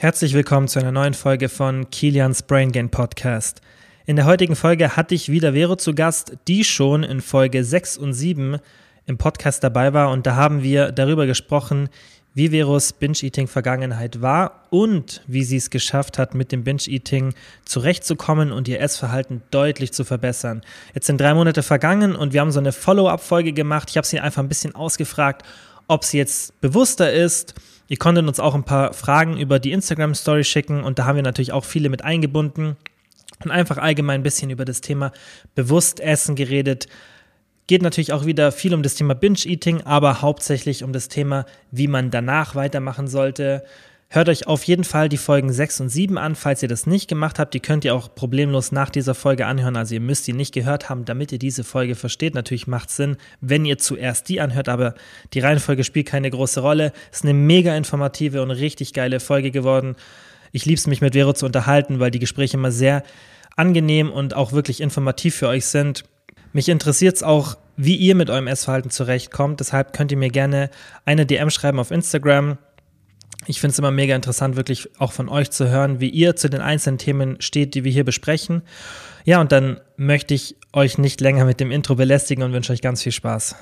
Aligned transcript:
Herzlich 0.00 0.32
willkommen 0.32 0.68
zu 0.68 0.78
einer 0.78 0.92
neuen 0.92 1.12
Folge 1.12 1.48
von 1.48 1.90
Kilians 1.90 2.44
Brain 2.44 2.70
Gain 2.70 2.88
Podcast. 2.88 3.62
In 4.06 4.14
der 4.14 4.26
heutigen 4.26 4.54
Folge 4.54 4.94
hatte 4.94 5.16
ich 5.16 5.28
wieder 5.28 5.54
Vero 5.54 5.74
zu 5.74 5.92
Gast, 5.92 6.34
die 6.46 6.62
schon 6.62 7.02
in 7.02 7.20
Folge 7.20 7.64
6 7.64 7.98
und 7.98 8.14
7 8.14 8.58
im 9.06 9.18
Podcast 9.18 9.64
dabei 9.64 9.94
war 9.94 10.12
und 10.12 10.24
da 10.24 10.36
haben 10.36 10.62
wir 10.62 10.92
darüber 10.92 11.26
gesprochen, 11.26 11.88
wie 12.32 12.50
Veros 12.50 12.92
Binge-Eating-Vergangenheit 12.92 14.22
war 14.22 14.68
und 14.70 15.24
wie 15.26 15.42
sie 15.42 15.56
es 15.56 15.68
geschafft 15.68 16.16
hat, 16.16 16.32
mit 16.32 16.52
dem 16.52 16.62
Binge-Eating 16.62 17.34
zurechtzukommen 17.64 18.52
und 18.52 18.68
ihr 18.68 18.80
Essverhalten 18.80 19.42
deutlich 19.50 19.92
zu 19.92 20.04
verbessern. 20.04 20.62
Jetzt 20.94 21.08
sind 21.08 21.20
drei 21.20 21.34
Monate 21.34 21.64
vergangen 21.64 22.14
und 22.14 22.32
wir 22.32 22.40
haben 22.40 22.52
so 22.52 22.60
eine 22.60 22.70
Follow-up-Folge 22.70 23.52
gemacht. 23.52 23.90
Ich 23.90 23.96
habe 23.96 24.06
sie 24.06 24.20
einfach 24.20 24.44
ein 24.44 24.48
bisschen 24.48 24.76
ausgefragt, 24.76 25.42
ob 25.88 26.04
sie 26.04 26.18
jetzt 26.18 26.60
bewusster 26.60 27.12
ist, 27.12 27.56
Ihr 27.88 27.96
konntet 27.96 28.28
uns 28.28 28.38
auch 28.38 28.54
ein 28.54 28.64
paar 28.64 28.92
Fragen 28.92 29.38
über 29.38 29.58
die 29.58 29.72
Instagram-Story 29.72 30.44
schicken 30.44 30.84
und 30.84 30.98
da 30.98 31.06
haben 31.06 31.16
wir 31.16 31.22
natürlich 31.22 31.52
auch 31.52 31.64
viele 31.64 31.88
mit 31.88 32.04
eingebunden 32.04 32.76
und 33.42 33.50
einfach 33.50 33.78
allgemein 33.78 34.20
ein 34.20 34.24
bisschen 34.24 34.50
über 34.50 34.66
das 34.66 34.82
Thema 34.82 35.10
Bewusstessen 35.54 36.36
geredet. 36.36 36.86
Geht 37.66 37.82
natürlich 37.82 38.12
auch 38.12 38.26
wieder 38.26 38.52
viel 38.52 38.74
um 38.74 38.82
das 38.82 38.94
Thema 38.94 39.14
Binge-Eating, 39.14 39.82
aber 39.82 40.20
hauptsächlich 40.20 40.84
um 40.84 40.92
das 40.92 41.08
Thema, 41.08 41.46
wie 41.70 41.88
man 41.88 42.10
danach 42.10 42.54
weitermachen 42.54 43.08
sollte, 43.08 43.64
Hört 44.10 44.30
euch 44.30 44.46
auf 44.46 44.64
jeden 44.64 44.84
Fall 44.84 45.10
die 45.10 45.18
Folgen 45.18 45.52
6 45.52 45.82
und 45.82 45.90
7 45.90 46.16
an, 46.16 46.34
falls 46.34 46.62
ihr 46.62 46.68
das 46.68 46.86
nicht 46.86 47.08
gemacht 47.08 47.38
habt. 47.38 47.52
Die 47.52 47.60
könnt 47.60 47.84
ihr 47.84 47.94
auch 47.94 48.14
problemlos 48.14 48.72
nach 48.72 48.88
dieser 48.88 49.14
Folge 49.14 49.44
anhören. 49.44 49.76
Also 49.76 49.92
ihr 49.92 50.00
müsst 50.00 50.26
die 50.26 50.32
nicht 50.32 50.54
gehört 50.54 50.88
haben, 50.88 51.04
damit 51.04 51.30
ihr 51.30 51.38
diese 51.38 51.62
Folge 51.62 51.94
versteht. 51.94 52.34
Natürlich 52.34 52.66
macht 52.66 52.88
es 52.88 52.96
Sinn, 52.96 53.18
wenn 53.42 53.66
ihr 53.66 53.76
zuerst 53.76 54.26
die 54.30 54.40
anhört, 54.40 54.70
aber 54.70 54.94
die 55.34 55.40
Reihenfolge 55.40 55.84
spielt 55.84 56.06
keine 56.06 56.30
große 56.30 56.60
Rolle. 56.60 56.94
Ist 57.12 57.24
eine 57.24 57.34
mega 57.34 57.76
informative 57.76 58.40
und 58.40 58.50
richtig 58.50 58.94
geile 58.94 59.20
Folge 59.20 59.50
geworden. 59.50 59.94
Ich 60.52 60.64
liebe 60.64 60.78
es, 60.78 60.86
mich 60.86 61.02
mit 61.02 61.12
Vero 61.12 61.34
zu 61.34 61.44
unterhalten, 61.44 62.00
weil 62.00 62.10
die 62.10 62.18
Gespräche 62.18 62.56
immer 62.56 62.72
sehr 62.72 63.02
angenehm 63.56 64.10
und 64.10 64.32
auch 64.32 64.52
wirklich 64.52 64.80
informativ 64.80 65.34
für 65.34 65.48
euch 65.48 65.66
sind. 65.66 66.04
Mich 66.54 66.70
interessiert 66.70 67.16
es 67.16 67.22
auch, 67.22 67.58
wie 67.76 67.96
ihr 67.96 68.14
mit 68.14 68.30
eurem 68.30 68.46
Essverhalten 68.46 68.90
zurechtkommt. 68.90 69.60
Deshalb 69.60 69.92
könnt 69.92 70.12
ihr 70.12 70.18
mir 70.18 70.30
gerne 70.30 70.70
eine 71.04 71.26
DM 71.26 71.50
schreiben 71.50 71.78
auf 71.78 71.90
Instagram 71.90 72.56
ich 73.46 73.60
finde 73.60 73.72
es 73.72 73.78
immer 73.78 73.90
mega 73.90 74.14
interessant, 74.14 74.56
wirklich 74.56 74.88
auch 74.98 75.12
von 75.12 75.28
euch 75.28 75.50
zu 75.50 75.68
hören, 75.68 76.00
wie 76.00 76.08
ihr 76.08 76.36
zu 76.36 76.50
den 76.50 76.60
einzelnen 76.60 76.98
Themen 76.98 77.40
steht, 77.40 77.74
die 77.74 77.84
wir 77.84 77.92
hier 77.92 78.04
besprechen. 78.04 78.62
Ja, 79.24 79.40
und 79.40 79.52
dann 79.52 79.80
möchte 79.96 80.34
ich 80.34 80.56
euch 80.72 80.98
nicht 80.98 81.20
länger 81.20 81.44
mit 81.44 81.60
dem 81.60 81.70
Intro 81.70 81.94
belästigen 81.94 82.42
und 82.42 82.52
wünsche 82.52 82.72
euch 82.72 82.82
ganz 82.82 83.02
viel 83.02 83.12
Spaß. 83.12 83.56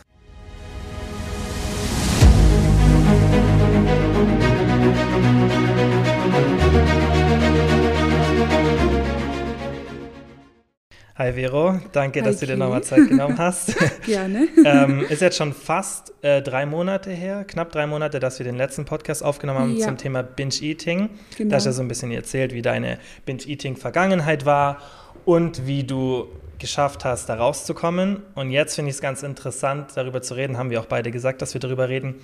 Hi 11.18 11.32
Vero, 11.32 11.80
danke, 11.92 12.20
Hi 12.20 12.26
dass 12.26 12.40
du 12.40 12.46
dir 12.46 12.58
nochmal 12.58 12.82
Zeit 12.82 13.08
genommen 13.08 13.38
hast. 13.38 13.74
Gerne. 14.04 14.48
ähm, 14.66 15.00
ist 15.08 15.22
jetzt 15.22 15.38
schon 15.38 15.54
fast 15.54 16.12
äh, 16.20 16.42
drei 16.42 16.66
Monate 16.66 17.10
her, 17.10 17.44
knapp 17.44 17.72
drei 17.72 17.86
Monate, 17.86 18.20
dass 18.20 18.38
wir 18.38 18.44
den 18.44 18.56
letzten 18.56 18.84
Podcast 18.84 19.24
aufgenommen 19.24 19.60
haben 19.60 19.76
ja. 19.76 19.86
zum 19.86 19.96
Thema 19.96 20.22
Binge-Eating. 20.22 21.08
Genau. 21.38 21.48
Da 21.48 21.56
hast 21.56 21.64
du 21.64 21.70
ja 21.70 21.72
so 21.72 21.80
ein 21.80 21.88
bisschen 21.88 22.10
erzählt, 22.10 22.52
wie 22.52 22.60
deine 22.60 22.98
Binge-Eating-Vergangenheit 23.24 24.44
war 24.44 24.82
und 25.24 25.66
wie 25.66 25.84
du 25.84 26.26
geschafft 26.58 27.06
hast, 27.06 27.30
da 27.30 27.36
rauszukommen. 27.36 28.22
Und 28.34 28.50
jetzt 28.50 28.74
finde 28.74 28.90
ich 28.90 28.96
es 28.96 29.00
ganz 29.00 29.22
interessant, 29.22 29.92
darüber 29.94 30.20
zu 30.20 30.34
reden, 30.34 30.58
haben 30.58 30.68
wir 30.68 30.80
auch 30.80 30.86
beide 30.86 31.10
gesagt, 31.10 31.40
dass 31.40 31.54
wir 31.54 31.62
darüber 31.62 31.88
reden, 31.88 32.16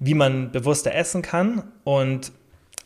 wie 0.00 0.14
man 0.14 0.50
bewusster 0.50 0.92
essen 0.92 1.22
kann 1.22 1.62
und 1.84 2.32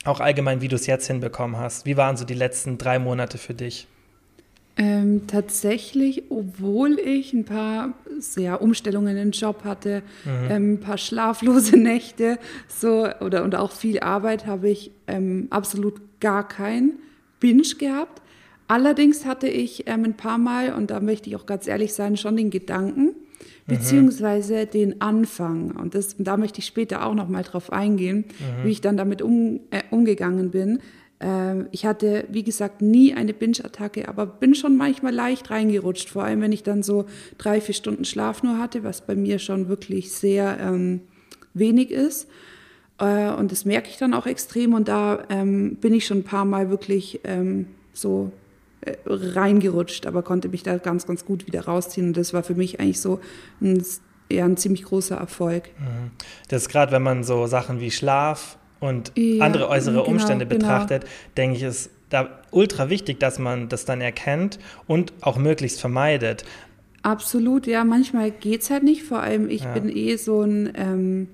auch 0.05 0.21
allgemein, 0.21 0.61
wie 0.61 0.69
du 0.69 0.77
es 0.77 0.87
jetzt 0.87 1.07
hinbekommen 1.07 1.57
hast. 1.57 1.87
Wie 1.87 1.97
waren 1.97 2.19
so 2.19 2.27
die 2.27 2.35
letzten 2.35 2.77
drei 2.77 2.99
Monate 2.99 3.39
für 3.39 3.55
dich? 3.55 3.87
Ähm, 4.77 5.29
tatsächlich, 5.29 6.25
obwohl 6.31 6.99
ich 6.99 7.33
ein 7.33 7.45
paar 7.45 7.95
ja, 8.37 8.57
Umstellungen 8.57 9.17
in 9.17 9.17
den 9.17 9.31
Job 9.31 9.63
hatte, 9.63 10.03
mhm. 10.25 10.51
ähm, 10.51 10.73
ein 10.73 10.81
paar 10.81 10.99
schlaflose 10.99 11.77
Nächte 11.79 12.39
so, 12.67 13.07
oder, 13.21 13.45
und 13.45 13.55
auch 13.55 13.71
viel 13.71 14.01
Arbeit, 14.01 14.47
habe 14.47 14.69
ich 14.69 14.91
ähm, 15.07 15.47
absolut 15.51 16.01
gar 16.19 16.49
kein 16.49 16.95
Binge 17.39 17.63
gehabt. 17.79 18.21
Allerdings 18.67 19.25
hatte 19.25 19.47
ich 19.47 19.87
ähm, 19.87 20.05
ein 20.05 20.15
paar 20.15 20.39
Mal, 20.39 20.73
und 20.73 20.91
da 20.91 20.99
möchte 20.99 21.29
ich 21.29 21.37
auch 21.37 21.47
ganz 21.47 21.69
ehrlich 21.69 21.93
sein, 21.93 22.17
schon 22.17 22.37
den 22.37 22.51
Gedanken, 22.51 23.05
mhm. 23.05 23.15
beziehungsweise 23.67 24.67
den 24.67 25.01
Anfang. 25.01 25.71
Und 25.71 25.95
das, 25.95 26.17
da 26.19 26.37
möchte 26.37 26.59
ich 26.59 26.67
später 26.67 27.07
auch 27.07 27.15
noch 27.15 27.29
mal 27.29 27.45
drauf 27.45 27.73
eingehen, 27.73 28.25
mhm. 28.27 28.65
wie 28.65 28.71
ich 28.71 28.81
dann 28.81 28.97
damit 28.97 29.23
um, 29.23 29.61
äh, 29.71 29.83
umgegangen 29.91 30.51
bin. 30.51 30.81
Ähm, 31.25 31.69
ich 31.71 31.87
hatte, 31.87 32.27
wie 32.29 32.45
gesagt, 32.45 32.83
nie 32.83 33.15
eine 33.15 33.33
Binge-Attacke, 33.33 34.09
aber 34.09 34.27
bin 34.27 34.55
schon 34.55 34.77
manchmal 34.77 35.15
leicht 35.15 35.51
reingerutscht, 35.51 36.11
vor 36.11 36.23
allem 36.23 36.43
wenn 36.43 36.53
ich 36.53 36.63
dann 36.63 36.83
so 36.83 37.07
drei, 37.39 37.63
vier 37.63 37.75
Stunden 37.75 38.05
Schlaf 38.05 38.43
nur 38.43 38.59
hatte, 38.59 38.85
was 38.85 39.01
bei 39.01 39.17
mir 39.17 39.39
schon 39.39 39.69
wirklich 39.69 40.13
sehr 40.13 40.59
ähm, 40.61 41.01
wenig 41.55 41.91
ist. 41.91 42.29
Äh, 42.99 43.31
und 43.31 43.53
das 43.53 43.65
merke 43.65 43.89
ich 43.89 43.97
dann 43.97 44.13
auch 44.13 44.27
extrem 44.27 44.75
und 44.75 44.89
da 44.89 45.25
ähm, 45.31 45.77
bin 45.77 45.95
ich 45.95 46.07
schon 46.07 46.19
ein 46.19 46.25
paar 46.25 46.45
Mal 46.45 46.69
wirklich 46.69 47.21
ähm, 47.25 47.69
so 47.95 48.31
äh, 48.83 48.97
reingerutscht, 49.07 50.07
aber 50.07 50.23
konnte 50.23 50.51
mich 50.51 50.63
da 50.63 50.77
ganz, 50.77 51.07
ganz 51.07 51.25
gut 51.25 51.47
wieder 51.47 51.65
rausziehen. 51.65 52.09
Und 52.09 52.19
das 52.19 52.35
war 52.35 52.43
für 52.43 52.55
mich 52.55 52.81
eigentlich 52.81 53.01
so 53.01 53.19
ein, 53.63 53.83
eher 54.29 54.45
ein 54.45 54.59
ziemlich 54.59 54.85
großer 54.85 55.17
Erfolg. 55.17 55.71
Mhm. 55.79 56.11
Das 56.49 56.63
ist 56.63 56.69
gerade, 56.69 56.93
wenn 56.93 57.03
man 57.03 57.25
so 57.25 57.47
Sachen 57.47 57.81
wie 57.81 57.91
Schlaf 57.91 58.59
und 58.85 59.13
ja, 59.17 59.45
andere 59.45 59.69
äußere 59.69 59.95
genau, 59.95 60.07
Umstände 60.07 60.47
genau. 60.47 60.59
betrachtet, 60.61 61.03
genau. 61.03 61.13
denke 61.37 61.57
ich, 61.57 61.63
ist 61.63 61.91
da 62.11 62.29
ultra 62.51 62.91
wichtig, 62.91 63.19
dass 63.19 63.39
man 63.39 63.69
das 63.69 63.85
dann 63.87 64.01
erkennt 64.01 64.59
und 64.87 65.13
auch 65.23 65.39
möglichst 65.39 65.81
vermeidet. 65.81 66.45
Absolut, 67.03 67.67
ja, 67.67 67.85
manchmal 67.85 68.31
geht 68.31 68.63
es 68.63 68.71
halt 68.71 68.83
nicht. 68.83 69.03
Vor 69.03 69.21
allem, 69.21 69.49
ich 69.49 69.65
ja. 69.65 69.73
bin 69.73 69.89
eh 69.89 70.17
so 70.17 70.43
ein, 70.43 70.73
ähm, 70.75 71.29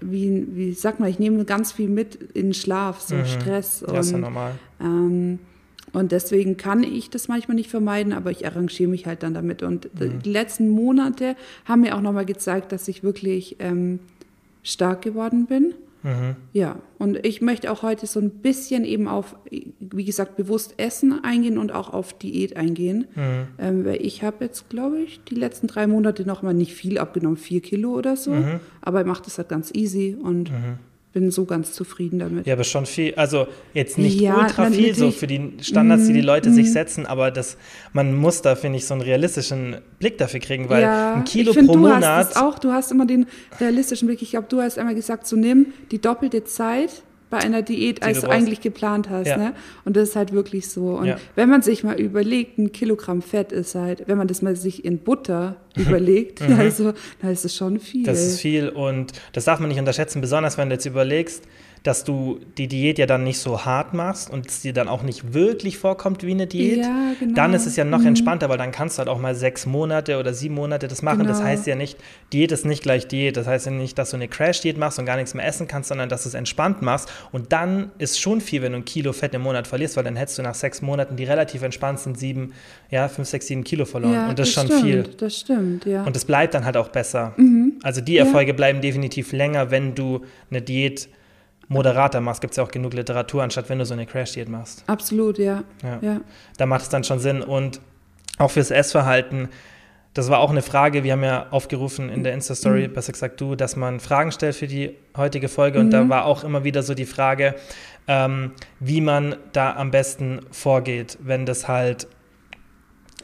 wie, 0.00 0.46
wie 0.50 0.72
sagt 0.72 1.00
man, 1.00 1.08
ich 1.08 1.18
nehme 1.18 1.44
ganz 1.44 1.72
viel 1.72 1.88
mit 1.88 2.16
in 2.34 2.54
Schlaf, 2.54 3.00
so 3.00 3.14
mhm. 3.14 3.24
Stress. 3.24 3.84
Ja, 3.86 3.94
und, 3.94 4.00
ist 4.00 4.10
ja 4.12 4.18
normal. 4.18 4.52
Ähm, 4.80 5.38
und 5.92 6.12
deswegen 6.12 6.56
kann 6.56 6.82
ich 6.82 7.08
das 7.08 7.28
manchmal 7.28 7.54
nicht 7.54 7.70
vermeiden, 7.70 8.12
aber 8.12 8.30
ich 8.30 8.46
arrangiere 8.46 8.90
mich 8.90 9.06
halt 9.06 9.22
dann 9.22 9.32
damit. 9.32 9.62
Und 9.62 9.88
mhm. 9.98 10.22
die 10.22 10.30
letzten 10.30 10.68
Monate 10.68 11.34
haben 11.64 11.80
mir 11.80 11.96
auch 11.96 12.02
nochmal 12.02 12.26
gezeigt, 12.26 12.72
dass 12.72 12.88
ich 12.88 13.02
wirklich 13.02 13.56
ähm, 13.60 14.00
stark 14.62 15.02
geworden 15.02 15.46
bin. 15.46 15.74
Mhm. 16.08 16.36
Ja, 16.52 16.76
und 16.98 17.24
ich 17.26 17.42
möchte 17.42 17.70
auch 17.70 17.82
heute 17.82 18.06
so 18.06 18.18
ein 18.18 18.30
bisschen 18.30 18.84
eben 18.84 19.08
auf, 19.08 19.36
wie 19.50 20.04
gesagt, 20.04 20.36
bewusst 20.36 20.74
Essen 20.78 21.22
eingehen 21.22 21.58
und 21.58 21.72
auch 21.72 21.92
auf 21.92 22.14
Diät 22.14 22.56
eingehen. 22.56 23.06
Mhm. 23.14 23.48
Ähm, 23.58 23.84
weil 23.84 24.00
ich 24.00 24.22
habe 24.22 24.44
jetzt, 24.44 24.70
glaube 24.70 25.00
ich, 25.00 25.22
die 25.24 25.34
letzten 25.34 25.66
drei 25.66 25.86
Monate 25.86 26.24
noch 26.26 26.42
mal 26.42 26.54
nicht 26.54 26.72
viel 26.72 26.98
abgenommen, 26.98 27.36
vier 27.36 27.60
Kilo 27.60 27.92
oder 27.92 28.16
so. 28.16 28.32
Mhm. 28.32 28.60
Aber 28.80 29.02
ich 29.02 29.06
mache 29.06 29.22
das 29.24 29.36
halt 29.36 29.50
ganz 29.50 29.70
easy 29.74 30.16
und 30.20 30.50
mhm 30.50 30.78
bin 31.18 31.30
so 31.30 31.44
ganz 31.44 31.72
zufrieden 31.72 32.18
damit. 32.18 32.46
Ja, 32.46 32.54
aber 32.54 32.64
schon 32.64 32.86
viel, 32.86 33.14
also 33.14 33.48
jetzt 33.74 33.98
nicht 33.98 34.20
ja, 34.20 34.36
ultra 34.36 34.70
viel 34.70 34.94
so 34.94 35.10
für 35.10 35.26
die 35.26 35.54
Standards, 35.60 36.06
die 36.06 36.12
die 36.12 36.20
Leute 36.20 36.50
mm, 36.50 36.54
sich 36.54 36.72
setzen, 36.72 37.06
aber 37.06 37.30
das, 37.30 37.56
man 37.92 38.14
muss 38.14 38.42
da, 38.42 38.54
finde 38.54 38.78
ich, 38.78 38.86
so 38.86 38.94
einen 38.94 39.02
realistischen 39.02 39.78
Blick 39.98 40.18
dafür 40.18 40.40
kriegen, 40.40 40.68
weil 40.68 40.82
ja, 40.82 41.14
ein 41.14 41.24
Kilo 41.24 41.52
find, 41.52 41.66
pro 41.66 41.74
du 41.74 41.80
Monat. 41.80 42.04
Hast 42.04 42.36
auch, 42.36 42.58
du 42.58 42.70
hast 42.70 42.92
immer 42.92 43.06
den 43.06 43.26
realistischen 43.60 44.06
Blick. 44.06 44.22
Ich 44.22 44.30
glaube, 44.30 44.46
du 44.48 44.60
hast 44.60 44.78
einmal 44.78 44.94
gesagt, 44.94 45.26
so 45.26 45.36
nimm 45.36 45.72
die 45.90 46.00
doppelte 46.00 46.44
Zeit 46.44 47.02
bei 47.30 47.38
einer 47.38 47.62
Diät, 47.62 48.02
als 48.02 48.22
du, 48.22 48.28
eigentlich 48.28 48.60
geplant 48.60 49.10
hast. 49.10 49.28
Ja. 49.28 49.36
Ne? 49.36 49.52
Und 49.84 49.96
das 49.96 50.10
ist 50.10 50.16
halt 50.16 50.32
wirklich 50.32 50.68
so. 50.68 50.98
Und 50.98 51.06
ja. 51.06 51.16
wenn 51.34 51.48
man 51.48 51.62
sich 51.62 51.84
mal 51.84 52.00
überlegt, 52.00 52.58
ein 52.58 52.72
Kilogramm 52.72 53.22
Fett 53.22 53.52
ist 53.52 53.74
halt, 53.74 54.04
wenn 54.06 54.18
man 54.18 54.28
das 54.28 54.42
mal 54.42 54.56
sich 54.56 54.84
in 54.84 54.98
Butter 54.98 55.56
überlegt, 55.76 56.40
mhm. 56.40 56.58
also, 56.58 56.94
dann 57.20 57.30
ist 57.30 57.44
es 57.44 57.54
schon 57.54 57.80
viel. 57.80 58.04
Das 58.04 58.20
ist 58.20 58.40
viel 58.40 58.68
und 58.68 59.12
das 59.32 59.44
darf 59.44 59.60
man 59.60 59.68
nicht 59.68 59.78
unterschätzen, 59.78 60.20
besonders 60.20 60.58
wenn 60.58 60.68
du 60.68 60.74
jetzt 60.74 60.86
überlegst, 60.86 61.44
dass 61.82 62.04
du 62.04 62.40
die 62.56 62.68
Diät 62.68 62.98
ja 62.98 63.06
dann 63.06 63.24
nicht 63.24 63.38
so 63.38 63.64
hart 63.64 63.94
machst 63.94 64.30
und 64.30 64.48
es 64.48 64.62
dir 64.62 64.72
dann 64.72 64.88
auch 64.88 65.02
nicht 65.02 65.34
wirklich 65.34 65.78
vorkommt 65.78 66.24
wie 66.24 66.32
eine 66.32 66.46
Diät, 66.46 66.78
ja, 66.78 67.12
genau. 67.18 67.34
dann 67.34 67.54
ist 67.54 67.66
es 67.66 67.76
ja 67.76 67.84
noch 67.84 68.00
mhm. 68.00 68.08
entspannter, 68.08 68.48
weil 68.48 68.58
dann 68.58 68.72
kannst 68.72 68.96
du 68.96 69.00
halt 69.00 69.08
auch 69.08 69.18
mal 69.18 69.34
sechs 69.34 69.66
Monate 69.66 70.18
oder 70.18 70.34
sieben 70.34 70.54
Monate 70.54 70.88
das 70.88 71.02
machen. 71.02 71.20
Genau. 71.20 71.30
Das 71.30 71.42
heißt 71.42 71.66
ja 71.66 71.74
nicht, 71.74 71.98
Diät 72.32 72.52
ist 72.52 72.64
nicht 72.64 72.82
gleich 72.82 73.08
Diät. 73.08 73.36
Das 73.36 73.46
heißt 73.46 73.66
ja 73.66 73.72
nicht, 73.72 73.98
dass 73.98 74.10
du 74.10 74.16
eine 74.16 74.28
Crash-Diät 74.28 74.78
machst 74.78 74.98
und 74.98 75.06
gar 75.06 75.16
nichts 75.16 75.34
mehr 75.34 75.46
essen 75.46 75.68
kannst, 75.68 75.88
sondern 75.88 76.08
dass 76.08 76.22
du 76.24 76.28
es 76.28 76.34
entspannt 76.34 76.82
machst. 76.82 77.10
Und 77.32 77.52
dann 77.52 77.90
ist 77.98 78.20
schon 78.20 78.40
viel, 78.40 78.62
wenn 78.62 78.72
du 78.72 78.78
ein 78.78 78.84
Kilo 78.84 79.12
Fett 79.12 79.34
im 79.34 79.42
Monat 79.42 79.66
verlierst, 79.66 79.96
weil 79.96 80.04
dann 80.04 80.16
hättest 80.16 80.38
du 80.38 80.42
nach 80.42 80.54
sechs 80.54 80.82
Monaten 80.82 81.16
die 81.16 81.24
relativ 81.24 81.62
entspannt 81.62 82.00
sind 82.00 82.18
sieben, 82.18 82.52
ja, 82.90 83.08
fünf, 83.08 83.28
sechs, 83.28 83.46
sieben 83.46 83.64
Kilo 83.64 83.84
verloren. 83.84 84.14
Ja, 84.14 84.28
und 84.28 84.38
das, 84.38 84.48
das 84.48 84.48
ist 84.48 84.54
schon 84.54 84.66
stimmt, 84.66 84.82
viel. 84.82 85.14
Das 85.16 85.40
stimmt, 85.40 85.84
ja. 85.84 86.04
Und 86.04 86.16
es 86.16 86.24
bleibt 86.24 86.54
dann 86.54 86.64
halt 86.64 86.76
auch 86.76 86.88
besser. 86.88 87.34
Mhm. 87.36 87.74
Also 87.82 88.00
die 88.00 88.16
Erfolge 88.16 88.52
ja. 88.52 88.56
bleiben 88.56 88.80
definitiv 88.80 89.32
länger, 89.32 89.70
wenn 89.70 89.94
du 89.94 90.22
eine 90.50 90.62
Diät 90.62 91.08
moderater 91.68 92.20
machst, 92.20 92.40
gibt 92.40 92.52
es 92.52 92.56
ja 92.56 92.64
auch 92.64 92.70
genug 92.70 92.94
Literatur, 92.94 93.42
anstatt 93.42 93.68
wenn 93.68 93.78
du 93.78 93.84
so 93.84 93.94
eine 93.94 94.06
Crash-Diät 94.06 94.48
machst. 94.48 94.84
Absolut, 94.86 95.38
ja. 95.38 95.64
ja. 95.82 95.98
ja. 96.00 96.20
Da 96.56 96.66
macht 96.66 96.82
es 96.82 96.88
dann 96.88 97.04
schon 97.04 97.18
Sinn. 97.18 97.42
Und 97.42 97.80
auch 98.38 98.50
fürs 98.50 98.70
Essverhalten 98.70 99.48
das 100.18 100.30
war 100.30 100.40
auch 100.40 100.50
eine 100.50 100.62
Frage, 100.62 101.04
wir 101.04 101.12
haben 101.12 101.22
ja 101.22 101.46
aufgerufen 101.50 102.08
in 102.08 102.24
der 102.24 102.32
Insta-Story, 102.32 102.88
mhm. 102.88 102.92
besser 102.92 103.12
gesagt 103.12 103.40
du, 103.40 103.54
dass 103.54 103.76
man 103.76 104.00
Fragen 104.00 104.32
stellt 104.32 104.56
für 104.56 104.66
die 104.66 104.96
heutige 105.16 105.48
Folge. 105.48 105.78
Und 105.78 105.86
mhm. 105.86 105.90
da 105.90 106.08
war 106.08 106.24
auch 106.24 106.42
immer 106.42 106.64
wieder 106.64 106.82
so 106.82 106.94
die 106.94 107.06
Frage, 107.06 107.54
ähm, 108.08 108.50
wie 108.80 109.00
man 109.00 109.36
da 109.52 109.76
am 109.76 109.92
besten 109.92 110.40
vorgeht, 110.50 111.18
wenn 111.22 111.46
das 111.46 111.68
halt, 111.68 112.08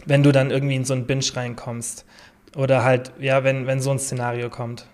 wenn 0.06 0.23
du 0.23 0.31
dann 0.31 0.52
irgendwie 0.52 0.76
in 0.76 0.85
so 0.85 0.94
einen 0.94 1.06
Binge 1.06 1.25
reinkommst. 1.35 2.05
Oder 2.55 2.85
halt, 2.85 3.11
ja, 3.19 3.43
wenn, 3.43 3.67
wenn 3.67 3.81
so 3.81 3.90
ein 3.90 3.99
Szenario 3.99 4.49
kommt. 4.49 4.87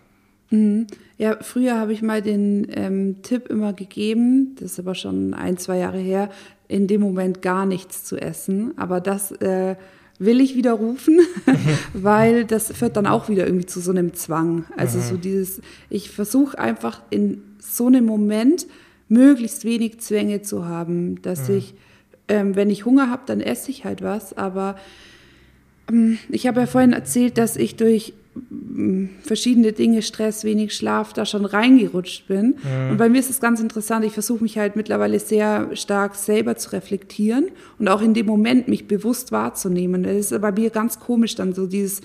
Mhm. 0.49 0.87
Ja, 1.21 1.37
früher 1.43 1.79
habe 1.79 1.93
ich 1.93 2.01
mal 2.01 2.23
den 2.23 2.67
ähm, 2.71 3.17
Tipp 3.21 3.49
immer 3.49 3.75
gegeben, 3.75 4.55
das 4.59 4.73
ist 4.73 4.79
aber 4.79 4.95
schon 4.95 5.35
ein, 5.35 5.59
zwei 5.59 5.77
Jahre 5.77 5.99
her, 5.99 6.31
in 6.67 6.87
dem 6.87 7.03
Moment 7.03 7.43
gar 7.43 7.67
nichts 7.67 8.05
zu 8.05 8.17
essen. 8.17 8.73
Aber 8.79 9.03
das 9.03 9.31
äh, 9.33 9.77
will 10.19 10.41
ich 10.41 10.57
widerrufen, 10.57 11.21
weil 11.93 12.47
das 12.47 12.73
führt 12.73 12.97
dann 12.97 13.07
auch 13.07 13.29
wieder 13.29 13.45
irgendwie 13.45 13.67
zu 13.67 13.81
so 13.81 13.91
einem 13.91 14.15
Zwang. 14.15 14.65
Also 14.79 14.97
mhm. 14.97 15.03
so 15.03 15.17
dieses, 15.19 15.61
ich 15.91 16.09
versuche 16.09 16.59
einfach 16.59 17.03
in 17.11 17.43
so 17.59 17.89
einem 17.89 18.07
Moment 18.07 18.67
möglichst 19.11 19.67
wenig 19.67 20.01
Zwänge 20.01 20.41
zu 20.41 20.65
haben, 20.65 21.21
dass 21.21 21.51
mhm. 21.51 21.57
ich, 21.57 21.75
ähm, 22.29 22.57
wenn 22.57 22.71
ich 22.71 22.87
Hunger 22.87 23.11
habe, 23.11 23.25
dann 23.27 23.43
esse 23.43 23.71
ich 23.71 23.85
halt 23.85 24.01
was. 24.01 24.33
Aber 24.39 24.77
ähm, 25.91 26.17
ich 26.31 26.47
habe 26.47 26.61
ja 26.61 26.67
vorhin 26.67 26.95
erzählt, 26.95 27.37
dass 27.37 27.57
ich 27.57 27.77
durch 27.77 28.15
verschiedene 29.23 29.73
Dinge, 29.73 30.03
Stress, 30.03 30.45
wenig 30.45 30.75
Schlaf, 30.75 31.13
da 31.13 31.25
schon 31.27 31.45
reingerutscht 31.45 32.29
bin. 32.29 32.57
Mhm. 32.63 32.91
Und 32.91 32.97
bei 32.97 33.09
mir 33.09 33.19
ist 33.19 33.31
es 33.31 33.41
ganz 33.41 33.61
interessant, 33.61 34.05
ich 34.05 34.13
versuche 34.13 34.43
mich 34.43 34.59
halt 34.59 34.77
mittlerweile 34.77 35.19
sehr 35.19 35.75
stark 35.75 36.15
selber 36.15 36.57
zu 36.57 36.73
reflektieren 36.73 37.49
und 37.79 37.89
auch 37.89 38.03
in 38.03 38.15
dem 38.15 38.27
Moment 38.27 38.69
mich 38.69 38.87
bewusst 38.87 39.33
wahrzunehmen. 39.33 40.03
Das 40.03 40.33
ist 40.33 40.41
bei 40.41 40.53
mir 40.53 40.71
ganz 40.71 41.01
komisch 41.01 41.35
dann 41.35 41.53
so 41.53 41.67
dieses, 41.67 42.01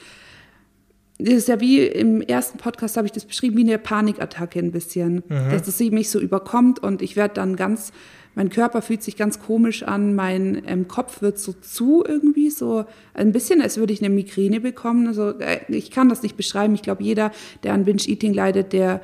das 1.17 1.33
ist 1.33 1.47
ja 1.47 1.59
wie 1.61 1.79
im 1.79 2.21
ersten 2.21 2.57
Podcast 2.57 2.97
habe 2.97 3.07
ich 3.07 3.13
das 3.13 3.25
beschrieben, 3.25 3.57
wie 3.57 3.61
eine 3.61 3.77
Panikattacke 3.77 4.59
ein 4.59 4.71
bisschen, 4.71 5.23
mhm. 5.27 5.51
dass 5.51 5.67
es 5.67 5.79
mich 5.79 6.09
so 6.09 6.19
überkommt 6.19 6.79
und 6.79 7.01
ich 7.01 7.15
werde 7.15 7.35
dann 7.35 7.55
ganz 7.55 7.91
mein 8.35 8.49
Körper 8.49 8.81
fühlt 8.81 9.01
sich 9.01 9.15
ganz 9.15 9.39
komisch 9.39 9.83
an, 9.83 10.13
mein 10.13 10.61
ähm, 10.67 10.87
Kopf 10.87 11.21
wird 11.21 11.39
so 11.39 11.53
zu 11.53 12.03
irgendwie, 12.05 12.49
so 12.49 12.85
ein 13.13 13.31
bisschen, 13.31 13.61
als 13.61 13.77
würde 13.77 13.93
ich 13.93 14.03
eine 14.03 14.13
Migräne 14.13 14.59
bekommen. 14.59 15.07
Also 15.07 15.39
äh, 15.39 15.61
ich 15.69 15.89
kann 15.89 16.09
das 16.09 16.21
nicht 16.21 16.35
beschreiben. 16.35 16.75
Ich 16.75 16.81
glaube, 16.81 17.01
jeder, 17.01 17.31
der 17.63 17.73
an 17.73 17.85
Binge-Eating 17.85 18.33
leidet, 18.33 18.73
der, 18.73 19.01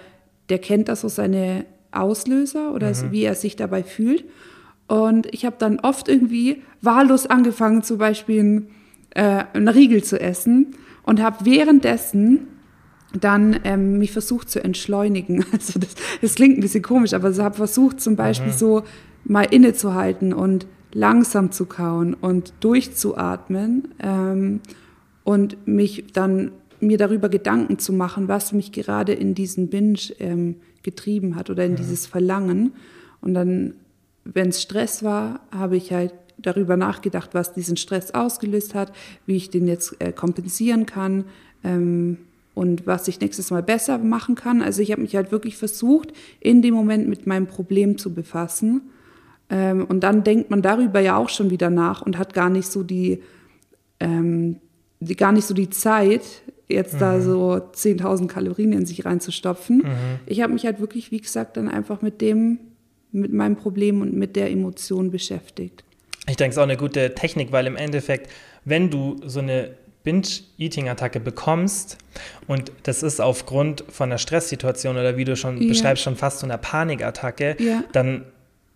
der 0.49 0.59
kennt 0.59 0.89
das 0.89 1.01
so 1.01 1.07
seine 1.07 1.65
Auslöser 1.91 2.73
oder 2.73 2.89
mhm. 2.89 3.11
wie 3.11 3.23
er 3.23 3.35
sich 3.35 3.55
dabei 3.55 3.83
fühlt. 3.83 4.25
Und 4.87 5.33
ich 5.33 5.45
habe 5.45 5.55
dann 5.57 5.79
oft 5.79 6.09
irgendwie 6.09 6.61
wahllos 6.81 7.25
angefangen, 7.25 7.83
zum 7.83 7.97
Beispiel 7.97 8.67
äh, 9.11 9.45
einen 9.53 9.69
Riegel 9.69 10.03
zu 10.03 10.19
essen 10.19 10.75
und 11.03 11.21
habe 11.21 11.45
währenddessen 11.45 12.47
dann 13.17 13.59
ähm, 13.63 13.97
mich 13.97 14.11
versucht 14.11 14.49
zu 14.49 14.63
entschleunigen. 14.63 15.45
Also 15.53 15.79
das, 15.79 15.95
das 16.21 16.35
klingt 16.35 16.57
ein 16.57 16.61
bisschen 16.61 16.83
komisch, 16.83 17.13
aber 17.13 17.31
ich 17.31 17.39
habe 17.39 17.55
versucht 17.55 18.01
zum 18.01 18.15
Beispiel 18.15 18.51
mhm. 18.51 18.57
so 18.57 18.83
mal 19.23 19.43
innezuhalten 19.43 20.33
und 20.33 20.65
langsam 20.93 21.51
zu 21.51 21.65
kauen 21.65 22.13
und 22.13 22.53
durchzuatmen 22.59 23.89
ähm, 23.99 24.61
und 25.23 25.67
mich 25.67 26.05
dann 26.13 26.51
mir 26.79 26.97
darüber 26.97 27.29
Gedanken 27.29 27.79
zu 27.79 27.93
machen, 27.93 28.27
was 28.27 28.53
mich 28.53 28.71
gerade 28.71 29.13
in 29.13 29.35
diesen 29.35 29.69
Binge 29.69 29.99
ähm, 30.19 30.55
getrieben 30.83 31.35
hat 31.35 31.49
oder 31.49 31.65
in 31.65 31.73
mhm. 31.73 31.77
dieses 31.77 32.07
Verlangen. 32.07 32.73
Und 33.21 33.35
dann, 33.35 33.75
wenn 34.23 34.49
es 34.49 34.61
Stress 34.61 35.03
war, 35.03 35.41
habe 35.51 35.77
ich 35.77 35.93
halt 35.93 36.13
darüber 36.37 36.75
nachgedacht, 36.75 37.33
was 37.33 37.53
diesen 37.53 37.77
Stress 37.77 38.11
ausgelöst 38.11 38.73
hat, 38.73 38.91
wie 39.27 39.35
ich 39.35 39.51
den 39.51 39.67
jetzt 39.67 39.95
äh, 39.99 40.11
kompensieren 40.11 40.87
kann 40.87 41.25
ähm, 41.63 42.17
und 42.55 42.87
was 42.87 43.07
ich 43.07 43.19
nächstes 43.19 43.51
Mal 43.51 43.61
besser 43.61 43.99
machen 43.99 44.33
kann. 44.33 44.63
Also 44.63 44.81
ich 44.81 44.91
habe 44.91 45.03
mich 45.03 45.15
halt 45.15 45.31
wirklich 45.31 45.57
versucht, 45.57 46.13
in 46.39 46.63
dem 46.63 46.73
Moment 46.73 47.07
mit 47.07 47.27
meinem 47.27 47.45
Problem 47.45 47.99
zu 47.99 48.13
befassen 48.13 48.81
ähm, 49.51 49.85
und 49.85 49.99
dann 49.99 50.23
denkt 50.23 50.49
man 50.49 50.61
darüber 50.61 51.01
ja 51.01 51.17
auch 51.17 51.29
schon 51.29 51.49
wieder 51.49 51.69
nach 51.69 52.01
und 52.01 52.17
hat 52.17 52.33
gar 52.33 52.49
nicht 52.49 52.71
so 52.71 52.83
die, 52.83 53.21
ähm, 53.99 54.61
die 55.01 55.17
gar 55.17 55.33
nicht 55.33 55.45
so 55.45 55.53
die 55.53 55.69
Zeit, 55.69 56.21
jetzt 56.69 56.95
mhm. 56.95 56.99
da 56.99 57.21
so 57.21 57.51
10.000 57.55 58.27
Kalorien 58.27 58.71
in 58.71 58.85
sich 58.85 59.05
reinzustopfen. 59.05 59.79
Mhm. 59.79 60.19
Ich 60.25 60.41
habe 60.41 60.53
mich 60.53 60.65
halt 60.65 60.79
wirklich, 60.79 61.11
wie 61.11 61.19
gesagt, 61.19 61.57
dann 61.57 61.67
einfach 61.67 62.01
mit 62.01 62.21
dem, 62.21 62.59
mit 63.11 63.33
meinem 63.33 63.57
Problem 63.57 64.01
und 64.01 64.13
mit 64.15 64.37
der 64.37 64.49
Emotion 64.49 65.11
beschäftigt. 65.11 65.83
Ich 66.29 66.37
denke, 66.37 66.51
es 66.51 66.55
ist 66.55 66.59
auch 66.59 66.63
eine 66.63 66.77
gute 66.77 67.13
Technik, 67.13 67.51
weil 67.51 67.67
im 67.67 67.75
Endeffekt, 67.75 68.31
wenn 68.63 68.89
du 68.89 69.17
so 69.25 69.39
eine 69.39 69.71
Binge-Eating-Attacke 70.03 71.19
bekommst 71.19 71.97
und 72.47 72.71
das 72.83 73.03
ist 73.03 73.19
aufgrund 73.19 73.83
von 73.89 74.09
einer 74.09 74.17
Stresssituation 74.17 74.95
oder 74.95 75.17
wie 75.17 75.25
du 75.25 75.35
schon 75.35 75.61
ja. 75.61 75.67
beschreibst, 75.67 76.03
schon 76.03 76.15
fast 76.15 76.39
so 76.39 76.47
einer 76.47 76.57
Panikattacke, 76.57 77.57
ja. 77.59 77.83
dann 77.91 78.25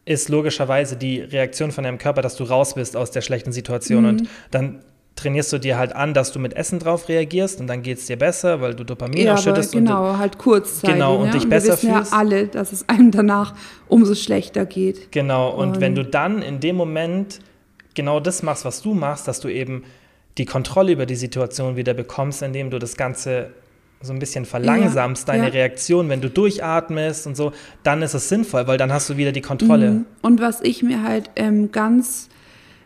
ist 0.06 0.30
logischerweise 0.30 0.96
die 0.96 1.20
Reaktion 1.20 1.72
von 1.72 1.84
deinem 1.84 1.98
Körper, 1.98 2.22
dass 2.22 2.36
du 2.36 2.44
raus 2.44 2.76
bist 2.76 2.96
aus 2.96 3.12
der 3.12 3.22
schlechten 3.22 3.52
Situation. 3.52 4.04
Mhm. 4.04 4.10
Und 4.10 4.30
dann 4.52 4.80
trainierst 5.16 5.52
du 5.54 5.58
dir 5.58 5.78
halt 5.78 5.96
an, 5.96 6.14
dass 6.14 6.32
du 6.32 6.40
mit 6.40 6.54
Essen 6.54 6.80
drauf 6.80 7.08
reagierst 7.08 7.62
und 7.62 7.68
dann 7.68 7.82
geht 7.82 8.00
es 8.00 8.06
dir 8.06 8.18
besser, 8.18 8.62
weil 8.62 8.76
du 8.76 8.84
Dopamin 8.84 9.26
ja, 9.26 9.34
ausschüttest. 9.34 9.72
genau, 9.72 10.12
und, 10.12 10.18
halt 10.20 10.38
kurzzeitig. 10.38 10.94
Genau, 10.94 11.16
und 11.16 11.28
ja? 11.28 11.32
dich 11.32 11.44
und 11.44 11.50
besser 11.50 11.68
wir 11.68 11.74
wissen 11.74 11.90
ja 11.90 12.04
alle, 12.12 12.48
dass 12.48 12.72
es 12.72 12.88
einem 12.90 13.12
danach 13.12 13.56
umso 13.88 14.14
schlechter 14.14 14.66
geht. 14.66 15.12
Genau, 15.12 15.50
und, 15.52 15.70
und 15.70 15.82
wenn 15.82 15.96
du 15.96 16.04
dann 16.04 16.42
in 16.42 16.60
dem 16.60 16.76
Moment 16.76 17.40
genau 17.94 18.20
das 18.20 18.44
machst, 18.44 18.66
was 18.66 18.82
du 18.82 18.94
machst, 18.94 19.28
dass 19.28 19.40
du 19.40 19.48
eben 19.48 19.84
die 20.38 20.46
Kontrolle 20.46 20.92
über 20.92 21.06
die 21.06 21.16
Situation 21.16 21.78
wieder 21.78 21.94
bekommst, 21.94 22.42
indem 22.42 22.70
du 22.70 22.78
das 22.78 22.98
Ganze 22.98 23.52
so 24.06 24.14
ein 24.14 24.20
bisschen 24.20 24.46
verlangsamst, 24.46 25.28
ja, 25.28 25.34
deine 25.34 25.48
ja. 25.48 25.54
Reaktion, 25.54 26.10
wenn 26.10 26.22
du 26.22 26.30
durchatmest 26.30 27.28
und 27.28 27.36
so, 27.36 27.52
dann 27.84 28.02
ist 28.02 28.14
es 28.14 28.30
sinnvoll, 28.30 28.68
weil 28.68 28.78
dann 28.78 28.94
hast 28.94 29.10
du 29.10 29.18
wieder 29.18 29.32
die 29.32 29.42
Kontrolle. 29.42 29.92
Mhm. 29.92 30.06
Und 30.22 30.40
was 30.40 30.62
ich 30.62 30.84
mir 30.84 31.04
halt 31.04 31.32
ähm, 31.36 31.72
ganz 31.72 32.30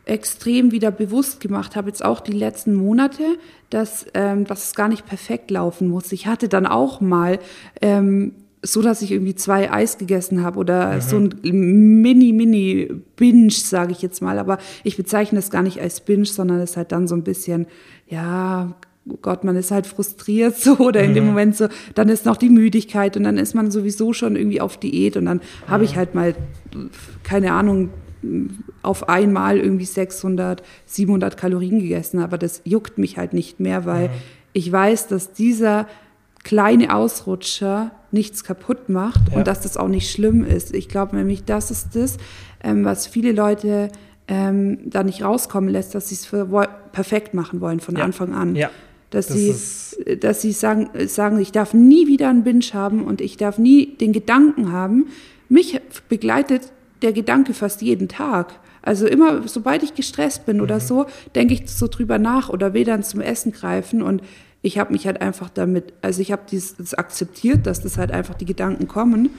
extrem 0.06 0.71
wieder 0.71 0.92
bewusst 0.92 1.39
gemacht 1.39 1.75
habe, 1.75 1.89
jetzt 1.89 2.04
auch 2.04 2.19
die 2.19 2.31
letzten 2.31 2.74
Monate, 2.74 3.24
dass, 3.69 4.07
ähm, 4.16 4.45
dass 4.45 4.68
es 4.68 4.75
gar 4.75 4.88
nicht 4.88 5.06
perfekt 5.06 5.51
laufen 5.51 5.88
muss. 5.88 6.12
Ich 6.12 6.25
hatte 6.25 6.50
dann 6.50 6.66
auch 6.66 7.00
mal 7.00 7.39
ähm, 7.81 8.33
so, 8.62 8.81
dass 8.81 9.01
ich 9.01 9.12
irgendwie 9.12 9.36
zwei 9.36 9.71
Eis 9.71 9.98
gegessen 9.98 10.44
habe 10.44 10.60
oder 10.60 10.95
mhm. 10.95 11.01
so 11.01 11.18
ein 11.18 12.01
Mini-Mini-Binge, 12.01 13.51
sage 13.51 13.92
ich 13.92 14.01
jetzt 14.01 14.21
mal. 14.21 14.39
Aber 14.39 14.57
ich 14.83 14.98
bezeichne 14.98 15.38
das 15.38 15.51
gar 15.51 15.62
nicht 15.62 15.80
als 15.80 16.01
Binge, 16.01 16.25
sondern 16.25 16.60
es 16.60 16.71
ist 16.71 16.77
halt 16.77 16.92
dann 16.92 17.07
so 17.07 17.16
ein 17.16 17.24
bisschen, 17.24 17.68
ja, 18.07 18.75
Gott, 19.21 19.43
man 19.43 19.55
ist 19.55 19.71
halt 19.71 19.87
frustriert 19.87 20.57
so 20.59 20.77
oder 20.77 21.01
in 21.01 21.11
mhm. 21.11 21.15
dem 21.15 21.25
Moment 21.27 21.55
so, 21.55 21.67
dann 21.95 22.09
ist 22.09 22.25
noch 22.25 22.37
die 22.37 22.49
Müdigkeit 22.49 23.17
und 23.17 23.23
dann 23.23 23.37
ist 23.37 23.55
man 23.55 23.71
sowieso 23.71 24.13
schon 24.13 24.35
irgendwie 24.35 24.61
auf 24.61 24.77
Diät 24.77 25.17
und 25.17 25.25
dann 25.25 25.37
mhm. 25.37 25.69
habe 25.71 25.83
ich 25.83 25.95
halt 25.95 26.15
mal, 26.15 26.35
keine 27.23 27.53
Ahnung, 27.53 27.89
auf 28.81 29.07
einmal 29.07 29.57
irgendwie 29.57 29.85
600, 29.85 30.61
700 30.85 31.37
Kalorien 31.37 31.79
gegessen, 31.79 32.19
aber 32.19 32.37
das 32.37 32.61
juckt 32.65 32.97
mich 32.97 33.18
halt 33.18 33.33
nicht 33.33 33.59
mehr, 33.59 33.85
weil 33.85 34.09
mhm. 34.09 34.13
ich 34.53 34.71
weiß, 34.71 35.07
dass 35.07 35.31
dieser 35.31 35.87
kleine 36.44 36.94
Ausrutscher 36.94 37.91
nichts 38.11 38.44
kaputt 38.44 38.89
macht 38.89 39.31
ja. 39.31 39.37
und 39.37 39.47
dass 39.47 39.61
das 39.61 39.77
auch 39.77 39.87
nicht 39.87 40.11
schlimm 40.11 40.44
ist. 40.44 40.73
Ich 40.73 40.89
glaube 40.89 41.15
nämlich, 41.15 41.45
das 41.45 41.71
ist 41.71 41.95
das, 41.95 42.18
ähm, 42.63 42.83
was 42.85 43.07
viele 43.07 43.31
Leute 43.31 43.89
ähm, 44.27 44.79
da 44.85 45.03
nicht 45.03 45.23
rauskommen 45.23 45.69
lässt, 45.69 45.95
dass 45.95 46.09
sie 46.09 46.15
es 46.15 46.29
perfekt 46.91 47.33
machen 47.33 47.61
wollen 47.61 47.79
von 47.79 47.95
ja. 47.95 48.03
Anfang 48.03 48.33
an. 48.33 48.56
Ja. 48.56 48.69
Dass 49.09 49.28
das 49.28 49.92
sie, 49.92 50.19
dass 50.19 50.42
sie 50.42 50.51
sagen, 50.51 50.89
sagen, 51.07 51.39
ich 51.39 51.51
darf 51.51 51.73
nie 51.73 52.07
wieder 52.07 52.30
einen 52.30 52.44
Binge 52.44 52.66
haben 52.73 53.04
und 53.04 53.21
ich 53.21 53.37
darf 53.37 53.57
nie 53.57 53.97
den 53.97 54.13
Gedanken 54.13 54.71
haben. 54.71 55.07
Mich 55.47 55.80
begleitet 56.09 56.71
der 57.01 57.13
Gedanke 57.13 57.54
fast 57.54 57.81
jeden 57.81 58.07
Tag. 58.07 58.59
Also 58.81 59.07
immer, 59.07 59.47
sobald 59.47 59.83
ich 59.83 59.95
gestresst 59.95 60.45
bin 60.45 60.57
mhm. 60.57 60.63
oder 60.63 60.80
so, 60.80 61.06
denke 61.35 61.54
ich 61.54 61.69
so 61.69 61.87
drüber 61.87 62.19
nach 62.19 62.49
oder 62.49 62.73
will 62.73 62.85
dann 62.85 63.04
zum 63.04 63.21
Essen 63.21 63.51
greifen 63.51 64.01
und 64.01 64.21
ich 64.61 64.78
habe 64.78 64.92
mich 64.92 65.06
halt 65.06 65.21
einfach 65.21 65.49
damit, 65.49 65.94
also 66.01 66.21
ich 66.21 66.33
habe 66.33 66.42
das 66.51 66.94
akzeptiert, 66.94 67.66
dass 67.66 67.81
das 67.81 67.97
halt 67.97 68.11
einfach 68.11 68.35
die 68.35 68.45
Gedanken 68.45 68.87
kommen 68.87 69.30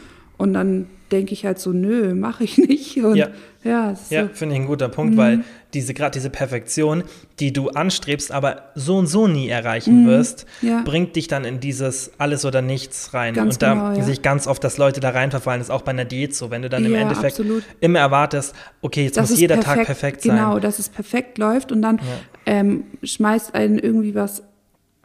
und 0.41 0.55
dann 0.55 0.87
denke 1.13 1.35
ich 1.35 1.45
halt 1.45 1.59
so, 1.59 1.71
nö, 1.71 2.15
mache 2.15 2.45
ich 2.45 2.57
nicht. 2.57 2.97
Und 2.97 3.17
ja, 3.17 3.29
ja, 3.63 3.95
ja 4.09 4.29
finde 4.33 4.55
ich 4.55 4.63
ein 4.63 4.67
guter 4.67 4.89
Punkt, 4.89 5.15
mhm. 5.15 5.19
weil 5.19 5.45
diese 5.75 5.93
gerade 5.93 6.13
diese 6.13 6.31
Perfektion, 6.31 7.05
die 7.41 7.53
du 7.53 7.69
anstrebst, 7.69 8.33
aber 8.33 8.71
so 8.75 8.97
und 8.97 9.07
so 9.07 9.29
nie 9.29 9.49
erreichen 9.49 10.05
mhm. 10.05 10.07
wirst, 10.07 10.47
ja. 10.63 10.81
bringt 10.81 11.15
dich 11.15 11.29
dann 11.29 11.45
in 11.45 11.61
dieses 11.61 12.13
alles 12.17 12.47
oder 12.47 12.63
nichts 12.63 13.13
rein. 13.13 13.35
Ganz 13.35 13.57
und 13.57 13.63
da 13.63 13.75
genau, 13.75 13.99
ja. 13.99 14.03
sehe 14.03 14.15
ich 14.15 14.23
ganz 14.23 14.47
oft, 14.47 14.65
dass 14.65 14.79
Leute 14.79 15.01
da 15.01 15.11
reinverfallen, 15.11 15.61
das 15.61 15.69
ist 15.69 15.75
auch 15.75 15.83
bei 15.83 15.91
einer 15.91 16.07
Diät 16.07 16.35
so, 16.35 16.51
wenn 16.51 16.63
du 16.63 16.71
dann 16.71 16.87
im 16.87 16.95
Endeffekt 16.95 17.39
absolut. 17.39 17.63
immer 17.81 17.99
erwartest, 17.99 18.55
okay, 18.81 19.05
jetzt 19.05 19.19
das 19.19 19.29
muss 19.29 19.39
jeder 19.39 19.57
perfekt, 19.57 19.77
Tag 19.77 19.87
perfekt 19.87 20.23
sein. 20.23 20.37
Genau, 20.37 20.59
dass 20.59 20.79
es 20.79 20.89
perfekt 20.89 21.37
läuft 21.37 21.71
und 21.71 21.83
dann 21.83 22.01
ähm, 22.47 22.85
schmeißt 23.03 23.55
einen 23.55 23.79
irgendwie 23.79 24.15
was 24.15 24.43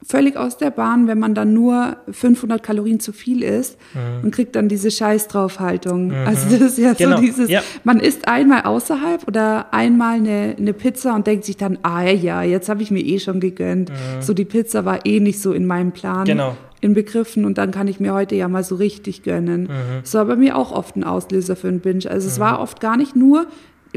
völlig 0.07 0.37
aus 0.37 0.57
der 0.57 0.69
Bahn, 0.69 1.07
wenn 1.07 1.17
man 1.19 1.33
dann 1.33 1.53
nur 1.53 1.97
500 2.11 2.61
Kalorien 2.61 2.99
zu 2.99 3.11
viel 3.11 3.41
isst 3.43 3.77
Mhm. 3.93 4.25
und 4.25 4.31
kriegt 4.31 4.55
dann 4.55 4.69
diese 4.69 4.91
Scheiß-Draufhaltung. 4.91 6.11
Also 6.13 6.49
das 6.51 6.61
ist 6.73 6.77
ja 6.77 6.93
Genau, 6.93 7.17
so 7.17 7.21
dieses, 7.23 7.49
ja. 7.49 7.61
man 7.83 7.99
isst 7.99 8.27
einmal 8.27 8.63
außerhalb 8.63 9.27
oder 9.27 9.73
einmal 9.73 10.15
eine, 10.17 10.55
eine 10.57 10.73
Pizza 10.73 11.15
und 11.15 11.25
denkt 11.27 11.45
sich 11.45 11.57
dann, 11.57 11.79
ah 11.83 12.03
ja, 12.03 12.43
jetzt 12.43 12.69
habe 12.69 12.83
ich 12.83 12.91
mir 12.91 13.01
eh 13.03 13.19
schon 13.19 13.39
gegönnt. 13.39 13.91
So 14.19 14.33
die 14.33 14.45
Pizza 14.45 14.85
war 14.85 15.05
eh 15.05 15.19
nicht 15.19 15.41
so 15.41 15.53
in 15.53 15.65
meinem 15.65 15.91
Plan. 15.91 16.21
Mhm. 16.21 16.25
Genau. 16.25 16.57
Inbegriffen 16.81 17.45
und 17.45 17.57
dann 17.57 17.71
kann 17.71 17.87
ich 17.87 17.99
mir 17.99 18.13
heute 18.13 18.35
ja 18.35 18.47
mal 18.47 18.63
so 18.63 18.75
richtig 18.75 19.23
gönnen. 19.23 19.63
Mhm. 19.63 20.01
Das 20.01 20.13
war 20.13 20.25
bei 20.25 20.35
mir 20.35 20.55
auch 20.55 20.71
oft 20.71 20.95
ein 20.95 21.03
Auslöser 21.03 21.55
für 21.55 21.67
einen 21.67 21.79
Binge. 21.79 22.03
Also 22.09 22.27
es 22.27 22.39
war 22.39 22.59
oft 22.59 22.79
gar 22.79 22.95
nicht 22.95 23.15
nur, 23.15 23.47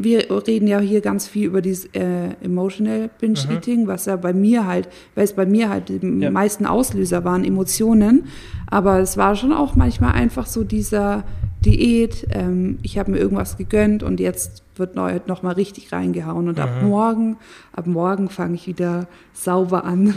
wir 0.04 0.26
reden 0.46 0.66
ja 0.66 0.78
hier 0.80 1.00
ganz 1.00 1.26
viel 1.28 1.46
über 1.46 1.60
dieses 1.60 1.86
äh, 1.94 2.30
Emotional 2.42 3.10
Binge-Eating, 3.20 3.86
was 3.86 4.06
ja 4.06 4.16
bei 4.16 4.32
mir 4.32 4.66
halt, 4.66 4.88
weil 5.14 5.24
es 5.24 5.32
bei 5.32 5.46
mir 5.46 5.68
halt 5.68 5.88
die 5.88 6.00
Ja. 6.20 6.30
meisten 6.30 6.66
Auslöser 6.66 7.24
waren, 7.24 7.44
Emotionen. 7.44 8.24
Aber 8.70 9.00
es 9.00 9.16
war 9.16 9.34
schon 9.36 9.52
auch 9.52 9.76
manchmal 9.76 10.12
einfach 10.12 10.46
so 10.46 10.64
dieser 10.64 11.24
Diät, 11.64 12.26
ähm, 12.30 12.78
ich 12.82 12.98
habe 12.98 13.10
mir 13.10 13.18
irgendwas 13.18 13.56
gegönnt 13.56 14.02
und 14.02 14.20
jetzt 14.20 14.62
wird 14.76 14.94
neu, 14.94 15.18
noch 15.26 15.42
mal 15.42 15.54
richtig 15.54 15.92
reingehauen. 15.92 16.48
Und 16.48 16.60
ab 16.60 16.70
morgen, 16.82 17.36
ab 17.72 17.86
morgen 17.88 18.28
fange 18.28 18.54
ich 18.54 18.66
wieder 18.68 19.08
sauber 19.32 19.84
an. 19.84 20.14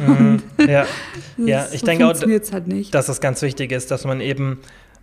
Und 0.59 0.67
Ja, 0.69 0.85
ja 1.37 1.65
ich 1.71 1.79
so 1.79 1.85
denke 1.87 2.05
auch, 2.05 2.13
halt 2.13 2.67
nicht. 2.67 2.93
dass 2.93 3.09
es 3.09 3.21
ganz 3.21 3.41
wichtig 3.41 3.71
ist, 3.71 3.89
dass 3.89 4.05
man 4.05 4.21
eben, 4.21 4.59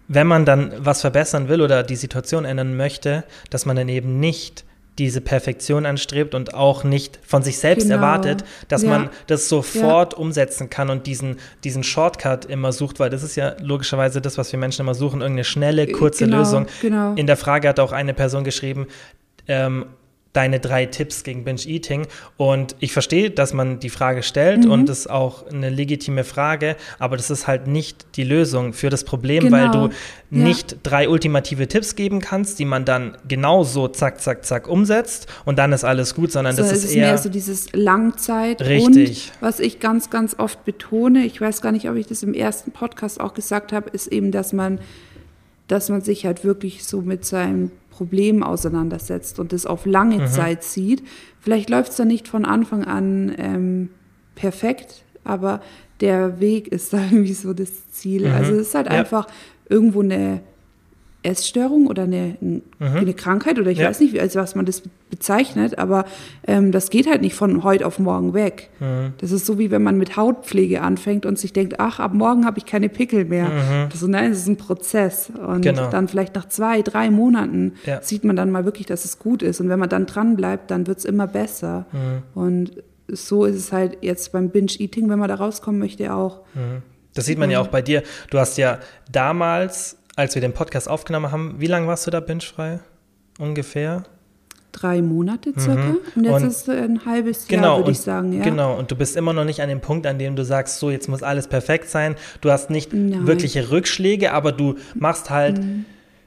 wenn 0.06 0.28
man 0.28 0.44
dann 0.44 0.72
was 0.78 1.00
verbessern 1.00 1.48
will 1.48 1.60
oder 1.60 1.82
die 1.82 1.96
Situation 1.96 2.44
ändern 2.44 2.76
möchte, 2.76 3.24
dass 3.50 3.66
man 3.66 3.74
dann 3.74 3.88
eben 3.88 4.20
nicht 4.20 4.64
diese 4.98 5.20
Perfektion 5.20 5.86
anstrebt 5.86 6.34
und 6.34 6.54
auch 6.54 6.84
nicht 6.84 7.18
von 7.24 7.42
sich 7.42 7.58
selbst 7.58 7.84
Genau. 7.84 7.96
erwartet, 7.96 8.44
dass 8.68 8.82
Ja. 8.82 8.90
man 8.90 9.10
das 9.28 9.48
sofort 9.48 10.14
umsetzen 10.14 10.68
kann 10.70 10.90
und 10.90 11.06
diesen, 11.06 11.36
diesen 11.64 11.82
Shortcut 11.84 12.44
immer 12.44 12.72
sucht, 12.72 12.98
weil 13.00 13.08
das 13.10 13.22
ist 13.22 13.36
ja 13.36 13.54
logischerweise 13.60 14.20
das, 14.20 14.38
was 14.38 14.50
wir 14.52 14.58
Menschen 14.58 14.82
immer 14.82 14.94
suchen, 14.94 15.20
irgendeine 15.20 15.44
schnelle, 15.44 15.86
kurze 15.86 16.24
Genau, 16.24 16.38
Lösung. 16.38 16.66
genau. 16.82 17.14
In 17.14 17.26
der 17.26 17.36
Frage 17.36 17.68
hat 17.68 17.78
auch 17.80 17.92
eine 17.92 18.12
Person 18.14 18.44
geschrieben, 18.44 18.86
ähm, 19.46 19.86
deine 20.34 20.60
drei 20.60 20.84
Tipps 20.86 21.24
gegen 21.24 21.42
Binge-Eating. 21.44 22.06
Und 22.36 22.76
ich 22.80 22.92
verstehe, 22.92 23.30
dass 23.30 23.54
man 23.54 23.80
die 23.80 23.88
Frage 23.88 24.22
stellt 24.22 24.64
Mhm. 24.66 24.70
und 24.70 24.88
das 24.88 25.00
ist 25.00 25.10
auch 25.10 25.46
eine 25.46 25.70
legitime 25.70 26.22
Frage, 26.22 26.76
aber 26.98 27.16
das 27.16 27.30
ist 27.30 27.46
halt 27.46 27.66
nicht 27.66 28.06
die 28.16 28.24
Lösung 28.24 28.72
für 28.74 28.90
das 28.90 29.04
Problem, 29.04 29.44
Genau. 29.44 29.56
weil 29.56 29.70
du 29.70 29.94
Ja. 30.30 30.44
nicht 30.44 30.76
drei 30.82 31.08
ultimative 31.08 31.66
Tipps 31.66 31.96
geben 31.96 32.20
kannst, 32.20 32.58
die 32.58 32.66
man 32.66 32.84
dann 32.84 33.16
genauso 33.26 33.88
zack, 33.88 34.20
zack, 34.20 34.44
zack 34.44 34.68
umsetzt 34.68 35.26
und 35.46 35.58
dann 35.58 35.72
ist 35.72 35.84
alles 35.84 36.14
gut, 36.14 36.30
sondern 36.30 36.54
So, 36.54 36.62
das 36.62 36.72
es 36.72 36.78
ist 36.78 36.84
ist 36.90 36.96
eher. 36.96 37.06
mehr 37.06 37.18
so 37.18 37.30
dieses 37.30 37.72
Langzeit. 37.72 38.60
Richtig. 38.60 39.32
Und 39.40 39.42
was 39.42 39.60
ich 39.60 39.80
ganz, 39.80 40.10
ganz 40.10 40.38
oft 40.38 40.64
betone, 40.66 41.24
ich 41.24 41.40
weiß 41.40 41.62
gar 41.62 41.72
nicht, 41.72 41.88
ob 41.88 41.96
ich 41.96 42.06
das 42.06 42.22
im 42.22 42.34
ersten 42.34 42.70
Podcast 42.70 43.18
auch 43.18 43.32
gesagt 43.34 43.72
habe, 43.72 43.88
ist 43.90 44.08
eben, 44.08 44.30
dass 44.30 44.52
man, 44.52 44.78
dass 45.68 45.88
man 45.88 46.02
sich 46.02 46.26
halt 46.26 46.44
wirklich 46.44 46.84
so 46.84 47.00
mit 47.00 47.24
seinem 47.24 47.70
Problem 47.98 48.42
auseinandersetzt 48.44 49.40
und 49.40 49.52
das 49.52 49.66
auf 49.66 49.84
lange 49.86 50.18
Mhm. 50.20 50.26
Zeit 50.28 50.62
sieht. 50.62 51.02
Vielleicht 51.40 51.68
läuft 51.68 51.90
es 51.90 51.96
dann 51.96 52.06
nicht 52.08 52.28
von 52.28 52.44
Anfang 52.44 52.84
an 52.84 53.34
ähm, 53.38 53.88
perfekt, 54.36 55.02
aber 55.24 55.60
der 56.00 56.38
Weg 56.38 56.68
ist 56.68 56.92
da 56.92 56.98
irgendwie 57.10 57.32
so 57.34 57.52
das 57.52 57.90
Ziel. 57.90 58.28
Mhm. 58.28 58.34
Also 58.34 58.52
es 58.52 58.68
ist 58.68 58.74
halt 58.76 58.86
Ja. 58.86 58.92
einfach 58.92 59.26
irgendwo 59.68 60.00
eine 60.00 60.40
Essstörung 61.24 61.88
oder 61.88 62.04
eine, 62.04 62.36
eine 62.80 63.12
Krankheit 63.14 63.58
oder 63.58 63.70
ich 63.70 63.78
Mhm. 63.78 63.82
Ja. 63.82 63.88
weiß 63.90 64.00
nicht, 64.00 64.18
als 64.20 64.36
was 64.36 64.54
man 64.54 64.66
das 64.66 64.82
bezeichnet, 65.10 65.76
aber 65.78 66.04
ähm, 66.46 66.70
das 66.70 66.90
geht 66.90 67.08
halt 67.08 67.22
nicht 67.22 67.34
von 67.34 67.64
heute 67.64 67.86
auf 67.86 67.98
morgen 67.98 68.34
weg. 68.34 68.70
Mhm. 68.78 69.14
Das 69.18 69.32
ist 69.32 69.44
so 69.44 69.58
wie 69.58 69.70
wenn 69.72 69.82
man 69.82 69.98
mit 69.98 70.16
Hautpflege 70.16 70.80
anfängt 70.80 71.26
und 71.26 71.38
sich 71.38 71.52
denkt, 71.52 71.80
ach, 71.80 71.98
ab 71.98 72.14
morgen 72.14 72.46
habe 72.46 72.58
ich 72.58 72.66
keine 72.66 72.88
Pickel 72.88 73.24
mehr. 73.24 73.50
Das, 73.90 74.00
ist- 74.02 74.08
nein, 74.08 74.30
das 74.30 74.38
ist 74.40 74.46
ein 74.48 74.56
Prozess. 74.58 75.30
Und 75.30 75.58
Mhm. 75.58 75.62
Genau. 75.62 75.90
dann 75.90 76.06
vielleicht 76.08 76.34
nach 76.36 76.46
zwei, 76.48 76.82
drei 76.82 77.10
Monaten 77.10 77.72
Ja. 77.84 78.00
sieht 78.00 78.22
man 78.24 78.36
dann 78.36 78.50
mal 78.52 78.64
wirklich, 78.64 78.86
dass 78.86 79.04
es 79.04 79.18
gut 79.18 79.42
ist. 79.42 79.60
Und 79.60 79.68
wenn 79.68 79.78
man 79.80 79.88
dann 79.88 80.06
dran 80.06 80.36
bleibt, 80.36 80.70
dann 80.70 80.86
wird 80.86 80.98
es 80.98 81.04
immer 81.04 81.26
besser. 81.26 81.86
Mhm. 81.92 82.40
Und 82.40 82.70
so 83.10 83.44
ist 83.44 83.56
es 83.56 83.72
halt 83.72 83.98
jetzt 84.02 84.30
beim 84.32 84.50
Binge-Eating, 84.50 85.08
wenn 85.08 85.18
man 85.18 85.28
da 85.28 85.34
rauskommen 85.34 85.80
möchte, 85.80 86.12
auch. 86.14 86.42
Das 87.14 87.24
sieht 87.24 87.38
man 87.38 87.50
ja 87.50 87.58
auch 87.60 87.68
bei 87.68 87.80
dir. 87.82 88.02
Du 88.30 88.38
hast 88.38 88.58
ja 88.58 88.78
damals, 89.10 89.96
als 90.18 90.34
wir 90.34 90.42
den 90.42 90.52
Podcast 90.52 90.88
aufgenommen 90.88 91.30
haben, 91.30 91.54
wie 91.58 91.66
lange 91.68 91.86
warst 91.86 92.06
du 92.06 92.10
da 92.10 92.18
bingefrei? 92.20 92.80
Ungefähr? 93.38 94.02
Drei 94.72 95.00
Monate 95.00 95.52
circa. 95.58 95.80
Und 96.16 96.24
jetzt 96.24 96.26
Mhm. 96.26 96.26
Und- 96.32 96.44
ist 96.48 96.68
ein 96.68 97.04
halbes 97.06 97.46
Genau, 97.48 97.62
Jahr, 97.62 97.76
würde 97.78 97.86
und, 97.86 97.92
ich 97.92 98.00
sagen. 98.00 98.32
Ja. 98.32 98.42
genau. 98.44 98.76
Und 98.76 98.90
du 98.90 98.96
bist 98.96 99.16
immer 99.16 99.32
noch 99.32 99.44
nicht 99.44 99.62
an 99.62 99.68
dem 99.68 99.80
Punkt, 99.80 100.06
an 100.06 100.18
dem 100.18 100.34
du 100.36 100.44
sagst, 100.44 100.78
so 100.80 100.90
jetzt 100.90 101.08
muss 101.08 101.22
alles 101.22 101.46
perfekt 101.46 101.88
sein. 101.88 102.16
Du 102.40 102.50
hast 102.50 102.68
nicht 102.68 102.92
Nein. 102.92 103.22
Mhm. 103.22 103.26
wirkliche 103.28 103.70
Rückschläge, 103.70 104.32
aber 104.32 104.50
du 104.52 104.74
machst 104.94 105.30
halt 105.30 105.60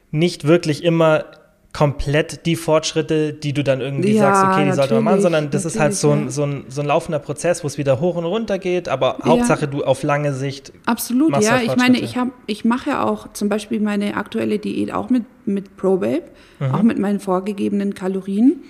nicht 0.10 0.46
wirklich 0.48 0.84
immer 0.84 1.26
komplett 1.74 2.46
die 2.46 2.56
Fortschritte, 2.58 3.32
die 3.34 3.54
du 3.54 3.64
dann 3.64 3.80
irgendwie 3.80 4.12
Ja, 4.12 4.34
sagst, 4.34 4.44
okay, 4.44 4.66
die 4.66 4.74
sollte 4.74 4.96
man 4.96 5.04
machen, 5.06 5.22
sondern 5.22 5.50
das 5.52 5.64
ist 5.64 5.80
halt 5.80 5.94
so 5.94 6.12
ein, 6.12 6.30
so, 6.30 6.44
ein, 6.44 6.66
so 6.68 6.82
ein 6.82 6.88
laufender 6.88 7.20
Prozess, 7.20 7.64
wo 7.64 7.68
es 7.68 7.78
wieder 7.78 8.02
hoch 8.02 8.16
und 8.16 8.26
runter 8.26 8.60
geht, 8.60 8.90
aber 8.90 9.20
Hauptsache 9.24 9.68
du 9.68 9.84
auf 9.84 10.04
lange 10.04 10.34
Sicht. 10.34 10.74
Absolut, 10.86 11.32
ja. 11.42 11.52
halt 11.54 11.68
Ich 11.68 11.76
meine, 11.78 12.00
ich, 12.00 12.18
hab, 12.18 12.28
ich 12.46 12.66
mache 12.66 12.90
ja 12.90 13.04
auch 13.06 13.32
zum 13.34 13.48
Beispiel 13.48 13.80
meine 13.80 14.18
aktuelle 14.18 14.60
Diät 14.60 14.94
auch 14.94 15.10
mit, 15.10 15.24
mit 15.46 15.78
ProBabe, 15.78 16.24
Mhm. 16.60 16.76
auch 16.76 16.84
mit 16.84 17.00
meinen 17.00 17.20
vorgegebenen 17.20 17.96
Kalorien. 17.96 18.62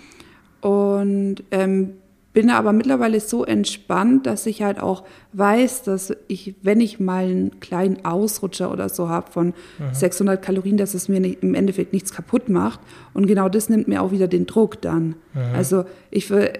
Und 0.62 1.43
ähm, 1.51 1.93
bin 2.33 2.50
aber 2.50 2.71
mittlerweile 2.73 3.19
so 3.19 3.43
entspannt, 3.43 4.25
dass 4.25 4.45
ich 4.45 4.61
halt 4.63 4.79
auch 4.79 5.03
weiß, 5.33 5.83
dass 5.83 6.13
ich, 6.27 6.55
wenn 6.61 6.79
ich 6.79 7.00
mal 7.00 7.25
einen 7.25 7.59
kleinen 7.59 8.05
Ausrutscher 8.05 8.71
oder 8.71 8.88
so 8.89 9.09
habe 9.09 9.31
von 9.31 9.47
Mhm. 9.79 9.93
600 9.93 10.41
Kalorien, 10.41 10.77
dass 10.77 10.93
es 10.93 11.09
mir 11.09 11.19
nicht, 11.19 11.43
im 11.43 11.55
Endeffekt 11.55 11.93
nichts 11.93 12.13
kaputt 12.13 12.47
macht. 12.50 12.79
Und 13.13 13.27
genau 13.27 13.50
das 13.50 13.69
nimmt 13.69 13.88
mir 13.88 14.01
auch 14.01 14.11
wieder 14.11 14.27
den 14.27 14.45
Druck 14.45 14.81
dann. 14.81 15.15
Mhm. 15.33 15.41
Also 15.53 15.83
ich 16.09 16.29
will, 16.29 16.51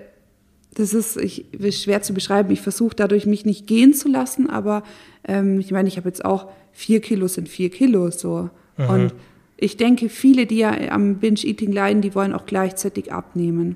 das 0.76 0.94
ist, 0.94 1.18
ich, 1.18 1.54
ist 1.54 1.84
schwer 1.84 2.02
zu 2.02 2.14
beschreiben. 2.14 2.52
Ich 2.52 2.62
versuche 2.62 2.96
dadurch 2.96 3.26
mich 3.26 3.46
nicht 3.46 3.68
gehen 3.68 3.94
zu 3.94 4.10
lassen, 4.10 4.50
aber 4.50 4.84
ähm, 5.28 5.60
ich 5.60 5.72
meine, 5.72 5.88
ich 5.88 5.98
habe 5.98 6.08
jetzt 6.10 6.26
auch 6.26 6.50
vier 6.74 7.02
Kilo 7.02 7.28
sind 7.28 7.48
vier 7.50 7.70
Kilo 7.70 8.10
so. 8.12 8.50
Mhm. 8.78 8.90
Und 8.90 9.14
ich 9.58 9.78
denke, 9.78 10.10
viele, 10.10 10.48
die 10.48 10.58
ja 10.58 10.74
am 10.92 11.16
Binge-Eating 11.16 11.72
leiden, 11.72 12.02
die 12.02 12.16
wollen 12.16 12.34
auch 12.34 12.46
gleichzeitig 12.46 13.14
abnehmen. 13.14 13.76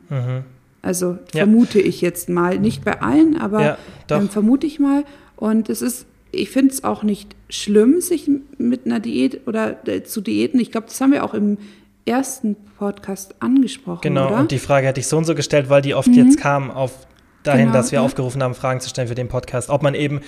Also 0.86 1.14
Mhm. 1.14 1.20
Ja. 1.34 1.40
vermute 1.44 1.80
ich 1.82 2.00
jetzt 2.02 2.30
mal. 2.30 2.58
Nicht 2.60 2.86
bei 2.86 3.02
allen, 3.02 3.38
aber 3.38 3.62
Ja, 3.64 3.78
ähm, 4.12 4.30
vermute 4.30 4.68
ich 4.68 4.80
mal. 4.80 5.04
Und 5.36 5.70
es 5.70 5.82
ist, 5.82 6.06
ich 6.32 6.50
finde 6.50 6.74
es 6.74 6.84
auch 6.84 7.04
nicht 7.04 7.36
schlimm, 7.50 8.00
sich 8.02 8.30
mit 8.58 8.86
einer 8.86 9.00
Diät 9.00 9.48
oder 9.48 9.86
äh, 9.88 10.04
zu 10.04 10.22
diäten. 10.22 10.60
Ich 10.60 10.72
glaube, 10.72 10.88
das 10.88 11.00
haben 11.02 11.12
wir 11.12 11.24
auch 11.24 11.34
im 11.34 11.58
ersten 12.06 12.56
Podcast 12.78 13.36
angesprochen, 13.42 14.02
Genau, 14.04 14.28
oder? 14.28 14.38
und 14.40 14.52
die 14.52 14.60
Frage 14.60 14.86
hätte 14.88 15.00
ich 15.00 15.08
so 15.08 15.18
und 15.18 15.26
so 15.26 15.34
gestellt, 15.34 15.70
weil 15.70 15.82
die 15.82 15.96
oft 15.96 16.08
jetzt 16.10 16.38
kam 16.40 16.70
auf 16.70 17.08
dahin, 17.44 17.62
Genau, 17.68 17.74
dass 17.74 17.92
wir 17.92 18.00
ja. 18.00 18.06
aufgerufen 18.06 18.44
haben, 18.44 18.54
Fragen 18.54 18.80
zu 18.80 18.90
stellen 18.90 19.08
für 19.08 19.16
den 19.16 19.28
Podcast, 19.28 19.70
ob 19.70 19.82
man 19.82 19.96
eben 19.96 20.22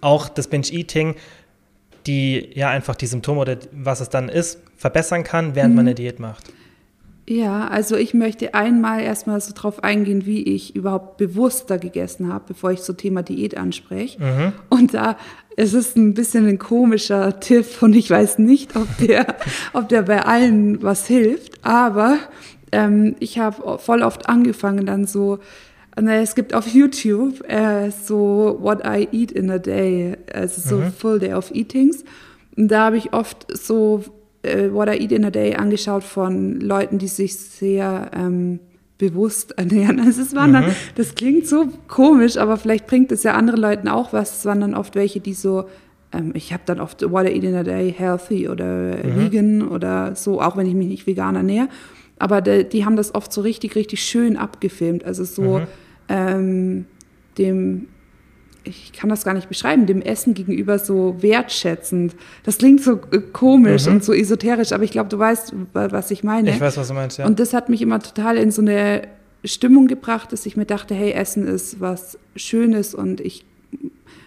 auch 0.00 0.28
das 0.28 0.48
Binge-Eating, 0.48 1.14
die 2.06 2.50
ja 2.54 2.68
einfach 2.70 2.96
die 2.96 3.06
Symptome 3.06 3.40
oder 3.40 3.56
was 3.72 4.00
es 4.00 4.08
dann 4.10 4.28
ist, 4.28 4.58
verbessern 4.76 5.24
kann, 5.24 5.54
während 5.54 5.70
Mhm. 5.70 5.76
man 5.76 5.86
eine 5.86 5.94
Diät 5.94 6.18
macht. 6.20 6.52
Ja, 7.26 7.68
also 7.68 7.96
ich 7.96 8.12
möchte 8.12 8.52
einmal 8.52 9.00
erstmal 9.00 9.40
so 9.40 9.52
drauf 9.54 9.82
eingehen, 9.82 10.26
wie 10.26 10.42
ich 10.42 10.76
überhaupt 10.76 11.16
bewusster 11.16 11.78
gegessen 11.78 12.30
habe, 12.30 12.44
bevor 12.48 12.70
ich 12.72 12.80
so 12.80 12.92
Thema 12.92 13.22
Diät 13.22 13.56
anspreche. 13.56 14.22
Mhm. 14.22 14.52
Und 14.68 14.94
da 14.94 15.16
es 15.56 15.72
ist 15.72 15.96
ein 15.96 16.14
bisschen 16.14 16.46
ein 16.48 16.58
komischer 16.58 17.38
Tipp 17.40 17.80
und 17.80 17.94
ich 17.94 18.10
weiß 18.10 18.38
nicht, 18.38 18.76
ob 18.76 18.88
der, 18.98 19.36
ob 19.72 19.88
der 19.88 20.02
bei 20.02 20.24
allen 20.24 20.82
was 20.82 21.06
hilft. 21.06 21.64
Aber 21.64 22.18
ähm, 22.72 23.14
ich 23.20 23.38
habe 23.38 23.78
voll 23.78 24.02
oft 24.02 24.28
angefangen 24.28 24.86
dann 24.86 25.06
so, 25.06 25.38
na, 25.96 26.16
es 26.16 26.34
gibt 26.34 26.54
auf 26.54 26.66
YouTube 26.66 27.48
äh, 27.48 27.90
so 27.90 28.58
What 28.60 28.84
I 28.84 29.08
Eat 29.12 29.30
in 29.30 29.48
a 29.48 29.58
Day, 29.58 30.16
also 30.32 30.60
so 30.60 30.82
Full 30.98 31.20
Day 31.20 31.34
of 31.34 31.54
Eatings. 31.54 32.04
Und 32.56 32.68
da 32.68 32.86
habe 32.86 32.96
ich 32.96 33.12
oft 33.12 33.46
so 33.56 34.02
äh, 34.44 34.72
What 34.72 34.88
I 34.88 35.02
Eat 35.02 35.12
in 35.12 35.24
a 35.24 35.30
Day 35.30 35.54
angeschaut 35.54 36.04
von 36.04 36.60
Leuten, 36.60 36.98
die 36.98 37.08
sich 37.08 37.36
sehr 37.36 38.10
ähm, 38.14 38.60
bewusst 38.98 39.52
ernähren. 39.58 40.00
Also 40.00 40.22
es 40.22 40.34
waren 40.34 40.52
dann, 40.52 40.74
das 40.94 41.14
klingt 41.14 41.46
so 41.46 41.68
komisch, 41.88 42.36
aber 42.36 42.56
vielleicht 42.56 42.86
bringt 42.86 43.12
es 43.12 43.22
ja 43.22 43.34
anderen 43.34 43.60
Leuten 43.60 43.88
auch 43.88 44.12
was. 44.12 44.38
Es 44.38 44.44
waren 44.44 44.60
dann 44.60 44.74
oft 44.74 44.94
welche, 44.94 45.20
die 45.20 45.34
so, 45.34 45.64
ähm, 46.12 46.32
ich 46.34 46.52
habe 46.52 46.62
dann 46.66 46.80
oft 46.80 47.02
What 47.10 47.26
I 47.26 47.32
Eat 47.32 47.44
in 47.44 47.54
a 47.54 47.62
Day 47.62 47.92
healthy 47.92 48.48
oder 48.48 48.98
vegan 49.02 49.68
oder 49.68 50.14
so, 50.14 50.40
auch 50.40 50.56
wenn 50.56 50.66
ich 50.66 50.74
mich 50.74 50.88
nicht 50.88 51.06
vegan 51.06 51.36
ernähre. 51.36 51.68
Aber 52.18 52.40
de, 52.40 52.64
die 52.64 52.84
haben 52.84 52.96
das 52.96 53.14
oft 53.14 53.32
so 53.32 53.40
richtig, 53.40 53.74
richtig 53.74 54.02
schön 54.02 54.36
abgefilmt. 54.36 55.04
Also 55.04 55.24
so 55.24 55.62
ähm, 56.08 56.86
dem 57.38 57.88
ich 58.64 58.92
kann 58.92 59.10
das 59.10 59.24
gar 59.24 59.34
nicht 59.34 59.48
beschreiben, 59.48 59.86
dem 59.86 60.00
Essen 60.02 60.34
gegenüber 60.34 60.78
so 60.78 61.16
wertschätzend. 61.20 62.16
Das 62.42 62.58
klingt 62.58 62.82
so 62.82 63.00
äh, 63.12 63.20
komisch 63.32 63.86
und 63.86 64.02
so 64.02 64.12
esoterisch, 64.12 64.72
aber 64.72 64.84
ich 64.84 64.90
glaube, 64.90 65.10
du 65.10 65.18
weißt, 65.18 65.54
wa- 65.72 65.92
was 65.92 66.10
ich 66.10 66.24
meine. 66.24 66.50
Ich 66.50 66.60
weiß, 66.60 66.76
was 66.76 66.88
du 66.88 66.94
meinst, 66.94 67.18
ja. 67.18 67.26
Und 67.26 67.38
das 67.40 67.52
hat 67.52 67.68
mich 67.68 67.82
immer 67.82 68.00
total 68.00 68.36
in 68.36 68.50
so 68.50 68.62
eine 68.62 69.02
Stimmung 69.44 69.86
gebracht, 69.86 70.32
dass 70.32 70.46
ich 70.46 70.56
mir 70.56 70.64
dachte, 70.64 70.94
hey, 70.94 71.12
Essen 71.12 71.46
ist 71.46 71.80
was 71.80 72.18
Schönes 72.34 72.94
und 72.94 73.20
ich 73.20 73.44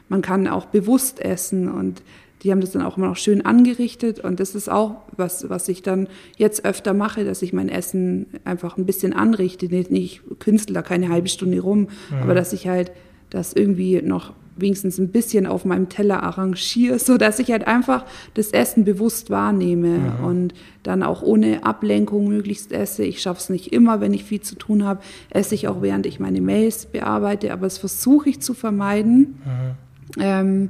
man 0.10 0.22
kann 0.22 0.48
auch 0.48 0.65
bewusst 0.65 1.20
essen 1.20 1.70
und 1.70 2.01
die 2.44 2.51
haben 2.51 2.62
das 2.62 2.72
dann 2.72 2.84
auch 2.84 2.98
immer 2.98 3.08
noch 3.08 3.17
schön 3.17 3.46
angerichtet 3.46 4.20
und 4.20 4.39
das 4.39 4.56
ist 4.56 4.70
auch 4.70 4.98
was, 5.17 5.50
was 5.50 5.67
ich 5.67 5.82
dann 5.82 6.08
jetzt 6.38 6.63
öfter 6.65 6.94
mache, 6.94 7.25
dass 7.25 7.41
ich 7.41 7.51
mein 7.51 7.67
Essen 7.67 8.27
einfach 8.46 8.77
ein 8.77 8.86
bisschen 8.86 9.12
anrichte. 9.12 9.65
Nicht, 9.65 9.91
nicht 9.91 10.22
künstle 10.39 10.74
da 10.74 10.82
keine 10.82 11.10
halbe 11.10 11.27
Stunde 11.27 11.60
rum, 11.60 11.89
mhm. 12.10 12.17
aber 12.22 12.36
dass 12.36 12.53
ich 12.53 12.67
halt 12.67 12.91
das 13.29 13.53
irgendwie 13.53 14.01
noch 14.01 14.34
wenigstens 14.55 14.98
ein 14.98 15.10
bisschen 15.10 15.46
auf 15.46 15.65
meinem 15.65 15.89
Teller 15.89 16.24
arrangiere, 16.24 17.00
so 17.00 17.17
dass 17.17 17.39
ich 17.39 17.51
halt 17.51 17.67
einfach 17.67 18.05
das 18.34 18.51
Essen 18.51 18.84
bewusst 18.84 19.29
wahrnehme 19.29 20.00
mhm. 20.00 20.25
und 20.25 20.53
dann 20.84 21.03
auch 21.03 21.22
ohne 21.22 21.63
Ablenkung 21.63 22.27
möglichst 22.27 22.72
esse. 22.72 23.03
Ich 23.03 23.22
schaffe 23.22 23.39
es 23.39 23.50
nicht 23.50 23.74
immer, 23.74 24.01
wenn 24.01 24.13
ich 24.13 24.24
viel 24.24 24.41
zu 24.41 24.55
tun 24.55 24.84
habe, 24.84 25.01
esse 25.29 25.55
ich 25.55 25.67
auch 25.67 25.81
während 25.81 26.05
ich 26.05 26.19
meine 26.19 26.41
Mails 26.41 26.88
bearbeite, 26.88 27.53
aber 27.53 27.67
das 27.67 27.77
versuche 27.77 28.29
ich 28.29 28.41
zu 28.41 28.53
vermeiden. 28.53 29.39
Mhm. 29.46 30.22
Ähm, 30.22 30.69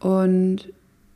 und 0.00 0.68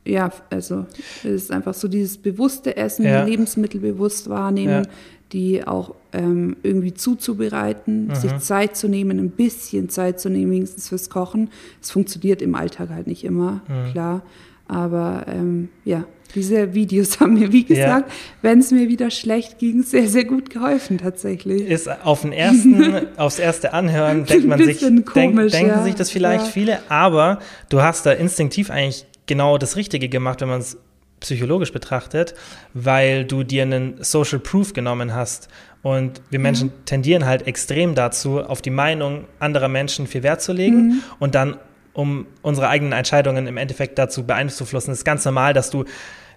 ja, 0.07 0.31
also 0.49 0.85
es 1.19 1.43
ist 1.43 1.51
einfach 1.51 1.73
so 1.73 1.87
dieses 1.87 2.17
bewusste 2.17 2.77
Essen, 2.77 3.05
ja. 3.05 3.23
Lebensmittel 3.23 3.79
bewusst 3.79 4.29
wahrnehmen, 4.29 4.83
ja. 4.83 4.89
die 5.33 5.67
auch 5.67 5.95
ähm, 6.13 6.57
irgendwie 6.63 6.93
zuzubereiten, 6.93 8.07
mhm. 8.07 8.15
sich 8.15 8.37
Zeit 8.39 8.75
zu 8.75 8.87
nehmen, 8.87 9.19
ein 9.19 9.31
bisschen 9.31 9.89
Zeit 9.89 10.19
zu 10.19 10.29
nehmen, 10.29 10.51
wenigstens 10.51 10.89
fürs 10.89 11.09
Kochen. 11.09 11.49
Es 11.81 11.91
funktioniert 11.91 12.41
im 12.41 12.55
Alltag 12.55 12.89
halt 12.89 13.07
nicht 13.07 13.23
immer, 13.23 13.61
mhm. 13.67 13.91
klar. 13.91 14.21
Aber 14.67 15.25
ähm, 15.27 15.69
ja, 15.85 16.05
diese 16.35 16.73
Videos 16.73 17.19
haben 17.19 17.35
mir, 17.35 17.51
wie 17.51 17.63
gesagt, 17.63 18.09
ja. 18.09 18.15
wenn 18.41 18.59
es 18.59 18.71
mir 18.71 18.89
wieder 18.89 19.09
schlecht 19.11 19.59
ging, 19.59 19.83
sehr, 19.83 20.07
sehr 20.07 20.25
gut 20.25 20.49
geholfen 20.49 20.97
tatsächlich. 20.97 21.69
Ist 21.69 21.89
auf 22.03 22.21
den 22.21 22.33
ersten, 22.33 23.07
aufs 23.17 23.39
erste 23.39 23.73
Anhören 23.73 24.25
denkt 24.25 24.47
man 24.47 24.61
sich, 24.61 24.81
komisch, 24.81 25.05
denk, 25.13 25.51
denken 25.51 25.69
ja. 25.69 25.83
sich 25.83 25.95
das 25.95 26.11
vielleicht 26.11 26.45
ja. 26.45 26.51
viele, 26.51 26.79
aber 26.89 27.39
du 27.69 27.81
hast 27.81 28.05
da 28.05 28.11
instinktiv 28.11 28.69
eigentlich 28.69 29.05
genau 29.27 29.57
das 29.57 29.75
Richtige 29.75 30.09
gemacht, 30.09 30.41
wenn 30.41 30.49
man 30.49 30.61
es 30.61 30.77
psychologisch 31.19 31.71
betrachtet, 31.71 32.35
weil 32.73 33.25
du 33.25 33.43
dir 33.43 33.63
einen 33.63 34.03
Social 34.03 34.39
Proof 34.39 34.73
genommen 34.73 35.13
hast. 35.13 35.49
Und 35.81 36.21
wir 36.29 36.39
Menschen 36.39 36.67
mhm. 36.67 36.85
tendieren 36.85 37.25
halt 37.25 37.47
extrem 37.47 37.95
dazu, 37.95 38.41
auf 38.41 38.61
die 38.61 38.69
Meinung 38.69 39.25
anderer 39.39 39.67
Menschen 39.67 40.07
viel 40.07 40.23
Wert 40.23 40.41
zu 40.41 40.53
legen 40.53 40.77
mhm. 40.77 41.03
und 41.19 41.35
dann, 41.35 41.57
um 41.93 42.27
unsere 42.41 42.67
eigenen 42.69 42.93
Entscheidungen 42.93 43.47
im 43.47 43.57
Endeffekt 43.57 43.97
dazu 43.97 44.23
beeinflussen. 44.25 44.91
Es 44.91 44.99
ist 44.99 45.05
ganz 45.05 45.25
normal, 45.25 45.53
dass 45.53 45.69
du 45.69 45.85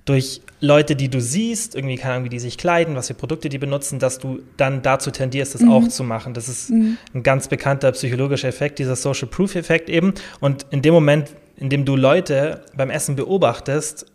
durch 0.04 0.40
Leute, 0.60 0.96
die 0.96 1.08
du 1.08 1.20
siehst, 1.20 1.74
irgendwie 1.74 1.96
keine 1.96 2.14
Ahnung, 2.14 2.24
wie 2.24 2.30
die 2.30 2.38
sich 2.38 2.58
kleiden, 2.58 2.94
was 2.94 3.08
für 3.08 3.14
Produkte 3.14 3.48
die 3.48 3.58
benutzen, 3.58 3.98
dass 3.98 4.18
du 4.18 4.40
dann 4.56 4.82
dazu 4.82 5.10
tendierst, 5.10 5.54
das 5.54 5.62
mhm. 5.62 5.72
auch 5.72 5.88
zu 5.88 6.04
machen. 6.04 6.32
Das 6.32 6.48
ist 6.48 6.70
mhm. 6.70 6.96
ein 7.14 7.22
ganz 7.22 7.48
bekannter 7.48 7.92
psychologischer 7.92 8.48
Effekt, 8.48 8.78
dieser 8.78 8.96
Social 8.96 9.28
Proof 9.28 9.54
Effekt 9.56 9.90
eben. 9.90 10.14
Und 10.40 10.66
in 10.70 10.82
dem 10.82 10.94
Moment, 10.94 11.30
indem 11.60 11.84
du 11.84 11.94
Leute 11.94 12.62
beim 12.74 12.90
Essen 12.90 13.14
beobachtest, 13.14 14.06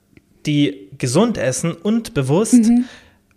die 0.46 0.90
gesund 0.98 1.38
essen 1.38 1.74
und 1.74 2.14
bewusst, 2.14 2.54
mhm. 2.54 2.86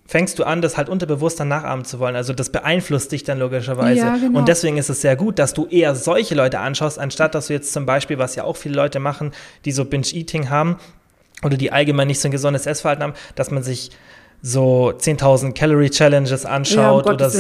fängst 0.06 0.38
du 0.38 0.44
an, 0.44 0.62
das 0.62 0.76
halt 0.76 0.88
unterbewusst 0.88 1.38
dann 1.38 1.48
nachahmen 1.48 1.84
zu 1.84 1.98
wollen. 2.00 2.16
Also 2.16 2.32
das 2.32 2.50
beeinflusst 2.50 3.12
dich 3.12 3.22
dann 3.22 3.38
logischerweise. 3.38 4.00
Ja, 4.00 4.16
genau. 4.16 4.38
Und 4.38 4.48
deswegen 4.48 4.78
ist 4.78 4.88
es 4.88 5.02
sehr 5.02 5.14
gut, 5.14 5.38
dass 5.38 5.54
du 5.54 5.66
eher 5.66 5.94
solche 5.94 6.34
Leute 6.34 6.58
anschaust, 6.58 6.98
anstatt 6.98 7.34
dass 7.34 7.46
du 7.46 7.52
jetzt 7.52 7.72
zum 7.72 7.86
Beispiel, 7.86 8.18
was 8.18 8.34
ja 8.34 8.44
auch 8.44 8.56
viele 8.56 8.74
Leute 8.74 8.98
machen, 8.98 9.32
die 9.64 9.72
so 9.72 9.84
Binge-Eating 9.84 10.50
haben 10.50 10.78
oder 11.44 11.56
die 11.56 11.70
allgemein 11.70 12.08
nicht 12.08 12.20
so 12.20 12.28
ein 12.28 12.32
gesundes 12.32 12.66
Essverhalten 12.66 13.04
haben, 13.04 13.14
dass 13.34 13.50
man 13.50 13.62
sich 13.62 13.90
so 14.40 14.92
10.000 14.97 15.52
Calorie 15.52 15.90
Challenges 15.90 16.47
anschaut 16.47 16.76
ja, 16.76 16.90
um 16.92 17.14
oder, 17.14 17.30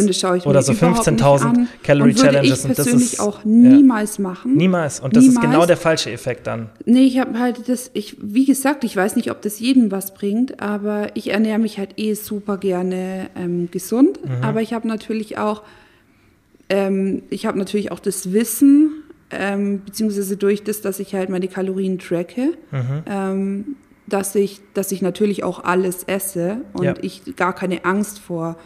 oder 0.44 0.62
so 0.62 0.72
15.000 0.72 1.66
Calorie 1.84 2.10
und 2.10 2.18
Challenges. 2.18 2.64
Und 2.64 2.76
das 2.78 2.86
ist 2.88 3.20
auch 3.20 3.44
niemals 3.44 4.16
ja, 4.16 4.24
machen. 4.24 4.56
Niemals. 4.56 4.98
Und 4.98 5.14
das 5.14 5.22
niemals. 5.22 5.44
ist 5.44 5.50
genau 5.50 5.66
der 5.66 5.76
falsche 5.76 6.10
Effekt 6.10 6.48
dann. 6.48 6.70
Nee, 6.86 7.04
ich 7.04 7.20
habe 7.20 7.38
halt 7.38 7.68
das, 7.68 7.90
ich, 7.94 8.16
wie 8.20 8.44
gesagt, 8.44 8.82
ich 8.82 8.96
weiß 8.96 9.14
nicht, 9.14 9.30
ob 9.30 9.42
das 9.42 9.60
jedem 9.60 9.92
was 9.92 10.12
bringt, 10.12 10.60
aber 10.60 11.08
ich 11.14 11.30
ernähre 11.30 11.60
mich 11.60 11.78
halt 11.78 11.90
eh 11.96 12.14
super 12.14 12.58
gerne 12.58 13.30
ähm, 13.36 13.70
gesund. 13.70 14.18
Mhm. 14.24 14.42
Aber 14.42 14.60
ich 14.60 14.72
habe 14.72 14.88
natürlich 14.88 15.38
auch, 15.38 15.62
ähm, 16.68 17.22
ich 17.30 17.46
habe 17.46 17.58
natürlich 17.58 17.92
auch 17.92 18.00
das 18.00 18.32
Wissen, 18.32 19.04
ähm, 19.30 19.82
beziehungsweise 19.84 20.36
durch 20.36 20.64
das, 20.64 20.80
dass 20.80 20.98
ich 20.98 21.14
halt 21.14 21.28
meine 21.28 21.46
Kalorien 21.46 21.98
tracke, 21.98 22.54
mhm. 22.72 23.76
Dass 24.08 24.34
ich, 24.34 24.60
dass 24.74 24.92
ich 24.92 25.02
natürlich 25.02 25.44
auch 25.44 25.64
alles 25.64 26.04
esse 26.04 26.62
und 26.72 26.84
ja. 26.84 26.94
ich 27.00 27.36
gar 27.36 27.54
keine 27.54 27.84
Angst 27.84 28.18
vor, 28.18 28.56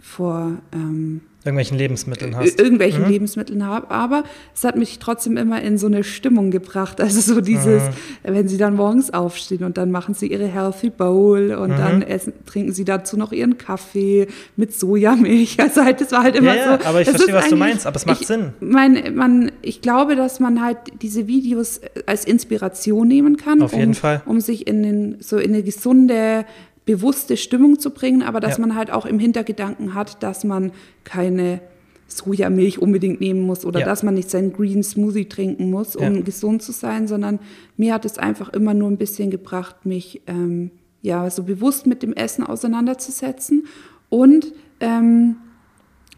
vor 0.00 0.58
ähm, 0.72 1.22
irgendwelchen 1.44 1.76
Lebensmitteln 1.76 2.36
hast. 2.36 2.58
Irgendwelchen 2.58 3.02
mhm. 3.02 3.10
Lebensmitteln 3.10 3.66
habe. 3.66 3.90
Aber 3.90 4.24
es 4.54 4.64
hat 4.64 4.76
mich 4.76 4.98
trotzdem 4.98 5.36
immer 5.36 5.60
in 5.60 5.76
so 5.76 5.86
eine 5.86 6.04
Stimmung 6.04 6.50
gebracht. 6.50 7.00
Also 7.04 7.34
so 7.34 7.42
dieses, 7.42 7.82
mhm. 7.82 7.88
wenn 8.22 8.48
sie 8.48 8.56
dann 8.56 8.76
morgens 8.76 9.12
aufstehen 9.12 9.62
und 9.62 9.76
dann 9.76 9.90
machen 9.90 10.14
sie 10.14 10.28
ihre 10.28 10.46
Healthy 10.46 10.88
Bowl 10.88 11.52
und 11.52 11.72
mhm. 11.72 11.76
dann 11.76 12.02
essen, 12.02 12.32
trinken 12.46 12.72
sie 12.72 12.86
dazu 12.86 13.18
noch 13.18 13.30
ihren 13.30 13.58
Kaffee 13.58 14.26
mit 14.56 14.74
Sojamilch. 14.74 15.58
Also 15.64 15.84
halt, 15.84 16.00
das 16.00 16.12
war 16.12 16.22
halt 16.22 16.36
immer 16.36 16.54
ja, 16.54 16.78
so. 16.78 16.84
aber 16.86 17.00
ich 17.00 17.08
verstehe, 17.08 17.34
was 17.34 17.48
du 17.48 17.56
meinst, 17.56 17.86
aber 17.86 17.96
es 17.96 18.06
macht 18.06 18.22
ich, 18.22 18.26
Sinn. 18.26 18.52
Mein, 18.60 19.14
man, 19.14 19.52
ich 19.62 19.80
glaube, 19.80 20.16
dass 20.16 20.40
man 20.40 20.62
halt 20.62 20.78
diese 21.02 21.26
Videos 21.26 21.80
als 22.06 22.24
Inspiration 22.24 23.06
nehmen 23.08 23.36
kann. 23.36 23.62
Auf 23.62 23.72
jeden 23.72 23.88
um, 23.88 23.94
Fall. 23.94 24.22
Um 24.26 24.40
sich 24.40 24.66
in 24.66 24.82
den, 24.82 25.16
so 25.20 25.36
in 25.36 25.52
eine 25.52 25.62
gesunde 25.62 26.44
bewusste 26.84 27.36
Stimmung 27.36 27.78
zu 27.78 27.90
bringen, 27.90 28.22
aber 28.22 28.40
dass 28.40 28.58
ja. 28.58 28.60
man 28.66 28.74
halt 28.74 28.90
auch 28.90 29.06
im 29.06 29.18
Hintergedanken 29.18 29.94
hat, 29.94 30.22
dass 30.22 30.44
man 30.44 30.72
keine 31.04 31.60
Sojamilch 32.06 32.78
unbedingt 32.78 33.20
nehmen 33.20 33.40
muss 33.40 33.64
oder 33.64 33.80
ja. 33.80 33.86
dass 33.86 34.02
man 34.02 34.14
nicht 34.14 34.30
seinen 34.30 34.52
Green 34.52 34.82
Smoothie 34.82 35.26
trinken 35.26 35.70
muss, 35.70 35.96
um 35.96 36.16
ja. 36.16 36.20
gesund 36.20 36.62
zu 36.62 36.72
sein, 36.72 37.08
sondern 37.08 37.38
mir 37.76 37.94
hat 37.94 38.04
es 38.04 38.18
einfach 38.18 38.50
immer 38.50 38.74
nur 38.74 38.90
ein 38.90 38.98
bisschen 38.98 39.30
gebracht, 39.30 39.86
mich 39.86 40.20
ähm, 40.26 40.70
ja 41.00 41.28
so 41.30 41.42
bewusst 41.42 41.86
mit 41.86 42.02
dem 42.02 42.12
Essen 42.12 42.44
auseinanderzusetzen 42.44 43.66
und 44.10 44.52
ähm, 44.80 45.36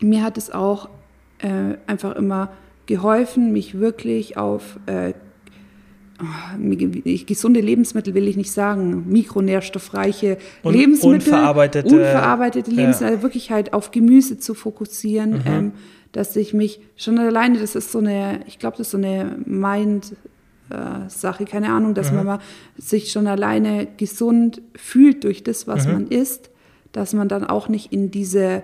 mir 0.01 0.23
hat 0.23 0.37
es 0.37 0.51
auch 0.51 0.89
äh, 1.39 1.77
einfach 1.87 2.17
immer 2.17 2.51
geholfen, 2.87 3.53
mich 3.53 3.79
wirklich 3.79 4.37
auf 4.37 4.79
äh, 4.87 5.13
gesunde 7.27 7.61
Lebensmittel 7.61 8.15
will 8.15 8.27
ich 8.29 8.37
nicht 8.37 8.53
sagen, 8.53 9.05
mikronährstoffreiche 9.09 10.39
Un 10.65 10.73
Lebensmittel, 10.73 11.33
unverarbeitete, 11.33 11.89
unverarbeitete 11.95 12.71
Lebensmittel, 12.71 13.09
ja. 13.09 13.13
also 13.13 13.23
wirklich 13.23 13.51
halt 13.51 13.73
auf 13.73 13.91
Gemüse 13.91 14.39
zu 14.39 14.55
fokussieren, 14.55 15.31
mhm. 15.31 15.43
ähm, 15.47 15.73
dass 16.13 16.35
ich 16.37 16.55
mich 16.55 16.81
schon 16.97 17.19
alleine, 17.19 17.59
das 17.59 17.75
ist 17.75 17.93
so 17.93 17.99
eine, 17.99 18.41
ich 18.47 18.59
glaube, 18.59 18.79
das 18.79 18.87
ist 18.87 18.91
so 18.93 18.99
eine 18.99 19.37
Mind 19.45 20.15
äh, 20.71 21.09
Sache, 21.09 21.45
keine 21.45 21.71
Ahnung, 21.71 21.95
dass 21.95 22.11
mhm. 22.11 22.25
man 22.25 22.41
sich 22.79 23.13
schon 23.13 23.27
alleine 23.27 23.87
gesund 23.97 24.63
fühlt 24.75 25.25
durch 25.25 25.45
das, 25.45 25.67
was 25.67 25.87
mhm. 25.87 25.93
man 25.93 26.07
isst, 26.09 26.51
dass 26.93 27.13
man 27.13 27.29
dann 27.29 27.45
auch 27.45 27.69
nicht 27.69 27.93
in 27.93 28.11
diese 28.11 28.63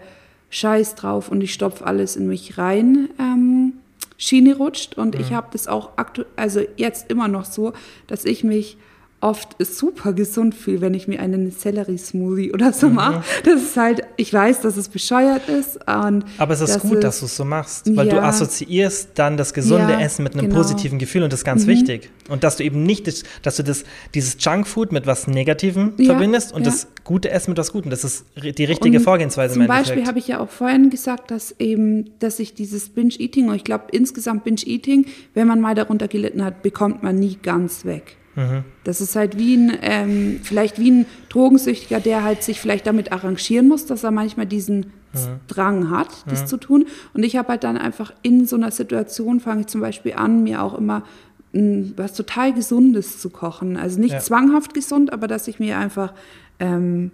Scheiß 0.49 0.95
drauf 0.95 1.31
und 1.31 1.43
ich 1.43 1.53
stopfe 1.53 1.87
alles 1.87 2.17
in 2.17 2.27
mich 2.27 2.59
rein 2.59 3.09
ähm, 3.19 3.75
Schiene 4.23 4.57
rutscht. 4.57 4.97
Und 4.97 5.17
mhm. 5.17 5.21
ich 5.21 5.33
habe 5.33 5.49
das 5.51 5.67
auch 5.67 5.91
aktuell, 5.97 6.29
also 6.37 6.61
jetzt 6.77 7.11
immer 7.11 7.27
noch 7.27 7.45
so, 7.45 7.73
dass 8.07 8.25
ich 8.25 8.45
mich 8.45 8.77
oft 9.23 9.57
super 9.65 10.13
gesund 10.13 10.55
fühle, 10.55 10.81
wenn 10.81 10.95
ich 10.95 11.07
mir 11.07 11.21
einen 11.21 11.53
Sellerie-Smoothie 11.53 12.53
oder 12.53 12.73
so 12.73 12.89
mhm. 12.89 12.97
mache. 12.97 13.25
Das 13.45 13.63
ist 13.63 13.77
halt, 13.77 14.03
ich 14.17 14.33
weiß, 14.33 14.61
dass 14.61 14.77
es 14.77 14.89
bescheuert 14.89 15.49
ist. 15.49 15.77
Und 15.89 16.25
Aber 16.39 16.55
es 16.55 16.61
ist 16.61 16.81
gut, 16.81 16.95
ist, 16.95 17.05
dass 17.05 17.21
du 17.21 17.27
es 17.27 17.37
so 17.37 17.45
machst, 17.45 17.97
weil 17.97 18.09
ja. 18.09 18.15
du 18.15 18.23
assoziierst 18.23 19.11
dann 19.15 19.37
das 19.37 19.55
gesunde 19.55 19.93
ja, 19.93 20.01
Essen 20.01 20.25
mit 20.25 20.35
einem 20.35 20.49
genau. 20.49 20.57
positiven 20.57 20.99
Gefühl 20.99 21.23
und 21.23 21.33
das 21.33 21.41
ist 21.41 21.45
ganz 21.45 21.65
mhm. 21.65 21.69
wichtig. 21.69 22.11
Und 22.29 22.43
dass 22.45 22.57
du 22.57 22.65
eben 22.65 22.83
nicht, 22.83 23.07
dass 23.47 23.57
du 23.57 23.63
das, 23.63 23.85
dieses 24.15 24.37
Junkfood 24.39 24.91
mit 24.91 25.07
was 25.07 25.29
Negativem 25.29 25.93
ja, 25.99 26.07
verbindest 26.07 26.53
und 26.53 26.67
das 26.67 26.89
gute 27.05 27.31
Essen 27.31 27.53
mit 27.53 27.59
was 27.59 27.73
Gutem. 27.73 27.91
Das 27.91 28.05
ist 28.05 28.25
die 28.37 28.65
richtige 28.65 28.99
und 28.99 29.05
Vorgehensweise. 29.05 29.55
Zum 29.55 29.67
Beispiel 29.67 30.07
habe 30.07 30.19
ich 30.19 30.29
ja 30.29 30.41
auch 30.41 30.51
vorhin 30.51 30.91
gesagt, 30.91 31.31
dass 31.31 31.55
eben, 31.59 32.11
dass 32.19 32.41
ich 32.41 32.55
dieses 32.55 32.89
Binge-Eating, 32.89 33.49
und 33.49 33.55
ich 33.55 33.65
glaube 33.65 33.85
insgesamt 33.93 34.45
Binge-Eating, 34.45 35.07
wenn 35.35 35.47
man 35.47 35.61
mal 35.61 35.75
darunter 35.75 36.09
gelitten 36.09 36.45
hat, 36.45 36.63
bekommt 36.63 37.03
man 37.03 37.17
nie 37.17 37.39
ganz 37.41 37.85
weg. 37.85 38.17
Mhm. 38.35 38.65
Das 38.85 39.01
ist 39.01 39.17
halt 39.17 39.39
wie 39.39 39.57
ein, 39.57 39.79
ähm, 39.83 40.41
vielleicht 40.43 40.79
wie 40.79 40.91
ein 40.91 41.07
Drogensüchtiger, 41.29 42.01
der 42.01 42.25
halt 42.25 42.43
sich 42.43 42.61
vielleicht 42.61 42.87
damit 42.87 43.13
arrangieren 43.13 43.69
muss, 43.69 43.87
dass 43.87 44.05
er 44.05 44.11
manchmal 44.11 44.47
diesen 44.47 44.79
mhm. 45.13 45.41
Drang 45.49 45.91
hat, 45.91 46.09
das 46.27 46.43
mhm. 46.43 46.47
zu 46.47 46.57
tun. 46.57 46.87
Und 47.15 47.25
ich 47.25 47.37
habe 47.37 47.49
halt 47.49 47.65
dann 47.65 47.77
einfach 47.77 48.13
in 48.23 48.47
so 48.47 48.57
einer 48.57 48.71
Situation, 48.71 49.41
fange 49.41 49.63
ich 49.63 49.67
zum 49.67 49.81
Beispiel 49.81 50.15
an, 50.15 50.43
mir 50.43 50.63
auch 50.63 50.77
immer 50.77 51.05
m, 51.53 51.93
was 51.97 52.15
total 52.15 52.53
Gesundes 52.53 53.19
zu 53.19 53.31
kochen. 53.31 53.77
Also 53.77 54.01
nicht 54.01 54.13
ja. 54.13 54.21
zwanghaft 54.21 54.75
gesund, 54.75 55.13
aber 55.13 55.29
dass 55.29 55.49
ich 55.49 55.59
mir 55.59 55.79
einfach 55.79 56.15
ähm, 56.59 57.11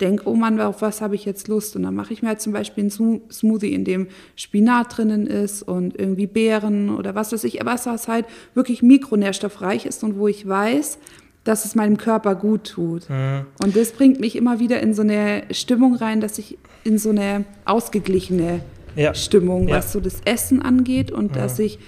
denke, 0.00 0.28
oh 0.28 0.34
Mann, 0.34 0.60
auf 0.60 0.82
was 0.82 1.00
habe 1.00 1.14
ich 1.14 1.24
jetzt 1.24 1.48
Lust? 1.48 1.76
Und 1.76 1.84
dann 1.84 1.94
mache 1.94 2.12
ich 2.12 2.22
mir 2.22 2.28
halt 2.28 2.40
zum 2.40 2.52
Beispiel 2.52 2.82
einen 2.84 3.22
Smoothie, 3.30 3.72
in 3.72 3.84
dem 3.84 4.08
Spinat 4.36 4.96
drinnen 4.96 5.26
ist 5.26 5.62
und 5.62 5.98
irgendwie 5.98 6.26
Beeren 6.26 6.90
oder 6.90 7.14
was 7.14 7.32
weiß 7.32 7.44
ich, 7.44 7.60
was 7.64 7.86
halt 8.08 8.26
wirklich 8.54 8.82
mikronährstoffreich 8.82 9.86
ist 9.86 10.02
und 10.02 10.18
wo 10.18 10.28
ich 10.28 10.46
weiß, 10.48 10.98
dass 11.44 11.64
es 11.64 11.74
meinem 11.74 11.96
Körper 11.96 12.34
gut 12.34 12.64
tut. 12.64 13.08
Mhm. 13.10 13.46
Und 13.62 13.76
das 13.76 13.92
bringt 13.92 14.20
mich 14.20 14.36
immer 14.36 14.60
wieder 14.60 14.80
in 14.80 14.94
so 14.94 15.02
eine 15.02 15.44
Stimmung 15.50 15.94
rein, 15.94 16.20
dass 16.20 16.38
ich 16.38 16.58
in 16.84 16.98
so 16.98 17.10
eine 17.10 17.44
ausgeglichene 17.64 18.60
ja. 18.96 19.14
Stimmung, 19.14 19.68
was 19.68 19.86
ja. 19.86 19.90
so 19.92 20.00
das 20.00 20.20
Essen 20.24 20.62
angeht 20.62 21.10
und 21.10 21.34
ja. 21.34 21.42
dass 21.42 21.58
ich 21.58 21.78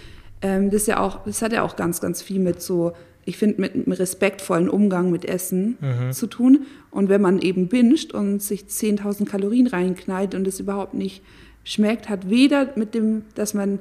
ähm, 0.43 0.71
das, 0.71 0.87
ja 0.87 1.01
auch, 1.01 1.25
das 1.25 1.43
hat 1.43 1.53
ja 1.53 1.62
auch 1.62 1.77
ganz, 1.77 2.01
ganz 2.01 2.23
viel 2.23 2.38
mit 2.38 2.62
so, 2.62 2.93
ich 3.27 3.37
finde, 3.37 3.61
mit 3.61 3.75
einem 3.75 3.93
respektvollen 3.93 4.69
Umgang 4.69 5.11
mit 5.11 5.25
Essen 5.25 5.79
mhm. 5.81 6.13
zu 6.13 6.27
tun. 6.27 6.67
Und 6.91 7.09
wenn 7.09 7.21
man 7.21 7.41
eben 7.41 7.69
binscht 7.69 8.13
und 8.13 8.43
sich 8.43 8.65
10.000 8.65 9.27
Kalorien 9.27 9.67
reinknallt 9.67 10.35
und 10.35 10.47
es 10.47 10.61
überhaupt 10.61 10.95
nicht 10.95 11.23
schmeckt, 11.65 12.09
hat 12.09 12.29
weder 12.29 12.69
mit 12.77 12.95
dem, 12.95 13.23
dass 13.35 13.55
man 13.55 13.79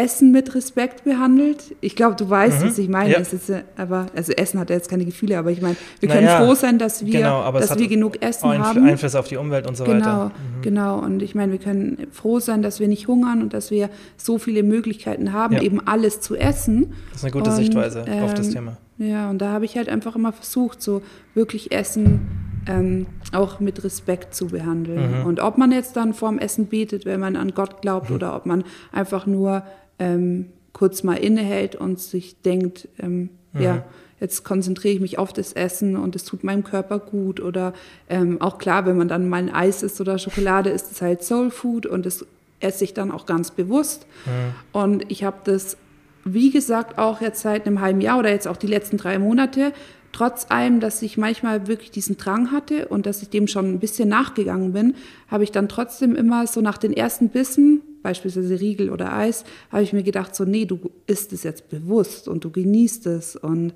Essen 0.00 0.32
mit 0.32 0.54
Respekt 0.54 1.04
behandelt. 1.04 1.76
Ich 1.82 1.94
glaube, 1.94 2.16
du 2.16 2.28
weißt, 2.28 2.62
mhm. 2.62 2.66
was 2.66 2.78
ich 2.78 2.88
meine. 2.88 3.12
Ja. 3.12 3.18
Ist, 3.18 3.52
aber 3.76 4.06
also 4.16 4.32
Essen 4.32 4.58
hat 4.58 4.70
ja 4.70 4.76
jetzt 4.76 4.88
keine 4.88 5.04
Gefühle, 5.04 5.38
aber 5.38 5.50
ich 5.50 5.60
meine, 5.60 5.76
wir 6.00 6.08
können 6.08 6.24
naja, 6.24 6.44
froh 6.44 6.54
sein, 6.54 6.78
dass 6.78 7.04
wir, 7.04 7.12
genau, 7.12 7.52
dass 7.52 7.78
wir 7.78 7.86
genug 7.86 8.22
Essen 8.22 8.48
Einf 8.48 8.64
haben. 8.64 8.86
Einfluss 8.86 9.14
auf 9.14 9.28
die 9.28 9.36
Umwelt 9.36 9.66
und 9.66 9.76
so 9.76 9.84
genau, 9.84 9.94
weiter. 9.94 10.24
Mhm. 10.28 10.62
Genau. 10.62 10.98
Und 11.00 11.22
ich 11.22 11.34
meine, 11.34 11.52
wir 11.52 11.58
können 11.58 12.06
froh 12.12 12.40
sein, 12.40 12.62
dass 12.62 12.80
wir 12.80 12.88
nicht 12.88 13.08
hungern 13.08 13.42
und 13.42 13.52
dass 13.52 13.70
wir 13.70 13.90
so 14.16 14.38
viele 14.38 14.62
Möglichkeiten 14.62 15.34
haben, 15.34 15.56
ja. 15.56 15.62
eben 15.62 15.86
alles 15.86 16.22
zu 16.22 16.34
essen. 16.34 16.94
Das 17.10 17.18
ist 17.18 17.24
eine 17.24 17.32
gute 17.32 17.50
und, 17.50 17.56
Sichtweise 17.56 18.04
ähm, 18.06 18.24
auf 18.24 18.32
das 18.32 18.46
ähm, 18.46 18.54
Thema. 18.54 18.76
Ja, 18.96 19.28
und 19.28 19.38
da 19.38 19.50
habe 19.50 19.66
ich 19.66 19.76
halt 19.76 19.90
einfach 19.90 20.16
immer 20.16 20.32
versucht, 20.32 20.80
so 20.80 21.02
wirklich 21.34 21.72
Essen 21.72 22.20
ähm, 22.66 23.06
auch 23.32 23.60
mit 23.60 23.82
Respekt 23.84 24.34
zu 24.34 24.46
behandeln. 24.48 25.20
Mhm. 25.20 25.26
Und 25.26 25.40
ob 25.40 25.58
man 25.58 25.72
jetzt 25.72 25.96
dann 25.96 26.14
vorm 26.14 26.38
Essen 26.38 26.66
betet, 26.66 27.04
wenn 27.04 27.20
man 27.20 27.36
an 27.36 27.52
Gott 27.54 27.82
glaubt, 27.82 28.10
mhm. 28.10 28.16
oder 28.16 28.36
ob 28.36 28.46
man 28.46 28.64
einfach 28.92 29.26
nur 29.26 29.62
ähm, 30.00 30.46
kurz 30.72 31.02
mal 31.02 31.14
innehält 31.14 31.76
und 31.76 32.00
sich 32.00 32.40
denkt, 32.42 32.88
ähm, 32.98 33.28
mhm. 33.52 33.60
ja, 33.60 33.84
jetzt 34.20 34.44
konzentriere 34.44 34.94
ich 34.94 35.00
mich 35.00 35.18
auf 35.18 35.32
das 35.32 35.52
Essen 35.52 35.96
und 35.96 36.14
es 36.16 36.24
tut 36.24 36.44
meinem 36.44 36.64
Körper 36.64 36.98
gut. 36.98 37.40
Oder 37.40 37.72
ähm, 38.08 38.40
auch 38.40 38.58
klar, 38.58 38.86
wenn 38.86 38.96
man 38.96 39.08
dann 39.08 39.28
mal 39.28 39.36
ein 39.36 39.54
Eis 39.54 39.82
isst 39.82 40.00
oder 40.00 40.18
Schokolade, 40.18 40.70
ist 40.70 40.90
es 40.90 41.00
halt 41.00 41.22
Soul 41.22 41.50
Food 41.50 41.86
und 41.86 42.06
das 42.06 42.26
esse 42.60 42.84
ich 42.84 42.94
dann 42.94 43.10
auch 43.10 43.26
ganz 43.26 43.50
bewusst. 43.50 44.06
Mhm. 44.26 44.54
Und 44.72 45.10
ich 45.10 45.24
habe 45.24 45.38
das, 45.44 45.76
wie 46.24 46.50
gesagt, 46.50 46.98
auch 46.98 47.20
jetzt 47.20 47.40
seit 47.40 47.66
einem 47.66 47.80
halben 47.80 48.00
Jahr 48.00 48.18
oder 48.18 48.30
jetzt 48.30 48.46
auch 48.46 48.58
die 48.58 48.66
letzten 48.66 48.98
drei 48.98 49.18
Monate, 49.18 49.72
trotz 50.12 50.46
allem, 50.50 50.80
dass 50.80 51.00
ich 51.02 51.16
manchmal 51.16 51.66
wirklich 51.66 51.90
diesen 51.90 52.18
Drang 52.18 52.52
hatte 52.52 52.88
und 52.88 53.06
dass 53.06 53.22
ich 53.22 53.30
dem 53.30 53.46
schon 53.46 53.66
ein 53.72 53.78
bisschen 53.78 54.08
nachgegangen 54.08 54.72
bin, 54.72 54.94
habe 55.28 55.44
ich 55.44 55.52
dann 55.52 55.68
trotzdem 55.68 56.14
immer 56.14 56.46
so 56.46 56.60
nach 56.60 56.76
den 56.78 56.92
ersten 56.92 57.30
Bissen 57.30 57.80
beispielsweise 58.02 58.60
Riegel 58.60 58.90
oder 58.90 59.12
Eis, 59.12 59.44
habe 59.70 59.82
ich 59.82 59.92
mir 59.92 60.02
gedacht, 60.02 60.34
so, 60.34 60.44
nee, 60.44 60.64
du 60.64 60.90
isst 61.06 61.32
es 61.32 61.42
jetzt 61.42 61.68
bewusst 61.68 62.28
und 62.28 62.44
du 62.44 62.50
genießt 62.50 63.06
es. 63.06 63.36
Und 63.36 63.66
mhm. 63.66 63.72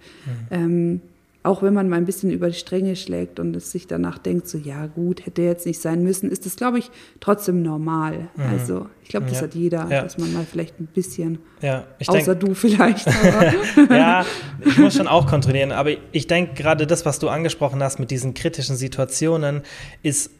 ähm, 0.50 1.00
auch 1.44 1.62
wenn 1.62 1.74
man 1.74 1.90
mal 1.90 1.96
ein 1.96 2.06
bisschen 2.06 2.30
über 2.30 2.48
die 2.48 2.56
Stränge 2.56 2.96
schlägt 2.96 3.38
und 3.38 3.54
es 3.54 3.70
sich 3.70 3.86
danach 3.86 4.16
denkt, 4.16 4.48
so, 4.48 4.56
ja 4.56 4.86
gut, 4.86 5.26
hätte 5.26 5.42
jetzt 5.42 5.66
nicht 5.66 5.78
sein 5.78 6.02
müssen, 6.02 6.30
ist 6.30 6.46
das, 6.46 6.56
glaube 6.56 6.78
ich, 6.78 6.90
trotzdem 7.20 7.62
normal. 7.62 8.28
Mhm. 8.34 8.42
Also 8.50 8.86
ich 9.02 9.10
glaube, 9.10 9.26
das 9.26 9.36
ja. 9.36 9.42
hat 9.42 9.54
jeder, 9.54 9.86
ja. 9.90 10.02
dass 10.02 10.16
man 10.16 10.32
mal 10.32 10.46
vielleicht 10.50 10.80
ein 10.80 10.86
bisschen, 10.86 11.38
ja, 11.60 11.84
außer 12.06 12.34
denk, 12.34 12.48
du 12.48 12.54
vielleicht. 12.54 13.06
ja, 13.90 14.24
ich 14.64 14.78
muss 14.78 14.96
schon 14.96 15.06
auch 15.06 15.26
kontrollieren, 15.26 15.70
aber 15.70 15.90
ich 16.12 16.26
denke 16.26 16.54
gerade 16.54 16.86
das, 16.86 17.04
was 17.04 17.18
du 17.18 17.28
angesprochen 17.28 17.82
hast 17.82 17.98
mit 18.00 18.10
diesen 18.10 18.32
kritischen 18.32 18.76
Situationen, 18.76 19.60
ist 20.02 20.30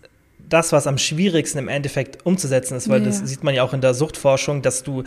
das, 0.54 0.72
was 0.72 0.86
am 0.86 0.98
schwierigsten 0.98 1.58
im 1.58 1.68
Endeffekt 1.68 2.24
umzusetzen 2.24 2.76
ist, 2.76 2.88
weil 2.88 3.00
ja. 3.00 3.06
das 3.06 3.18
sieht 3.18 3.42
man 3.42 3.54
ja 3.54 3.64
auch 3.64 3.72
in 3.74 3.80
der 3.80 3.92
Suchtforschung, 3.92 4.62
dass 4.62 4.84
du 4.84 5.02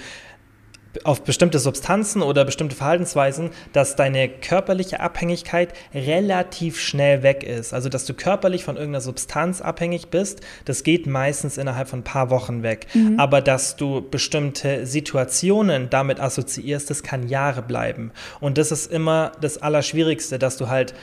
auf 1.03 1.23
bestimmte 1.23 1.59
Substanzen 1.59 2.21
oder 2.21 2.43
bestimmte 2.43 2.75
Verhaltensweisen, 2.75 3.51
dass 3.71 3.95
deine 3.95 4.27
körperliche 4.27 4.99
Abhängigkeit 4.99 5.73
relativ 5.93 6.79
schnell 6.79 7.23
weg 7.23 7.43
ist. 7.43 7.73
Also, 7.73 7.87
dass 7.87 8.05
du 8.05 8.13
körperlich 8.13 8.63
von 8.63 8.75
irgendeiner 8.75 9.01
Substanz 9.01 9.61
abhängig 9.61 10.07
bist, 10.07 10.41
das 10.65 10.83
geht 10.83 11.07
meistens 11.07 11.57
innerhalb 11.57 11.87
von 11.87 11.99
ein 11.99 12.03
paar 12.03 12.29
Wochen 12.29 12.63
weg. 12.63 12.87
Mhm. 12.93 13.19
Aber 13.19 13.41
dass 13.41 13.75
du 13.75 14.01
bestimmte 14.01 14.85
Situationen 14.85 15.89
damit 15.89 16.19
assoziierst, 16.19 16.89
das 16.89 17.03
kann 17.03 17.27
Jahre 17.27 17.61
bleiben. 17.61 18.11
Und 18.39 18.57
das 18.57 18.71
ist 18.71 18.91
immer 18.91 19.31
das 19.39 19.57
Allerschwierigste, 19.61 20.39
dass 20.39 20.57
du 20.57 20.67
halt 20.67 20.93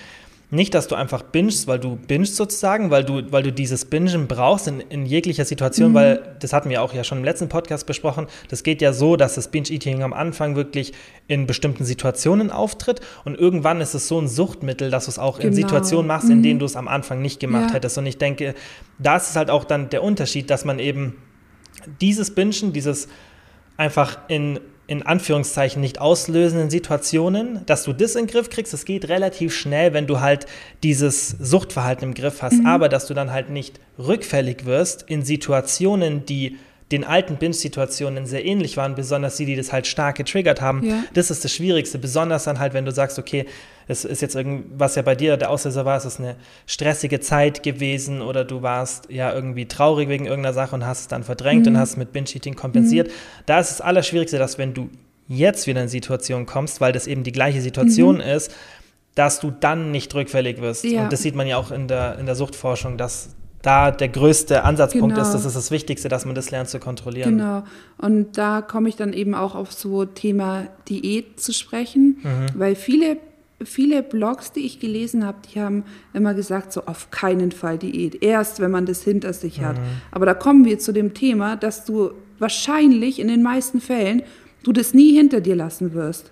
nicht, 0.50 0.74
dass 0.74 0.88
du 0.88 0.94
einfach 0.94 1.22
bingst, 1.22 1.66
weil 1.66 1.78
du 1.78 1.96
bingst 1.96 2.37
sozusagen, 2.37 2.90
weil 2.90 3.04
du, 3.04 3.33
weil 3.33 3.42
du 3.42 3.52
dieses 3.52 3.85
Bingen 3.85 4.26
brauchst 4.28 4.68
in, 4.68 4.80
in 4.80 5.07
jeglicher 5.07 5.44
Situation, 5.44 5.90
mhm. 5.90 5.94
weil 5.94 6.37
das 6.40 6.52
hatten 6.52 6.70
wir 6.70 6.83
auch 6.83 6.94
ja 6.94 7.02
schon 7.04 7.18
im 7.18 7.24
letzten 7.24 7.48
Podcast 7.48 7.87
besprochen. 7.87 8.26
Das 8.48 8.62
geht 8.62 8.80
ja 8.80 8.92
so, 8.92 9.16
dass 9.16 9.35
das 9.35 9.48
Binge-Eating 9.48 10.02
am 10.02 10.12
Anfang 10.12 10.54
wirklich 10.57 10.92
in 11.26 11.46
bestimmten 11.46 11.85
Situationen 11.85 12.50
auftritt 12.50 13.00
und 13.24 13.38
irgendwann 13.38 13.80
ist 13.80 13.94
es 13.94 14.09
so 14.09 14.20
ein 14.20 14.28
Suchtmittel, 14.28 14.90
dass 14.90 15.07
du 15.07 15.11
es 15.11 15.18
auch 15.18 15.38
genau. 15.38 15.48
in 15.48 15.54
Situationen 15.54 16.07
machst, 16.07 16.30
in 16.30 16.42
denen 16.42 16.57
mhm. 16.57 16.61
du 16.61 16.66
es 16.66 16.76
am 16.76 16.88
Anfang 16.88 17.20
nicht 17.22 17.40
gemacht 17.40 17.70
ja. 17.70 17.74
hättest. 17.74 17.98
Und 17.98 18.07
ich 18.07 18.18
denke, 18.18 18.54
da 18.98 19.16
ist 19.16 19.30
es 19.30 19.37
halt 19.37 19.50
auch 19.50 19.64
dann 19.64 19.88
der 19.90 20.02
Unterschied, 20.02 20.50
dass 20.50 20.64
man 20.64 20.78
eben 20.78 21.16
dieses 22.00 22.35
Bingen, 22.35 22.72
dieses 22.72 23.09
einfach 23.76 24.18
in 24.28 24.61
in 24.87 25.03
Anführungszeichen 25.03 25.81
nicht 25.81 26.01
auslösenden 26.01 26.68
Situationen, 26.68 27.64
dass 27.66 27.85
du 27.85 27.92
das 27.92 28.16
in 28.16 28.27
den 28.27 28.33
Griff 28.33 28.51
kriegst. 28.51 28.73
Das 28.73 28.85
geht 28.85 29.09
relativ 29.09 29.55
schnell, 29.55 29.94
wenn 29.94 30.07
du 30.07 30.20
halt 30.20 30.47
dieses 30.83 31.31
Suchtverhalten 31.31 32.09
im 32.09 32.14
Griff 32.14 32.42
hast, 32.42 32.59
mhm. 32.59 32.66
aber 32.66 32.88
dass 32.88 33.07
du 33.07 33.14
dann 33.14 33.33
halt 33.33 33.49
nicht 33.49 33.81
rückfällig 33.99 34.66
wirst 34.66 35.03
in 35.03 35.23
Situationen, 35.23 36.27
die 36.27 36.59
den 36.92 37.05
alten 37.05 37.37
Binge-Situationen 37.37 38.27
sehr 38.27 38.44
ähnlich 38.44 38.77
waren, 38.77 38.94
besonders 38.94 39.37
die, 39.37 39.47
die 39.47 39.57
das 39.57 39.73
halt 39.73 39.87
stark 39.87 40.16
getriggert 40.16 40.61
haben. 40.61 40.85
Ja. 40.85 41.05
Das 41.14 41.31
ist 41.31 41.42
das 41.42 41.53
Schwierigste, 41.53 41.99
besonders 41.99 42.44
dann 42.44 42.59
halt, 42.59 42.75
wenn 42.75 42.85
du 42.85 42.92
sagst, 42.92 43.18
okay, 43.18 43.47
es 43.88 44.05
ist 44.05 44.23
jetzt 44.23 44.35
irgendwas 44.35 44.94
ja 44.94 45.03
bei 45.03 45.14
dir 45.14 45.37
der 45.37 45.51
Auslöser 45.51 45.85
war, 45.85 45.97
es 45.97 46.05
ist 46.05 46.20
eine 46.20 46.37
stressige 46.66 47.20
Zeit 47.20 47.62
gewesen 47.62 48.23
oder 48.23 48.44
du 48.44 48.62
warst 48.62 49.11
ja 49.11 49.33
irgendwie 49.33 49.66
traurig 49.66 50.09
wegen 50.09 50.27
irgendeiner 50.27 50.55
Sache 50.55 50.75
und 50.75 50.87
hast 50.87 51.01
es 51.01 51.09
dann 51.09 51.23
verdrängt 51.23 51.66
mhm. 51.66 51.73
und 51.73 51.79
hast 51.79 51.97
mit 51.97 52.12
Binge-Eating 52.12 52.55
kompensiert. 52.55 53.09
Mhm. 53.09 53.12
Da 53.47 53.61
ist 53.61 53.70
das 53.70 53.81
Allerschwierigste, 53.81 54.38
dass 54.38 54.59
wenn 54.59 54.75
du 54.75 54.88
jetzt 55.29 55.66
wieder 55.66 55.81
in 55.81 55.85
eine 55.85 55.88
Situation 55.88 56.47
kommst, 56.47 56.81
weil 56.81 56.92
das 56.92 57.07
eben 57.07 57.23
die 57.23 57.33
gleiche 57.33 57.61
Situation 57.61 58.16
mhm. 58.16 58.23
ist, 58.23 58.55
dass 59.14 59.40
du 59.40 59.51
dann 59.53 59.90
nicht 59.90 60.14
rückfällig 60.14 60.61
wirst. 60.61 60.85
Ja. 60.85 61.05
Und 61.05 61.12
das 61.12 61.23
sieht 61.23 61.35
man 61.35 61.47
ja 61.47 61.57
auch 61.57 61.70
in 61.70 61.88
der, 61.88 62.18
in 62.18 62.27
der 62.27 62.35
Suchtforschung, 62.35 62.99
dass 62.99 63.37
da 63.62 63.90
der 63.90 64.09
größte 64.09 64.62
Ansatzpunkt 64.62 65.14
genau. 65.14 65.27
ist, 65.27 65.33
das 65.33 65.47
ist 65.47 65.57
das 65.57 65.70
Wichtigste, 65.70 66.09
dass 66.09 66.27
man 66.27 66.35
das 66.35 66.51
lernt 66.51 66.68
zu 66.68 66.79
kontrollieren. 66.79 67.38
Genau. 67.38 67.62
Und 67.97 68.37
da 68.37 68.61
komme 68.61 68.90
ich 68.90 68.97
dann 68.97 69.14
eben 69.14 69.35
auch 69.35 69.55
auf 69.55 69.73
so 69.73 70.05
Thema 70.05 70.66
Diät 70.88 71.40
zu 71.40 71.53
sprechen, 71.53 72.18
mhm. 72.23 72.59
weil 72.59 72.75
viele 72.75 73.16
viele 73.64 74.03
Blogs, 74.03 74.53
die 74.53 74.61
ich 74.61 74.81
gelesen 74.81 75.24
habe, 75.24 75.38
die 75.53 75.61
haben 75.61 75.85
immer 76.12 76.35
gesagt, 76.35 76.72
so 76.72 76.87
auf 76.87 77.11
keinen 77.11 77.53
Fall 77.53 77.79
Diät. 77.79 78.22
Erst, 78.22 78.61
wenn 78.61 78.70
man 78.70 78.87
das 78.87 79.03
hinter 79.03 79.33
sich 79.33 79.61
hat. 79.62 79.79
Mhm. 79.79 79.83
Aber 80.11 80.27
da 80.27 80.35
kommen 80.35 80.64
wir 80.64 80.79
zu 80.79 80.92
dem 80.92 81.14
Thema, 81.14 81.57
dass 81.57 81.85
du 81.85 82.12
wahrscheinlich 82.38 83.18
in 83.18 83.29
den 83.29 83.42
meisten 83.42 83.81
Fällen 83.81 84.22
du 84.62 84.72
das 84.72 84.94
nie 84.94 85.14
hinter 85.14 85.40
dir 85.40 85.57
lassen 85.57 85.94
wirst. 85.94 86.31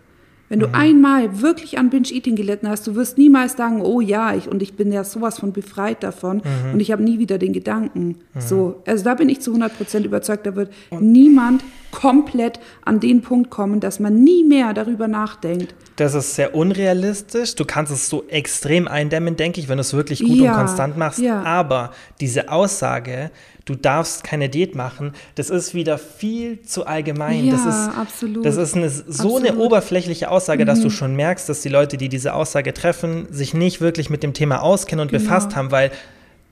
Wenn 0.52 0.60
du 0.60 0.68
mhm. 0.68 0.74
einmal 0.74 1.40
wirklich 1.40 1.78
an 1.78 1.88
Binge-Eating 1.88 2.36
gelitten 2.36 2.68
hast, 2.68 2.86
du 2.86 2.94
wirst 2.94 3.16
niemals 3.16 3.56
sagen, 3.56 3.80
oh 3.80 4.02
ja, 4.02 4.34
ich, 4.34 4.48
und 4.48 4.60
ich 4.60 4.74
bin 4.74 4.92
ja 4.92 5.02
sowas 5.02 5.38
von 5.38 5.54
befreit 5.54 6.02
davon 6.02 6.42
mhm. 6.44 6.74
und 6.74 6.80
ich 6.80 6.92
habe 6.92 7.02
nie 7.02 7.18
wieder 7.18 7.38
den 7.38 7.54
Gedanken. 7.54 8.18
Mhm. 8.34 8.40
So, 8.40 8.82
also 8.86 9.02
da 9.02 9.14
bin 9.14 9.30
ich 9.30 9.40
zu 9.40 9.52
100 9.52 9.74
Prozent 9.74 10.04
überzeugt, 10.04 10.44
da 10.44 10.54
wird 10.54 10.70
und 10.90 11.10
niemand 11.10 11.64
komplett 11.90 12.60
an 12.84 13.00
den 13.00 13.22
Punkt 13.22 13.48
kommen, 13.48 13.80
dass 13.80 13.98
man 13.98 14.22
nie 14.24 14.44
mehr 14.44 14.74
darüber 14.74 15.08
nachdenkt. 15.08 15.74
Das 15.96 16.12
ist 16.12 16.34
sehr 16.34 16.54
unrealistisch. 16.54 17.54
Du 17.54 17.64
kannst 17.64 17.90
es 17.90 18.10
so 18.10 18.24
extrem 18.28 18.88
eindämmen, 18.88 19.36
denke 19.36 19.58
ich, 19.58 19.70
wenn 19.70 19.78
du 19.78 19.82
es 19.82 19.94
wirklich 19.94 20.20
gut 20.20 20.36
ja, 20.36 20.52
und 20.52 20.58
konstant 20.58 20.98
machst. 20.98 21.18
Ja. 21.18 21.42
Aber 21.44 21.92
diese 22.20 22.50
Aussage, 22.50 23.30
du 23.64 23.74
darfst 23.74 24.24
keine 24.24 24.48
Diät 24.48 24.74
machen, 24.74 25.12
das 25.34 25.50
ist 25.50 25.74
wieder 25.74 25.98
viel 25.98 26.62
zu 26.62 26.86
allgemein. 26.86 27.44
Ja, 27.44 27.52
das 27.52 27.66
ist, 27.66 27.98
absolut. 27.98 28.44
Das 28.44 28.56
ist 28.56 28.74
eine, 28.74 28.90
so 28.90 29.02
absolut. 29.04 29.48
eine 29.48 29.58
oberflächliche 29.58 30.30
Aussage, 30.30 30.64
mhm. 30.64 30.66
dass 30.66 30.80
du 30.80 30.86
mhm. 30.86 30.92
schon 30.92 31.16
merkst, 31.16 31.48
dass 31.48 31.62
die 31.62 31.68
Leute, 31.68 31.96
die 31.96 32.08
diese 32.08 32.34
Aussage 32.34 32.74
treffen, 32.74 33.26
sich 33.30 33.54
nicht 33.54 33.80
wirklich 33.80 34.10
mit 34.10 34.22
dem 34.22 34.32
Thema 34.32 34.62
auskennen 34.62 35.02
und 35.02 35.10
genau. 35.10 35.22
befasst 35.22 35.54
haben, 35.56 35.70
weil 35.70 35.90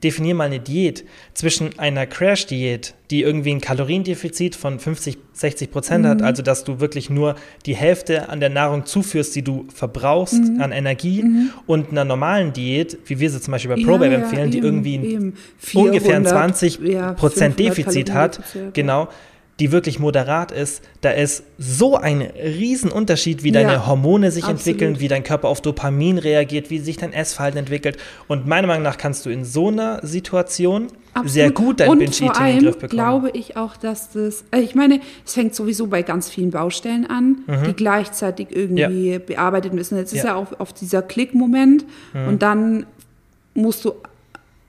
definier 0.02 0.34
mal 0.34 0.44
eine 0.44 0.60
Diät. 0.60 1.04
Zwischen 1.34 1.78
einer 1.78 2.06
Crash-Diät, 2.06 2.94
die 3.10 3.22
irgendwie 3.22 3.50
ein 3.50 3.60
Kaloriendefizit 3.60 4.54
von 4.54 4.78
50, 4.78 5.18
60 5.32 5.70
Prozent 5.70 6.04
mhm. 6.04 6.08
hat, 6.08 6.22
also 6.22 6.42
dass 6.42 6.64
du 6.64 6.80
wirklich 6.80 7.10
nur 7.10 7.36
die 7.66 7.74
Hälfte 7.74 8.28
an 8.28 8.40
der 8.40 8.50
Nahrung 8.50 8.86
zuführst, 8.86 9.34
die 9.34 9.42
du 9.42 9.66
verbrauchst 9.74 10.42
mhm. 10.42 10.60
an 10.60 10.72
Energie, 10.72 11.22
mhm. 11.22 11.50
und 11.66 11.90
einer 11.90 12.04
normalen 12.04 12.52
Diät, 12.52 12.98
wie 13.06 13.20
wir 13.20 13.30
sie 13.30 13.40
zum 13.40 13.52
Beispiel 13.52 13.74
bei 13.74 13.82
ProBab 13.82 14.10
ja, 14.10 14.18
empfehlen, 14.18 14.52
ja, 14.52 14.58
eben, 14.58 14.82
die 14.82 14.98
irgendwie 14.98 15.32
400, 15.58 15.94
ungefähr 15.94 16.16
ein 16.16 16.26
20 16.26 16.80
Prozent 17.16 17.60
ja, 17.60 17.68
Defizit 17.68 18.12
hat, 18.12 18.40
genau, 18.72 19.08
die 19.60 19.72
wirklich 19.72 19.98
moderat 19.98 20.52
ist, 20.52 20.82
da 21.02 21.10
ist 21.10 21.44
so 21.58 21.96
ein 21.96 22.22
Riesenunterschied, 22.22 23.44
wie 23.44 23.52
deine 23.52 23.74
ja, 23.74 23.86
Hormone 23.86 24.30
sich 24.30 24.44
absolut. 24.44 24.60
entwickeln, 24.60 25.00
wie 25.00 25.08
dein 25.08 25.22
Körper 25.22 25.48
auf 25.48 25.60
Dopamin 25.60 26.16
reagiert, 26.16 26.70
wie 26.70 26.78
sich 26.78 26.96
dein 26.96 27.12
Essverhalten 27.12 27.58
entwickelt. 27.58 27.98
Und 28.26 28.46
meiner 28.46 28.66
Meinung 28.66 28.82
nach 28.82 28.96
kannst 28.96 29.26
du 29.26 29.30
in 29.30 29.44
so 29.44 29.68
einer 29.68 30.04
Situation 30.04 30.88
absolut. 31.12 31.30
sehr 31.30 31.50
gut 31.50 31.80
dein 31.80 31.98
Binge-Eating 31.98 32.46
in 32.46 32.54
den 32.54 32.64
Griff 32.64 32.78
bekommen. 32.78 32.88
glaube 32.88 33.30
ich 33.34 33.58
auch, 33.58 33.76
dass 33.76 34.10
das, 34.10 34.44
äh, 34.50 34.60
ich 34.60 34.74
meine, 34.74 35.00
es 35.26 35.34
fängt 35.34 35.54
sowieso 35.54 35.88
bei 35.88 36.02
ganz 36.02 36.30
vielen 36.30 36.50
Baustellen 36.50 37.06
an, 37.06 37.44
mhm. 37.46 37.64
die 37.66 37.74
gleichzeitig 37.74 38.48
irgendwie 38.50 39.12
ja. 39.12 39.18
bearbeitet 39.18 39.74
müssen. 39.74 39.98
Jetzt 39.98 40.14
ist 40.14 40.24
ja 40.24 40.36
auch 40.36 40.58
auf 40.58 40.72
dieser 40.72 41.02
Klick-Moment 41.02 41.84
mhm. 42.14 42.28
und 42.28 42.42
dann 42.42 42.86
musst 43.52 43.84
du 43.84 43.92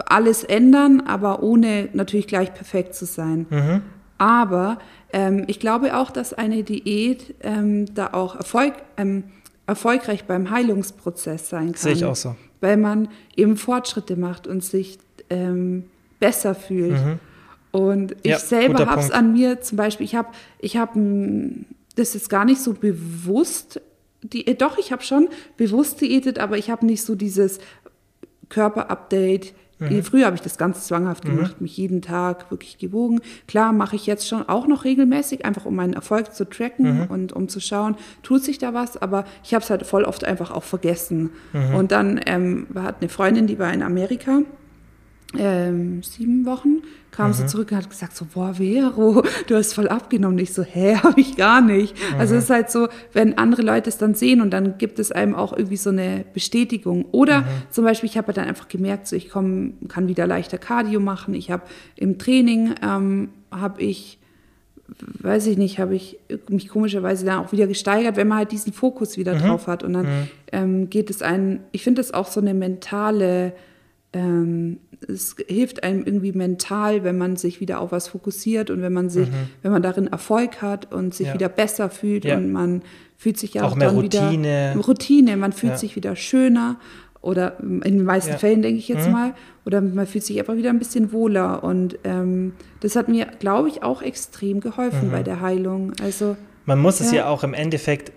alles 0.05 0.43
ändern, 0.43 1.01
aber 1.07 1.41
ohne 1.43 1.87
natürlich 1.93 2.27
gleich 2.27 2.53
perfekt 2.53 2.93
zu 2.93 3.05
sein. 3.05 3.45
Mhm. 3.49 3.81
Aber 4.21 4.77
ähm, 5.13 5.45
ich 5.47 5.59
glaube 5.59 5.97
auch, 5.97 6.11
dass 6.11 6.31
eine 6.31 6.61
Diät 6.61 7.33
ähm, 7.41 7.91
da 7.95 8.11
auch 8.13 8.35
Erfolg, 8.35 8.75
ähm, 8.95 9.23
erfolgreich 9.65 10.25
beim 10.25 10.51
Heilungsprozess 10.51 11.49
sein 11.49 11.71
kann. 11.71 11.81
Sehe 11.81 11.93
ich 11.93 12.05
auch 12.05 12.15
so. 12.15 12.35
Weil 12.59 12.77
man 12.77 13.09
eben 13.35 13.57
Fortschritte 13.57 14.15
macht 14.17 14.45
und 14.45 14.63
sich 14.63 14.99
ähm, 15.31 15.85
besser 16.19 16.53
fühlt. 16.53 17.03
Mhm. 17.03 17.19
Und 17.71 18.11
ich 18.21 18.29
Ja, 18.29 18.37
selber 18.37 18.85
habe 18.85 19.01
es 19.01 19.09
an 19.09 19.33
mir 19.33 19.59
zum 19.61 19.77
Beispiel, 19.77 20.05
ich 20.05 20.13
habe 20.13 20.29
ich 20.59 20.77
hab, 20.77 20.93
das 21.95 22.13
ist 22.13 22.29
gar 22.29 22.45
nicht 22.45 22.61
so 22.61 22.73
bewusst, 22.73 23.81
die, 24.21 24.45
äh, 24.45 24.53
doch, 24.53 24.77
ich 24.77 24.91
habe 24.91 25.01
schon 25.01 25.29
bewusst 25.57 25.99
diätet, 25.99 26.37
aber 26.37 26.59
ich 26.59 26.69
habe 26.69 26.85
nicht 26.85 27.03
so 27.03 27.15
dieses 27.15 27.57
Körperupdate. 28.49 29.55
Mhm. 29.89 30.03
Früher 30.03 30.25
habe 30.27 30.35
ich 30.35 30.41
das 30.41 30.57
ganz 30.57 30.85
zwanghaft 30.87 31.25
gemacht, 31.25 31.59
mich 31.59 31.75
jeden 31.75 32.01
Tag 32.01 32.51
wirklich 32.51 32.77
gewogen. 32.77 33.19
Klar 33.47 33.73
mache 33.73 33.95
ich 33.95 34.05
jetzt 34.05 34.27
schon 34.27 34.47
auch 34.47 34.67
noch 34.67 34.83
regelmäßig, 34.85 35.43
einfach 35.45 35.65
um 35.65 35.75
meinen 35.75 35.93
Erfolg 35.93 36.33
zu 36.33 36.47
tracken 36.47 36.99
Mhm. 37.01 37.03
und 37.09 37.33
um 37.33 37.47
zu 37.49 37.59
schauen, 37.59 37.95
tut 38.23 38.43
sich 38.43 38.57
da 38.59 38.73
was, 38.73 39.01
aber 39.01 39.25
ich 39.43 39.53
habe 39.53 39.63
es 39.63 39.69
halt 39.69 39.85
voll 39.85 40.03
oft 40.03 40.23
einfach 40.23 40.51
auch 40.51 40.63
vergessen. 40.63 41.31
Mhm. 41.53 41.75
Und 41.75 41.91
dann 41.91 42.19
ähm, 42.25 42.67
hat 42.75 42.97
eine 43.01 43.09
Freundin, 43.09 43.47
die 43.47 43.57
war 43.59 43.73
in 43.73 43.81
Amerika, 43.83 44.39
ähm, 45.37 46.03
sieben 46.03 46.45
Wochen, 46.45 46.81
kam 47.11 47.29
Mhm. 47.29 47.33
sie 47.33 47.45
zurück 47.45 47.71
und 47.71 47.77
hat 47.77 47.89
gesagt 47.89 48.15
so, 48.15 48.25
boah, 48.33 48.53
Vero, 48.55 49.23
du 49.47 49.55
hast 49.55 49.73
voll 49.73 49.87
abgenommen. 49.87 50.37
Und 50.37 50.43
ich 50.43 50.53
so, 50.53 50.63
hä, 50.63 50.95
habe 51.03 51.19
ich 51.21 51.35
gar 51.37 51.61
nicht. 51.61 51.95
Also 52.17 52.33
Mhm. 52.33 52.37
es 52.39 52.43
ist 52.45 52.49
halt 52.49 52.69
so, 52.71 52.87
wenn 53.13 53.37
andere 53.37 53.61
Leute 53.61 53.89
es 53.89 53.97
dann 53.97 54.13
sehen 54.13 54.41
und 54.41 54.51
dann 54.51 54.77
gibt 54.77 54.99
es 54.99 55.11
einem 55.11 55.35
auch 55.35 55.53
irgendwie 55.53 55.77
so 55.77 55.89
eine 55.89 56.25
Bestätigung. 56.33 57.05
Oder 57.11 57.41
Mhm. 57.41 57.45
zum 57.69 57.83
Beispiel, 57.85 58.09
ich 58.09 58.17
habe 58.17 58.33
dann 58.33 58.47
einfach 58.47 58.67
gemerkt, 58.67 59.07
so 59.07 59.15
ich 59.15 59.29
komm, 59.29 59.73
kann 59.87 60.07
wieder 60.07 60.27
leichter 60.27 60.57
Cardio 60.57 60.99
machen. 60.99 61.33
Ich 61.33 61.49
habe 61.51 61.63
im 61.95 62.17
Training, 62.17 62.75
ähm, 62.83 63.29
habe 63.51 63.81
ich 63.81 64.17
weiß 65.21 65.47
ich 65.47 65.57
nicht, 65.57 65.79
habe 65.79 65.95
ich 65.95 66.19
mich 66.49 66.67
komischerweise 66.67 67.25
dann 67.25 67.39
auch 67.39 67.53
wieder 67.53 67.65
gesteigert, 67.65 68.17
wenn 68.17 68.27
man 68.27 68.39
halt 68.39 68.51
diesen 68.51 68.73
Fokus 68.73 69.17
wieder 69.17 69.35
drauf 69.35 69.67
hat. 69.67 69.83
Und 69.85 69.93
dann 69.93 70.07
ähm, 70.51 70.89
geht 70.89 71.09
es 71.09 71.21
einen, 71.21 71.61
ich 71.71 71.81
finde 71.85 72.01
das 72.01 72.13
auch 72.13 72.27
so 72.27 72.41
eine 72.41 72.53
mentale, 72.53 73.53
ähm, 74.13 74.77
es 75.07 75.35
hilft 75.47 75.83
einem 75.83 76.03
irgendwie 76.05 76.31
mental, 76.33 77.03
wenn 77.03 77.17
man 77.17 77.37
sich 77.37 77.59
wieder 77.61 77.79
auf 77.79 77.91
was 77.91 78.09
fokussiert 78.09 78.69
und 78.69 78.81
wenn 78.81 78.93
man 78.93 79.09
sich, 79.09 79.27
wenn 79.61 79.71
man 79.71 79.81
darin 79.81 80.07
Erfolg 80.07 80.61
hat 80.61 80.91
und 80.93 81.13
sich 81.13 81.27
Ja. 81.27 81.33
wieder 81.33 81.49
besser 81.49 81.89
fühlt 81.89 82.25
Ja. 82.25 82.35
und 82.37 82.51
man 82.51 82.81
fühlt 83.17 83.37
sich 83.37 83.53
ja 83.53 83.63
Auch 83.63 83.71
auch, 83.71 83.75
mehr 83.77 83.87
dann 83.87 83.95
Routine. 83.97 84.71
wieder 84.73 84.85
Routine, 84.85 85.37
man 85.37 85.53
fühlt 85.53 85.73
Ja. 85.73 85.77
sich 85.77 85.95
wieder 85.95 86.15
schöner 86.15 86.77
oder 87.21 87.59
in 87.59 87.81
den 87.81 88.03
meisten. 88.03 88.37
Fällen 88.37 88.61
denke 88.61 88.79
ich 88.79 88.87
jetzt 88.87 89.07
mal 89.09 89.33
oder 89.65 89.79
man 89.79 90.07
fühlt 90.07 90.23
sich 90.25 90.39
einfach 90.39 90.55
wieder 90.55 90.71
ein 90.71 90.79
bisschen 90.79 91.11
wohler 91.13 91.63
und 91.63 91.97
ähm, 92.03 92.53
das 92.81 92.95
hat 92.95 93.07
mir, 93.09 93.27
glaube 93.39 93.69
ich, 93.69 93.83
auch 93.83 94.01
extrem 94.01 94.59
geholfen 94.59 95.09
bei 95.11 95.23
der 95.23 95.39
Heilung. 95.39 95.93
Also 96.03 96.35
Man 96.65 96.79
muss 96.79 96.99
es 96.99 97.11
ja 97.11 97.27
auch 97.27 97.43
im 97.43 97.53
Endeffekt 97.53 98.11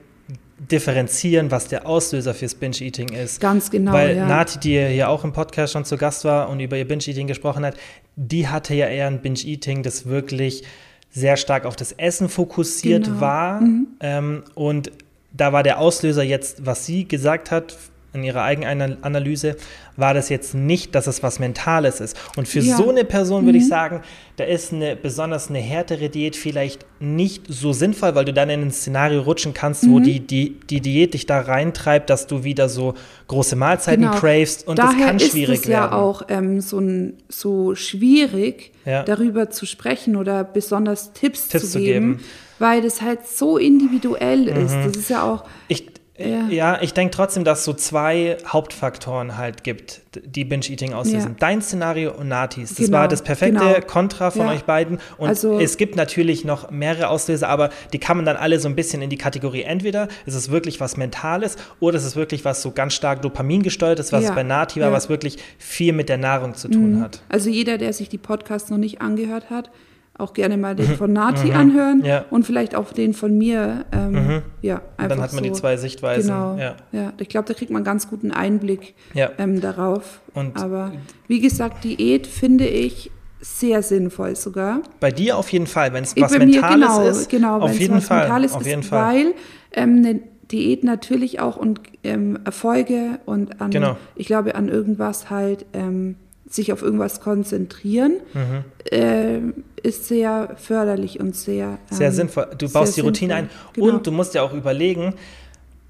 differenzieren, 0.70 1.50
was 1.50 1.68
der 1.68 1.86
Auslöser 1.86 2.34
fürs 2.34 2.54
Binge-Eating 2.54 3.10
ist. 3.10 3.40
Ganz 3.40 3.70
genau, 3.70 3.92
Weil 3.92 4.16
ja. 4.16 4.26
Nati, 4.26 4.58
die 4.58 4.86
hier 4.88 5.08
auch 5.08 5.24
im 5.24 5.32
Podcast 5.32 5.72
schon 5.72 5.84
zu 5.84 5.96
Gast 5.96 6.24
war 6.24 6.48
und 6.48 6.60
über 6.60 6.76
ihr 6.76 6.86
Binge-Eating 6.88 7.26
gesprochen 7.26 7.64
hat, 7.64 7.76
die 8.16 8.48
hatte 8.48 8.74
ja 8.74 8.86
eher 8.86 9.06
ein 9.08 9.20
Binge-Eating, 9.20 9.82
das 9.82 10.06
wirklich 10.06 10.62
sehr 11.10 11.36
stark 11.36 11.64
auf 11.64 11.76
das 11.76 11.92
Essen 11.92 12.28
fokussiert 12.28 13.04
Genau. 13.04 13.20
war. 13.20 13.62
Ähm, 14.00 14.42
und 14.54 14.90
da 15.32 15.52
war 15.52 15.62
der 15.62 15.78
Auslöser 15.78 16.22
jetzt, 16.22 16.64
was 16.66 16.86
sie 16.86 17.06
gesagt 17.06 17.50
hat 17.50 17.76
in 18.14 18.24
ihrer 18.24 18.42
eigenen 18.42 19.02
Analyse, 19.02 19.56
war 19.96 20.14
das 20.14 20.28
jetzt 20.28 20.54
nicht, 20.54 20.94
dass 20.94 21.06
es 21.06 21.22
was 21.22 21.38
Mentales 21.38 22.00
ist. 22.00 22.16
Und 22.36 22.48
für 22.48 22.60
Ja. 22.60 22.76
so 22.76 22.90
eine 22.90 23.04
Person 23.04 23.44
würde 23.44 23.58
ich 23.58 23.68
sagen, 23.68 24.00
da 24.36 24.44
ist 24.44 24.72
eine 24.72 24.96
besonders 24.96 25.48
eine 25.50 25.60
härtere 25.60 26.08
Diät 26.08 26.34
vielleicht 26.34 26.84
nicht 26.98 27.44
so 27.48 27.72
sinnvoll, 27.72 28.14
weil 28.16 28.24
du 28.24 28.32
dann 28.32 28.50
in 28.50 28.62
ein 28.62 28.70
Szenario 28.72 29.20
rutschen 29.22 29.54
kannst, 29.54 29.88
wo 29.88 30.00
die, 30.00 30.18
die, 30.20 30.58
die 30.68 30.80
Diät 30.80 31.14
dich 31.14 31.26
da 31.26 31.40
reintreibt, 31.40 32.10
dass 32.10 32.26
du 32.26 32.42
wieder 32.42 32.68
so 32.68 32.94
große 33.28 33.54
Mahlzeiten 33.56 34.10
cravest 34.10 34.66
und 34.66 34.76
Genau. 34.76 34.88
Daher 34.88 34.98
das 34.98 35.06
kann 35.06 35.16
ist 35.16 35.30
schwierig 35.30 35.60
es 35.60 35.66
ja 35.66 35.82
werden. 35.82 35.92
auch 35.94 36.22
ähm, 36.28 36.60
so, 36.60 36.78
ein, 36.78 37.14
so 37.28 37.74
schwierig, 37.74 38.72
Ja. 38.84 39.02
darüber 39.04 39.50
zu 39.50 39.64
sprechen 39.66 40.16
oder 40.16 40.42
besonders 40.44 41.12
Tipps, 41.12 41.48
Tipps 41.48 41.64
zu, 41.66 41.70
zu 41.72 41.78
geben, 41.78 42.14
geben. 42.18 42.24
weil 42.58 42.82
das 42.82 43.00
halt 43.00 43.26
so 43.26 43.56
individuell 43.58 44.48
ist. 44.48 44.74
Das 44.74 44.96
ist 44.96 45.08
ja 45.10 45.22
auch, 45.22 45.44
Ich, 45.68 45.86
Ja. 46.16 46.46
ja. 46.48 46.78
ich 46.80 46.94
denke 46.94 47.14
trotzdem, 47.14 47.42
dass 47.44 47.60
es 47.60 47.64
so 47.64 47.72
zwei 47.72 48.36
Hauptfaktoren 48.46 49.36
halt 49.36 49.64
gibt, 49.64 50.02
die 50.24 50.44
Binge-Eating 50.44 50.92
auslösen. 50.92 51.30
Ja. 51.32 51.36
Dein 51.40 51.60
Szenario 51.60 52.12
und 52.12 52.28
Natis. 52.28 52.70
Das 52.74 52.86
Genau, 52.86 52.98
war 52.98 53.08
das 53.08 53.22
perfekte 53.22 53.58
genau. 53.58 53.80
Kontra 53.86 54.30
von 54.30 54.46
Ja. 54.46 54.52
euch 54.52 54.62
beiden. 54.64 54.98
Und 55.18 55.28
Also- 55.28 55.58
es 55.58 55.76
gibt 55.76 55.96
natürlich 55.96 56.44
noch 56.44 56.70
mehrere 56.70 57.08
Auslöser, 57.08 57.48
aber 57.48 57.70
die 57.92 57.98
kann 57.98 58.16
man 58.16 58.24
dann 58.26 58.36
alle 58.36 58.60
so 58.60 58.68
ein 58.68 58.76
bisschen 58.76 59.02
in 59.02 59.10
die 59.10 59.18
Kategorie 59.18 59.62
entweder 59.62 60.06
ist 60.24 60.34
es 60.34 60.50
wirklich 60.50 60.80
was 60.80 60.96
Mentales 60.96 61.56
oder 61.80 61.96
ist 61.96 62.04
es 62.04 62.14
wirklich 62.14 62.44
was 62.44 62.62
so 62.62 62.70
ganz 62.70 62.94
stark 62.94 63.22
Dopamin 63.22 63.62
gesteuert 63.64 63.98
ist, 63.98 64.12
was 64.12 64.30
bei 64.32 64.42
Nati 64.44 64.80
war. 64.80 64.90
Mhm. 64.90 64.94
was 64.94 65.08
wirklich 65.08 65.38
viel 65.58 65.92
mit 65.92 66.08
der 66.08 66.18
Nahrung 66.18 66.54
zu 66.54 66.68
tun 66.68 67.00
hat. 67.00 67.22
also 67.28 67.50
jeder, 67.50 67.76
der 67.78 67.92
sich 67.92 68.08
die 68.08 68.18
Podcasts 68.18 68.70
noch 68.70 68.78
nicht 68.78 69.00
angehört 69.00 69.50
hat, 69.50 69.70
auch 70.16 70.32
gerne 70.32 70.56
mal 70.56 70.76
den 70.76 70.96
von 70.96 71.12
Nati 71.12 71.52
anhören 71.52 71.98
Mhm. 71.98 72.04
Ja. 72.04 72.24
und 72.30 72.44
vielleicht 72.46 72.74
auch 72.76 72.92
den 72.92 73.14
von 73.14 73.36
mir. 73.36 73.84
Ähm, 73.92 74.42
Ja, 74.62 74.80
einfach 74.96 75.08
dann 75.16 75.22
hat 75.24 75.32
man 75.32 75.42
so. 75.44 75.50
die 75.50 75.52
zwei 75.52 75.76
Sichtweisen. 75.76 76.28
Genau. 76.30 76.56
Ja. 76.56 76.76
Ja. 76.92 77.12
ich 77.18 77.28
glaube, 77.28 77.48
da 77.48 77.54
kriegt 77.54 77.70
man 77.70 77.78
einen 77.78 77.84
ganz 77.84 78.08
guten 78.08 78.30
Einblick 78.30 78.94
Ja. 79.12 79.30
ähm, 79.38 79.60
darauf. 79.60 80.20
Und- 80.34 80.56
Aber 80.62 80.92
wie 81.26 81.40
gesagt, 81.40 81.82
Diät 81.84 82.26
finde 82.26 82.66
ich 82.66 83.10
sehr 83.40 83.82
sinnvoll 83.82 84.36
sogar. 84.36 84.80
Bei 85.00 85.10
dir 85.10 85.36
auf 85.36 85.50
jeden 85.52 85.66
Fall, 85.66 85.92
wenn 85.92 86.04
es 86.04 86.14
was 86.16 86.32
Bei 86.32 86.38
mir 86.38 86.46
Mentales 86.60 86.88
genau, 86.96 87.08
ist, 87.08 87.28
genau, 87.28 87.60
auf 87.60 87.78
jeden 87.78 87.96
was 87.96 88.04
Fall, 88.06 88.20
Mentales 88.20 88.52
auf 88.54 88.60
ist, 88.62 88.66
jeden 88.68 88.82
Fall. 88.84 89.14
weil 89.14 89.34
ähm, 89.72 89.96
eine 89.98 90.20
Diät 90.50 90.84
natürlich 90.84 91.40
auch 91.40 91.56
und 91.56 91.80
ähm, 92.04 92.38
Erfolge 92.44 93.18
und 93.26 93.60
an, 93.60 93.70
Genau. 93.70 93.96
ich 94.14 94.26
glaube, 94.26 94.54
an 94.54 94.68
irgendwas 94.68 95.28
halt 95.30 95.66
ähm, 95.72 96.16
sich 96.54 96.72
auf 96.72 96.82
irgendwas 96.82 97.20
konzentrieren, 97.20 98.14
Mhm. 98.32 98.64
ähm, 98.90 99.54
ist 99.82 100.06
sehr 100.08 100.54
förderlich 100.56 101.20
und 101.20 101.34
sehr 101.36 101.78
Sehr 101.90 102.08
ähm, 102.08 102.14
sinnvoll. 102.14 102.48
Du 102.56 102.70
baust 102.70 102.96
die 102.96 103.00
Routine 103.02 103.34
ein 103.34 103.44
sinnvoll. 103.48 103.72
Genau. 103.74 103.96
und 103.96 104.06
du 104.06 104.12
musst 104.12 104.34
ja 104.34 104.42
auch 104.42 104.52
überlegen, 104.54 105.14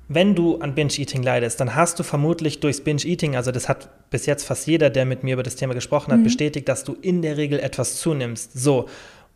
wenn 0.08 0.34
du 0.34 0.58
an 0.58 0.74
Binge-Eating 0.74 1.22
leidest, 1.22 1.60
dann 1.60 1.74
hast 1.74 1.98
du 1.98 2.02
vermutlich 2.02 2.60
durchs 2.60 2.80
Binge-Eating, 2.82 3.36
also 3.36 3.52
das 3.52 3.68
hat 3.68 3.88
bis 4.10 4.26
jetzt 4.26 4.44
fast 4.44 4.66
jeder, 4.66 4.90
der 4.90 5.06
mit 5.06 5.22
mir 5.24 5.32
über 5.34 5.42
das 5.42 5.56
Thema 5.56 5.72
gesprochen 5.74 6.10
Mhm. 6.10 6.16
hat, 6.16 6.24
bestätigt, 6.24 6.68
dass 6.68 6.84
du 6.84 6.94
in 7.00 7.22
der 7.22 7.36
Regel 7.36 7.58
etwas 7.58 7.96
zunimmst. 7.96 8.52
So. 8.58 8.86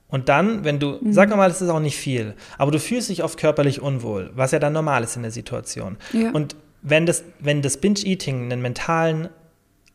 Und 0.09 0.29
dann, 0.29 0.65
wenn 0.65 0.79
du, 0.79 0.99
Mhm. 1.01 1.13
sag 1.13 1.35
mal, 1.35 1.51
es 1.51 1.61
ist 1.63 1.69
auch 1.71 1.81
nicht 1.81 1.97
viel, 1.97 2.35
aber 2.59 2.71
du 2.71 2.79
fühlst 2.79 3.09
dich 3.09 3.23
oft 3.25 3.39
körperlich 3.39 3.81
unwohl, 3.81 4.31
was 4.35 4.53
ja 4.53 4.59
dann 4.59 4.73
normal 4.75 5.05
ist 5.05 5.17
in 5.17 5.23
der 5.23 5.31
Situation. 5.33 5.97
Ja. 6.13 6.31
Und 6.33 6.55
wenn 6.83 7.07
das, 7.07 7.25
wenn 7.41 7.61
das 7.63 7.77
Binge-Eating 7.79 8.45
einen 8.53 8.61
mentalen 8.63 9.29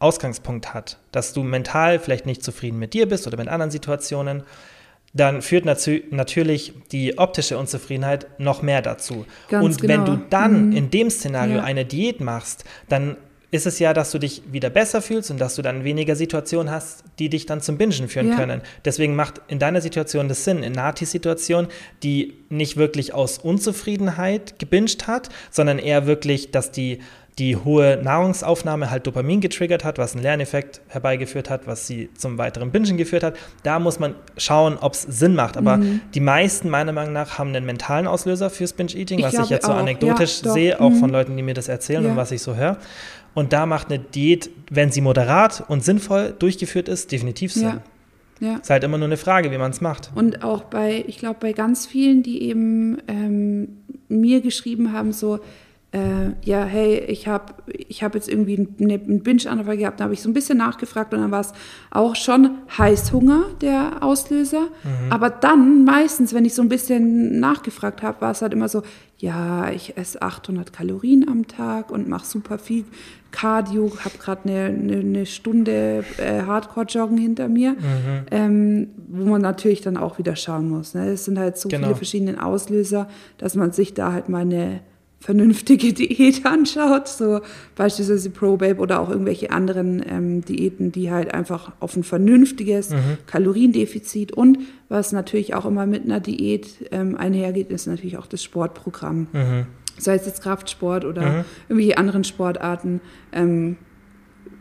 Ausgangspunkt 0.04 0.74
hat, 0.74 1.00
dass 1.12 1.34
du 1.34 1.44
mental 1.44 2.00
vielleicht 2.00 2.26
nicht 2.26 2.44
zufrieden 2.44 2.78
mit 2.78 2.94
dir 2.94 3.08
bist 3.08 3.26
oder 3.26 3.38
mit 3.38 3.48
anderen 3.48 3.72
Situationen, 3.72 4.44
dann 5.14 5.42
führt 5.42 5.66
natü 5.66 6.04
natürlich 6.10 6.74
die 6.92 7.18
optische 7.18 7.58
Unzufriedenheit 7.58 8.40
noch 8.40 8.62
mehr 8.62 8.82
dazu. 8.82 9.26
Ganz 9.48 9.64
und 9.64 9.82
wenn 9.84 10.06
genau. 10.06 10.18
du 10.18 10.24
dann 10.30 10.74
in 10.74 10.90
dem 10.90 11.10
Szenario 11.10 11.58
Ja. 11.58 11.64
eine 11.64 11.86
Diät 11.86 12.20
machst, 12.20 12.66
dann 12.90 13.18
ist 13.54 13.68
es 13.68 13.78
ja, 13.78 13.94
dass 13.94 14.10
du 14.12 14.18
dich 14.18 14.42
wieder 14.52 14.70
besser 14.72 15.02
fühlst 15.02 15.30
und 15.30 15.40
dass 15.40 15.56
du 15.56 15.62
dann 15.62 15.84
weniger 15.84 16.16
Situationen 16.16 16.72
hast, 16.72 17.04
die 17.20 17.30
dich 17.30 17.46
dann 17.46 17.62
zum 17.62 17.78
Bingen 17.78 18.08
führen 18.10 18.30
Ja. 18.30 18.36
können. 18.36 18.62
Deswegen 18.84 19.16
macht 19.16 19.42
in 19.48 19.60
deiner 19.60 19.80
Situation 19.80 20.28
das 20.28 20.44
Sinn. 20.44 20.64
In 20.64 20.72
Natis 20.74 21.12
Situation, 21.12 21.68
die 22.02 22.34
nicht 22.50 22.78
wirklich 22.78 23.14
aus 23.14 23.38
Unzufriedenheit 23.38 24.60
gebinged 24.60 25.08
hat, 25.08 25.30
sondern 25.52 25.78
eher 25.80 26.08
wirklich, 26.08 26.52
dass 26.52 26.72
die 26.72 27.00
die 27.40 27.56
hohe 27.56 28.00
Nahrungsaufnahme 28.04 28.92
halt 28.92 29.08
Dopamin 29.08 29.42
getriggert 29.42 29.84
hat, 29.84 29.98
was 29.98 30.14
einen 30.14 30.22
Lerneffekt 30.22 30.82
herbeigeführt 30.88 31.50
hat, 31.50 31.66
was 31.66 31.88
sie 31.88 32.10
zum 32.16 32.38
weiteren 32.38 32.70
Bingen 32.72 32.96
geführt 32.96 33.24
hat. 33.24 33.38
Da 33.64 33.80
muss 33.80 33.98
man 33.98 34.14
schauen, 34.38 34.78
ob 34.80 34.94
es 34.94 35.02
Sinn 35.02 35.34
macht. 35.34 35.58
Aber 35.58 35.78
Mhm. 35.78 36.02
die 36.14 36.20
meisten, 36.20 36.70
meiner 36.70 36.92
Meinung 36.92 37.12
nach, 37.14 37.40
haben 37.40 37.50
einen 37.50 37.66
mentalen 37.66 38.06
Auslöser 38.06 38.52
fürs 38.52 38.74
Binge-Eating, 38.74 39.18
Ich 39.18 39.26
was 39.26 39.34
ich 39.34 39.40
glaube 39.40 39.54
jetzt 39.56 39.66
so 39.66 39.72
auch. 39.72 39.78
anekdotisch 39.78 40.44
Ja, 40.44 40.52
sehe, 40.54 40.80
auch 40.80 40.92
Mhm. 40.92 40.96
von 41.00 41.10
Leuten, 41.10 41.36
die 41.36 41.42
mir 41.42 41.56
das 41.56 41.70
erzählen 41.70 42.04
Ja. 42.04 42.12
und 42.12 42.18
was 42.18 42.30
ich 42.32 42.44
so 42.44 42.54
höre. 42.56 42.78
Und 43.34 43.54
da 43.54 43.66
macht 43.66 43.88
eine 43.88 44.00
Diät, 44.00 44.50
wenn 44.70 44.92
sie 44.92 45.02
moderat 45.02 45.64
und 45.68 45.84
sinnvoll 45.84 46.36
durchgeführt 46.38 46.88
ist, 46.88 47.12
definitiv 47.12 47.54
Sinn. 47.54 47.64
Ja. 47.64 47.82
Ja. 48.40 48.58
Ist 48.58 48.70
halt 48.70 48.84
immer 48.84 48.98
nur 48.98 49.08
eine 49.08 49.18
Frage, 49.18 49.52
wie 49.52 49.58
man 49.58 49.72
es 49.72 49.80
macht. 49.80 50.12
Und 50.16 50.44
auch 50.44 50.64
bei, 50.64 51.06
ich 51.08 51.18
glaube, 51.18 51.38
bei 51.40 51.54
ganz 51.54 51.86
vielen, 51.86 52.24
die 52.24 52.44
eben 52.44 52.98
ähm, 53.08 53.78
mir 54.10 54.42
geschrieben 54.42 54.92
haben, 54.92 55.14
so, 55.14 55.40
äh, 55.94 56.32
ja, 56.44 56.66
hey, 56.66 56.98
ich 57.08 57.28
habe 57.28 57.54
ich 57.68 58.04
hab 58.04 58.16
jetzt 58.16 58.28
irgendwie 58.28 58.58
einen 58.58 59.22
Binge-Anfall 59.22 59.78
gehabt, 59.78 60.00
da 60.00 60.06
habe 60.06 60.14
ich 60.14 60.22
so 60.22 60.30
ein 60.30 60.34
bisschen 60.34 60.58
nachgefragt 60.58 61.14
und 61.14 61.22
dann 61.22 61.32
war 61.32 61.42
es 61.42 61.54
auch 61.92 62.16
schon 62.16 62.58
Heißhunger, 62.78 63.46
der 63.62 64.02
Auslöser. 64.02 64.64
Mhm. 64.84 65.12
Aber 65.12 65.30
dann 65.30 65.86
meistens, 65.86 66.34
wenn 66.34 66.46
ich 66.46 66.56
so 66.56 66.64
ein 66.64 66.70
bisschen 66.70 67.40
nachgefragt 67.40 68.02
habe, 68.02 68.20
war 68.22 68.32
es 68.32 68.42
halt 68.42 68.54
immer 68.54 68.68
so, 68.68 68.82
ja, 69.20 69.70
ich 69.70 69.96
esse 69.96 70.22
800 70.22 70.74
Kalorien 70.74 71.30
am 71.30 71.48
Tag 71.48 71.92
und 71.92 72.10
mache 72.10 72.26
super 72.26 72.58
viel 72.58 72.86
Cardio, 73.34 73.92
habe 74.06 74.18
gerade 74.20 74.48
eine, 74.48 74.66
eine, 74.66 75.00
eine, 75.00 75.26
Stunde 75.26 76.06
äh, 76.18 76.44
Hardcore-Joggen 76.44 77.18
hinter 77.18 77.50
mir, 77.50 77.72
mhm. 77.72 77.78
ähm, 78.32 78.88
wo 79.10 79.26
man 79.26 79.42
natürlich 79.42 79.82
dann 79.82 79.98
auch 79.98 80.20
wieder 80.20 80.36
schauen 80.36 80.70
muss. 80.70 80.94
Ne? 80.94 81.10
Es 81.10 81.26
sind 81.26 81.38
halt 81.38 81.58
so 81.58 81.68
genau. 81.68 81.88
viele 81.88 81.96
verschiedene 81.96 82.46
Auslöser, 82.46 83.10
dass 83.40 83.56
man 83.56 83.72
sich 83.72 83.94
da 83.96 84.14
halt 84.14 84.30
mal 84.30 84.44
eine 84.44 84.82
vernünftige 85.20 85.94
Diät 85.94 86.46
anschaut, 86.46 87.08
so 87.08 87.42
beispielsweise 87.76 88.30
Pro 88.30 88.58
Babe 88.58 88.80
oder 88.80 89.00
auch 89.00 89.10
irgendwelche 89.10 89.52
anderen 89.52 90.04
ähm, 90.08 90.46
Diäten, 90.46 90.92
die 90.92 91.12
halt 91.12 91.34
einfach 91.34 91.72
auf 91.80 91.96
ein 91.96 92.04
vernünftiges 92.04 92.92
mhm. 92.92 93.18
Kaloriendefizit 93.26 94.32
und 94.32 94.60
was 94.90 95.12
natürlich 95.12 95.56
auch 95.56 95.66
immer 95.66 95.88
mit 95.88 96.04
einer 96.04 96.20
Diät 96.20 96.88
ähm, 96.92 97.18
einhergeht, 97.18 97.72
ist 97.72 97.88
natürlich 97.88 98.18
auch 98.18 98.28
das 98.28 98.44
Sportprogramm. 98.44 99.28
Mhm. 99.34 99.66
Sei 99.98 100.16
es 100.16 100.26
jetzt 100.26 100.42
Kraftsport 100.42 101.06
oder 101.06 101.22
mhm. 101.22 101.46
irgendwelche 101.70 101.98
anderen 101.98 102.24
Sportarten. 102.24 103.02
Ähm, 103.32 103.78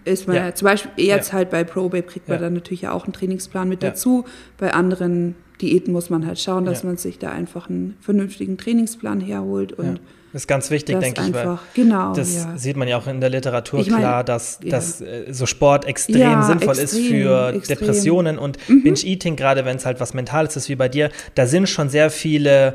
ist 0.05 0.27
man 0.27 0.37
ja. 0.37 0.55
zum 0.55 0.67
Beispiel 0.67 0.91
jetzt 1.05 1.29
ja. 1.29 1.35
halt 1.35 1.51
bei 1.51 1.65
Pro 1.65 1.89
Babe 1.89 2.03
kriegt 2.03 2.29
man 2.29 2.41
dann 2.41 2.55
natürlich 2.55 2.89
auch 2.89 3.05
einen 3.05 3.13
Trainingsplan 3.13 3.69
mit 3.69 3.83
dazu. 3.83 4.25
Bei 4.59 4.75
anderen 4.75 5.37
Diäten 5.61 5.93
muss 5.93 6.11
man 6.11 6.27
halt 6.27 6.41
schauen, 6.41 6.65
dass 6.65 6.83
man 6.83 6.97
sich 6.97 7.19
da 7.19 7.31
einfach 7.31 7.71
einen 7.71 7.97
vernünftigen 8.01 8.59
Trainingsplan 8.59 9.21
herholt 9.21 9.73
und 9.73 10.01
das 10.33 10.43
ist 10.43 10.49
ganz 10.49 10.71
wichtig, 10.71 10.99
denke 10.99 11.21
ich, 11.27 11.35
weil 11.35 11.59
genau, 11.75 12.15
das 12.15 12.35
ja. 12.35 12.57
sieht 12.57 12.79
man 12.79 12.89
ja 12.89 12.97
auch 12.97 13.07
in 13.07 13.21
der 13.21 13.29
Literatur 13.29 13.81
ich 13.81 13.91
mein, 13.91 14.01
klar, 14.01 14.25
dass, 14.25 14.61
ja. 14.63 14.71
dass 14.71 15.03
äh, 15.03 15.27
so 15.31 15.45
Sport 15.45 15.85
extrem 15.85 16.17
ja, 16.17 16.43
sinnvoll 16.43 16.79
extrem, 16.79 17.03
ist 17.03 17.09
für 17.11 17.49
extrem. 17.51 17.79
Depressionen 17.79 18.39
und 18.39 18.57
mhm. 18.67 18.83
Binge-Eating, 18.83 19.37
gerade 19.37 19.67
wenn 19.67 19.77
es 19.77 19.85
halt 19.85 20.01
was 20.01 20.15
Mentales 20.15 20.57
ist 20.57 20.71
wie 20.71 20.75
bei 20.75 20.89
dir, 20.89 21.11
da 21.35 21.47
sind 21.47 21.69
schon 21.69 21.91
sehr 21.91 22.09
viele 22.09 22.75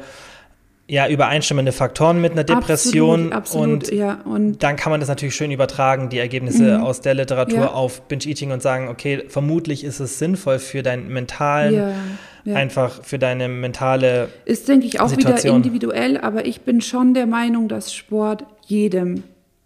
ja, 0.89 1.07
übereinstimmende 1.07 1.73
Faktoren 1.73 2.21
mit 2.21 2.31
einer 2.31 2.45
Depression. 2.45 3.33
Absolut, 3.33 3.33
absolut, 3.33 3.89
und, 3.89 3.91
ja, 3.91 4.21
und 4.23 4.63
dann 4.63 4.77
kann 4.77 4.91
man 4.91 4.99
das 5.01 5.09
natürlich 5.09 5.35
schön 5.35 5.51
übertragen, 5.51 6.09
die 6.09 6.17
Ergebnisse 6.17 6.77
mhm. 6.77 6.83
aus 6.83 7.01
der 7.01 7.13
Literatur 7.13 7.59
ja. 7.59 7.71
auf 7.71 8.01
Binge-Eating 8.03 8.51
und 8.51 8.61
sagen, 8.61 8.87
okay, 8.87 9.25
vermutlich 9.27 9.83
ist 9.83 9.99
es 9.99 10.17
sinnvoll 10.17 10.59
für 10.59 10.83
deinen 10.83 11.09
mentalen, 11.09 11.73
ja, 11.73 11.93
ja. 12.45 12.55
einfach 12.55 13.03
für 13.03 13.19
deine 13.19 13.49
mentale 13.49 14.29
Ist, 14.45 14.69
denke 14.69 14.87
ich, 14.87 15.01
auch 15.01 15.09
Situation. 15.09 15.57
wieder 15.57 15.67
individuell, 15.67 16.17
aber 16.17 16.45
ich 16.45 16.61
bin 16.61 16.79
schon 16.79 17.13
der 17.13 17.27
Meinung, 17.27 17.67
dass 17.67 17.93
Sport 17.93 18.45
jedem 18.65 19.23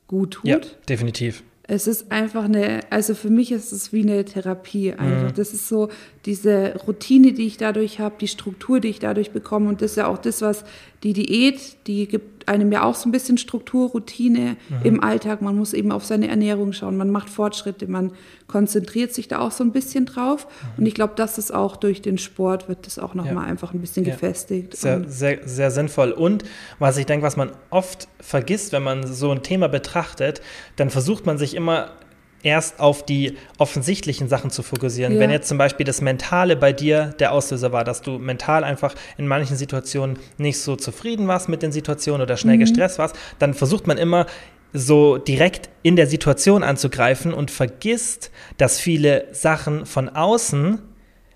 gut 0.08 0.32
tut. 0.32 0.46
Ja, 0.46 0.60
definitiv. 0.90 1.44
Es 1.74 1.88
ist 1.88 2.12
einfach 2.12 2.44
eine, 2.44 2.82
also 2.90 3.16
für 3.16 3.30
mich 3.30 3.52
ist 3.54 3.72
es 3.72 3.94
wie 3.94 4.02
eine 4.02 4.26
Therapie 4.26 4.92
einfach. 4.92 5.30
Mhm. 5.30 5.36
Das 5.36 5.54
ist 5.54 5.70
so 5.70 5.88
diese 6.26 6.76
Routine, 6.86 7.32
die 7.32 7.48
ich 7.48 7.56
dadurch 7.56 8.00
habe, 8.02 8.16
die 8.20 8.28
Struktur, 8.28 8.82
die 8.82 8.90
ich 8.90 9.00
dadurch 9.00 9.32
bekomme. 9.32 9.70
Und 9.70 9.82
das 9.82 9.92
ist 9.92 9.98
ja 9.98 10.08
auch 10.08 10.18
das, 10.18 10.42
was 10.42 10.66
die 11.04 11.14
Diät, 11.14 11.88
die 11.88 12.08
gibt 12.08 12.48
einem 12.48 12.72
ja 12.72 12.84
auch 12.84 12.96
so 12.96 13.10
ein 13.10 13.12
bisschen 13.12 13.38
Struktur, 13.38 13.90
Routine 13.90 14.56
mhm. 14.70 14.78
im 14.84 15.04
Alltag. 15.04 15.42
Man 15.42 15.56
muss 15.56 15.74
eben 15.74 15.92
auf 15.92 16.06
seine 16.06 16.28
Ernährung 16.28 16.74
schauen. 16.74 16.96
Man 16.98 17.10
macht 17.10 17.30
Fortschritte, 17.30 17.88
man 17.88 18.12
konzentriert 18.48 19.14
sich 19.14 19.28
da 19.28 19.40
auch 19.40 19.52
so 19.52 19.64
ein 19.64 19.72
bisschen 19.72 20.06
drauf. 20.06 20.46
Mhm. 20.46 20.80
Und 20.80 20.86
ich 20.86 20.94
glaube, 20.94 21.14
dass 21.16 21.38
es 21.38 21.52
auch 21.52 21.76
durch 21.76 22.02
den 22.02 22.18
Sport 22.18 22.70
wird 22.70 22.86
das 22.86 23.00
auch 23.00 23.16
nochmal 23.16 23.46
ja. 23.46 23.50
einfach 23.50 23.74
ein 23.74 23.82
bisschen 23.82 24.06
ja. 24.06 24.14
gefestigt. 24.14 24.76
Sehr, 24.76 25.08
sehr, 25.08 25.40
sehr 25.48 25.72
sinnvoll. 25.72 26.12
Und 26.12 26.44
was 26.78 26.98
ich 26.98 27.06
denke, 27.06 27.26
was 27.26 27.36
man 27.36 27.52
oft 27.72 28.08
vergisst, 28.20 28.72
wenn 28.72 28.84
man 28.84 29.08
so 29.08 29.32
ein 29.32 29.42
Thema 29.42 29.68
betrachtet, 29.68 30.42
dann 30.76 30.90
versucht 30.92 31.26
man 31.26 31.38
sich 31.38 31.56
immer 31.56 31.92
erst 32.44 32.80
auf 32.80 33.06
die 33.06 33.38
offensichtlichen 33.58 34.28
Sachen 34.28 34.52
zu 34.52 34.64
fokussieren. 34.64 35.14
Ja. 35.14 35.20
Wenn 35.20 35.32
jetzt 35.32 35.48
zum 35.48 35.58
Beispiel 35.58 35.86
das 35.86 36.02
Mentale 36.02 36.56
bei 36.56 36.74
dir 36.74 37.14
der 37.20 37.32
Auslöser 37.32 37.72
war, 37.72 37.84
dass 37.84 38.02
du 38.02 38.18
mental 38.18 38.64
einfach 38.64 38.96
in 39.18 39.28
manchen 39.28 39.56
Situationen 39.56 40.18
nicht 40.38 40.60
so 40.60 40.76
zufrieden 40.76 41.28
warst 41.28 41.50
mit 41.50 41.62
den 41.62 41.72
Situationen 41.72 42.22
oder 42.22 42.38
schnell 42.38 42.56
mhm. 42.56 42.62
gestresst 42.62 43.00
warst, 43.00 43.16
dann 43.40 43.54
versucht 43.54 43.88
man 43.88 43.98
immer 43.98 44.26
so 44.74 45.18
direkt 45.18 45.70
in 45.84 45.96
der 45.96 46.08
Situation 46.08 46.64
anzugreifen 46.64 47.34
und 47.34 47.52
vergisst, 47.52 48.32
dass 48.58 48.80
viele 48.80 49.28
Sachen 49.34 49.86
von 49.86 50.10
außen 50.10 50.80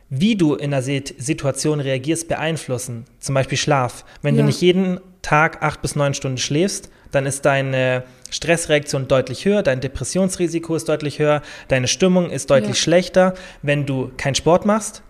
wie 0.09 0.35
du 0.35 0.53
in 0.53 0.73
einer 0.73 0.83
Situation 0.83 1.79
reagierst, 1.79 2.27
beeinflussen. 2.27 3.05
Zum 3.19 3.35
Beispiel 3.35 3.57
Schlaf. 3.57 4.05
Wenn 4.21 4.35
ja. 4.35 4.41
du 4.41 4.47
nicht 4.47 4.61
jeden 4.61 4.99
Tag 5.21 5.63
acht 5.63 5.81
bis 5.81 5.95
neun 5.95 6.13
Stunden 6.13 6.37
schläfst, 6.37 6.89
dann 7.11 7.25
ist 7.25 7.45
deine 7.45 8.03
Stressreaktion 8.35 9.07
deutlich 9.07 9.45
höher, 9.45 9.63
dein 9.63 9.81
Depressionsrisiko 9.81 10.75
ist 10.75 10.89
deutlich 10.89 11.19
höher, 11.19 11.41
deine 11.67 11.87
Stimmung 11.87 12.29
ist 12.29 12.49
deutlich 12.49 12.69
ja. 12.69 12.75
schlechter. 12.75 13.33
Wenn 13.61 13.85
du 13.85 14.11
keinen 14.17 14.35
Sport 14.35 14.65
machst, 14.65 15.01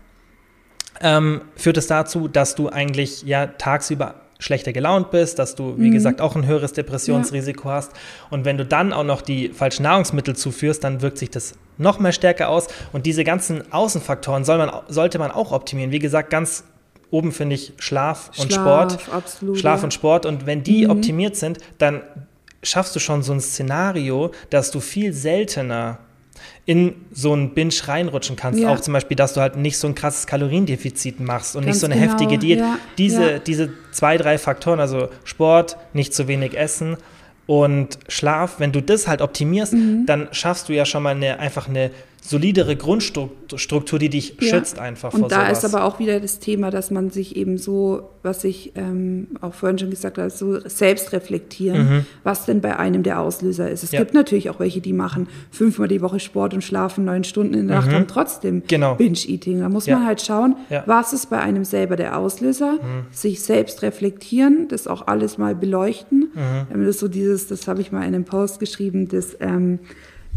ähm, 1.00 1.42
führt 1.56 1.76
es 1.76 1.86
dazu, 1.86 2.28
dass 2.28 2.54
du 2.54 2.68
eigentlich 2.68 3.22
ja 3.22 3.46
tagsüber 3.46 4.14
schlechter 4.38 4.72
gelaunt 4.72 5.10
bist, 5.10 5.38
dass 5.38 5.54
du, 5.54 5.78
wie 5.78 5.88
mhm. 5.88 5.92
gesagt, 5.92 6.20
auch 6.20 6.36
ein 6.36 6.46
höheres 6.46 6.72
Depressionsrisiko 6.72 7.68
ja. 7.68 7.76
hast. 7.76 7.92
Und 8.30 8.44
wenn 8.44 8.58
du 8.58 8.66
dann 8.66 8.92
auch 8.92 9.04
noch 9.04 9.22
die 9.22 9.48
falschen 9.48 9.82
Nahrungsmittel 9.82 10.36
zuführst, 10.36 10.84
dann 10.84 11.00
wirkt 11.02 11.18
sich 11.18 11.30
das 11.30 11.54
noch 11.78 11.98
mehr 11.98 12.12
stärker 12.12 12.48
aus. 12.48 12.68
Und 12.92 13.06
diese 13.06 13.24
ganzen 13.24 13.72
Außenfaktoren 13.72 14.44
soll 14.44 14.58
man, 14.58 14.70
sollte 14.88 15.18
man 15.18 15.30
auch 15.30 15.52
optimieren. 15.52 15.90
Wie 15.90 15.98
gesagt, 15.98 16.30
ganz 16.30 16.64
oben 17.10 17.32
finde 17.32 17.54
ich 17.54 17.72
Schlaf, 17.78 18.30
Schlaf 18.32 18.44
und 18.44 18.52
Sport. 18.52 18.98
Absolut, 19.10 19.58
Schlaf 19.58 19.80
ja. 19.80 19.84
und 19.84 19.94
Sport. 19.94 20.26
Und 20.26 20.46
wenn 20.46 20.62
die 20.62 20.84
mhm. 20.84 20.90
optimiert 20.90 21.36
sind, 21.36 21.58
dann 21.78 22.02
schaffst 22.66 22.94
du 22.96 23.00
schon 23.00 23.22
so 23.22 23.32
ein 23.32 23.40
Szenario, 23.40 24.32
dass 24.50 24.70
du 24.70 24.80
viel 24.80 25.12
seltener 25.12 25.98
in 26.66 26.94
so 27.12 27.32
einen 27.32 27.54
Binge 27.54 27.74
reinrutschen 27.84 28.36
kannst. 28.36 28.60
Ja. 28.60 28.70
Auch 28.70 28.80
zum 28.80 28.92
Beispiel, 28.92 29.16
dass 29.16 29.34
du 29.34 29.40
halt 29.40 29.56
nicht 29.56 29.78
so 29.78 29.86
ein 29.86 29.94
krasses 29.94 30.26
Kaloriendefizit 30.26 31.20
machst 31.20 31.54
und 31.56 31.64
Ganz 31.64 31.76
nicht 31.76 31.80
so 31.80 31.86
eine 31.86 31.94
genau. 31.94 32.12
heftige 32.12 32.38
Diät. 32.38 32.58
Ja. 32.58 32.78
Diese, 32.98 33.30
ja. 33.32 33.38
diese 33.38 33.70
zwei, 33.92 34.16
drei 34.16 34.36
Faktoren, 34.36 34.80
also 34.80 35.08
Sport, 35.24 35.76
nicht 35.92 36.12
zu 36.12 36.28
wenig 36.28 36.58
essen 36.58 36.96
und 37.46 38.00
Schlaf, 38.08 38.58
wenn 38.58 38.72
du 38.72 38.82
das 38.82 39.06
halt 39.06 39.22
optimierst, 39.22 39.72
mhm. 39.72 40.04
dann 40.06 40.28
schaffst 40.32 40.68
du 40.68 40.72
ja 40.72 40.84
schon 40.84 41.04
mal 41.04 41.14
eine, 41.14 41.38
einfach 41.38 41.68
eine 41.68 41.92
solidere 42.26 42.76
Grundstruktur, 42.76 43.98
die 43.98 44.08
dich 44.08 44.36
ja. 44.40 44.48
schützt 44.48 44.78
einfach 44.78 45.14
Und 45.14 45.30
da 45.30 45.46
sowas. 45.46 45.58
ist 45.58 45.74
aber 45.74 45.84
auch 45.84 45.98
wieder 46.00 46.18
das 46.18 46.40
Thema, 46.40 46.70
dass 46.70 46.90
man 46.90 47.10
sich 47.10 47.36
eben 47.36 47.56
so, 47.56 48.10
was 48.22 48.42
ich 48.42 48.72
ähm, 48.74 49.28
auch 49.40 49.54
vorhin 49.54 49.78
schon 49.78 49.90
gesagt 49.90 50.18
habe, 50.18 50.30
so 50.30 50.58
selbst 50.68 51.12
reflektieren, 51.12 51.88
mhm. 51.88 52.06
was 52.24 52.44
denn 52.44 52.60
bei 52.60 52.78
einem 52.78 53.04
der 53.04 53.20
Auslöser 53.20 53.70
ist. 53.70 53.84
Es 53.84 53.92
ja. 53.92 54.00
gibt 54.00 54.12
natürlich 54.12 54.50
auch 54.50 54.58
welche, 54.58 54.80
die 54.80 54.92
machen 54.92 55.28
fünfmal 55.50 55.88
die 55.88 56.02
Woche 56.02 56.18
Sport 56.18 56.52
und 56.52 56.64
schlafen 56.64 57.04
neun 57.04 57.22
Stunden 57.22 57.54
in 57.54 57.68
der 57.68 57.76
Nacht 57.76 57.90
mhm. 57.90 57.96
und 57.96 58.08
trotzdem 58.08 58.62
genau. 58.66 58.96
Binge-Eating. 58.96 59.60
Da 59.60 59.68
muss 59.68 59.86
ja. 59.86 59.96
man 59.96 60.06
halt 60.06 60.20
schauen, 60.20 60.56
was 60.86 61.12
ist 61.12 61.30
bei 61.30 61.38
einem 61.38 61.64
selber 61.64 61.96
der 61.96 62.18
Auslöser, 62.18 62.72
mhm. 62.72 63.06
sich 63.12 63.42
selbst 63.42 63.82
reflektieren, 63.82 64.66
das 64.68 64.88
auch 64.88 65.06
alles 65.06 65.38
mal 65.38 65.54
beleuchten. 65.54 66.32
Mhm. 66.34 66.74
Ähm, 66.74 66.80
das 66.80 66.96
ist 66.96 67.00
so 67.00 67.08
dieses, 67.08 67.46
das 67.46 67.68
habe 67.68 67.80
ich 67.80 67.92
mal 67.92 68.00
in 68.00 68.14
einem 68.14 68.24
Post 68.24 68.58
geschrieben, 68.58 69.08
das 69.08 69.36
ähm, 69.40 69.78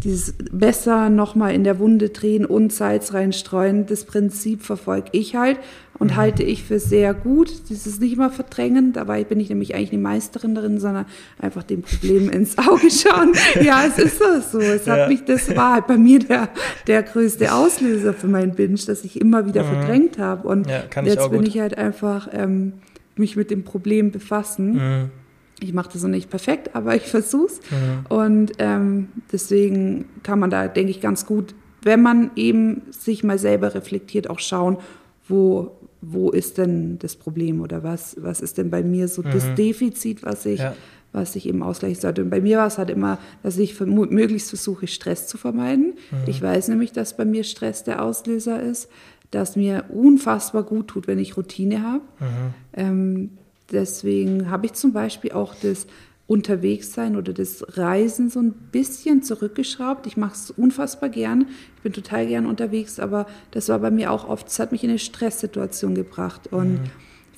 dieses 0.02 0.34
Messer 0.50 1.10
nochmal 1.10 1.54
in 1.54 1.64
der 1.64 1.78
Wunde 1.78 2.08
drehen 2.08 2.46
und 2.46 2.72
Salz 2.72 3.12
reinstreuen, 3.12 3.86
das 3.86 4.04
Prinzip 4.04 4.62
verfolge 4.62 5.10
ich 5.12 5.36
halt 5.36 5.58
und 5.98 6.12
mhm. 6.12 6.16
halte 6.16 6.42
ich 6.42 6.64
für 6.64 6.80
sehr 6.80 7.12
gut. 7.12 7.68
Dieses 7.68 8.00
nicht 8.00 8.16
mal 8.16 8.30
verdrängen, 8.30 8.92
dabei 8.92 9.24
bin 9.24 9.38
ich 9.38 9.50
nämlich 9.50 9.74
eigentlich 9.74 9.92
eine 9.92 10.02
Meisterin 10.02 10.54
darin, 10.54 10.80
sondern 10.80 11.04
einfach 11.38 11.62
dem 11.62 11.82
Problem 11.82 12.30
ins 12.30 12.56
Auge 12.56 12.90
schauen. 12.90 13.32
ja, 13.62 13.84
es 13.86 13.98
ist 13.98 14.18
so. 14.50 14.58
Es 14.58 14.86
hat 14.86 14.98
ja. 14.98 15.08
mich, 15.08 15.24
das 15.24 15.54
war 15.54 15.74
halt 15.74 15.86
bei 15.86 15.98
mir 15.98 16.20
der, 16.20 16.48
der 16.86 17.02
größte 17.02 17.52
Auslöser 17.52 18.14
für 18.14 18.28
meinen 18.28 18.54
Binge, 18.54 18.78
dass 18.86 19.04
ich 19.04 19.20
immer 19.20 19.46
wieder 19.46 19.62
mhm. 19.64 19.68
verdrängt 19.68 20.18
habe. 20.18 20.48
Und 20.48 20.68
ja, 20.68 20.84
jetzt 21.02 21.24
ich 21.24 21.30
bin 21.30 21.42
ich 21.44 21.58
halt 21.58 21.76
einfach 21.76 22.28
ähm, 22.32 22.72
mich 23.16 23.36
mit 23.36 23.50
dem 23.50 23.64
Problem 23.64 24.10
befassen. 24.10 24.72
Mhm 24.72 25.19
ich 25.60 25.72
mache 25.72 25.90
das 25.92 26.02
noch 26.02 26.10
nicht 26.10 26.30
perfekt, 26.30 26.70
aber 26.74 26.94
ich 26.94 27.02
versuch's. 27.02 27.60
Mhm. 27.70 28.06
Und 28.08 28.52
ähm, 28.58 29.08
deswegen 29.32 30.06
kann 30.22 30.38
man 30.38 30.50
da, 30.50 30.68
denke 30.68 30.90
ich, 30.90 31.00
ganz 31.00 31.26
gut, 31.26 31.54
wenn 31.82 32.02
man 32.02 32.30
eben 32.36 32.82
sich 32.90 33.24
mal 33.24 33.38
selber 33.38 33.74
reflektiert, 33.74 34.28
auch 34.28 34.38
schauen, 34.38 34.78
wo, 35.28 35.76
wo 36.00 36.30
ist 36.30 36.58
denn 36.58 36.98
das 36.98 37.16
Problem 37.16 37.60
oder 37.60 37.82
was, 37.82 38.16
was 38.20 38.40
ist 38.40 38.58
denn 38.58 38.70
bei 38.70 38.82
mir 38.82 39.08
so 39.08 39.22
mhm. 39.22 39.30
das 39.32 39.54
Defizit, 39.54 40.22
was 40.22 40.44
ich, 40.44 40.60
ja. 40.60 40.74
was 41.12 41.36
ich 41.36 41.48
eben 41.48 41.62
ausgleichen 41.62 42.00
sollte. 42.00 42.22
Und 42.22 42.30
bei 42.30 42.40
mir 42.40 42.58
war 42.58 42.66
es 42.66 42.76
halt 42.76 42.90
immer, 42.90 43.18
dass 43.42 43.56
ich 43.56 43.78
möglichst 43.80 44.50
versuche, 44.50 44.86
Stress 44.86 45.26
zu 45.26 45.38
vermeiden. 45.38 45.94
Mhm. 46.10 46.18
Ich 46.26 46.42
weiß 46.42 46.68
nämlich, 46.68 46.92
dass 46.92 47.16
bei 47.16 47.24
mir 47.24 47.44
Stress 47.44 47.84
der 47.84 48.02
Auslöser 48.02 48.62
ist, 48.62 48.88
dass 49.30 49.56
mir 49.56 49.84
unfassbar 49.88 50.64
gut 50.64 50.88
tut, 50.88 51.06
wenn 51.06 51.18
ich 51.18 51.36
Routine 51.36 51.82
habe. 51.82 52.02
Mhm. 52.18 52.54
Ähm, 52.74 53.30
deswegen 53.72 54.50
habe 54.50 54.66
ich 54.66 54.74
zum 54.74 54.92
Beispiel 54.92 55.32
auch 55.32 55.54
das 55.54 55.86
Unterwegssein 56.26 57.16
oder 57.16 57.32
das 57.32 57.76
Reisen 57.76 58.30
so 58.30 58.40
ein 58.40 58.52
bisschen 58.52 59.24
zurückgeschraubt. 59.24 60.06
Ich 60.06 60.16
mache 60.16 60.34
es 60.34 60.50
unfassbar 60.52 61.08
gern. 61.08 61.46
Ich 61.76 61.82
bin 61.82 61.92
total 61.92 62.26
gern 62.26 62.46
unterwegs, 62.46 63.00
aber 63.00 63.26
das 63.50 63.68
war 63.68 63.80
bei 63.80 63.90
mir 63.90 64.12
auch 64.12 64.28
oft, 64.28 64.46
es 64.46 64.60
hat 64.60 64.70
mich 64.70 64.84
in 64.84 64.90
eine 64.90 65.00
Stresssituation 65.00 65.96
gebracht. 65.96 66.52
Und 66.52 66.74
mhm. 66.74 66.90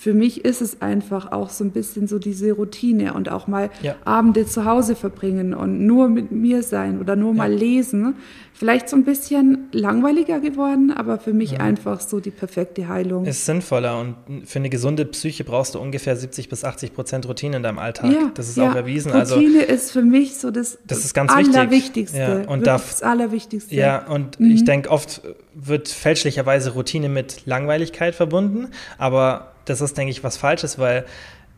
Für 0.02 0.14
mich 0.14 0.44
ist 0.44 0.60
es 0.62 0.82
einfach 0.82 1.30
auch 1.30 1.48
so 1.50 1.62
ein 1.62 1.70
bisschen 1.70 2.08
so 2.08 2.18
diese 2.18 2.50
Routine 2.50 3.14
und 3.14 3.30
auch 3.30 3.46
mal 3.46 3.70
Ja. 3.82 3.94
Abende 4.04 4.46
zu 4.46 4.64
Hause 4.64 4.96
verbringen 4.96 5.54
und 5.54 5.86
nur 5.86 6.08
mit 6.08 6.32
mir 6.32 6.64
sein 6.64 6.98
oder 7.00 7.14
nur 7.14 7.34
mal 7.34 7.52
lesen. 7.52 8.16
Vielleicht 8.52 8.88
so 8.88 8.96
ein 8.96 9.04
bisschen 9.04 9.68
langweiliger 9.70 10.40
geworden, 10.40 10.90
aber 10.90 11.18
für 11.18 11.32
mich 11.32 11.60
einfach 11.60 12.00
so 12.00 12.18
die 12.18 12.30
perfekte 12.32 12.88
Heilung. 12.88 13.26
Ist 13.26 13.46
sinnvoller 13.46 14.00
und 14.00 14.16
für 14.48 14.58
eine 14.58 14.70
gesunde 14.70 15.04
Psyche 15.04 15.44
brauchst 15.44 15.76
du 15.76 15.78
ungefähr 15.78 16.16
70 16.16 16.48
bis 16.48 16.64
80 16.64 16.94
Prozent 16.94 17.28
Routine 17.28 17.56
in 17.58 17.62
deinem 17.62 17.78
Alltag. 17.78 18.10
das 18.34 18.48
ist 18.48 18.56
ja. 18.56 18.70
auch 18.70 18.74
erwiesen. 18.74 19.12
Also 19.12 19.36
Routine 19.36 19.62
ist 19.62 19.92
für 19.92 20.02
mich 20.02 20.36
so 20.36 20.50
das, 20.50 20.78
Das 20.84 21.04
ist 21.04 21.14
ganz 21.14 21.34
wichtig. 21.36 21.54
Allerwichtigste. 21.56 22.18
Ja, 22.18 22.48
und 22.50 22.66
darf- 22.66 22.90
das 22.90 23.02
Allerwichtigste. 23.04 23.72
Ja, 23.74 24.04
und 24.06 24.40
Mhm. 24.40 24.50
ich 24.50 24.64
denke, 24.64 24.90
oft 24.90 25.22
wird 25.54 25.86
fälschlicherweise 25.88 26.72
Routine 26.72 27.08
mit 27.08 27.46
Langweiligkeit 27.46 28.14
verbunden, 28.16 28.68
aber 28.98 29.51
das 29.64 29.80
ist, 29.80 29.96
denke 29.96 30.10
ich, 30.10 30.24
was 30.24 30.36
Falsches, 30.36 30.78
weil 30.78 31.04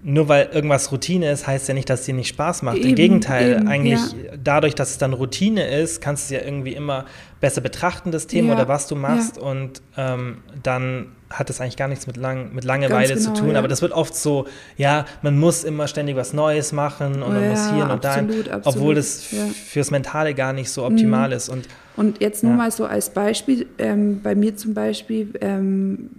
nur 0.06 0.28
weil 0.28 0.50
irgendwas 0.52 0.92
Routine 0.92 1.30
ist, 1.30 1.46
heißt 1.46 1.66
ja 1.66 1.72
nicht, 1.72 1.88
dass 1.88 2.00
es 2.00 2.06
dir 2.06 2.14
nicht 2.14 2.28
Spaß 2.28 2.62
macht. 2.62 2.76
Im 2.76 2.88
Eben, 2.88 2.94
Gegenteil, 2.94 3.52
eben, 3.52 3.68
eigentlich 3.68 4.00
ja. 4.00 4.32
dadurch, 4.42 4.74
dass 4.74 4.90
es 4.90 4.98
dann 4.98 5.14
Routine 5.14 5.66
ist, 5.66 6.02
kannst 6.02 6.30
du 6.30 6.34
es 6.34 6.40
ja 6.42 6.46
irgendwie 6.46 6.74
immer 6.74 7.06
besser 7.40 7.60
betrachten, 7.60 8.10
das 8.10 8.26
Thema 8.26 8.48
Ja, 8.48 8.54
oder 8.54 8.68
was 8.68 8.86
du 8.86 8.96
machst 8.96 9.36
ja. 9.36 9.42
und 9.42 9.82
ähm, 9.96 10.38
dann 10.62 11.08
hat 11.30 11.50
es 11.50 11.60
eigentlich 11.60 11.76
gar 11.76 11.88
nichts 11.88 12.06
mit, 12.06 12.16
lang, 12.16 12.54
mit 12.54 12.62
Langeweile 12.64 13.08
Ganz 13.08 13.24
zu 13.24 13.30
genau, 13.30 13.40
tun. 13.40 13.50
ja. 13.52 13.58
Aber 13.58 13.66
das 13.66 13.82
wird 13.82 13.92
oft 13.92 14.14
so, 14.14 14.46
ja, 14.76 15.04
man 15.22 15.36
muss 15.38 15.64
immer 15.64 15.88
ständig 15.88 16.14
was 16.14 16.32
Neues 16.32 16.70
machen 16.72 17.22
und 17.24 17.32
man 17.32 17.42
Ja, 17.42 17.50
muss 17.50 17.70
hier 17.72 17.90
und 17.90 18.04
da, 18.04 18.22
obwohl 18.62 18.94
das 18.94 19.24
fürs 19.24 19.90
Mentale 19.90 20.34
gar 20.34 20.52
nicht 20.52 20.70
so 20.70 20.84
optimal 20.86 21.32
ist. 21.32 21.48
Und 21.48 21.66
Und 21.96 22.20
jetzt 22.20 22.44
nur 22.44 22.52
mal 22.52 22.70
so 22.70 22.84
als 22.84 23.10
Beispiel, 23.10 23.66
ähm, 23.78 24.20
bei 24.22 24.36
mir 24.36 24.54
zum 24.56 24.74
Beispiel, 24.74 25.32
ähm, 25.40 26.10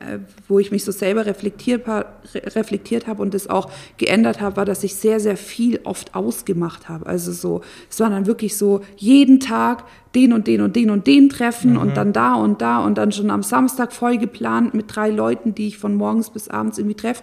äh, 0.00 0.18
wo 0.48 0.58
ich 0.58 0.70
mich 0.70 0.84
so 0.84 0.92
selber 0.92 1.24
reflektiert, 1.24 1.86
reflektiert 2.34 3.06
habe 3.06 3.22
und 3.22 3.32
das 3.32 3.48
auch 3.48 3.70
geändert 3.96 4.40
habe, 4.42 4.56
war, 4.56 4.64
dass 4.66 4.84
ich 4.84 4.96
sehr, 4.96 5.18
sehr 5.18 5.38
viel 5.38 5.80
oft 5.84 6.14
ausgemacht 6.14 6.90
habe. 6.90 7.06
Also 7.06 7.32
so, 7.32 7.62
es 7.88 8.00
war 8.00 8.10
dann 8.10 8.26
wirklich 8.26 8.58
so 8.58 8.82
jeden 8.96 9.40
Tag 9.40 9.84
den 10.14 10.32
und 10.32 10.46
den 10.46 10.60
und 10.60 10.76
den 10.76 10.90
und 10.90 11.06
den 11.06 11.28
treffen 11.28 11.76
und 11.76 11.96
dann 11.96 12.12
da 12.12 12.34
und 12.34 12.60
da 12.60 12.78
und 12.84 12.98
dann 12.98 13.12
schon 13.12 13.30
am 13.30 13.42
Samstag 13.42 13.92
voll 13.92 14.18
geplant 14.18 14.74
mit 14.74 14.94
drei 14.94 15.10
Leuten, 15.10 15.54
die 15.54 15.68
ich 15.68 15.78
von 15.78 15.94
morgens 15.94 16.30
bis 16.30 16.48
abends 16.48 16.78
irgendwie 16.78 16.96
treffe. 16.96 17.22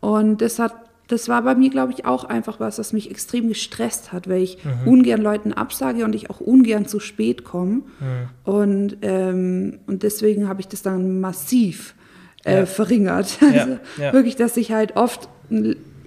Und 0.00 0.40
das 0.42 0.58
hat 0.58 0.74
das 1.08 1.28
war 1.28 1.42
bei 1.42 1.54
mir, 1.54 1.70
glaube 1.70 1.92
ich, 1.92 2.04
auch 2.04 2.24
einfach 2.24 2.58
was, 2.58 2.80
was 2.80 2.92
mich 2.92 3.12
extrem 3.12 3.46
gestresst 3.46 4.12
hat, 4.12 4.28
weil 4.28 4.42
ich 4.42 4.58
ungern 4.84 5.20
Leuten 5.22 5.52
absage 5.52 6.04
und 6.04 6.16
ich 6.16 6.30
auch 6.30 6.40
ungern 6.40 6.86
zu 6.86 6.98
spät 6.98 7.44
komme. 7.44 7.82
Und, 8.42 8.96
ähm, 9.02 9.78
und 9.86 10.02
deswegen 10.02 10.48
habe 10.48 10.60
ich 10.60 10.66
das 10.66 10.82
dann 10.82 11.20
massiv 11.20 11.94
äh, 12.44 12.58
Ja. 12.60 12.66
verringert. 12.66 13.38
Ja, 13.40 13.48
Also 13.60 13.78
ja. 14.02 14.12
wirklich, 14.12 14.34
dass 14.34 14.56
ich 14.56 14.72
halt 14.72 14.96
oft 14.96 15.28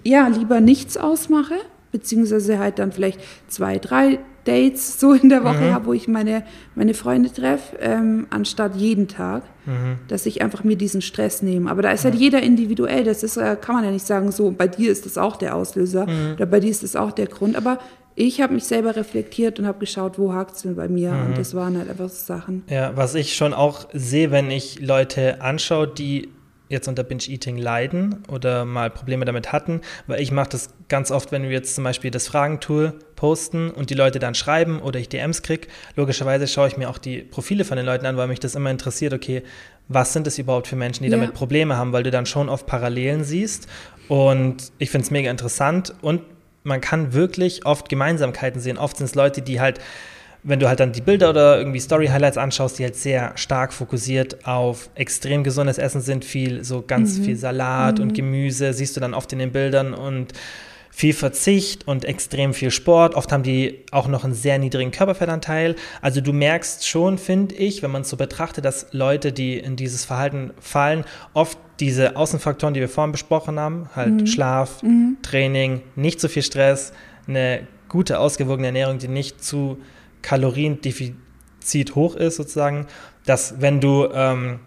ja, 0.04 0.28
lieber 0.28 0.60
nichts 0.60 0.98
ausmache, 0.98 1.54
beziehungsweise 1.92 2.58
halt 2.58 2.78
dann 2.78 2.92
vielleicht 2.92 3.20
zwei, 3.48 3.78
drei 3.78 4.18
Dates 4.44 4.98
so 4.98 5.12
in 5.12 5.28
der 5.28 5.44
Woche 5.44 5.60
Mhm. 5.66 5.74
habe, 5.74 5.86
wo 5.86 5.92
ich 5.92 6.08
meine, 6.08 6.44
meine 6.74 6.94
Freunde 6.94 7.32
treffe, 7.32 7.76
ähm, 7.80 8.26
anstatt 8.30 8.76
jeden 8.76 9.06
Tag, 9.08 9.42
Mhm. 9.66 9.98
dass 10.08 10.26
ich 10.26 10.42
einfach 10.42 10.64
mir 10.64 10.76
diesen 10.76 11.02
Stress 11.02 11.42
nehme. 11.42 11.70
Aber 11.70 11.82
da 11.82 11.90
ist 11.90 12.04
halt 12.04 12.14
jeder 12.14 12.42
individuell. 12.42 13.04
Das 13.04 13.22
ist, 13.22 13.36
äh, 13.36 13.56
kann 13.60 13.74
man 13.74 13.84
ja 13.84 13.90
nicht 13.90 14.06
sagen, 14.06 14.32
so 14.32 14.50
bei 14.50 14.66
dir 14.68 14.90
ist 14.90 15.04
das 15.06 15.18
auch 15.18 15.36
der 15.36 15.54
Auslöser 15.56 16.06
Mhm. 16.06 16.32
oder 16.36 16.46
bei 16.46 16.60
dir 16.60 16.70
ist 16.70 16.82
das 16.82 16.96
auch 16.96 17.12
der 17.12 17.26
Grund. 17.26 17.56
Aber 17.56 17.78
ich 18.16 18.40
habe 18.40 18.54
mich 18.54 18.64
selber 18.64 18.96
reflektiert 18.96 19.58
und 19.60 19.66
habe 19.66 19.78
geschaut, 19.78 20.18
wo 20.18 20.32
hakt 20.32 20.56
es 20.56 20.62
denn 20.62 20.74
bei 20.76 20.88
mir? 20.88 21.12
Mhm. 21.12 21.26
Und 21.26 21.38
das 21.38 21.54
waren 21.54 21.76
halt 21.78 21.88
einfach 21.88 22.08
so 22.08 22.24
Sachen. 22.34 22.64
Ja, 22.68 22.92
was 22.96 23.14
ich 23.14 23.36
schon 23.36 23.52
auch 23.54 23.86
sehe, 23.92 24.30
wenn 24.30 24.50
ich 24.50 24.80
Leute 24.80 25.40
anschaue, 25.42 25.86
die 25.86 26.28
jetzt 26.70 26.88
unter 26.88 27.02
Binge-Eating 27.04 27.58
leiden 27.58 28.22
oder 28.28 28.64
mal 28.64 28.88
Probleme 28.90 29.24
damit 29.26 29.52
hatten, 29.52 29.82
weil 30.06 30.20
ich 30.22 30.32
mache 30.32 30.48
das 30.50 30.70
ganz 30.88 31.10
oft, 31.10 31.32
wenn 31.32 31.42
wir 31.42 31.50
jetzt 31.50 31.74
zum 31.74 31.84
Beispiel 31.84 32.10
das 32.10 32.28
Fragentool 32.28 32.94
posten 33.16 33.70
und 33.70 33.90
die 33.90 33.94
Leute 33.94 34.18
dann 34.18 34.34
schreiben 34.34 34.80
oder 34.80 34.98
ich 34.98 35.08
DMs 35.08 35.42
kriege, 35.42 35.66
logischerweise 35.96 36.46
schaue 36.48 36.68
ich 36.68 36.76
mir 36.78 36.88
auch 36.88 36.98
die 36.98 37.18
Profile 37.18 37.64
von 37.64 37.76
den 37.76 37.84
Leuten 37.84 38.06
an, 38.06 38.16
weil 38.16 38.28
mich 38.28 38.40
das 38.40 38.54
immer 38.54 38.70
interessiert, 38.70 39.12
okay, 39.12 39.42
was 39.88 40.12
sind 40.12 40.26
es 40.26 40.38
überhaupt 40.38 40.68
für 40.68 40.76
Menschen, 40.76 41.02
die 41.02 41.10
Ja. 41.10 41.16
damit 41.16 41.34
Probleme 41.34 41.76
haben, 41.76 41.92
weil 41.92 42.04
du 42.04 42.10
dann 42.12 42.24
schon 42.24 42.48
oft 42.48 42.66
Parallelen 42.66 43.24
siehst 43.24 43.66
und 44.08 44.72
ich 44.78 44.90
finde 44.90 45.04
es 45.04 45.10
mega 45.10 45.30
interessant 45.30 45.92
und 46.00 46.22
man 46.62 46.80
kann 46.80 47.12
wirklich 47.14 47.66
oft 47.66 47.88
Gemeinsamkeiten 47.88 48.60
sehen. 48.60 48.78
Oft 48.78 48.98
sind 48.98 49.06
es 49.06 49.14
Leute, 49.14 49.42
die 49.42 49.60
halt 49.60 49.80
wenn 50.42 50.58
du 50.58 50.68
halt 50.68 50.80
dann 50.80 50.92
die 50.92 51.00
Bilder 51.00 51.30
oder 51.30 51.58
irgendwie 51.58 51.80
Story-Highlights 51.80 52.38
anschaust, 52.38 52.78
die 52.78 52.84
halt 52.84 52.96
sehr 52.96 53.32
stark 53.36 53.72
fokussiert 53.72 54.46
auf 54.46 54.88
extrem 54.94 55.44
gesundes 55.44 55.78
Essen 55.78 56.00
sind, 56.00 56.24
viel, 56.24 56.64
so 56.64 56.82
ganz 56.86 57.18
viel 57.18 57.36
Salat 57.36 58.00
und 58.00 58.14
Gemüse, 58.14 58.72
siehst 58.72 58.96
du 58.96 59.00
dann 59.00 59.14
oft 59.14 59.32
in 59.32 59.38
den 59.38 59.52
Bildern 59.52 59.92
und 59.92 60.32
viel 60.92 61.12
Verzicht 61.14 61.86
und 61.86 62.04
extrem 62.04 62.52
viel 62.52 62.70
Sport. 62.70 63.14
Oft 63.14 63.32
haben 63.32 63.42
die 63.42 63.84
auch 63.90 64.08
noch 64.08 64.24
einen 64.24 64.34
sehr 64.34 64.58
niedrigen 64.58 64.90
Körperfettanteil. 64.90 65.76
Also 66.02 66.20
du 66.20 66.32
merkst 66.32 66.86
schon, 66.86 67.16
finde 67.16 67.54
ich, 67.54 67.82
wenn 67.82 67.90
man 67.90 68.02
es 68.02 68.10
so 68.10 68.16
betrachtet, 68.16 68.64
dass 68.64 68.88
Leute, 68.92 69.32
die 69.32 69.58
in 69.58 69.76
dieses 69.76 70.04
Verhalten 70.04 70.50
fallen, 70.58 71.04
oft 71.32 71.58
diese 71.78 72.16
Außenfaktoren, 72.16 72.74
die 72.74 72.80
wir 72.80 72.88
vorhin 72.88 73.12
besprochen 73.12 73.58
haben, 73.58 73.88
halt 73.94 74.28
Schlaf, 74.28 74.82
Training, 75.22 75.82
nicht 75.96 76.20
zu 76.20 76.28
viel 76.28 76.42
Stress, 76.42 76.92
eine 77.26 77.66
gute, 77.88 78.18
ausgewogene 78.18 78.66
Ernährung, 78.66 78.98
die 78.98 79.08
nicht 79.08 79.42
zu 79.42 79.78
Kaloriendefizit 80.22 81.94
hoch 81.94 82.16
ist, 82.16 82.36
sozusagen, 82.36 82.86
dass 83.26 83.60
wenn 83.60 83.80
du, 83.80 84.08
ähm, 84.12 84.60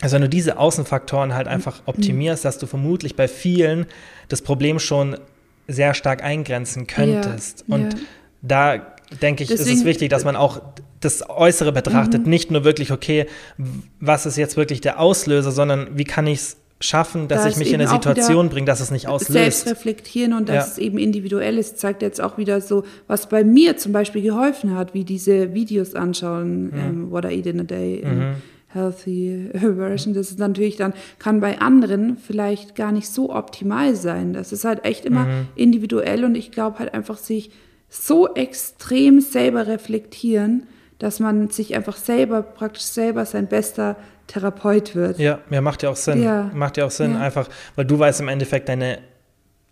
also 0.00 0.14
wenn 0.14 0.22
du 0.22 0.28
diese 0.28 0.58
Außenfaktoren 0.58 1.34
halt 1.34 1.48
einfach 1.48 1.82
optimierst, 1.86 2.44
dass 2.44 2.58
du 2.58 2.66
vermutlich 2.66 3.16
bei 3.16 3.28
vielen 3.28 3.86
das 4.28 4.42
Problem 4.42 4.78
schon 4.78 5.16
sehr 5.66 5.94
stark 5.94 6.22
eingrenzen 6.22 6.86
könntest. 6.86 7.64
Ja, 7.66 7.74
Und 7.74 7.92
ja. 7.94 7.98
da 8.42 8.86
denke 9.22 9.42
ich, 9.44 9.50
ist 9.50 9.60
es 9.60 9.66
Deswegen- 9.66 9.84
wichtig, 9.86 10.10
dass 10.10 10.24
man 10.24 10.36
auch 10.36 10.60
das 11.00 11.28
Äußere 11.28 11.72
betrachtet, 11.72 12.24
Mhm. 12.24 12.30
nicht 12.30 12.50
nur 12.50 12.64
wirklich, 12.64 12.90
okay, 12.92 13.26
was 14.00 14.26
ist 14.26 14.36
jetzt 14.36 14.56
wirklich 14.56 14.80
der 14.80 14.98
Auslöser, 14.98 15.52
sondern 15.52 15.96
wie 15.96 16.04
kann 16.04 16.26
ich 16.26 16.38
es 16.40 16.56
schaffen, 16.80 17.26
dass 17.28 17.42
Da 17.42 17.48
ich 17.48 17.56
mich 17.56 17.72
in 17.72 17.80
eine 17.80 17.88
Situation 17.90 18.48
bringe, 18.50 18.66
dass 18.66 18.80
es 18.80 18.90
nicht 18.92 19.06
Selbst 19.08 19.28
auslöst. 19.30 19.66
reflektieren 19.66 20.32
und 20.32 20.48
dass 20.48 20.54
Ja. 20.66 20.72
es 20.72 20.78
eben 20.78 20.98
individuell 20.98 21.58
ist, 21.58 21.78
zeigt 21.78 22.02
jetzt 22.02 22.20
auch 22.20 22.38
wieder 22.38 22.60
so, 22.60 22.84
was 23.08 23.28
bei 23.28 23.42
mir 23.42 23.76
zum 23.76 23.92
Beispiel 23.92 24.22
geholfen 24.22 24.76
hat, 24.76 24.94
wie 24.94 25.04
diese 25.04 25.54
Videos 25.54 25.94
anschauen, 25.94 26.66
Mhm. 26.66 26.72
ähm, 26.78 27.10
What 27.10 27.24
I 27.24 27.28
Eat 27.38 27.46
in 27.46 27.60
a 27.60 27.64
Day, 27.64 27.96
in 27.96 28.36
Healthy 28.68 29.50
Version. 29.54 30.14
Das 30.14 30.30
ist 30.30 30.38
natürlich 30.38 30.76
dann, 30.76 30.92
kann 31.18 31.40
bei 31.40 31.60
anderen 31.60 32.16
vielleicht 32.16 32.74
gar 32.76 32.92
nicht 32.92 33.08
so 33.08 33.34
optimal 33.34 33.94
sein. 33.96 34.32
Das 34.32 34.52
ist 34.52 34.64
halt 34.64 34.84
echt 34.84 35.04
immer 35.04 35.24
Mhm. 35.24 35.48
individuell 35.56 36.24
und 36.24 36.34
ich 36.36 36.50
glaube 36.52 36.78
halt 36.78 36.94
einfach 36.94 37.16
sich 37.16 37.50
so 37.88 38.34
extrem 38.34 39.20
selber 39.20 39.66
reflektieren, 39.66 40.64
dass 40.98 41.18
man 41.20 41.48
sich 41.48 41.74
einfach 41.74 41.96
selber, 41.96 42.42
praktisch 42.42 42.82
selber 42.82 43.24
sein 43.24 43.46
bester 43.46 43.96
Therapeut 44.28 44.94
wird. 44.94 45.18
Ja, 45.18 45.40
ja, 45.50 45.60
macht 45.60 45.82
ja 45.82 45.90
auch 45.90 45.96
Sinn. 45.96 46.22
Ja. 46.22 46.50
Macht 46.54 46.76
ja 46.76 46.86
auch 46.86 46.90
Sinn, 46.92 47.14
Ja. 47.14 47.20
einfach, 47.20 47.48
weil 47.74 47.84
du 47.84 47.98
weißt 47.98 48.20
im 48.20 48.28
Endeffekt, 48.28 48.68
deine, 48.68 48.98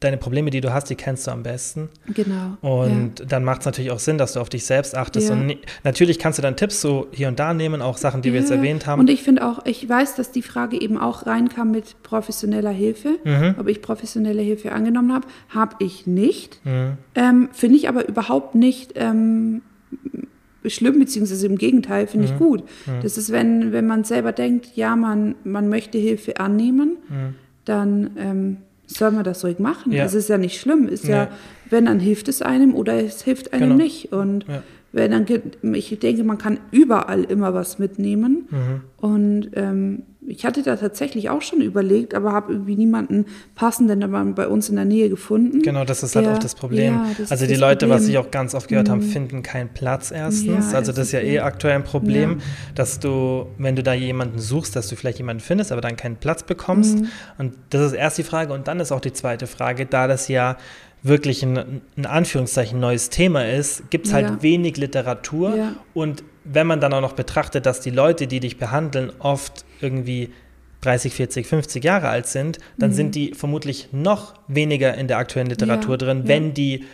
deine 0.01 0.17
Probleme, 0.19 0.51
die 0.51 0.61
du 0.61 0.73
hast, 0.75 0.91
die 0.91 0.95
kennst 0.95 1.27
du 1.27 1.31
am 1.31 1.43
besten. 1.43 1.89
Genau. 2.13 2.57
Und 2.61 3.31
dann 3.33 3.45
macht 3.45 3.61
es 3.61 3.67
natürlich 3.67 3.91
auch 3.91 3.99
Sinn, 3.99 4.19
dass 4.19 4.35
du 4.35 4.41
auf 4.41 4.49
dich 4.51 4.67
selbst 4.67 4.95
achtest. 4.95 5.29
Ja. 5.31 5.35
Und 5.35 5.57
natürlich 5.85 6.19
kannst 6.19 6.39
du 6.39 6.43
dann 6.43 6.55
Tipps 6.57 6.81
so 6.83 7.07
hier 7.13 7.29
und 7.29 7.39
da 7.39 7.55
nehmen, 7.55 7.81
auch 7.81 7.97
Sachen, 7.97 8.21
die 8.21 8.33
wir 8.33 8.41
jetzt 8.41 8.51
Ja, 8.51 8.57
erwähnt 8.57 8.87
haben. 8.87 9.01
Und 9.01 9.09
ich 9.09 9.23
finde 9.23 9.47
auch, 9.47 9.65
ich 9.65 9.89
weiß, 9.89 10.15
dass 10.17 10.33
die 10.33 10.43
Frage 10.43 10.79
eben 10.81 10.99
auch 10.99 11.25
reinkam 11.27 11.71
mit 11.71 12.03
professioneller 12.03 12.71
Hilfe, 12.73 13.19
Mhm. 13.25 13.55
ob 13.59 13.69
ich 13.69 13.81
professionelle 13.81 14.43
Hilfe 14.43 14.73
angenommen 14.73 15.15
habe. 15.15 15.27
Habe 15.49 15.77
ich 15.79 16.07
nicht. 16.07 16.61
Mhm. 16.65 16.99
Ähm, 17.15 17.49
finde 17.53 17.77
ich 17.77 17.89
aber 17.89 18.07
überhaupt 18.09 18.55
nicht 18.55 18.93
ähm, 18.97 19.63
schlimm, 20.71 20.99
beziehungsweise 20.99 21.47
im 21.47 21.57
Gegenteil, 21.57 22.07
finde 22.07 22.27
Mhm. 22.29 22.33
ich 22.33 22.39
gut. 22.39 22.63
Das 23.03 23.17
ist, 23.19 23.33
wenn, 23.33 23.73
wenn 23.73 23.87
man 23.87 24.05
selber 24.05 24.33
denkt, 24.33 24.71
ja, 24.77 24.97
man, 24.97 25.35
man 25.45 25.69
möchte 25.69 25.99
Hilfe 25.99 26.39
annehmen, 26.41 26.97
dann 27.65 28.11
ähm, 28.19 28.57
soll 28.87 29.11
man 29.11 29.25
das 29.25 29.45
ruhig 29.45 29.59
machen. 29.59 29.91
Mhm. 29.91 29.97
Ja. 29.99 30.05
Es 30.05 30.15
ist 30.15 30.29
ja 30.29 30.39
nicht 30.39 30.61
schlimm. 30.61 30.89
Ist 30.89 31.05
ja, 31.07 31.25
Nee. 31.25 31.31
wenn, 31.71 31.87
dann 31.87 31.99
hilft 32.01 32.29
es 32.29 32.43
einem 32.43 32.75
oder 32.75 32.95
es 33.03 33.23
hilft 33.23 33.53
einem 33.53 33.71
Genau. 33.71 33.83
nicht. 33.83 34.13
Und 34.13 34.47
Ja. 34.49 34.63
wenn 34.93 35.11
dann, 35.11 35.27
ich 35.75 35.99
denke, 35.99 36.23
man 36.25 36.39
kann 36.39 36.59
überall 36.71 37.25
immer 37.25 37.53
was 37.55 37.79
mitnehmen. 37.79 38.47
Mhm. 38.51 38.81
Und 38.99 39.51
ähm, 39.55 40.03
ich 40.29 40.45
hatte 40.45 40.63
da 40.63 40.77
tatsächlich 40.77 41.31
auch 41.31 41.43
schon 41.43 41.61
überlegt, 41.61 42.15
aber 42.15 42.33
habe 42.33 42.53
irgendwie 42.53 42.77
niemanden 42.77 43.27
passenden 43.55 44.35
bei 44.35 44.49
uns 44.49 44.69
in 44.69 44.77
der 44.77 44.85
Nähe 44.85 45.09
gefunden. 45.09 45.63
Genau, 45.63 45.85
das 45.85 46.03
ist 46.03 46.17
halt 46.17 46.27
Ja, 46.27 46.35
auch 46.35 46.39
das 46.39 46.55
Problem. 46.55 46.95
ja, 46.95 47.07
das 47.19 47.31
also 47.31 47.47
die 47.47 47.55
Leute, 47.55 47.89
was 47.89 47.99
Problem. 47.99 48.05
Mhm. 48.05 48.11
ich 48.11 48.19
auch 48.19 48.31
ganz 48.31 48.55
oft 48.55 48.69
gehört 48.69 48.89
habe, 48.89 49.03
finden 49.03 49.43
keinen 49.43 49.69
Platz 49.69 50.11
erstens. 50.11 50.73
Ja, 50.73 50.79
also 50.79 50.93
das 50.93 51.07
ist 51.07 51.13
ja 51.13 51.21
eh 51.21 51.39
aktuell 51.41 51.75
ein 51.75 51.85
Problem, 51.85 52.39
Ja. 52.39 52.45
dass 52.75 52.99
du, 52.99 53.47
wenn 53.59 53.77
du 53.77 53.83
da 53.83 53.95
jemanden 53.95 54.39
suchst, 54.39 54.75
dass 54.77 54.89
du 54.89 54.97
vielleicht 54.97 55.19
jemanden 55.19 55.41
findest, 55.43 55.73
aber 55.73 55.81
dann 55.81 55.97
keinen 55.97 56.17
Platz 56.17 56.43
bekommst. 56.43 56.99
Mhm. 56.99 57.09
Und 57.39 57.55
das 57.71 57.87
ist 57.89 57.93
erst 57.93 58.19
die 58.19 58.23
Frage. 58.25 58.53
Und 58.53 58.69
dann 58.69 58.81
ist 58.81 58.93
auch 58.93 59.01
die 59.01 59.13
zweite 59.13 59.47
Frage, 59.47 59.87
da 59.87 60.07
das 60.09 60.29
ja 60.29 60.57
wirklich 61.07 61.43
ein, 61.43 61.83
in 61.97 62.07
Anführungszeichen 62.07 62.81
neues 62.81 63.11
Thema 63.11 63.47
ist, 63.47 63.91
gibt 63.91 64.07
es 64.07 64.13
halt 64.13 64.27
Ja. 64.27 64.43
wenig 64.43 64.77
Literatur. 64.77 65.57
Ja. 65.57 65.77
Und 65.95 66.25
wenn 66.45 66.67
man 66.67 66.81
dann 66.81 66.93
auch 66.93 67.01
noch 67.01 67.13
betrachtet, 67.13 67.67
dass 67.67 67.81
die 67.81 67.91
Leute, 67.91 68.27
die 68.27 68.41
dich 68.41 68.59
behandeln, 68.59 69.13
oft 69.19 69.65
irgendwie 69.81 70.31
30, 70.83 71.15
40, 71.15 71.47
50 71.47 71.85
Jahre 71.85 72.09
alt 72.09 72.27
sind, 72.27 72.59
dann 72.79 72.91
mhm. 72.91 72.95
sind 72.95 73.15
die 73.15 73.35
vermutlich 73.35 73.89
noch 73.93 74.35
weniger 74.47 74.95
in 74.95 75.09
der 75.09 75.19
aktuellen 75.19 75.49
Literatur 75.49 75.95
ja, 75.95 75.99
drin, 75.99 76.23
wenn 76.27 76.55
die 76.55 76.85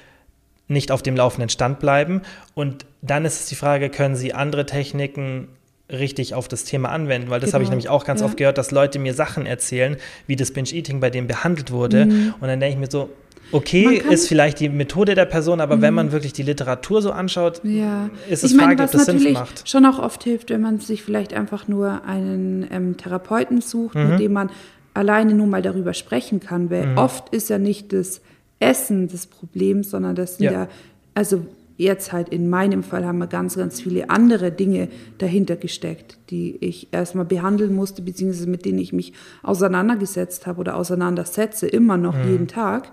nicht 0.68 0.90
auf 0.90 1.02
dem 1.02 1.16
laufenden 1.16 1.48
Stand 1.48 1.78
bleiben. 1.80 2.22
Und 2.54 2.86
dann 3.02 3.24
ist 3.24 3.40
es 3.40 3.46
die 3.46 3.54
Frage, 3.54 3.90
können 3.90 4.16
sie 4.16 4.32
andere 4.32 4.64
Techniken 4.64 5.48
richtig 5.90 6.34
auf 6.34 6.48
das 6.48 6.64
Thema 6.64 6.88
anwenden, 6.88 7.28
weil 7.28 7.40
das 7.40 7.48
genau. 7.48 7.54
habe 7.54 7.64
ich 7.64 7.70
nämlich 7.70 7.88
auch 7.90 8.04
ganz 8.04 8.20
ja. 8.20 8.26
oft 8.26 8.36
gehört, 8.38 8.56
dass 8.56 8.70
Leute 8.70 8.98
mir 8.98 9.12
Sachen 9.12 9.44
erzählen, 9.44 9.96
wie 10.26 10.36
das 10.36 10.52
Binge-Eating 10.52 11.00
bei 11.00 11.10
dem 11.10 11.26
behandelt 11.26 11.70
wurde. 11.70 12.06
Mhm. 12.06 12.34
Und 12.40 12.48
dann 12.48 12.60
denke 12.60 12.74
ich 12.74 12.80
mir 12.80 12.90
so, 12.90 13.10
okay, 13.52 14.02
ist 14.10 14.28
vielleicht 14.28 14.60
die 14.60 14.68
Methode 14.68 15.14
der 15.14 15.26
Person, 15.26 15.60
aber 15.60 15.80
wenn 15.80 15.94
man 15.94 16.12
wirklich 16.12 16.32
die 16.32 16.42
Literatur 16.42 17.02
so 17.02 17.12
anschaut, 17.12 17.60
ja. 17.64 18.10
ist 18.28 18.44
es 18.44 18.52
ich 18.52 18.58
fraglich, 18.58 18.80
ob 18.80 18.90
das 18.90 19.06
Sinn 19.06 19.32
macht. 19.32 19.68
schon 19.68 19.86
auch 19.86 19.98
oft 19.98 20.24
hilft, 20.24 20.50
wenn 20.50 20.60
man 20.60 20.80
sich 20.80 21.02
vielleicht 21.02 21.34
einfach 21.34 21.68
nur 21.68 22.04
einen 22.04 22.66
ähm, 22.70 22.96
Therapeuten 22.96 23.60
sucht, 23.60 23.94
mhm. 23.94 24.10
mit 24.10 24.20
dem 24.20 24.32
man 24.32 24.50
alleine 24.94 25.34
nur 25.34 25.46
mal 25.46 25.62
darüber 25.62 25.94
sprechen 25.94 26.40
kann, 26.40 26.70
weil 26.70 26.88
mhm. 26.88 26.98
oft 26.98 27.34
ist 27.34 27.48
ja 27.50 27.58
nicht 27.58 27.92
das 27.92 28.20
Essen 28.60 29.08
des 29.08 29.26
Problems, 29.26 29.90
sondern 29.90 30.14
das 30.14 30.36
sind 30.36 30.46
ja, 30.46 30.52
ja 30.52 30.68
also 31.14 31.44
jetzt 31.76 32.12
halt 32.12 32.28
in 32.28 32.48
meinem 32.48 32.82
Fall 32.82 33.04
haben 33.04 33.18
wir 33.18 33.26
ganz, 33.26 33.56
ganz 33.56 33.80
viele 33.80 34.10
andere 34.10 34.52
Dinge 34.52 34.88
dahinter 35.18 35.56
gesteckt, 35.56 36.18
die 36.30 36.56
ich 36.60 36.88
erstmal 36.92 37.24
behandeln 37.24 37.74
musste, 37.74 38.02
beziehungsweise 38.02 38.48
mit 38.48 38.64
denen 38.64 38.78
ich 38.78 38.92
mich 38.92 39.12
auseinandergesetzt 39.42 40.46
habe 40.46 40.60
oder 40.60 40.76
auseinandersetze, 40.76 41.66
immer 41.66 41.96
noch 41.96 42.16
mhm. 42.16 42.30
jeden 42.30 42.48
Tag 42.48 42.92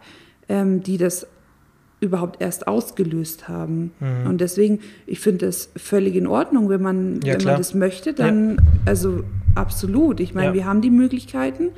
ähm, 0.50 0.84
die 0.84 0.98
das 0.98 1.28
überhaupt 2.02 2.42
erst 2.42 2.68
ausgelöst 2.68 3.48
haben. 3.48 3.92
Mhm. 4.00 4.30
Und 4.30 4.42
deswegen, 4.42 4.80
ich 5.06 5.20
finde 5.20 5.46
das 5.48 5.70
völlig 5.76 6.16
in 6.16 6.28
Ordnung, 6.28 6.70
wenn 6.70 6.82
man, 6.82 7.22
ja, 7.22 7.34
wenn 7.34 7.44
man 7.44 7.58
das 7.58 7.74
möchte, 7.74 8.14
dann, 8.14 8.56
ja. 8.56 8.64
also 8.86 9.24
absolut. 9.56 10.20
Ich 10.20 10.34
meine, 10.34 10.48
ja. 10.48 10.54
wir 10.54 10.66
haben 10.66 10.82
die 10.82 10.92
Möglichkeiten 10.92 11.70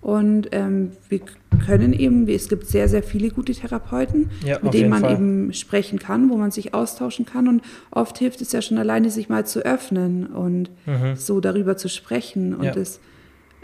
und 0.00 0.48
ähm, 0.52 0.92
wir 1.08 1.20
können 1.66 1.92
eben, 1.92 2.28
es 2.28 2.48
gibt 2.48 2.66
sehr, 2.66 2.88
sehr 2.88 3.02
viele 3.02 3.30
gute 3.30 3.52
Therapeuten, 3.52 4.30
mit 4.62 4.72
denen 4.74 4.90
man 4.90 5.00
Fall. 5.00 5.14
eben 5.14 5.52
sprechen 5.52 5.98
kann, 5.98 6.30
wo 6.30 6.36
man 6.36 6.50
sich 6.50 6.74
austauschen 6.74 7.26
kann. 7.26 7.48
Und 7.48 7.62
oft 7.90 8.16
hilft 8.18 8.40
es 8.40 8.52
ja 8.52 8.62
schon 8.62 8.78
alleine, 8.78 9.10
sich 9.10 9.28
mal 9.28 9.46
zu 9.46 9.60
öffnen 9.60 10.26
und 10.26 10.70
mhm. 10.86 11.16
so 11.16 11.40
darüber 11.40 11.76
zu 11.76 11.88
sprechen. 11.88 12.54
Und 12.54 12.76
das 12.76 13.00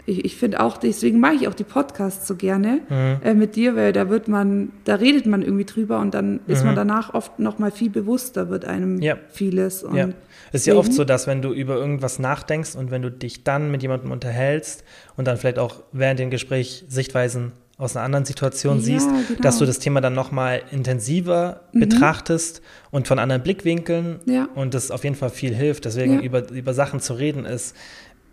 ich, 0.05 0.25
ich 0.25 0.35
finde 0.35 0.59
auch, 0.59 0.77
deswegen 0.77 1.19
mache 1.19 1.35
ich 1.35 1.47
auch 1.47 1.53
die 1.53 1.63
Podcasts 1.63 2.27
so 2.27 2.35
gerne 2.35 2.81
mhm. 2.89 3.17
äh, 3.23 3.33
mit 3.33 3.55
dir, 3.55 3.75
weil 3.75 3.93
da 3.93 4.09
wird 4.09 4.27
man, 4.27 4.71
da 4.83 4.95
redet 4.95 5.25
man 5.25 5.41
irgendwie 5.41 5.65
drüber 5.65 5.99
und 5.99 6.13
dann 6.13 6.41
ist 6.47 6.61
mhm. 6.61 6.67
man 6.67 6.75
danach 6.75 7.13
oft 7.13 7.39
noch 7.39 7.59
mal 7.59 7.71
viel 7.71 7.89
bewusster, 7.89 8.49
wird 8.49 8.65
einem 8.65 9.01
ja. 9.01 9.17
vieles. 9.29 9.85
Ja. 9.93 10.09
Es 10.51 10.61
ist 10.61 10.67
ja 10.67 10.75
oft 10.75 10.93
so, 10.93 11.03
dass 11.03 11.25
wenn 11.25 11.41
du 11.41 11.53
über 11.53 11.75
irgendwas 11.75 12.19
nachdenkst 12.19 12.75
und 12.75 12.91
wenn 12.91 13.01
du 13.01 13.11
dich 13.11 13.43
dann 13.43 13.71
mit 13.71 13.81
jemandem 13.81 14.11
unterhältst 14.11 14.83
und 15.15 15.27
dann 15.27 15.37
vielleicht 15.37 15.59
auch 15.59 15.83
während 15.91 16.19
dem 16.19 16.29
Gespräch 16.29 16.85
Sichtweisen 16.87 17.53
aus 17.77 17.95
einer 17.95 18.05
anderen 18.05 18.25
Situation 18.25 18.77
ja, 18.77 18.83
siehst, 18.83 19.09
genau. 19.09 19.41
dass 19.41 19.57
du 19.57 19.65
das 19.65 19.79
Thema 19.79 19.99
dann 19.99 20.13
noch 20.13 20.31
mal 20.31 20.61
intensiver 20.71 21.61
mhm. 21.71 21.79
betrachtest 21.79 22.61
und 22.91 23.07
von 23.07 23.19
anderen 23.19 23.41
Blickwinkeln 23.41 24.19
ja. 24.25 24.47
und 24.53 24.73
das 24.73 24.91
auf 24.91 25.03
jeden 25.03 25.15
Fall 25.15 25.31
viel 25.31 25.55
hilft. 25.55 25.85
Deswegen 25.85 26.21
über, 26.21 26.49
über 26.51 26.73
Sachen 26.73 26.99
zu 26.99 27.13
reden 27.13 27.45
ist 27.45 27.75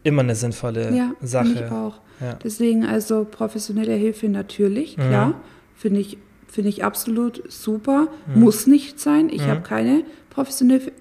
immer 0.03 0.23
eine 0.23 0.35
sinnvolle 0.35 0.95
ja, 0.95 1.13
Sache. 1.21 1.65
Ich 1.67 1.73
auch. 1.73 2.01
Ja. 2.21 2.35
Deswegen 2.43 2.85
also 2.85 3.25
professionelle 3.25 3.95
Hilfe 3.95 4.29
natürlich, 4.29 4.97
mhm. 4.97 5.03
klar, 5.03 5.35
finde 5.75 6.01
ich, 6.01 6.19
find 6.49 6.67
ich 6.67 6.85
absolut 6.85 7.43
super. 7.51 8.09
Mhm. 8.27 8.41
Muss 8.41 8.67
nicht 8.67 9.01
sein. 9.01 9.31
Ich 9.31 9.43
mhm. 9.43 9.51
habe 9.51 9.61
keine 9.63 10.05
professionelle, 10.29 10.93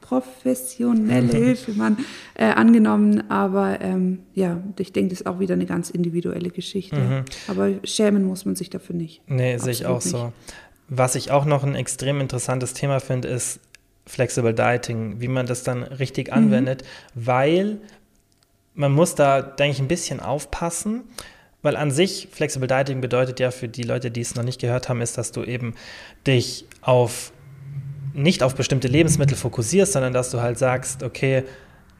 professionelle 0.00 1.32
Hilfe 1.36 1.72
man, 1.72 1.98
äh, 2.34 2.44
angenommen, 2.44 3.30
aber 3.30 3.80
ähm, 3.80 4.20
ja, 4.34 4.60
ich 4.78 4.92
denke, 4.92 5.10
das 5.10 5.22
ist 5.22 5.26
auch 5.26 5.40
wieder 5.40 5.54
eine 5.54 5.66
ganz 5.66 5.90
individuelle 5.90 6.50
Geschichte. 6.50 6.96
Mhm. 6.96 7.24
Aber 7.48 7.70
schämen 7.84 8.24
muss 8.24 8.44
man 8.44 8.56
sich 8.56 8.70
dafür 8.70 8.96
nicht. 8.96 9.22
Nee, 9.28 9.56
sehe 9.58 9.72
ich 9.72 9.86
auch 9.86 10.02
nicht. 10.02 10.08
so. 10.10 10.32
Was 10.88 11.14
ich 11.14 11.30
auch 11.30 11.44
noch 11.44 11.62
ein 11.62 11.76
extrem 11.76 12.20
interessantes 12.20 12.74
Thema 12.74 12.98
finde, 12.98 13.28
ist 13.28 13.60
Flexible 14.06 14.54
Dieting, 14.54 15.20
wie 15.20 15.28
man 15.28 15.46
das 15.46 15.62
dann 15.62 15.82
richtig 15.82 16.28
mhm. 16.28 16.34
anwendet, 16.34 16.82
weil 17.14 17.80
man 18.80 18.92
muss 18.92 19.14
da, 19.14 19.42
denke 19.42 19.74
ich, 19.74 19.80
ein 19.80 19.88
bisschen 19.88 20.20
aufpassen, 20.20 21.02
weil 21.62 21.76
an 21.76 21.90
sich 21.90 22.28
Flexible 22.32 22.66
Dieting 22.66 23.02
bedeutet 23.02 23.38
ja 23.38 23.50
für 23.50 23.68
die 23.68 23.82
Leute, 23.82 24.10
die 24.10 24.22
es 24.22 24.34
noch 24.34 24.42
nicht 24.42 24.60
gehört 24.60 24.88
haben, 24.88 25.02
ist, 25.02 25.18
dass 25.18 25.30
du 25.32 25.44
eben 25.44 25.74
dich 26.26 26.64
auf 26.80 27.32
nicht 28.12 28.42
auf 28.42 28.56
bestimmte 28.56 28.88
Lebensmittel 28.88 29.36
fokussierst, 29.36 29.92
sondern 29.92 30.12
dass 30.12 30.30
du 30.30 30.40
halt 30.40 30.58
sagst, 30.58 31.04
okay, 31.04 31.44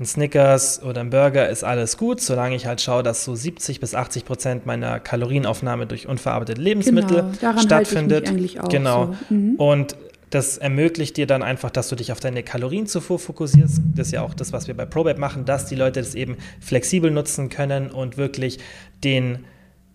ein 0.01 0.07
Snickers 0.07 0.83
oder 0.83 1.03
ein 1.03 1.11
Burger 1.11 1.49
ist 1.49 1.63
alles 1.63 1.99
gut, 1.99 2.21
solange 2.21 2.57
ich 2.57 2.67
halt 2.67 2.81
schaue, 2.81 3.05
dass 3.05 3.23
so 3.25 3.37
70 3.37 3.79
bis 3.79 3.95
80 3.95 4.25
Prozent 4.25 4.67
meiner 4.67 4.99
Kalorienaufnahme 4.99 5.87
durch 5.87 6.09
unverarbeitete 6.09 6.61
Lebensmittel 6.61 7.27
genau, 7.39 7.59
stattfindet. 7.59 8.27
Halte 8.27 8.37
ich 8.39 8.43
mich 8.43 8.59
eigentlich 8.59 8.61
auch 8.61 8.69
genau. 8.69 9.15
So. 9.29 9.35
Mhm. 9.35 9.55
Und 9.57 9.97
das 10.31 10.59
ermöglicht 10.59 11.17
dir 11.17 11.27
dann 11.27 11.43
einfach, 11.43 11.71
dass 11.71 11.89
du 11.89 11.97
dich 11.97 12.13
auf 12.13 12.21
deine 12.21 12.45
Kalorienzufuhr 12.45 13.19
fokussierst. 13.19 13.83
Das 13.97 14.09
ist 14.09 14.13
ja 14.13 14.23
auch 14.23 14.33
das, 14.33 14.53
was 14.53 14.69
wir 14.69 14.77
bei 14.77 14.87
ProBab 14.87 15.19
machen, 15.19 15.45
dass 15.45 15.67
die 15.67 15.75
Leute 15.75 16.01
das 16.01 16.15
eben 16.15 16.37
flexibel 16.61 17.11
nutzen 17.11 17.49
können 17.49 17.91
und 17.91 18.17
wirklich 18.17 18.59
den, 19.03 19.45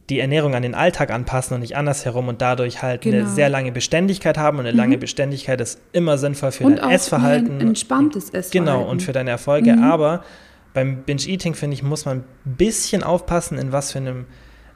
die 0.10 0.20
Ernährung 0.20 0.54
an 0.54 0.62
den 0.62 0.76
Alltag 0.76 1.10
anpassen 1.10 1.56
und 1.56 1.62
nicht 1.62 1.78
andersherum 1.78 2.28
und 2.28 2.42
dadurch 2.42 2.82
halt 2.82 3.02
genau. 3.02 3.20
eine 3.20 3.28
sehr 3.30 3.48
lange 3.48 3.72
Beständigkeit 3.72 4.38
haben. 4.38 4.60
Und 4.60 4.66
eine 4.66 4.74
mhm. 4.74 4.80
lange 4.80 4.98
Beständigkeit 4.98 5.62
ist 5.62 5.80
immer 5.94 6.18
sinnvoll 6.18 6.52
für 6.52 6.66
und 6.66 6.80
dein 6.80 6.92
Essverhalten. 6.92 7.62
Ein 7.62 7.68
entspanntes 7.70 8.26
Essverhalten. 8.26 8.52
Genau, 8.52 8.84
und 8.84 9.04
für 9.04 9.14
deine 9.14 9.30
Erfolge. 9.30 9.74
Mhm. 9.74 9.84
Aber 9.84 10.26
beim 10.74 11.04
Binge-Eating, 11.04 11.54
finde 11.54 11.76
ich, 11.76 11.84
muss 11.84 12.04
man 12.04 12.18
ein 12.46 12.56
bisschen 12.58 13.04
aufpassen, 13.04 13.58
in 13.58 13.72
was 13.72 13.94
für 13.94 14.00
einem 14.00 14.26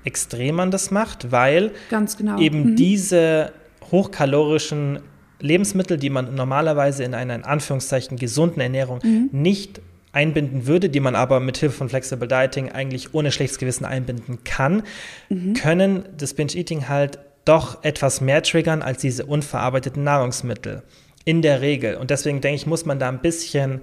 Extrem 0.06 0.56
man 0.56 0.72
das 0.72 0.92
macht, 0.92 1.34
weil 1.34 1.72
genau. 1.90 2.40
eben 2.40 2.72
mhm. 2.72 2.76
diese 2.78 3.52
hochkalorischen 3.92 5.00
Lebensmittel, 5.40 5.98
die 5.98 6.10
man 6.10 6.36
normalerweise 6.36 7.04
in 7.04 7.14
einer 7.14 7.36
in 7.36 7.44
Anführungszeichen 7.44 8.18
gesunden 8.18 8.62
Ernährung 8.62 9.00
mhm. 9.04 9.30
nicht 9.32 9.82
einbinden 10.12 10.66
würde, 10.66 10.90
die 10.90 11.00
man 11.00 11.16
aber 11.16 11.40
mit 11.40 11.58
Hilfe 11.58 11.78
von 11.78 11.90
Flexible 11.90 12.28
Dieting 12.28 12.72
eigentlich 12.72 13.14
ohne 13.14 13.32
schlechtes 13.32 13.60
Gewissen 13.60 13.86
einbinden 13.86 14.44
kann, 14.44 14.84
mhm. 15.30 15.54
können 15.54 16.06
das 16.18 16.34
Binge 16.34 16.56
Eating 16.56 16.90
halt 16.90 17.20
doch 17.46 17.84
etwas 17.84 18.22
mehr 18.22 18.44
triggern 18.44 18.82
als 18.82 19.02
diese 19.02 19.26
unverarbeiteten 19.26 20.04
Nahrungsmittel. 20.04 20.84
In 21.26 21.42
der 21.42 21.62
Regel. 21.62 21.96
Und 21.96 22.10
deswegen 22.10 22.42
denke 22.42 22.56
ich, 22.56 22.66
muss 22.66 22.86
man 22.86 22.98
da 22.98 23.10
ein 23.10 23.22
bisschen, 23.22 23.82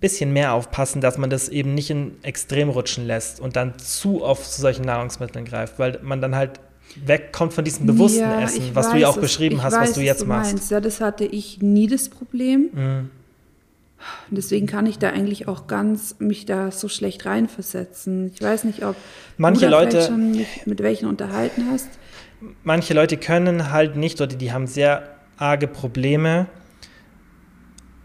bisschen 0.00 0.32
mehr 0.32 0.52
aufpassen, 0.52 1.00
dass 1.00 1.16
man 1.16 1.30
das 1.30 1.48
eben 1.48 1.74
nicht 1.74 1.90
in 1.90 2.22
Extrem 2.22 2.68
rutschen 2.68 3.06
lässt 3.06 3.40
und 3.40 3.56
dann 3.56 3.78
zu 3.78 4.22
oft 4.22 4.44
zu 4.44 4.60
solchen 4.60 4.82
Nahrungsmitteln 4.84 5.44
greift, 5.44 5.78
weil 5.78 6.00
man 6.02 6.20
dann 6.20 6.36
halt 6.36 6.60
wegkommt 7.06 7.52
von 7.52 7.64
diesem 7.64 7.86
bewussten 7.86 8.20
ja, 8.20 8.40
Essen, 8.40 8.70
was 8.74 8.86
weiß, 8.86 8.92
du 8.92 8.98
ja 8.98 9.08
auch 9.08 9.18
beschrieben 9.18 9.62
hast, 9.62 9.74
weiß, 9.74 9.88
was 9.88 9.92
du 9.94 10.00
jetzt 10.00 10.22
du 10.22 10.26
machst. 10.26 10.70
Ja, 10.70 10.80
das 10.80 11.00
hatte 11.00 11.24
ich 11.24 11.60
nie 11.60 11.86
das 11.86 12.08
Problem. 12.08 12.70
Mhm. 12.72 13.10
Deswegen 14.30 14.66
kann 14.66 14.86
ich 14.86 14.98
da 14.98 15.10
eigentlich 15.10 15.48
auch 15.48 15.66
ganz 15.66 16.16
mich 16.20 16.46
da 16.46 16.70
so 16.70 16.88
schlecht 16.88 17.26
reinversetzen. 17.26 18.30
Ich 18.32 18.40
weiß 18.40 18.64
nicht, 18.64 18.84
ob 18.84 18.94
manche 19.36 19.66
du 19.66 19.70
da 19.70 19.80
Leute 19.80 20.02
schon 20.02 20.32
mit, 20.32 20.66
mit 20.66 20.82
welchen 20.82 21.08
unterhalten 21.08 21.66
hast. 21.70 21.88
Manche 22.62 22.94
Leute 22.94 23.16
können 23.16 23.72
halt 23.72 23.96
nicht 23.96 24.20
oder 24.20 24.36
die 24.36 24.52
haben 24.52 24.66
sehr 24.66 25.16
arge 25.36 25.66
Probleme, 25.66 26.46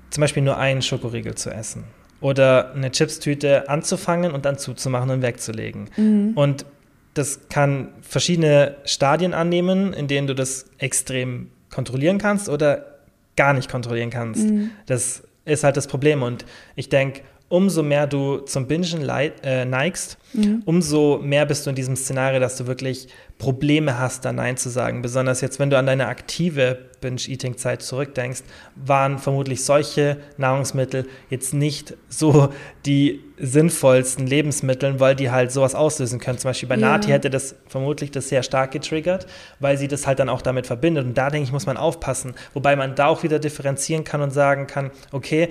zum 0.10 0.22
Beispiel 0.22 0.44
nur 0.44 0.58
einen 0.58 0.82
Schokoriegel 0.82 1.36
zu 1.36 1.52
essen 1.52 1.84
oder 2.22 2.74
eine 2.74 2.90
Chipstüte 2.90 3.70
anzufangen 3.70 4.32
und 4.32 4.46
dann 4.46 4.58
zuzumachen 4.58 5.10
und 5.12 5.22
wegzulegen. 5.22 5.90
Mhm. 5.98 6.32
Und 6.36 6.66
das 7.14 7.48
kann 7.50 7.90
verschiedene 8.02 8.76
Stadien 8.86 9.34
annehmen, 9.34 9.94
in 9.94 10.08
denen 10.08 10.28
du 10.28 10.36
das 10.36 10.66
extrem 10.78 11.50
kontrollieren 11.70 12.18
kannst 12.18 12.50
oder 12.50 13.00
gar 13.36 13.54
nicht 13.54 13.70
kontrollieren 13.70 14.10
kannst. 14.10 14.46
Mhm. 14.46 14.72
Das 14.86 15.24
ist 15.46 15.64
halt 15.64 15.78
das 15.78 15.88
Problem. 15.88 16.24
Und 16.24 16.46
ich 16.76 16.90
denke, 16.90 17.22
umso 17.50 17.84
mehr 17.84 18.08
du 18.08 18.40
zum 18.40 18.68
Bingen 18.68 19.08
äh, 19.08 19.66
neigst, 19.66 20.18
mhm. 20.34 20.64
umso 20.66 21.20
mehr 21.22 21.46
bist 21.46 21.66
du 21.66 21.70
in 21.70 21.76
diesem 21.76 21.96
Szenario, 21.96 22.40
dass 22.40 22.58
du 22.58 22.66
wirklich 22.68 23.08
Probleme 23.38 24.00
hast, 24.00 24.26
da 24.26 24.34
Nein 24.34 24.58
zu 24.58 24.70
sagen. 24.70 25.02
Besonders 25.02 25.42
jetzt, 25.42 25.60
wenn 25.60 25.70
du 25.70 25.78
an 25.78 25.86
deine 25.86 26.08
aktive 26.08 26.90
Binge-Eating-Zeit 27.04 27.84
zurückdenkst, 27.84 28.42
waren 28.76 29.20
vermutlich 29.20 29.64
solche 29.64 30.18
Nahrungsmittel 30.38 31.08
jetzt 31.30 31.54
nicht 31.54 31.96
so 32.10 32.50
die 32.86 33.22
sinnvollsten 33.38 34.26
Lebensmittel, 34.26 35.00
weil 35.00 35.16
die 35.16 35.30
halt 35.30 35.52
sowas 35.52 35.76
auslösen 35.76 36.20
können. 36.20 36.38
Zum 36.40 36.50
Beispiel 36.50 36.70
bei 36.70 36.76
ja. 36.76 36.92
Nati 36.92 37.10
hätte 37.10 37.30
das 37.30 37.56
vermutlich 37.68 38.10
das 38.10 38.30
sehr 38.30 38.42
stark 38.42 38.72
getriggert, 38.72 39.28
weil 39.60 39.78
sie 39.78 39.88
das 39.88 40.08
halt 40.08 40.20
dann 40.20 40.30
auch 40.30 40.42
damit 40.42 40.66
verbindet. 40.66 41.06
Und 41.06 41.18
da 41.18 41.30
denke 41.30 41.46
ich, 41.46 41.52
muss 41.52 41.66
man 41.66 41.78
aufpassen. 41.78 42.34
Wobei 42.54 42.76
man 42.76 42.96
da 42.96 43.08
auch 43.08 43.24
wieder 43.24 43.40
differenzieren 43.40 44.04
kann 44.04 44.22
und 44.22 44.32
sagen 44.32 44.66
kann, 44.66 44.92
okay, 45.12 45.50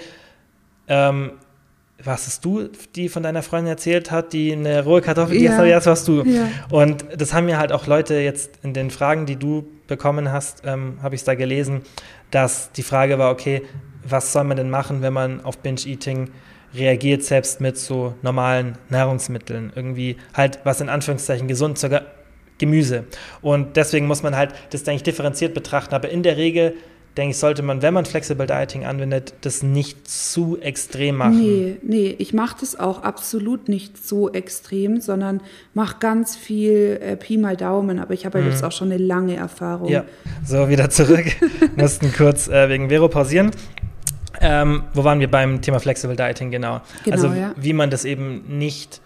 ähm, 0.89 1.33
was 2.05 2.27
hast 2.27 2.45
du, 2.45 2.69
die 2.95 3.09
von 3.09 3.23
deiner 3.23 3.43
Freundin 3.43 3.69
erzählt 3.73 4.11
hat, 4.11 4.33
die 4.33 4.53
eine 4.53 4.85
rohe 4.85 5.01
Kartoffel, 5.01 5.39
die 5.39 5.45
ja. 5.45 5.53
hast, 5.53 5.67
das 5.67 5.87
warst 5.87 6.09
du. 6.09 6.23
Ja. 6.25 6.49
Und 6.71 7.05
das 7.17 7.33
haben 7.33 7.47
mir 7.47 7.59
halt 7.59 7.73
auch 7.73 7.87
Leute 7.87 8.15
jetzt 8.15 8.59
in 8.63 8.75
den 8.75 8.91
Fragen, 8.91 9.27
die 9.27 9.37
du 9.37 9.65
bekommen 9.87 10.33
hast, 10.33 10.63
ähm, 10.65 10.99
habe 11.03 11.15
ich 11.15 11.21
es 11.21 11.25
da 11.25 11.35
gelesen, 11.35 11.83
dass 12.31 12.73
die 12.73 12.83
Frage 12.83 13.19
war, 13.19 13.31
okay, 13.31 13.63
was 14.05 14.33
soll 14.33 14.45
man 14.45 14.57
denn 14.57 14.71
machen, 14.71 15.03
wenn 15.03 15.13
man 15.13 15.45
auf 15.45 15.59
Binge-Eating 15.59 16.31
reagiert 16.75 17.23
selbst 17.23 17.61
mit 17.61 17.79
so 17.79 18.15
normalen 18.23 18.79
Nahrungsmitteln. 18.89 19.73
Irgendwie 19.75 20.17
halt, 20.35 20.61
was 20.65 20.81
in 20.81 20.89
Anführungszeichen 20.89 21.47
gesund, 21.47 21.79
sogar 21.79 22.03
Gemüse. 22.59 23.05
Und 23.41 23.77
deswegen 23.77 24.07
muss 24.07 24.23
man 24.23 24.37
halt 24.37 24.55
das, 24.71 24.85
denke 24.85 24.97
ich, 24.97 25.03
differenziert 25.03 25.55
betrachten. 25.55 25.95
Aber 25.95 26.09
in 26.09 26.23
der 26.23 26.37
Regel 26.37 26.75
denke 27.17 27.33
ich, 27.33 27.39
sollte 27.39 27.63
man, 27.63 27.83
wenn 27.83 27.93
man 27.93 28.07
Flexible 28.07 28.47
Dieting 28.47 28.85
anwendet, 28.85 29.35
das 29.43 29.63
nicht 29.63 30.09
zu 30.09 30.59
extrem 30.61 31.17
machen. 31.17 31.41
Nee, 31.41 31.77
nee, 31.83 32.15
ich 32.19 32.33
mache 32.33 32.57
das 32.61 32.79
auch 32.79 33.03
absolut 33.03 33.69
nicht 33.69 34.05
so 34.05 34.33
extrem, 34.33 35.01
sondern 35.01 35.41
mache 35.75 35.97
ganz 36.01 36.37
viel 36.37 36.99
äh, 37.03 37.17
Pi 37.17 37.37
mal 37.37 37.57
Daumen, 37.57 37.99
aber 37.99 38.15
ich 38.15 38.25
habe 38.25 38.41
mhm. 38.41 38.49
jetzt 38.49 38.65
auch 38.65 38.73
schon 38.73 38.91
eine 38.91 39.03
lange 39.03 39.37
Erfahrung. 39.37 39.89
Ja, 39.89 40.05
so 40.45 40.69
wieder 40.69 40.89
zurück. 40.89 41.27
Mussten 41.77 42.13
kurz 42.13 42.49
äh, 42.49 42.69
wegen 42.69 42.89
Vero 42.89 43.09
pausieren. 43.09 43.51
Ähm, 44.41 44.85
wo 44.95 45.05
waren 45.05 45.21
wir 45.21 45.31
beim 45.31 45.61
Thema 45.61 45.79
Flexible 45.79 46.17
Dieting, 46.17 46.51
genau. 46.51 46.81
genau 47.05 47.15
also 47.15 47.29
ja. 47.29 47.55
wie 47.57 47.75
man 47.75 47.91
das 47.91 48.05
eben 48.05 48.59
nicht 48.59 49.01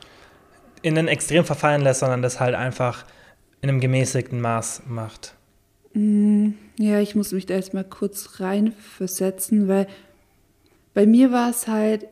in 0.83 0.97
ein 0.97 1.09
Extrem 1.09 1.45
verfallen 1.45 1.83
lässt, 1.83 2.01
sondern 2.01 2.23
das 2.23 2.41
halt 2.41 2.55
einfach 2.55 3.05
in 3.61 3.69
einem 3.69 3.81
gemäßigten 3.81 4.41
Maß 4.41 4.83
macht. 4.87 5.36
Mm, 5.97 6.51
ja, 6.79 7.01
ich 7.01 7.15
muss 7.15 7.33
mich 7.33 7.47
da 7.47 7.55
jetzt 7.55 7.73
mal 7.73 7.85
kurz 7.85 8.39
reinversetzen, 8.41 9.67
weil 9.67 9.87
bei 10.93 11.07
mir 11.07 11.33
war 11.33 11.49
es 11.49 11.69
halt 11.69 12.07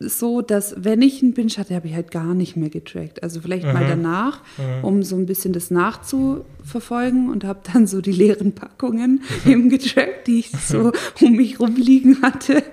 so, 0.00 0.42
dass 0.42 0.74
wenn 0.76 1.02
ich 1.02 1.22
einen 1.22 1.34
Binge 1.34 1.52
hatte, 1.56 1.74
habe 1.74 1.86
ich 1.86 1.94
halt 1.94 2.10
gar 2.10 2.34
nicht 2.34 2.56
mehr 2.56 2.68
getrackt. 2.68 3.22
Also 3.22 3.40
vielleicht 3.40 3.66
mhm. 3.66 3.72
mal 3.72 3.86
danach, 3.86 4.42
mhm. 4.56 4.84
um 4.84 5.02
so 5.04 5.16
ein 5.16 5.26
bisschen 5.26 5.52
das 5.52 5.70
nachzuverfolgen 5.70 7.30
und 7.30 7.44
habe 7.44 7.60
dann 7.72 7.86
so 7.86 8.00
die 8.00 8.12
leeren 8.12 8.52
Packungen 8.52 9.22
mhm. 9.44 9.50
eben 9.50 9.68
getrackt, 9.68 10.26
die 10.26 10.40
ich 10.40 10.50
so 10.50 10.92
um 11.20 11.32
mich 11.36 11.60
rumliegen 11.60 12.22
hatte. 12.22 12.64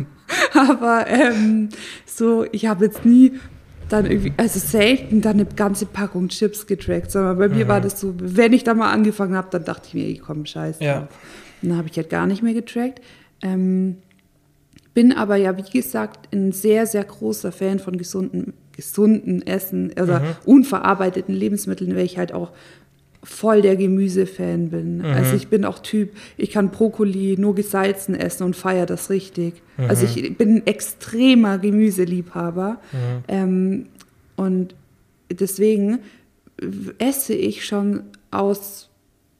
Aber 0.54 1.06
ähm, 1.06 1.70
so, 2.04 2.44
ich 2.52 2.66
habe 2.66 2.86
jetzt 2.86 3.06
nie 3.06 3.32
dann 3.92 4.06
irgendwie, 4.06 4.32
also 4.36 4.58
selten 4.58 5.20
dann 5.20 5.34
eine 5.34 5.44
ganze 5.44 5.86
Packung 5.86 6.28
Chips 6.28 6.66
getrackt, 6.66 7.10
sondern 7.10 7.38
bei 7.38 7.48
mir 7.48 7.64
mhm. 7.64 7.68
war 7.68 7.80
das 7.80 8.00
so, 8.00 8.14
wenn 8.18 8.52
ich 8.52 8.64
da 8.64 8.74
mal 8.74 8.90
angefangen 8.90 9.34
habe, 9.34 9.48
dann 9.50 9.64
dachte 9.64 9.88
ich 9.88 9.94
mir, 9.94 10.06
ich 10.06 10.22
komm, 10.22 10.46
scheiße. 10.46 10.82
Ja. 10.82 11.08
dann 11.62 11.76
habe 11.76 11.88
ich 11.88 11.96
halt 11.96 12.10
gar 12.10 12.26
nicht 12.26 12.42
mehr 12.42 12.54
getrackt. 12.54 13.00
Ähm, 13.42 13.96
bin 14.94 15.12
aber 15.12 15.36
ja, 15.36 15.56
wie 15.56 15.70
gesagt, 15.70 16.32
ein 16.34 16.52
sehr, 16.52 16.86
sehr 16.86 17.04
großer 17.04 17.52
Fan 17.52 17.78
von 17.78 17.96
gesunden, 17.96 18.54
gesunden 18.72 19.46
Essen 19.46 19.92
oder 19.92 20.20
mhm. 20.20 20.24
unverarbeiteten 20.46 21.34
Lebensmitteln, 21.34 21.94
weil 21.94 22.04
ich 22.04 22.18
halt 22.18 22.32
auch 22.32 22.52
voll 23.22 23.60
der 23.62 23.76
Gemüsefan 23.76 24.70
bin. 24.70 24.98
Mhm. 24.98 25.04
Also 25.04 25.36
ich 25.36 25.48
bin 25.48 25.64
auch 25.64 25.80
Typ, 25.80 26.10
ich 26.36 26.50
kann 26.50 26.70
Brokkoli 26.70 27.36
nur 27.38 27.54
gesalzen 27.54 28.14
essen 28.14 28.44
und 28.44 28.56
feiere 28.56 28.86
das 28.86 29.10
richtig. 29.10 29.62
Mhm. 29.76 29.84
Also 29.84 30.06
ich 30.06 30.36
bin 30.36 30.56
ein 30.56 30.66
extremer 30.66 31.58
Gemüseliebhaber. 31.58 32.80
Mhm. 32.92 33.24
Ähm, 33.28 33.86
und 34.36 34.74
deswegen 35.30 35.98
esse 36.98 37.34
ich 37.34 37.64
schon 37.66 38.04
aus, 38.30 38.88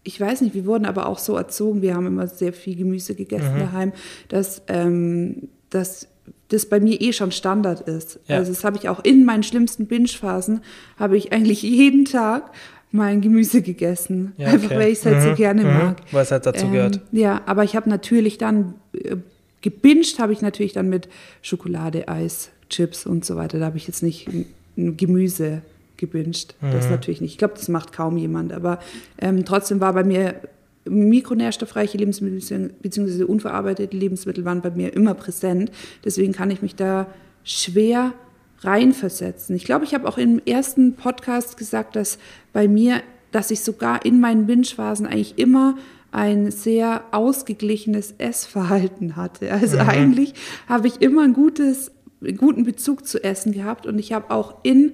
ich 0.02 0.20
weiß 0.20 0.42
nicht, 0.42 0.54
wir 0.54 0.66
wurden 0.66 0.84
aber 0.84 1.06
auch 1.06 1.18
so 1.18 1.36
erzogen, 1.36 1.82
wir 1.82 1.94
haben 1.94 2.06
immer 2.06 2.26
sehr 2.26 2.52
viel 2.52 2.76
Gemüse 2.76 3.14
gegessen 3.14 3.54
mhm. 3.54 3.60
daheim, 3.60 3.92
dass, 4.28 4.62
ähm, 4.68 5.48
dass 5.70 6.06
das 6.48 6.66
bei 6.66 6.80
mir 6.80 7.00
eh 7.00 7.12
schon 7.12 7.32
Standard 7.32 7.88
ist. 7.88 8.18
Ja. 8.26 8.36
Also 8.36 8.52
das 8.52 8.64
habe 8.64 8.76
ich 8.76 8.88
auch 8.88 9.02
in 9.04 9.24
meinen 9.24 9.42
schlimmsten 9.42 9.86
Binge-Phasen, 9.86 10.60
habe 10.98 11.16
ich 11.16 11.32
eigentlich 11.32 11.62
jeden 11.62 12.04
Tag 12.04 12.52
mein 12.92 13.20
Gemüse 13.20 13.62
gegessen. 13.62 14.32
Ja, 14.36 14.48
okay. 14.48 14.54
Einfach 14.54 14.70
weil 14.76 14.88
ich 14.88 14.98
es 14.98 15.06
halt 15.06 15.16
mhm. 15.18 15.22
so 15.22 15.34
gerne 15.34 15.62
mhm. 15.62 15.72
mag. 15.72 15.96
Weil 16.10 16.22
es 16.22 16.30
halt 16.30 16.46
dazu 16.46 16.66
ähm, 16.66 16.72
gehört. 16.72 17.00
Ja, 17.12 17.42
aber 17.46 17.64
ich 17.64 17.76
habe 17.76 17.88
natürlich 17.88 18.38
dann, 18.38 18.74
äh, 18.92 19.16
gebinged 19.60 20.18
habe 20.18 20.32
ich 20.32 20.42
natürlich 20.42 20.72
dann 20.72 20.88
mit 20.88 21.08
Schokolade, 21.42 22.08
Eis, 22.08 22.50
Chips 22.68 23.06
und 23.06 23.24
so 23.24 23.36
weiter. 23.36 23.58
Da 23.58 23.66
habe 23.66 23.76
ich 23.76 23.86
jetzt 23.86 24.02
nicht 24.02 24.28
Gemüse 24.76 25.62
gebinged. 25.96 26.54
Mhm. 26.60 26.72
Das 26.72 26.90
natürlich 26.90 27.20
nicht. 27.20 27.32
Ich 27.32 27.38
glaube, 27.38 27.54
das 27.54 27.68
macht 27.68 27.92
kaum 27.92 28.16
jemand. 28.16 28.52
Aber 28.52 28.80
ähm, 29.18 29.44
trotzdem 29.44 29.80
war 29.80 29.92
bei 29.92 30.04
mir 30.04 30.36
mikronährstoffreiche 30.84 31.98
Lebensmittel 31.98 32.74
bzw. 32.82 33.24
unverarbeitete 33.24 33.96
Lebensmittel 33.96 34.44
waren 34.44 34.62
bei 34.62 34.70
mir 34.70 34.94
immer 34.94 35.14
präsent. 35.14 35.70
Deswegen 36.04 36.32
kann 36.32 36.50
ich 36.50 36.62
mich 36.62 36.74
da 36.74 37.06
schwer 37.44 38.14
reinversetzen. 38.62 39.56
Ich 39.56 39.64
glaube, 39.64 39.84
ich 39.84 39.94
habe 39.94 40.08
auch 40.08 40.18
im 40.18 40.40
ersten 40.44 40.94
Podcast 40.94 41.56
gesagt, 41.56 41.96
dass 41.96 42.18
bei 42.52 42.68
mir, 42.68 43.02
dass 43.32 43.50
ich 43.50 43.60
sogar 43.60 44.04
in 44.04 44.20
meinen 44.20 44.46
Binge-Phasen 44.46 45.06
eigentlich 45.06 45.38
immer 45.38 45.76
ein 46.12 46.50
sehr 46.50 47.04
ausgeglichenes 47.12 48.14
Essverhalten 48.18 49.16
hatte. 49.16 49.52
Also 49.52 49.76
mhm. 49.78 49.88
eigentlich 49.88 50.34
habe 50.68 50.88
ich 50.88 51.00
immer 51.00 51.22
ein 51.22 51.32
gutes, 51.32 51.92
einen 52.22 52.36
guten 52.36 52.64
Bezug 52.64 53.06
zu 53.06 53.22
Essen 53.22 53.52
gehabt 53.52 53.86
und 53.86 53.98
ich 53.98 54.12
habe 54.12 54.30
auch 54.30 54.56
in, 54.62 54.92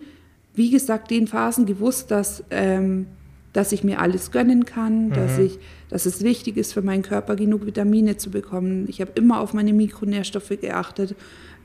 wie 0.55 0.71
gesagt, 0.71 1.11
den 1.11 1.27
Phasen 1.27 1.67
gewusst, 1.67 2.11
dass, 2.11 2.45
ähm, 2.51 3.07
dass 3.53 3.73
ich 3.73 3.83
mir 3.83 4.01
alles 4.01 4.31
gönnen 4.31 4.67
kann, 4.67 5.09
mhm. 5.09 5.13
dass, 5.15 5.39
ich, 5.39 5.59
dass 5.89 6.07
es 6.07 6.23
wichtig 6.23 6.57
ist 6.59 6.75
für 6.75 6.83
meinen 6.83 7.03
Körper, 7.03 7.35
genug 7.35 7.65
Vitamine 7.65 8.19
zu 8.19 8.31
bekommen. 8.31 8.85
Ich 8.89 9.01
habe 9.01 9.13
immer 9.15 9.41
auf 9.41 9.55
meine 9.55 9.73
Mikronährstoffe 9.73 10.53
geachtet. 10.61 11.17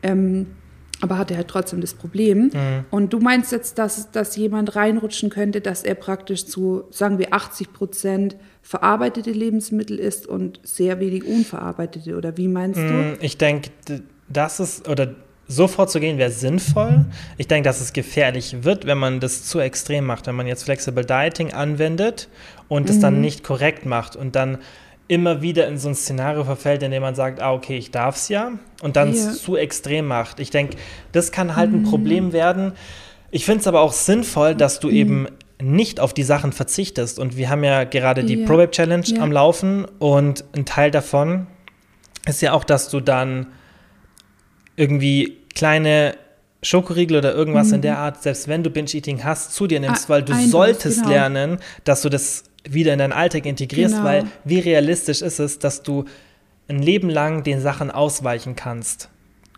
Ähm, 0.01 0.47
aber 1.01 1.17
hatte 1.17 1.35
halt 1.35 1.47
trotzdem 1.47 1.81
das 1.81 1.93
Problem. 1.93 2.51
Mhm. 2.53 2.85
Und 2.89 3.13
du 3.13 3.19
meinst 3.19 3.51
jetzt, 3.51 3.77
dass, 3.77 4.11
dass 4.11 4.35
jemand 4.35 4.75
reinrutschen 4.75 5.29
könnte, 5.29 5.61
dass 5.61 5.83
er 5.83 5.95
praktisch 5.95 6.45
zu, 6.45 6.83
sagen 6.91 7.19
wir, 7.19 7.33
80 7.33 7.73
Prozent 7.73 8.35
verarbeitete 8.61 9.31
Lebensmittel 9.31 9.99
isst 9.99 10.27
und 10.27 10.59
sehr 10.63 10.99
wenig 10.99 11.25
unverarbeitete, 11.25 12.15
oder 12.15 12.37
wie 12.37 12.47
meinst 12.47 12.79
du? 12.79 12.83
Mm, 12.83 13.17
ich 13.19 13.37
denke, 13.37 13.71
das 14.29 14.59
ist, 14.59 14.87
oder 14.87 15.15
so 15.47 15.67
vorzugehen 15.67 16.17
wäre 16.17 16.31
sinnvoll. 16.31 17.05
Ich 17.37 17.47
denke, 17.47 17.67
dass 17.67 17.81
es 17.81 17.91
gefährlich 17.91 18.63
wird, 18.63 18.85
wenn 18.85 18.97
man 18.97 19.19
das 19.19 19.43
zu 19.43 19.59
extrem 19.59 20.05
macht, 20.05 20.27
wenn 20.27 20.35
man 20.35 20.47
jetzt 20.47 20.63
Flexible 20.63 21.05
Dieting 21.05 21.51
anwendet 21.51 22.29
und 22.69 22.89
es 22.89 22.97
mhm. 22.97 23.01
dann 23.01 23.21
nicht 23.21 23.43
korrekt 23.43 23.85
macht 23.85 24.15
und 24.15 24.35
dann 24.35 24.59
immer 25.12 25.41
wieder 25.41 25.68
in 25.68 25.78
so 25.78 25.89
ein 25.89 25.95
Szenario 25.95 26.45
verfällt, 26.45 26.84
in 26.84 26.91
dem 26.91 27.01
man 27.01 27.16
sagt, 27.16 27.41
ah, 27.41 27.51
okay, 27.51 27.78
ich 27.78 27.91
darf 27.91 28.16
es 28.16 28.30
ja 28.30 28.53
und 28.82 28.95
dann 28.95 29.09
es 29.09 29.26
ja. 29.26 29.34
zu 29.34 29.57
extrem 29.57 30.07
macht. 30.07 30.39
Ich 30.39 30.51
denke, 30.51 30.78
das 31.12 31.34
kann 31.34 31.57
halt 31.57 31.74
ein 31.74 31.82
mhm. 31.82 31.89
Problem 31.89 32.32
werden. 32.32 32.72
Ich 33.30 33.43
finde 33.43 33.59
es 33.59 33.68
aber 33.68 33.82
auch 33.82 33.91
sinnvoll, 33.91 34.55
dass 34.55 34.80
du 34.80 34.88
mhm. 34.88 34.95
eben 34.95 35.28
nicht 35.62 35.99
auf 35.99 36.14
die 36.14 36.24
Sachen 36.24 36.53
verzichtest. 36.53 37.20
Und 37.20 37.36
wir 37.36 37.49
haben 37.49 37.66
ja 37.66 37.84
gerade 37.84 38.24
die 38.24 38.36
ja. 38.36 38.47
ProWeb 38.47 38.72
Challenge 38.72 39.03
ja. 39.05 39.22
am 39.22 39.34
Laufen 39.34 39.84
und 39.99 40.45
ein 40.55 40.64
Teil 40.64 40.91
davon 40.91 41.47
ist 42.26 42.41
ja 42.41 42.53
auch, 42.53 42.64
dass 42.64 42.88
du 42.88 43.01
dann 43.01 43.47
irgendwie 44.78 45.39
kleine 45.53 46.16
Schokoriegel 46.64 47.18
oder 47.18 47.34
irgendwas 47.36 47.68
mhm. 47.68 47.76
in 47.76 47.82
der 47.82 47.97
Art, 47.97 48.24
selbst 48.24 48.47
wenn 48.47 48.64
du 48.64 48.70
Binge-Eating 48.70 49.26
hast, 49.26 49.53
zu 49.53 49.68
dir 49.68 49.82
nimmst, 49.82 50.07
weil 50.07 50.24
du 50.24 50.34
solltest 50.36 50.99
genau. 50.99 51.09
lernen, 51.09 51.57
dass 51.84 52.01
du 52.01 52.07
das 52.07 52.45
wieder 52.64 52.93
in 52.93 52.99
deinen 52.99 53.14
Alltag 53.14 53.45
integrierst, 53.45 53.95
genau. 53.95 54.05
weil 54.05 54.26
wie 54.43 54.59
realistisch 54.59 55.22
ist 55.22 55.39
es, 55.39 55.59
dass 55.59 55.84
du 55.84 56.05
ein 56.68 56.82
Leben 56.82 57.09
lang 57.09 57.43
den 57.43 57.59
Sachen 57.62 57.91
ausweichen 57.91 58.55
kannst? 58.55 59.09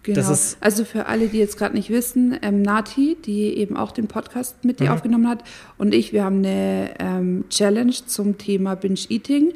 Genau. 0.04 0.36
also 0.60 0.84
für 0.84 1.06
alle, 1.06 1.28
die 1.28 1.40
jetzt 1.40 1.58
gerade 1.58 1.76
nicht 1.76 1.90
wissen, 1.90 2.38
ähm, 2.42 2.62
Nati, 2.62 3.16
die 3.26 3.58
eben 3.58 3.78
auch 3.78 3.92
den 3.92 4.08
Podcast 4.08 4.66
mit 4.66 4.82
dir 4.82 4.88
mhm. 4.88 4.92
aufgenommen 4.92 5.30
hat, 5.30 5.44
und 5.78 5.94
ich, 5.94 6.12
wir 6.12 6.26
haben 6.26 6.40
eine 6.40 6.94
ähm, 7.00 7.46
Challenge 7.50 7.94
zum 8.06 8.38
Thema 8.38 8.76
Binge 8.76 9.00
Eating. 9.10 9.54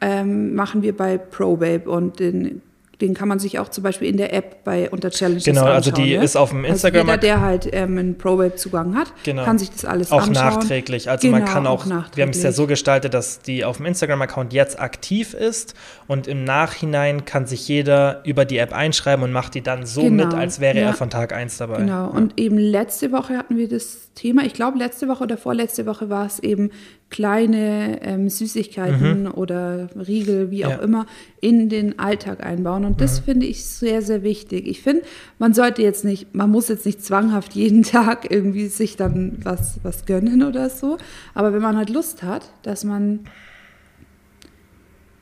Ähm, 0.00 0.54
machen 0.54 0.80
wir 0.80 0.96
bei 0.96 1.18
ProBabe 1.18 1.90
und 1.90 2.18
den 2.18 2.62
den 3.00 3.14
kann 3.14 3.28
man 3.28 3.38
sich 3.38 3.58
auch 3.58 3.68
zum 3.68 3.84
Beispiel 3.84 4.08
in 4.08 4.16
der 4.16 4.32
App 4.32 4.64
bei 4.64 4.90
unter 4.90 5.10
Challenges 5.10 5.44
Genau, 5.44 5.64
also 5.64 5.90
die 5.90 6.16
ne? 6.16 6.24
ist 6.24 6.36
auf 6.36 6.50
dem 6.50 6.64
Instagram. 6.64 7.08
Also 7.08 7.10
jeder, 7.10 7.18
der 7.18 7.40
halt 7.40 7.68
ähm, 7.72 7.98
einen 7.98 8.18
ProWeb-Zugang 8.18 8.94
hat, 8.96 9.12
genau. 9.24 9.44
kann 9.44 9.58
sich 9.58 9.70
das 9.70 9.84
alles 9.84 10.12
auch 10.12 10.22
anschauen. 10.22 10.36
Auch 10.36 10.56
nachträglich. 10.56 11.08
Also 11.08 11.26
genau, 11.26 11.38
man 11.38 11.46
kann 11.46 11.66
auch, 11.66 11.86
auch 11.86 12.04
wir 12.14 12.22
haben 12.22 12.30
es 12.30 12.42
ja 12.42 12.52
so 12.52 12.66
gestaltet, 12.66 13.14
dass 13.14 13.40
die 13.40 13.64
auf 13.64 13.78
dem 13.78 13.86
Instagram-Account 13.86 14.52
jetzt 14.52 14.78
aktiv 14.78 15.34
ist 15.34 15.74
und 16.10 16.26
im 16.26 16.42
Nachhinein 16.42 17.24
kann 17.24 17.46
sich 17.46 17.68
jeder 17.68 18.22
über 18.24 18.44
die 18.44 18.56
App 18.56 18.72
einschreiben 18.72 19.22
und 19.22 19.30
macht 19.30 19.54
die 19.54 19.60
dann 19.60 19.86
so 19.86 20.02
genau. 20.02 20.24
mit, 20.24 20.34
als 20.34 20.58
wäre 20.58 20.76
ja. 20.76 20.86
er 20.86 20.92
von 20.92 21.08
Tag 21.08 21.32
1 21.32 21.58
dabei. 21.58 21.76
Genau, 21.76 22.10
und 22.10 22.36
eben 22.36 22.58
letzte 22.58 23.12
Woche 23.12 23.38
hatten 23.38 23.56
wir 23.56 23.68
das 23.68 24.12
Thema, 24.16 24.42
ich 24.44 24.52
glaube 24.52 24.76
letzte 24.76 25.06
Woche 25.06 25.22
oder 25.22 25.36
vorletzte 25.36 25.86
Woche 25.86 26.10
war 26.10 26.26
es 26.26 26.40
eben 26.40 26.70
kleine 27.10 28.02
ähm, 28.02 28.28
Süßigkeiten 28.28 29.22
mhm. 29.22 29.30
oder 29.30 29.88
Riegel, 29.94 30.50
wie 30.50 30.66
auch 30.66 30.70
ja. 30.70 30.76
immer, 30.78 31.06
in 31.40 31.68
den 31.68 32.00
Alltag 32.00 32.44
einbauen. 32.44 32.84
Und 32.84 33.00
das 33.00 33.20
mhm. 33.20 33.24
finde 33.26 33.46
ich 33.46 33.64
sehr, 33.64 34.02
sehr 34.02 34.24
wichtig. 34.24 34.66
Ich 34.66 34.82
finde, 34.82 35.02
man 35.38 35.54
sollte 35.54 35.80
jetzt 35.80 36.04
nicht, 36.04 36.34
man 36.34 36.50
muss 36.50 36.66
jetzt 36.66 36.86
nicht 36.86 37.04
zwanghaft 37.04 37.52
jeden 37.52 37.82
Tag 37.84 38.28
irgendwie 38.32 38.66
sich 38.66 38.96
dann 38.96 39.38
was, 39.44 39.78
was 39.84 40.06
gönnen 40.06 40.42
oder 40.42 40.70
so. 40.70 40.98
Aber 41.34 41.52
wenn 41.52 41.62
man 41.62 41.76
halt 41.76 41.88
Lust 41.88 42.24
hat, 42.24 42.50
dass 42.64 42.82
man, 42.82 43.20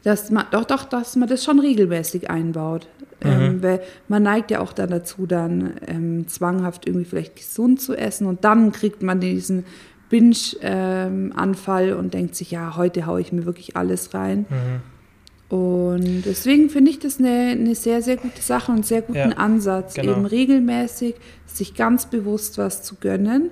dass 0.09 0.31
man, 0.31 0.47
doch, 0.51 0.65
doch, 0.65 0.85
dass 0.85 1.17
man 1.17 1.29
das 1.29 1.45
schon 1.45 1.61
regelmäßig 1.61 2.31
einbaut. 2.31 2.89
Mhm. 3.23 3.31
Ähm, 3.31 3.63
weil 3.63 3.81
man 4.09 4.23
neigt 4.23 4.51
ja 4.51 4.61
auch 4.61 4.73
dann 4.73 4.91
dazu, 4.91 5.27
dann 5.27 5.75
ähm, 5.87 6.29
zwanghaft 6.29 6.87
irgendwie 6.87 7.05
vielleicht 7.05 7.37
gesund 7.37 7.81
zu 7.81 7.95
essen 7.95 8.27
und 8.27 8.45
dann 8.45 8.73
kriegt 8.73 9.03
man 9.03 9.21
diesen 9.21 9.65
Binge-Anfall 10.09 11.89
ähm, 11.89 11.99
und 11.99 12.15
denkt 12.15 12.37
sich, 12.37 12.53
ja, 12.53 12.77
heute 12.77 13.07
haue 13.07 13.21
ich 13.21 13.33
mir 13.33 13.45
wirklich 13.45 13.77
alles 13.77 14.15
rein. 14.15 14.47
Mhm. 14.49 15.55
Und 15.55 16.23
deswegen 16.25 16.71
finde 16.71 16.91
ich 16.91 17.01
das 17.01 17.19
eine, 17.19 17.51
eine 17.51 17.75
sehr, 17.75 18.01
sehr 18.01 18.17
gute 18.17 18.41
Sache 18.41 18.71
und 18.71 18.79
einen 18.79 18.85
sehr 18.85 19.03
guten 19.03 19.19
Ja, 19.19 19.37
Ansatz, 19.37 19.95
genau. 19.95 20.13
eben 20.13 20.25
regelmäßig 20.25 21.17
sich 21.47 21.75
ganz 21.75 22.07
bewusst 22.07 22.57
was 22.57 22.83
zu 22.83 22.97
gönnen. 22.97 23.51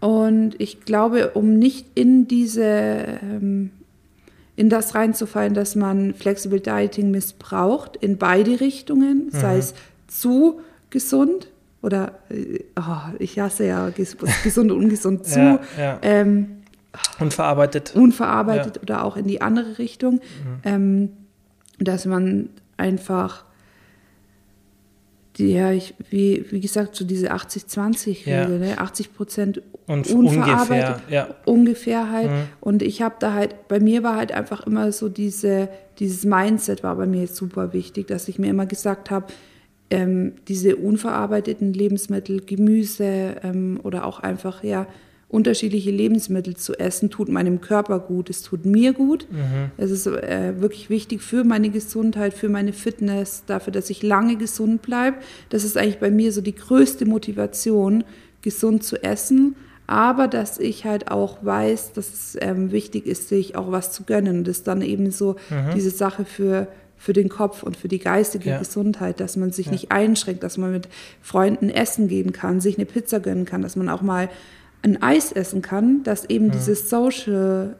Und 0.00 0.58
ich 0.58 0.80
glaube, 0.80 1.30
um 1.30 1.58
nicht 1.58 1.86
in 1.94 2.26
diese, 2.26 2.64
ähm, 2.64 3.70
in 4.60 4.68
das 4.68 4.94
reinzufallen, 4.94 5.54
dass 5.54 5.74
man 5.74 6.12
Flexible 6.12 6.60
Dieting 6.60 7.10
missbraucht, 7.10 7.96
in 7.96 8.18
beide 8.18 8.60
Richtungen, 8.60 9.30
sei 9.30 9.56
es 9.56 9.72
zu 10.06 10.60
gesund 10.90 11.48
oder, 11.80 12.12
äh, 12.28 12.58
oh, 12.78 13.14
ich 13.18 13.38
hasse 13.40 13.64
ja 13.64 13.88
ges 13.88 14.18
gesund 14.44 14.70
und 14.70 14.76
ungesund 14.84 15.24
zu, 15.32 15.38
Ja, 15.40 15.60
ja. 15.78 15.98
Ähm, 16.02 16.56
Unverarbeitet. 17.18 17.94
unverarbeitet 17.96 18.82
oder 18.82 19.04
auch 19.04 19.16
in 19.16 19.26
die 19.26 19.40
andere 19.40 19.78
Richtung, 19.78 20.14
Mhm. 20.16 20.20
ähm, 20.64 21.08
dass 21.78 22.04
man 22.04 22.50
einfach, 22.76 23.44
ja, 25.46 25.72
ich, 25.72 25.94
wie, 26.10 26.44
wie 26.50 26.60
gesagt, 26.60 26.94
so 26.96 27.04
diese 27.04 27.32
80-20-Regel, 27.32 28.32
Ja. 28.32 28.48
ne? 28.48 28.78
80 28.78 29.14
Prozent 29.14 29.62
Und 29.86 30.08
unverarbeitet, 30.10 30.96
ungefähr, 30.96 31.00
ja. 31.08 31.28
ungefähr 31.44 32.10
halt. 32.10 32.30
Mhm. 32.30 32.42
Und 32.60 32.82
ich 32.82 33.02
habe 33.02 33.16
da 33.18 33.32
halt, 33.34 33.68
bei 33.68 33.80
mir 33.80 34.02
war 34.02 34.16
halt 34.16 34.32
einfach 34.32 34.66
immer 34.66 34.92
so 34.92 35.08
diese, 35.08 35.68
dieses 35.98 36.24
Mindset 36.24 36.82
war 36.82 36.96
bei 36.96 37.06
mir 37.06 37.26
super 37.26 37.72
wichtig, 37.72 38.06
dass 38.06 38.28
ich 38.28 38.38
mir 38.38 38.48
immer 38.50 38.66
gesagt 38.66 39.10
habe, 39.10 39.26
ähm, 39.90 40.34
diese 40.48 40.76
unverarbeiteten 40.76 41.72
Lebensmittel, 41.72 42.40
Gemüse 42.40 43.36
ähm, 43.42 43.80
oder 43.82 44.04
auch 44.06 44.20
einfach 44.20 44.62
ja 44.62 44.86
unterschiedliche 45.30 45.92
Lebensmittel 45.92 46.56
zu 46.56 46.74
essen, 46.78 47.08
tut 47.08 47.28
meinem 47.28 47.60
Körper 47.60 48.00
gut, 48.00 48.28
es 48.30 48.42
tut 48.42 48.66
mir 48.66 48.92
gut. 48.92 49.26
Es 49.76 49.90
ist 49.90 50.06
äh, 50.06 50.60
wirklich 50.60 50.90
wichtig 50.90 51.22
für 51.22 51.44
meine 51.44 51.70
Gesundheit, 51.70 52.34
für 52.34 52.48
meine 52.48 52.72
Fitness, 52.72 53.44
dafür, 53.46 53.72
dass 53.72 53.90
ich 53.90 54.02
lange 54.02 54.36
gesund 54.36 54.82
bleibe. 54.82 55.18
Das 55.48 55.62
ist 55.62 55.76
eigentlich 55.78 55.98
bei 56.00 56.10
mir 56.10 56.32
so 56.32 56.40
die 56.40 56.54
größte 56.54 57.06
Motivation, 57.06 58.04
gesund 58.42 58.82
zu 58.82 59.02
essen. 59.02 59.54
Aber 59.86 60.28
dass 60.28 60.58
ich 60.58 60.84
halt 60.84 61.10
auch 61.10 61.44
weiß, 61.44 61.92
dass 61.94 62.12
es 62.12 62.38
ähm, 62.40 62.70
wichtig 62.70 63.06
ist, 63.06 63.28
sich 63.28 63.56
auch 63.56 63.72
was 63.72 63.92
zu 63.92 64.04
gönnen. 64.04 64.38
Und 64.38 64.48
das 64.48 64.58
ist 64.58 64.68
dann 64.68 64.82
eben 64.82 65.10
so 65.10 65.36
diese 65.74 65.90
Sache 65.90 66.24
für, 66.24 66.68
für 66.96 67.12
den 67.12 67.28
Kopf 67.28 67.62
und 67.62 67.76
für 67.76 67.88
die 67.88 67.98
geistige 67.98 68.50
Ja. 68.50 68.58
Gesundheit, 68.58 69.20
dass 69.20 69.36
man 69.36 69.50
sich 69.52 69.70
nicht 69.70 69.90
einschränkt, 69.90 70.42
dass 70.42 70.58
man 70.58 70.70
mit 70.72 70.88
Freunden 71.22 71.70
essen 71.70 72.06
gehen 72.08 72.32
kann, 72.32 72.60
sich 72.60 72.76
eine 72.78 72.86
Pizza 72.86 73.18
gönnen 73.20 73.46
kann, 73.46 73.62
dass 73.62 73.74
man 73.74 73.88
auch 73.88 74.02
mal 74.02 74.28
ein 74.82 75.02
Eis 75.02 75.32
essen 75.32 75.62
kann, 75.62 76.02
dass 76.04 76.24
eben 76.30 76.50
dieses 76.50 76.88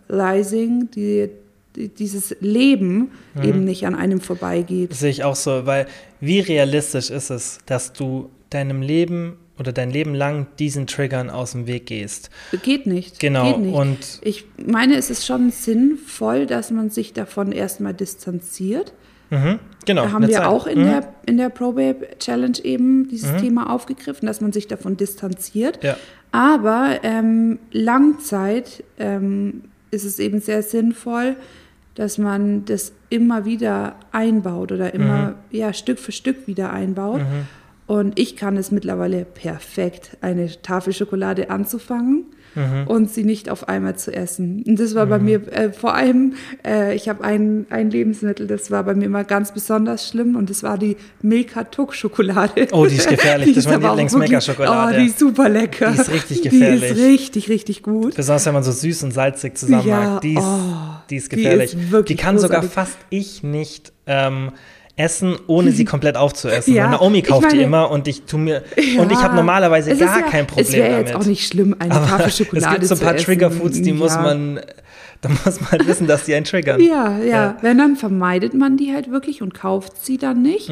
Socializing, 0.09 0.90
die, 0.94 1.30
die, 1.76 1.88
dieses 1.88 2.36
Leben 2.40 3.11
eben 3.42 3.64
nicht 3.64 3.86
an 3.86 3.94
einem 3.94 4.20
vorbeigeht. 4.20 4.90
Das 4.92 5.01
sehe 5.01 5.11
ich 5.11 5.24
auch 5.24 5.36
so, 5.36 5.66
weil 5.66 5.86
wie 6.20 6.40
realistisch 6.40 7.11
ist 7.11 7.30
es, 7.30 7.59
dass 7.66 7.92
du 7.92 8.30
deinem 8.51 8.82
Leben 8.82 9.36
oder 9.59 9.72
dein 9.72 9.90
Leben 9.90 10.14
lang 10.14 10.46
diesen 10.59 10.86
Triggern 10.86 11.30
aus 11.30 11.53
dem 11.53 11.66
Weg 11.66 11.86
gehst? 11.86 12.30
Geht 12.62 12.86
nicht. 12.86 13.20
Genau, 13.20 13.53
Geht 13.53 13.59
nicht. 13.61 13.74
und- 13.74 14.20
ich 14.22 14.44
meine, 14.66 14.96
es 14.96 15.11
ist 15.11 15.26
schon 15.26 15.51
sinnvoll, 15.51 16.46
dass 16.46 16.70
man 16.70 16.90
sich 16.90 17.12
davon 17.12 17.53
erstmal 17.53 17.94
distanziert. 17.94 18.92
Mhm, 19.28 19.61
genau. 19.86 20.05
Da 20.07 20.12
haben 20.12 20.26
wir 20.26 20.34
Zeit. 20.38 20.46
auch 20.46 20.66
in 20.66 20.80
Mhm. 20.80 20.84
der, 20.86 21.14
in 21.26 21.36
der 21.36 21.51
ProBabe 21.51 22.09
Challenge 22.18 22.59
eben 22.64 23.07
dieses 23.09 23.36
Thema 23.40 23.70
aufgegriffen, 23.72 24.26
dass 24.26 24.40
man 24.40 24.51
sich 24.53 24.66
davon 24.66 24.96
distanziert. 24.96 25.78
Ja. 25.84 25.96
Aber 26.33 27.01
ähm, 27.03 27.59
Langzeit 27.72 28.85
ähm, 28.99 29.62
ist 29.91 30.05
es 30.05 30.18
eben 30.18 30.41
sehr 30.41 30.62
sinnvoll, 30.62 31.37
dass 31.95 32.18
man 32.18 32.64
das 32.64 32.93
immer 33.09 33.45
wieder 33.45 33.97
einbaut 34.12 34.72
oder 34.72 34.95
immer 34.95 35.35
ja, 35.51 35.72
Stück 35.72 35.99
für 35.99 36.12
Stück 36.12 36.47
wieder 36.47 36.72
einbaut. 36.72 37.20
Und 37.87 38.18
ich 38.18 38.37
kann 38.37 38.57
es 38.57 38.70
mittlerweile 38.70 39.24
perfekt, 39.24 40.16
eine 40.20 40.47
Tafel 40.62 40.93
Schokolade 40.93 41.51
anzufangen 41.51 42.26
und 42.86 43.11
sie 43.11 43.22
nicht 43.24 43.48
auf 43.48 43.68
einmal 43.68 43.96
zu 43.96 44.12
essen. 44.12 44.64
Und 44.66 44.80
das 44.80 44.94
war 44.94 45.07
bei 45.07 45.18
mir 45.18 45.40
äh, 45.53 45.72
vor 45.72 45.94
allem, 45.94 46.34
äh, 46.66 46.94
ich 46.96 47.09
habe 47.09 47.22
ein, 47.22 47.66
ein 47.70 47.90
Lebensmittel, 47.90 48.46
das 48.48 48.70
war 48.70 48.82
bei 48.84 48.94
mir 48.94 49.05
immer 49.05 49.22
ganz 49.24 49.53
besonders 49.53 50.09
schlimm 50.09 50.34
und 50.36 50.51
das 50.51 50.62
war 50.62 50.76
die 50.76 50.96
Milka 51.22 51.64
Tuck 51.64 51.94
Schokolade. 51.94 52.66
Oh, 52.72 52.86
die 52.86 52.96
ist 52.96 53.09
gefährlich. 53.09 53.48
Das 53.55 53.59
ist 53.59 53.66
meine 53.66 53.82
wirklich- 53.82 54.11
Lieblings-Milka-Schokolade. 54.12 54.96
Oh, 54.96 55.01
die 55.01 55.07
ist 55.07 55.18
super 55.18 55.48
lecker. 55.48 55.92
Die 55.92 56.01
ist 56.01 56.11
richtig 56.12 56.40
Die 56.42 56.48
gefährlich. 56.51 56.82
ist 56.90 56.96
richtig, 56.98 57.48
richtig 57.48 57.82
gut. 57.82 58.14
Besonders 58.16 58.46
wenn 58.46 58.55
man 58.55 58.62
so 58.64 58.72
süß 58.72 59.05
und 59.05 59.12
salzig 59.12 59.57
zusammen 59.57 59.86
Ja, 59.86 60.01
mag. 60.01 60.20
Die 60.22 60.34
ist, 60.34 60.42
oh, 60.42 60.59
die 61.09 61.16
ist 61.16 61.30
die 61.32 61.36
gefährlich. 61.36 61.74
ist 61.74 62.09
Die, 62.09 62.16
kann 62.16 62.38
sogar 62.38 62.61
großartig. 62.61 62.72
fast 62.94 62.98
ich 63.11 63.42
nicht 63.42 63.92
ähm, 64.07 64.51
essen, 65.01 65.36
ohne 65.46 65.72
sie 65.72 65.84
komplett 65.84 66.16
aufzuessen. 66.16 66.74
Ja, 66.74 66.88
Naomi 66.90 67.22
kauft 67.22 67.51
die 67.51 67.57
meine- 67.57 67.62
immer 67.66 67.90
und 67.90 68.07
ich 68.07 68.22
tu 68.22 68.38
mir 68.38 68.62
Ja, 68.76 69.03
und 69.03 69.11
ich 69.11 69.18
habe 69.18 69.34
normalerweise 69.34 69.90
es 69.90 70.01
ist 70.01 70.07
gar 70.07 70.20
ja, 70.20 70.26
kein 70.28 70.46
Problem 70.46 70.66
Es 70.66 70.72
wäre 70.72 70.90
damit. 70.90 71.07
jetzt 71.09 71.16
auch 71.16 71.26
nicht 71.26 71.46
schlimm, 71.46 71.74
eine 71.78 71.92
Aber 71.94 72.07
Tafel 72.07 72.26
es 72.28 72.36
Schokolade 72.38 72.74
gibt 72.76 72.86
so 72.86 72.94
ein 72.94 73.01
paar 73.01 73.16
zu 73.16 73.24
Triggerfoods, 73.24 73.72
essen. 73.72 73.82
die 73.84 73.92
muss 73.92 74.14
man, 74.14 74.61
da 75.22 75.28
muss 75.28 75.61
man 75.61 75.86
wissen, 75.86 76.07
dass 76.07 76.24
die 76.24 76.34
einen 76.34 76.44
triggern. 76.44 76.80
Ja, 76.80 77.18
ja, 77.18 77.24
Ja. 77.24 77.57
Wenn, 77.62 77.78
dann 77.78 77.96
vermeidet 77.96 78.55
man 78.55 78.76
die 78.76 78.92
halt 78.94 79.11
wirklich 79.11 79.42
und 79.42 79.55
kauft 79.55 80.05
sie 80.05 80.18
dann 80.18 80.42
nicht. 80.42 80.70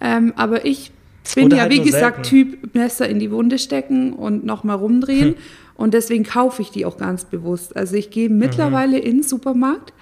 Ähm, 0.00 0.32
aber 0.36 0.64
ich 0.64 0.90
bin 0.90 0.94
Mhm. 1.36 1.46
Oder 1.46 1.56
ja, 1.56 1.62
halt 1.64 1.72
wie 1.72 1.80
gesagt, 1.82 2.24
selten. 2.26 2.52
Typ 2.62 2.74
Messer 2.74 3.06
in 3.06 3.18
die 3.18 3.30
Wunde 3.30 3.58
stecken 3.58 4.14
und 4.14 4.46
nochmal 4.46 4.76
rumdrehen. 4.76 5.28
Hm. 5.30 5.34
Und 5.74 5.92
deswegen 5.92 6.24
kaufe 6.24 6.62
ich 6.62 6.70
die 6.70 6.86
auch 6.86 6.96
ganz 6.96 7.26
bewusst. 7.26 7.76
Also 7.76 7.96
ich 7.96 8.08
gehe 8.10 8.30
Mhm. 8.30 8.38
mittlerweile 8.38 8.98
in 8.98 9.16
den 9.18 9.22
Supermarkt. 9.22 9.92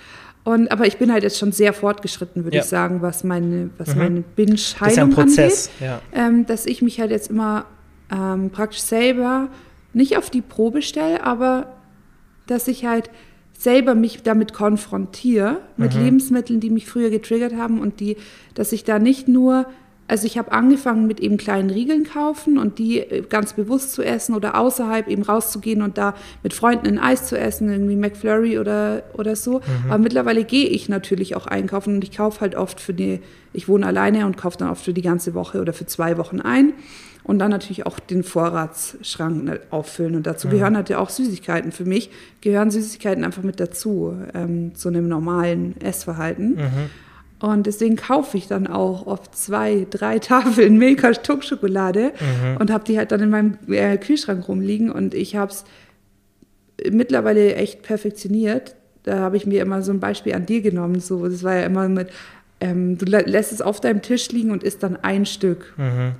Und, 0.46 0.70
aber 0.70 0.86
ich 0.86 0.96
bin 0.96 1.12
halt 1.12 1.24
jetzt 1.24 1.38
schon 1.38 1.50
sehr 1.50 1.72
fortgeschritten, 1.72 2.44
würde 2.44 2.56
Ja. 2.58 2.62
ich 2.62 2.68
sagen, 2.68 3.02
was 3.02 3.24
meine, 3.24 3.70
was 3.78 3.96
meine 3.96 4.22
Das 4.22 4.28
ist 4.58 4.76
ja 4.78 4.86
ein 4.86 4.94
Binge-Heilung 4.96 5.10
Prozess. 5.10 5.70
angeht. 5.80 5.88
Ja. 5.88 6.00
Ähm, 6.26 6.46
dass 6.46 6.66
ich 6.66 6.82
mich 6.82 7.00
halt 7.00 7.10
jetzt 7.10 7.30
immer 7.30 7.66
ähm, 8.12 8.50
praktisch 8.50 8.80
selber 8.82 9.48
nicht 9.92 10.16
auf 10.16 10.30
die 10.30 10.42
Probe 10.42 10.82
stelle, 10.82 11.24
aber 11.24 11.74
dass 12.46 12.68
ich 12.68 12.84
halt 12.86 13.10
selber 13.58 13.96
mich 13.96 14.22
damit 14.22 14.52
konfrontiere, 14.52 15.58
mit 15.76 15.94
Mhm. 15.96 16.02
Lebensmitteln, 16.04 16.60
die 16.60 16.70
mich 16.70 16.86
früher 16.86 17.10
getriggert 17.10 17.56
haben 17.56 17.80
und 17.80 17.98
die, 17.98 18.16
dass 18.54 18.70
ich 18.70 18.84
da 18.84 18.98
nicht 19.00 19.26
nur, 19.26 19.66
also 20.08 20.26
ich 20.26 20.38
habe 20.38 20.52
angefangen 20.52 21.06
mit 21.06 21.20
eben 21.20 21.36
kleinen 21.36 21.70
Riegeln 21.70 22.04
kaufen 22.04 22.58
und 22.58 22.78
die 22.78 23.00
äh, 23.00 23.22
ganz 23.22 23.54
bewusst 23.54 23.92
zu 23.92 24.02
essen 24.02 24.34
oder 24.34 24.58
außerhalb 24.58 25.08
eben 25.08 25.22
rauszugehen 25.22 25.82
und 25.82 25.98
da 25.98 26.14
mit 26.42 26.54
Freunden 26.54 26.86
ein 26.86 26.98
Eis 26.98 27.26
zu 27.26 27.38
essen, 27.38 27.70
irgendwie 27.70 27.96
McFlurry 27.96 28.58
oder, 28.58 29.02
oder 29.14 29.34
so. 29.34 29.58
Mhm. 29.58 29.90
Aber 29.90 29.98
mittlerweile 29.98 30.44
gehe 30.44 30.68
ich 30.68 30.88
natürlich 30.88 31.34
auch 31.34 31.46
einkaufen 31.46 31.96
und 31.96 32.04
ich 32.04 32.16
kaufe 32.16 32.40
halt 32.40 32.54
oft 32.54 32.80
für 32.80 32.94
die, 32.94 33.20
ich 33.52 33.68
wohne 33.68 33.86
alleine 33.86 34.26
und 34.26 34.36
kaufe 34.36 34.58
dann 34.58 34.70
oft 34.70 34.84
für 34.84 34.94
die 34.94 35.02
ganze 35.02 35.34
Woche 35.34 35.60
oder 35.60 35.72
für 35.72 35.86
zwei 35.86 36.18
Wochen 36.18 36.40
ein. 36.40 36.74
Und 37.24 37.40
dann 37.40 37.50
natürlich 37.50 37.86
auch 37.86 37.98
den 37.98 38.22
Vorratsschrank 38.22 39.42
ne, 39.42 39.60
auffüllen. 39.70 40.14
Und 40.14 40.28
dazu 40.28 40.46
gehören 40.48 40.76
halt 40.76 40.90
ja 40.90 41.00
auch 41.00 41.10
Süßigkeiten. 41.10 41.72
Für 41.72 41.84
mich 41.84 42.08
gehören 42.40 42.70
Süßigkeiten 42.70 43.24
einfach 43.24 43.42
mit 43.42 43.58
dazu, 43.58 44.16
ähm, 44.32 44.76
zu 44.76 44.90
einem 44.90 45.08
normalen 45.08 45.76
Essverhalten. 45.80 46.56
Und 47.38 47.66
deswegen 47.66 47.96
kaufe 47.96 48.38
ich 48.38 48.46
dann 48.48 48.66
auch 48.66 49.06
oft 49.06 49.36
zwei, 49.36 49.86
drei 49.90 50.18
Tafeln 50.20 50.78
Milka 50.78 51.12
Tuck-Schokolade 51.12 52.12
und 52.58 52.70
habe 52.70 52.84
die 52.84 52.96
halt 52.96 53.12
dann 53.12 53.20
in 53.20 53.30
meinem 53.30 53.58
äh, 53.68 53.98
Kühlschrank 53.98 54.48
rumliegen. 54.48 54.90
Und 54.90 55.12
ich 55.14 55.36
habe 55.36 55.52
es 55.52 55.64
mittlerweile 56.90 57.54
echt 57.56 57.82
perfektioniert. 57.82 58.74
Da 59.02 59.18
habe 59.20 59.36
ich 59.36 59.46
mir 59.46 59.62
immer 59.62 59.82
so 59.82 59.92
ein 59.92 60.00
Beispiel 60.00 60.34
an 60.34 60.46
dir 60.46 60.60
genommen. 60.62 61.00
So, 61.00 61.26
das 61.28 61.42
war 61.42 61.54
ja 61.56 61.62
immer 61.62 61.88
mit, 61.88 62.08
ähm, 62.60 62.98
du 62.98 63.04
lä- 63.06 63.26
lässt 63.28 63.52
es 63.52 63.60
auf 63.62 63.80
deinem 63.80 64.02
Tisch 64.02 64.30
liegen 64.32 64.50
und 64.50 64.62
isst 64.62 64.82
dann 64.82 64.96
ein 64.96 65.26
Stück. 65.26 65.74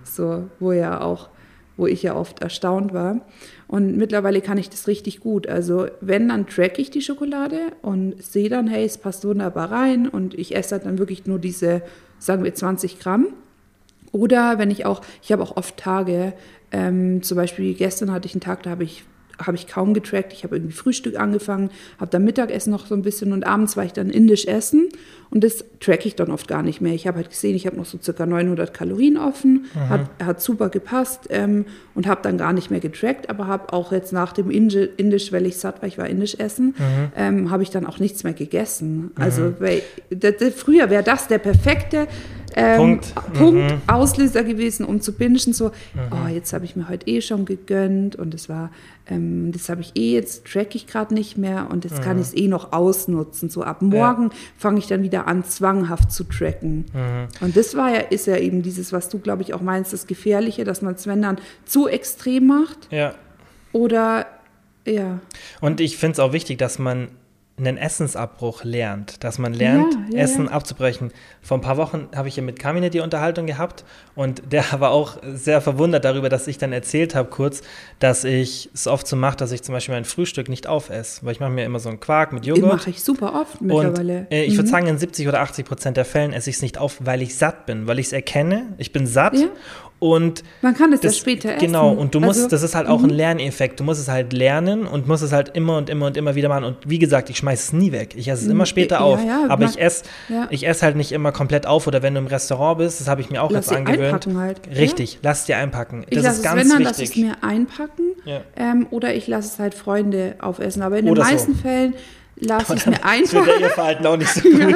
So, 0.05 0.45
wo 0.61 0.73
ja 0.73 1.01
auch, 1.01 1.29
wo 1.77 1.87
ich 1.87 2.03
ja 2.03 2.14
oft 2.14 2.41
erstaunt 2.43 2.93
war. 2.95 3.21
Und 3.69 3.97
mittlerweile 3.97 4.41
kann 4.41 4.59
ich 4.59 4.71
das 4.71 4.87
richtig 4.87 5.21
gut. 5.21 5.49
Also 5.49 5.89
wenn, 6.01 6.29
dann 6.29 6.47
track 6.47 6.79
ich 6.79 6.91
die 6.91 7.03
Schokolade 7.03 7.73
und 7.83 8.23
sehe 8.23 8.49
dann, 8.49 8.69
hey, 8.69 8.85
es 8.85 8.99
passt 8.99 9.25
wunderbar 9.25 9.73
rein 9.73 10.09
und 10.09 10.35
ich 10.35 10.55
esse 10.55 10.77
halt 10.77 10.87
dann 10.87 10.99
wirklich 10.99 11.27
nur 11.27 11.39
diese, 11.39 11.83
sagen 12.19 12.45
wir, 12.45 12.55
20 12.55 13.01
Gramm. 13.01 13.29
Oder 14.12 14.59
wenn 14.59 14.71
ich 14.71 14.87
auch, 14.87 15.03
ich 15.23 15.33
habe 15.33 15.43
auch 15.43 15.57
oft 15.57 15.77
Tage, 15.77 16.33
ähm, 16.71 17.23
zum 17.23 17.37
Beispiel 17.37 17.75
gestern 17.75 18.12
hatte 18.12 18.27
ich 18.27 18.35
einen 18.35 18.41
Tag, 18.41 18.62
da 18.62 18.71
habe 18.71 18.85
ich, 18.85 19.05
habe 19.45 19.57
ich 19.57 19.66
kaum 19.66 19.95
getrackt. 19.95 20.32
Ich 20.32 20.45
habe 20.45 20.57
irgendwie 20.57 20.72
Frühstück 20.74 21.18
angefangen, 21.18 21.70
habe 21.99 22.11
dann 22.11 22.24
Mittagessen 22.24 22.70
noch 22.70 22.87
so 22.87 22.95
ein 22.95 23.03
bisschen 23.03 23.32
und 23.32 23.47
abends 23.47 23.76
war 23.76 23.84
ich 23.84 23.93
dann 23.93 24.11
indisch 24.11 24.47
essen. 24.47 24.89
Und 25.28 25.43
das 25.43 25.64
track 25.80 26.07
ich 26.07 26.14
dann 26.14 26.30
oft 26.30 26.47
gar 26.47 26.62
nicht 26.62 26.80
mehr. 26.80 26.95
Ich 26.95 27.07
habe 27.09 27.16
halt 27.16 27.30
gesehen, 27.30 27.57
ich 27.57 27.66
habe 27.66 27.76
noch 27.76 27.84
so 27.84 27.99
circa 28.01 28.26
900 28.26 28.72
Kalorien 28.72 29.16
offen, 29.16 29.66
hat, 29.89 30.09
hat 30.24 30.41
super 30.41 30.68
gepasst 30.68 31.22
ähm, 31.30 31.64
und 31.97 32.07
habe 32.07 32.20
dann 32.22 32.39
gar 32.39 32.53
nicht 32.53 32.70
mehr 32.70 32.78
getrackt, 32.80 33.28
aber 33.28 33.49
habe 33.49 33.72
auch 33.72 33.91
jetzt 33.91 34.12
nach 34.12 34.32
dem 34.32 34.51
Indi- 34.51 34.89
Indisch, 34.97 35.32
weil 35.32 35.45
ich 35.47 35.57
satt 35.57 35.82
war, 35.82 35.89
ich 35.89 35.99
war 35.99 36.07
indisch 36.09 36.37
essen, 36.39 36.74
ähm, 37.16 37.51
habe 37.51 37.64
ich 37.64 37.70
dann 37.70 37.87
auch 37.87 37.99
nichts 37.99 38.22
mehr 38.22 38.34
gegessen. 38.34 39.11
Also 39.16 39.55
weil, 39.59 39.82
das, 40.11 40.37
das, 40.39 40.55
früher 40.55 40.91
wäre 40.91 41.03
das 41.03 41.26
der 41.26 41.39
perfekte 41.39 42.07
ähm, 42.57 42.76
Punkt. 42.78 43.14
Punkt 43.34 43.70
Mhm. 43.72 43.80
Auslöser 43.86 44.42
gewesen, 44.44 44.84
um 44.86 45.00
zu 45.00 45.12
bingen. 45.12 45.52
So, 45.52 45.66
Mhm. 45.66 45.70
oh, 46.11 46.28
jetzt 46.28 46.52
habe 46.52 46.64
ich 46.64 46.74
mir 46.76 46.88
heute 46.88 47.07
eh 47.07 47.20
schon 47.20 47.44
gegönnt 47.44 48.16
und 48.16 48.32
es 48.34 48.48
war, 48.48 48.70
ähm, 49.09 49.52
das 49.52 49.68
habe 49.68 49.82
ich 49.82 49.92
eh, 49.94 50.14
jetzt 50.14 50.46
track 50.46 50.74
ich 50.74 50.86
gerade 50.86 51.12
nicht 51.14 51.36
mehr 51.36 51.68
und 51.70 51.84
jetzt 51.84 51.98
Mhm. 51.98 52.02
kann 52.02 52.18
ich 52.20 52.28
es 52.28 52.34
eh 52.36 52.48
noch 52.48 52.72
ausnutzen. 52.72 53.48
So 53.50 53.62
ab 53.62 53.82
morgen 53.82 54.30
fange 54.57 54.78
ich 54.78 54.86
dann 54.86 55.02
wieder 55.02 55.26
an, 55.28 55.44
zwanghaft 55.44 56.11
zu 56.11 56.24
tracken. 56.24 56.86
Mhm. 56.94 57.28
Und 57.44 57.57
das 57.57 57.76
war 57.76 57.90
ja, 57.90 58.00
ist 58.00 58.26
ja 58.26 58.36
eben 58.38 58.62
dieses, 58.62 58.92
was 58.92 59.09
du, 59.09 59.18
glaube 59.18 59.42
ich, 59.42 59.52
auch 59.54 59.61
meinst, 59.61 59.92
das 59.92 60.07
Gefährliche, 60.07 60.64
dass 60.64 60.80
man 60.82 60.94
es, 60.94 61.07
wenn 61.07 61.22
dann 61.22 61.36
zu 61.66 61.86
extrem 61.88 62.46
macht 62.46 62.88
Ja. 62.90 63.14
oder 63.72 64.26
ja. 64.86 65.18
Und 65.61 65.80
ich 65.80 65.96
finde 65.96 66.12
es 66.14 66.18
auch 66.20 66.32
wichtig, 66.32 66.59
dass 66.59 66.78
man 66.78 67.09
einen 67.59 67.78
Essensabbruch 67.78 68.64
lernt, 68.64 69.24
dass 69.24 69.38
man 69.38 69.54
lernt, 69.54 69.94
Ja, 70.11 70.16
ja, 70.18 70.22
Essen 70.24 70.44
ja. 70.46 70.50
abzubrechen. 70.50 71.11
Vor 71.40 71.57
ein 71.57 71.62
paar 71.62 71.78
Wochen 71.78 72.09
habe 72.14 72.28
ich 72.28 72.36
ja 72.36 72.42
mit 72.42 72.59
Kamine 72.59 72.90
die 72.90 73.00
Unterhaltung 73.00 73.46
gehabt 73.46 73.84
und 74.14 74.42
der 74.52 74.64
war 74.80 74.90
auch 74.90 75.16
sehr 75.24 75.62
verwundert 75.62 76.04
darüber, 76.04 76.28
dass 76.28 76.46
ich 76.48 76.59
dann 76.59 76.72
erzählt 76.72 77.14
habe 77.14 77.30
kurz, 77.30 77.62
dass 77.98 78.24
ich 78.24 78.68
es 78.74 78.86
oft 78.86 79.07
so 79.07 79.16
mache, 79.16 79.36
dass 79.38 79.52
ich 79.52 79.62
zum 79.62 79.72
Beispiel 79.74 79.94
mein 79.94 80.04
Frühstück 80.04 80.50
nicht 80.50 80.66
aufesse, 80.66 81.24
weil 81.24 81.32
ich 81.32 81.40
mache 81.40 81.50
mir 81.50 81.64
immer 81.64 81.78
so 81.78 81.88
einen 81.88 81.98
Quark 81.98 82.32
mit 82.34 82.44
Joghurt. 82.44 82.64
Mache 82.78 82.90
ich 82.90 83.02
super 83.02 83.40
oft 83.40 83.61
Und 83.62 83.68
mittlerweile. 83.68 84.26
äh, 84.30 84.44
ich 84.44 84.57
würde 84.57 84.68
Mhm. 84.68 84.72
sagen, 84.72 84.86
in 84.88 84.98
70 84.98 85.26
oder 85.28 85.40
80 85.40 85.64
Prozent 85.64 85.96
der 85.96 86.04
Fällen 86.04 86.34
esse 86.34 86.50
ich 86.50 86.57
es 86.57 86.62
nicht 86.62 86.76
auf, 86.76 86.98
weil 87.00 87.22
ich 87.22 87.36
satt 87.36 87.64
bin, 87.64 87.86
weil 87.86 87.98
ich 87.98 88.07
es 88.07 88.12
erkenne, 88.12 88.74
ich 88.76 88.92
bin 88.92 89.07
satt. 89.07 89.34
Und 89.99 90.42
Man 90.61 90.74
kann 90.74 90.92
es 90.92 91.03
ja 91.03 91.09
das, 91.09 91.16
später 91.18 91.51
essen. 91.51 91.66
Genau, 91.66 91.90
und 91.90 92.14
du 92.14 92.20
musst, 92.20 92.36
Also, 92.40 92.49
das 92.51 92.62
ist 92.62 92.74
halt 92.74 92.86
auch 92.86 93.03
ein 93.03 93.09
Lerneffekt. 93.09 93.80
Du 93.80 93.84
musst 93.84 94.01
es 94.01 94.09
halt 94.09 94.32
lernen 94.34 94.86
und 94.86 95.09
musst 95.09 95.22
es 95.22 95.32
halt 95.32 95.51
immer 95.57 95.78
und 95.78 95.88
immer 95.88 96.07
und 96.07 96.16
immer 96.18 96.34
wieder 96.34 96.51
machen. 96.51 96.64
Und 96.64 96.76
wie 96.86 96.99
gesagt, 96.99 97.30
ich 97.30 97.38
schmeiße 97.38 97.62
es 97.68 97.72
nie 97.72 97.92
weg. 97.92 98.14
Ich 98.14 98.28
esse 98.28 98.44
es 98.44 98.51
immer 98.51 98.66
später 98.66 98.97
ja, 98.97 99.01
auf. 99.01 99.24
ja, 99.24 99.44
aber 99.49 99.64
man- 99.64 99.70
ich 99.72 99.80
esse, 99.80 100.05
ja. 100.28 100.49
ich 100.51 100.66
esse 100.66 100.82
halt 100.84 100.97
nicht 100.97 101.12
immer 101.12 101.32
komplett 101.32 101.66
auf. 101.66 101.86
Oder 101.86 102.03
wenn 102.03 102.12
du 102.14 102.20
im 102.20 102.26
Restaurant 102.26 102.78
bist, 102.78 103.01
das 103.01 103.09
habe 103.09 103.22
ich 103.22 103.30
mir 103.30 103.42
auch 103.42 103.51
Lass 103.51 103.66
jetzt 103.66 103.76
angewöhnt. 103.76 104.03
einpacken 104.26 104.38
halt. 104.38 104.61
Richtig, 104.76 105.18
lass 105.22 105.47
dir 105.47 105.57
einpacken. 105.57 106.05
Ich 106.11 106.16
das 106.16 106.24
lasse 106.24 106.32
ist 106.34 106.38
es, 106.38 106.44
ganz 106.44 106.61
wenn, 106.61 106.68
dann 106.68 106.82
lasse 106.82 107.03
ich 107.03 107.09
wichtig. 107.16 107.24
es 107.24 107.28
mir 107.42 107.49
einpacken 107.49 108.03
Ja. 108.26 108.40
ähm, 108.57 108.86
oder 108.90 109.14
ich 109.14 109.26
lasse 109.28 109.49
es 109.49 109.59
halt 109.59 109.74
Freunde 109.74 110.34
aufessen. 110.40 110.82
Aber 110.82 110.99
in 110.99 111.09
Oder 111.09 111.22
den 111.22 111.26
so. 111.26 111.32
meisten 111.32 111.55
Fällen 111.57 111.94
lasse 112.39 112.74
ich 112.74 112.80
es 112.80 112.87
mir 112.87 112.93
Das 112.93 113.05
einpacken. 113.05 113.61
ihr 113.61 113.70
Verhalten 113.70 114.07
auch 114.07 114.16
nicht 114.16 114.30
so 114.32 114.41
gut. 114.49 114.74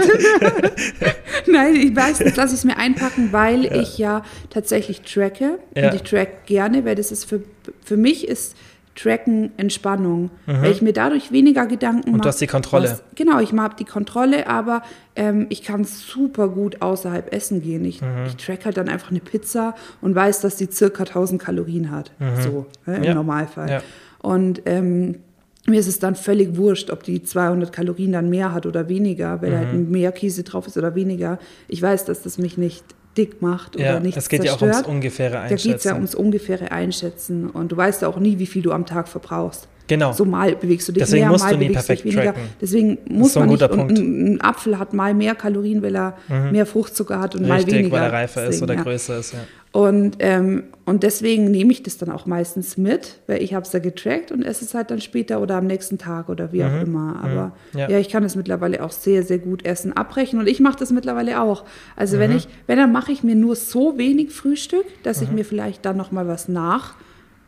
Nein, 1.47 1.77
ich 1.77 1.95
weiß 1.95 2.21
nicht, 2.21 2.37
lasse 2.37 2.55
ich 2.55 2.61
es 2.61 2.65
mir 2.65 2.77
einpacken, 2.77 3.33
weil 3.33 3.65
ich 3.77 3.99
ja 3.99 4.23
tatsächlich 4.51 5.03
tracke. 5.03 5.59
Ja. 5.77 5.89
Und 5.91 5.95
ich 5.97 6.03
track 6.03 6.47
gerne, 6.47 6.85
weil 6.85 6.95
das 6.95 7.13
ist 7.13 7.25
für, 7.25 7.43
für 7.85 7.97
mich 7.97 8.27
ist 8.29 8.57
Tracken 8.97 9.53
Entspannung, 9.57 10.31
weil 10.47 10.73
ich 10.73 10.83
mir 10.83 10.93
dadurch 10.93 11.31
weniger 11.33 11.67
Gedanken 11.67 12.11
mache. 12.11 12.19
Mhm. 12.19 12.23
du 12.23 12.29
hast 12.29 12.41
die 12.41 12.47
Kontrolle. 12.49 12.91
Was, 12.91 13.03
genau, 13.15 13.39
ich 13.39 13.53
habe 13.53 13.77
die 13.79 13.85
Kontrolle, 13.85 14.47
aber 14.49 14.83
ähm, 15.17 15.47
ich 15.49 15.63
kann 15.63 15.85
super 15.85 16.49
gut 16.49 16.83
außerhalb 16.83 17.33
essen 17.33 17.63
gehen. 17.63 17.85
Ich, 17.85 18.03
Mhm. 18.03 18.27
ich 18.27 18.37
track 18.37 18.65
halt 18.67 18.77
dann 18.77 18.89
einfach 18.89 19.11
eine 19.11 19.21
Pizza 19.21 19.75
und 20.03 20.15
weiß, 20.15 20.41
dass 20.41 20.57
die 20.57 20.69
circa 20.71 21.05
1000 21.05 21.41
Kalorien 21.41 21.91
hat. 21.93 22.11
So, 22.43 22.67
ne, 22.85 22.95
im 22.97 22.99
Mhm. 23.01 23.05
Ja. 23.05 23.15
Normalfall. 23.15 23.71
Ja. 23.71 23.83
Und 24.19 24.63
ähm, 24.67 25.21
mir 25.67 25.79
ist 25.81 25.89
es 25.89 25.99
dann 25.99 26.15
völlig 26.15 26.57
wurscht, 26.57 26.91
ob 26.91 27.03
die 27.03 27.23
200 27.23 27.73
Kalorien 27.73 28.13
dann 28.13 28.31
mehr 28.31 28.53
hat 28.55 28.65
oder 28.67 28.89
weniger, 28.89 29.43
wenn 29.43 29.53
Mhm. 29.53 29.57
halt 29.57 29.91
mehr 29.91 30.13
Käse 30.13 30.43
drauf 30.43 30.67
ist 30.67 30.77
oder 30.79 30.95
weniger. 30.95 31.39
Ich 31.69 31.81
weiß, 31.83 32.05
dass 32.07 32.23
das 32.23 32.39
mich 32.39 32.57
nicht 32.59 32.85
dick 33.17 33.43
macht 33.43 33.77
oder 33.77 33.85
Ja, 33.85 34.01
nicht 34.01 34.17
es 34.17 34.29
geht 34.29 34.43
zerstört. 34.43 34.61
ja 34.63 34.69
auch 34.69 34.75
ums 34.77 34.89
ungefähre 34.89 35.33
Da 35.35 35.49
geht 35.49 35.59
es 35.59 35.65
Einschätzen. 35.67 35.89
ja 35.89 35.95
ums 35.95 36.15
ungefähre 36.15 36.71
Einschätzen. 36.73 37.51
Und 37.51 37.73
du 37.73 37.77
weißt 37.77 38.03
ja 38.03 38.09
auch 38.09 38.19
nie, 38.19 38.39
wie 38.39 38.47
viel 38.47 38.63
du 38.63 38.73
am 38.73 38.87
Tag 38.87 39.09
verbrauchst. 39.09 39.69
Genau. 39.89 40.13
So 40.13 40.25
mal 40.25 40.55
bewegst 40.55 40.87
du 40.87 40.93
dich 40.93 41.03
Deswegen 41.03 41.23
mehr, 41.25 41.33
musst 41.33 41.45
mal 41.45 41.51
du 41.55 41.59
nie 41.59 41.69
bewegst 41.69 41.89
du 41.89 41.93
dich 41.93 42.03
perfekt 42.05 42.17
weniger. 42.17 42.33
tracken. 42.35 42.49
Deswegen 42.61 42.99
muss 43.11 43.33
so 43.33 43.41
ein 43.41 43.47
man 43.49 43.57
nicht. 43.59 43.69
Punkt. 43.71 43.99
ein, 43.99 44.35
ein 44.35 44.41
Apfel 44.41 44.79
hat 44.79 44.95
mal 44.95 45.13
mehr 45.15 45.35
Kalorien, 45.35 45.83
weil 45.83 45.97
er 45.97 46.17
mehr 46.53 46.65
Fruchtzucker 46.65 47.19
hat 47.19 47.35
und 47.35 47.47
mal 47.49 47.57
Richtig, 47.57 47.75
weniger. 47.75 47.97
weil 47.97 48.03
er 48.05 48.13
reifer 48.13 48.47
ist 48.47 48.63
oder 48.63 48.75
ja. 48.75 48.83
größer 48.83 49.19
ist. 49.19 49.33
Ja. 49.33 49.41
Und, 49.73 50.17
ähm, 50.19 50.65
und 50.85 51.05
deswegen 51.05 51.53
nehme 51.53 51.71
ich 51.71 51.85
das 51.85 51.97
dann 51.97 52.11
auch 52.11 52.27
meistens 52.27 52.77
mit, 52.77 53.21
weil 53.29 53.41
ich 53.41 53.55
habe 53.55 53.65
es 53.65 53.73
ja 53.73 53.79
getrackt 53.79 54.33
und 54.33 54.43
esse 54.43 54.65
es 54.65 54.75
halt 54.75 54.91
dann 54.91 55.01
später 55.01 55.41
oder 55.41 55.55
am 55.57 55.67
nächsten 55.69 55.97
Tag 55.97 56.29
oder 56.29 56.53
wie 56.53 56.65
auch 56.65 56.83
immer. 56.83 57.21
Aber 57.23 57.53
Ja. 57.79 57.89
ja. 57.89 57.99
ich 58.01 58.09
kann 58.09 58.25
es 58.25 58.35
mittlerweile 58.35 58.83
auch 58.83 58.91
sehr, 58.91 59.23
sehr 59.23 59.39
gut 59.39 59.65
essen, 59.65 59.93
abbrechen 59.93 60.41
und 60.41 60.49
ich 60.49 60.59
mache 60.59 60.77
das 60.81 60.91
mittlerweile 60.91 61.41
auch. 61.41 61.65
Also 61.95 62.17
Mhm. 62.17 62.21
wenn 62.21 62.37
ich, 62.37 62.49
wenn 62.67 62.79
dann 62.79 62.91
mache 62.91 63.13
ich 63.13 63.23
mir 63.23 63.37
nur 63.37 63.55
so 63.55 63.97
wenig 63.97 64.33
Frühstück, 64.33 64.87
dass 65.05 65.23
ich 65.23 65.31
mir 65.31 65.45
vielleicht 65.45 65.85
dann 65.85 65.97
noch 65.97 66.11
mal 66.11 66.27
was 66.27 66.49
nach 66.49 66.95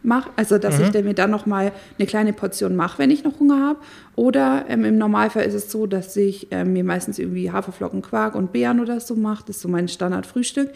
mache, 0.02 0.30
also 0.36 0.58
dass 0.58 0.78
ich 0.80 0.90
dann 0.90 1.04
mir 1.04 1.14
dann 1.14 1.30
noch 1.30 1.46
mal 1.46 1.72
eine 1.98 2.06
kleine 2.06 2.32
Portion 2.32 2.76
mache, 2.76 2.98
wenn 2.98 3.10
ich 3.10 3.24
noch 3.24 3.38
Hunger 3.38 3.60
habe. 3.60 3.78
Oder 4.14 4.66
ähm, 4.68 4.84
im 4.84 4.98
Normalfall 4.98 5.44
ist 5.44 5.54
es 5.54 5.70
so, 5.70 5.86
dass 5.86 6.16
ich 6.16 6.48
ähm, 6.50 6.72
mir 6.72 6.84
meistens 6.84 7.18
irgendwie 7.18 7.50
Haferflocken, 7.50 8.02
Quark 8.02 8.34
und 8.34 8.52
Beeren 8.52 8.80
oder 8.80 9.00
so 9.00 9.14
mache. 9.14 9.44
Das 9.46 9.56
ist 9.56 9.62
so 9.62 9.68
mein 9.68 9.88
Standardfrühstück. 9.88 10.70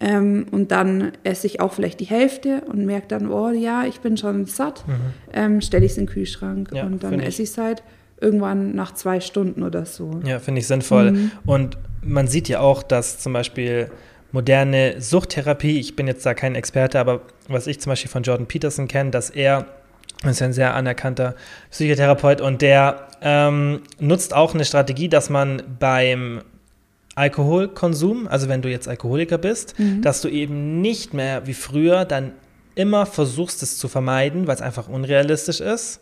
Ähm, 0.00 0.46
und 0.50 0.70
dann 0.70 1.12
esse 1.24 1.46
ich 1.46 1.60
auch 1.60 1.72
vielleicht 1.72 2.00
die 2.00 2.06
Hälfte 2.06 2.62
und 2.66 2.86
merke 2.86 3.08
dann, 3.08 3.30
oh 3.30 3.50
ja, 3.50 3.84
ich 3.84 4.00
bin 4.00 4.16
schon 4.16 4.46
satt. 4.46 4.84
Ähm, 5.32 5.60
Stelle 5.60 5.84
ich 5.84 5.92
es 5.92 5.98
in 5.98 6.06
den 6.06 6.12
Kühlschrank 6.12 6.70
Ja, 6.72 6.86
und 6.86 7.02
dann 7.02 7.20
ich. 7.20 7.26
esse 7.26 7.42
ich 7.42 7.50
es 7.50 7.58
halt 7.58 7.82
irgendwann 8.20 8.74
nach 8.74 8.94
zwei 8.94 9.20
Stunden 9.20 9.62
oder 9.62 9.84
so. 9.84 10.20
Ja, 10.24 10.38
finde 10.38 10.60
ich 10.60 10.66
sinnvoll. 10.66 11.12
Mhm. 11.12 11.30
Und 11.46 11.78
man 12.02 12.26
sieht 12.26 12.48
ja 12.48 12.60
auch, 12.60 12.82
dass 12.82 13.18
zum 13.18 13.32
Beispiel 13.32 13.90
moderne 14.32 15.00
Suchttherapie, 15.00 15.78
ich 15.80 15.96
bin 15.96 16.06
jetzt 16.06 16.24
da 16.26 16.34
kein 16.34 16.54
Experte, 16.54 17.00
aber 17.00 17.20
was 17.48 17.66
ich 17.66 17.80
zum 17.80 17.90
Beispiel 17.90 18.10
von 18.10 18.22
Jordan 18.22 18.46
Peterson 18.46 18.88
kenne, 18.88 19.10
dass 19.10 19.30
er 19.30 19.66
das 20.22 20.32
ist 20.32 20.40
ja 20.40 20.46
ein 20.46 20.52
sehr 20.52 20.74
anerkannter 20.74 21.36
Psychotherapeut 21.70 22.40
und 22.40 22.60
der 22.60 23.06
ähm, 23.22 23.82
nutzt 24.00 24.34
auch 24.34 24.52
eine 24.52 24.64
Strategie, 24.64 25.08
dass 25.08 25.30
man 25.30 25.62
beim 25.78 26.42
Alkoholkonsum, 27.14 28.26
also 28.28 28.48
wenn 28.48 28.62
du 28.62 28.68
jetzt 28.68 28.88
Alkoholiker 28.88 29.38
bist, 29.38 29.78
Mhm. 29.78 30.02
dass 30.02 30.20
du 30.20 30.28
eben 30.28 30.80
nicht 30.80 31.14
mehr 31.14 31.46
wie 31.46 31.54
früher 31.54 32.04
dann 32.04 32.32
immer 32.74 33.06
versuchst, 33.06 33.62
es 33.62 33.76
zu 33.78 33.88
vermeiden, 33.88 34.46
weil 34.46 34.54
es 34.54 34.62
einfach 34.62 34.88
unrealistisch 34.88 35.60
ist, 35.60 36.00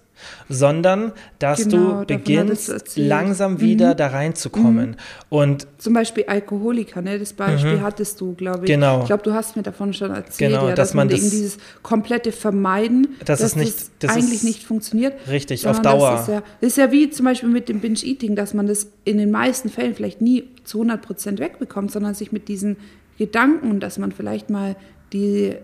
sondern 0.49 1.12
dass 1.39 1.64
Genau, 1.64 2.01
du 2.01 2.07
beginnst, 2.07 2.97
langsam 2.97 3.61
wieder 3.61 3.95
da 3.95 4.09
reinzukommen. 4.09 4.97
Und 5.29 5.67
Zum 5.79 5.93
Beispiel 5.95 6.25
Alkoholiker, 6.27 7.03
ne? 7.03 7.19
das 7.19 7.33
Beispiel 7.33 7.81
hattest 7.83 8.21
du, 8.21 8.35
glaube 8.35 8.64
ich. 8.64 8.71
Mhm. 8.71 8.75
Genau. 8.75 9.01
Ich 9.01 9.07
glaube, 9.07 9.23
du 9.23 9.33
hast 9.35 9.57
mir 9.57 9.62
davon 9.62 9.93
schon 9.93 10.11
erzählt, 10.11 10.53
Genau, 10.53 10.69
ja, 10.69 10.75
dass 10.75 10.89
dass, 10.89 10.95
man, 10.95 11.09
das- 11.09 11.21
eben 11.21 11.31
dieses 11.31 11.59
komplette 11.83 12.33
Vermeiden, 12.33 13.09
Das 13.25 13.41
dass 13.41 13.49
ist 13.51 13.57
nicht- 13.57 13.77
das 14.01 14.11
eigentlich 14.12 14.35
ist 14.35 14.45
nicht 14.45 14.64
funktioniert. 14.64 15.14
richtig, 15.29 15.67
auf 15.67 15.81
Dauer. 15.83 16.11
Das 16.12 16.23
ist, 16.23 16.29
ja, 16.29 16.43
das 16.61 16.69
ist 16.71 16.77
ja 16.79 16.93
wie 16.93 17.11
zum 17.11 17.25
Beispiel 17.27 17.49
mit 17.49 17.69
dem 17.69 17.81
Binge-Eating, 17.81 18.37
dass 18.37 18.55
man 18.55 18.67
das 18.67 18.89
in 19.05 19.19
den 19.19 19.31
meisten 19.31 19.69
Fällen 19.69 19.95
vielleicht 19.95 20.21
nie 20.21 20.45
zu 20.64 20.79
100 20.79 21.03
Prozent 21.03 21.41
wegbekommt, 21.41 21.91
sondern 21.91 22.14
sich 22.14 22.33
mit 22.33 22.49
diesen 22.49 22.77
Gedanken, 23.19 23.81
dass 23.81 23.99
man 23.99 24.12
vielleicht 24.12 24.51
mal 24.51 24.77
die 25.12 25.55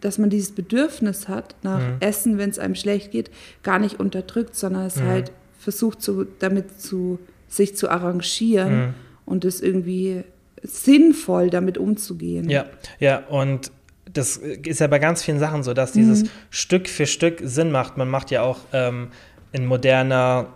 dass 0.00 0.18
man 0.18 0.30
dieses 0.30 0.52
Bedürfnis 0.52 1.28
hat 1.28 1.54
nach 1.62 1.80
Mhm. 1.80 1.96
Essen, 2.00 2.38
wenn 2.38 2.50
es 2.50 2.58
einem 2.58 2.74
schlecht 2.74 3.10
geht, 3.10 3.30
gar 3.62 3.78
nicht 3.78 4.00
unterdrückt, 4.00 4.54
sondern 4.56 4.86
es 4.86 4.96
Mhm. 4.96 5.06
halt 5.06 5.32
versucht, 5.58 6.00
zu, 6.02 6.26
damit 6.38 6.80
zu, 6.80 7.18
sich 7.48 7.76
zu 7.76 7.90
arrangieren 7.90 8.78
Mhm. 8.78 8.94
und 9.26 9.44
es 9.44 9.60
irgendwie 9.60 10.24
sinnvoll 10.62 11.50
damit 11.50 11.78
umzugehen. 11.78 12.48
Ja, 12.50 12.66
ja, 12.98 13.18
und 13.28 13.70
das 14.12 14.36
ist 14.36 14.80
ja 14.80 14.86
bei 14.88 14.98
ganz 14.98 15.22
vielen 15.22 15.38
Sachen 15.38 15.62
so, 15.62 15.72
dass 15.74 15.92
dieses 15.92 16.24
Stück 16.50 16.88
für 16.88 17.06
Stück 17.06 17.40
Sinn 17.44 17.70
macht. 17.70 17.96
Man 17.96 18.08
macht 18.08 18.30
ja 18.30 18.42
auch 18.42 18.58
ähm, 18.72 19.08
in 19.52 19.66
moderner 19.66 20.48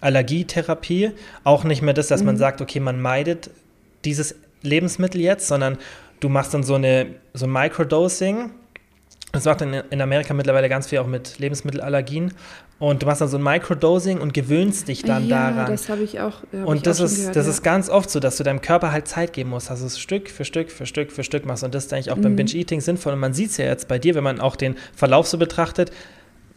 Allergietherapie 0.00 1.12
auch 1.44 1.64
nicht 1.64 1.82
mehr 1.82 1.94
das, 1.94 2.08
dass 2.08 2.22
man 2.22 2.36
sagt, 2.36 2.60
okay, 2.60 2.80
man 2.80 3.00
meidet 3.00 3.50
dieses 4.04 4.34
Lebensmittel 4.62 5.20
jetzt, 5.20 5.46
sondern 5.48 5.78
du 6.20 6.28
machst 6.28 6.54
dann 6.54 6.62
so 6.62 6.74
eine 6.74 7.06
so 7.34 7.46
ein 7.46 7.52
Microdosing. 7.52 8.50
Das 9.32 9.44
macht 9.44 9.62
in, 9.62 9.74
in 9.74 10.00
Amerika 10.00 10.34
mittlerweile 10.34 10.68
ganz 10.68 10.88
viel 10.88 10.98
auch 10.98 11.06
mit 11.06 11.38
Lebensmittelallergien. 11.38 12.34
Und 12.80 13.02
du 13.02 13.06
machst 13.06 13.20
dann 13.20 13.28
so 13.28 13.36
ein 13.36 13.42
Microdosing 13.42 14.18
und 14.18 14.32
gewöhnst 14.34 14.88
dich 14.88 15.02
dann 15.02 15.28
ja, 15.28 15.50
daran. 15.52 15.70
das 15.70 15.88
habe 15.88 16.02
ich 16.02 16.18
auch. 16.20 16.38
Hab 16.42 16.52
ich 16.54 16.64
Und 16.64 16.86
das 16.86 17.00
auch 17.00 17.04
ist, 17.04 17.16
gehört, 17.18 17.36
das 17.36 17.46
ja. 17.46 17.50
ist 17.52 17.62
ganz 17.62 17.88
oft 17.90 18.10
so, 18.10 18.18
dass 18.20 18.38
du 18.38 18.42
deinem 18.42 18.60
Körper 18.62 18.90
halt 18.90 19.06
Zeit 19.06 19.32
geben 19.34 19.50
musst, 19.50 19.70
dass 19.70 19.80
du 19.80 19.86
es 19.86 19.98
Stück 20.00 20.30
für 20.30 20.44
Stück 20.44 20.70
für 20.72 20.86
Stück 20.86 21.12
für 21.12 21.22
Stück 21.22 21.44
machst. 21.46 21.62
Und 21.62 21.74
das 21.74 21.84
ist 21.84 21.92
eigentlich 21.92 22.10
auch 22.10 22.16
Mhm. 22.16 22.22
beim 22.22 22.36
Binge-Eating 22.36 22.80
sinnvoll. 22.80 23.12
Und 23.12 23.20
man 23.20 23.34
sieht 23.34 23.50
es 23.50 23.58
ja 23.58 23.66
jetzt 23.66 23.86
bei 23.86 23.98
dir, 23.98 24.14
wenn 24.14 24.24
man 24.24 24.40
auch 24.40 24.56
den 24.56 24.76
Verlauf 24.96 25.26
so 25.28 25.38
betrachtet. 25.38 25.92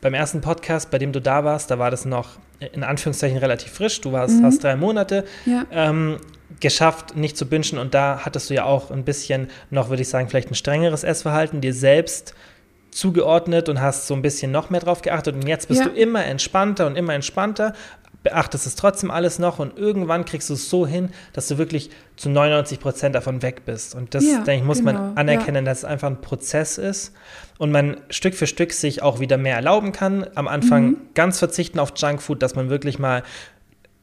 Beim 0.01 0.13
ersten 0.13 0.41
Podcast, 0.41 0.89
bei 0.91 0.97
dem 0.97 1.11
du 1.11 1.19
da 1.21 1.43
warst, 1.43 1.69
da 1.71 1.78
war 1.78 1.91
das 1.91 2.05
noch 2.05 2.30
in 2.74 2.84
Anführungszeichen 2.84 3.38
relativ 3.38 3.71
frisch. 3.74 4.01
Du 4.01 4.13
warst, 4.13 4.39
Mhm. 4.39 4.45
hast 4.45 4.63
drei 4.63 4.76
Monate 4.78 5.26
Ja. 5.45 5.65
ähm, 5.71 6.17
geschafft, 6.59 7.15
nicht 7.17 7.36
zu 7.38 7.45
bingen. 7.47 7.78
Und 7.78 7.93
da 7.93 8.21
hattest 8.24 8.49
du 8.49 8.53
ja 8.53 8.63
auch 8.63 8.91
ein 8.91 9.03
bisschen 9.03 9.49
noch, 9.69 9.89
würde 9.89 10.01
ich 10.01 10.09
sagen, 10.09 10.30
vielleicht 10.30 10.49
ein 10.51 10.55
strengeres 10.55 11.03
Essverhalten 11.03 11.59
dir 11.61 11.74
selbst 11.74 12.34
zugeordnet 12.96 13.70
und 13.70 13.82
hast 13.82 14.08
so 14.08 14.14
ein 14.14 14.22
bisschen 14.22 14.52
noch 14.52 14.70
mehr 14.70 14.82
drauf 14.82 15.02
geachtet. 15.02 15.36
Und 15.36 15.48
jetzt 15.48 15.68
bist 15.68 15.82
Ja. 15.82 15.88
du 15.89 15.94
immer 15.96 16.26
entspannter 16.26 16.88
und 16.88 16.96
immer 16.96 17.14
entspannter, 17.14 17.74
beachtest 18.24 18.66
es 18.66 18.76
trotzdem 18.76 19.12
alles 19.12 19.38
noch 19.38 19.60
und 19.60 19.78
irgendwann 19.78 20.24
kriegst 20.24 20.50
du 20.50 20.54
es 20.54 20.70
so 20.70 20.88
hin, 20.88 21.10
dass 21.34 21.50
du 21.50 21.58
wirklich 21.58 21.89
zu 22.16 22.30
99 22.30 22.80
Prozent 22.80 23.16
davon 23.16 23.41
weg 23.41 23.64
bist. 23.66 23.96
Und 23.96 24.16
das, 24.16 24.24
Ja, 24.24 24.38
denke 24.44 24.62
ich, 24.62 24.64
muss 24.64 24.78
genau, 24.80 24.94
man 24.94 25.18
anerkennen, 25.18 25.66
dass 25.66 25.80
es 25.80 25.86
einfach 25.86 26.08
ein 26.08 26.22
Prozess 26.22 26.78
ist 26.78 27.12
und 27.58 27.72
man 27.72 27.98
Stück 28.10 28.34
für 28.36 28.48
Stück 28.48 28.72
sich 28.72 29.02
auch 29.02 29.20
wieder 29.20 29.38
mehr 29.38 29.56
erlauben 29.58 29.91
kann. 29.91 30.26
Am 30.36 30.48
Anfang 30.48 30.86
Mhm. 30.86 30.98
ganz 31.16 31.39
verzichten 31.39 31.80
auf 31.80 31.91
Junkfood, 31.98 32.41
dass 32.41 32.56
man 32.56 32.70
wirklich 32.70 32.98
mal 32.98 33.24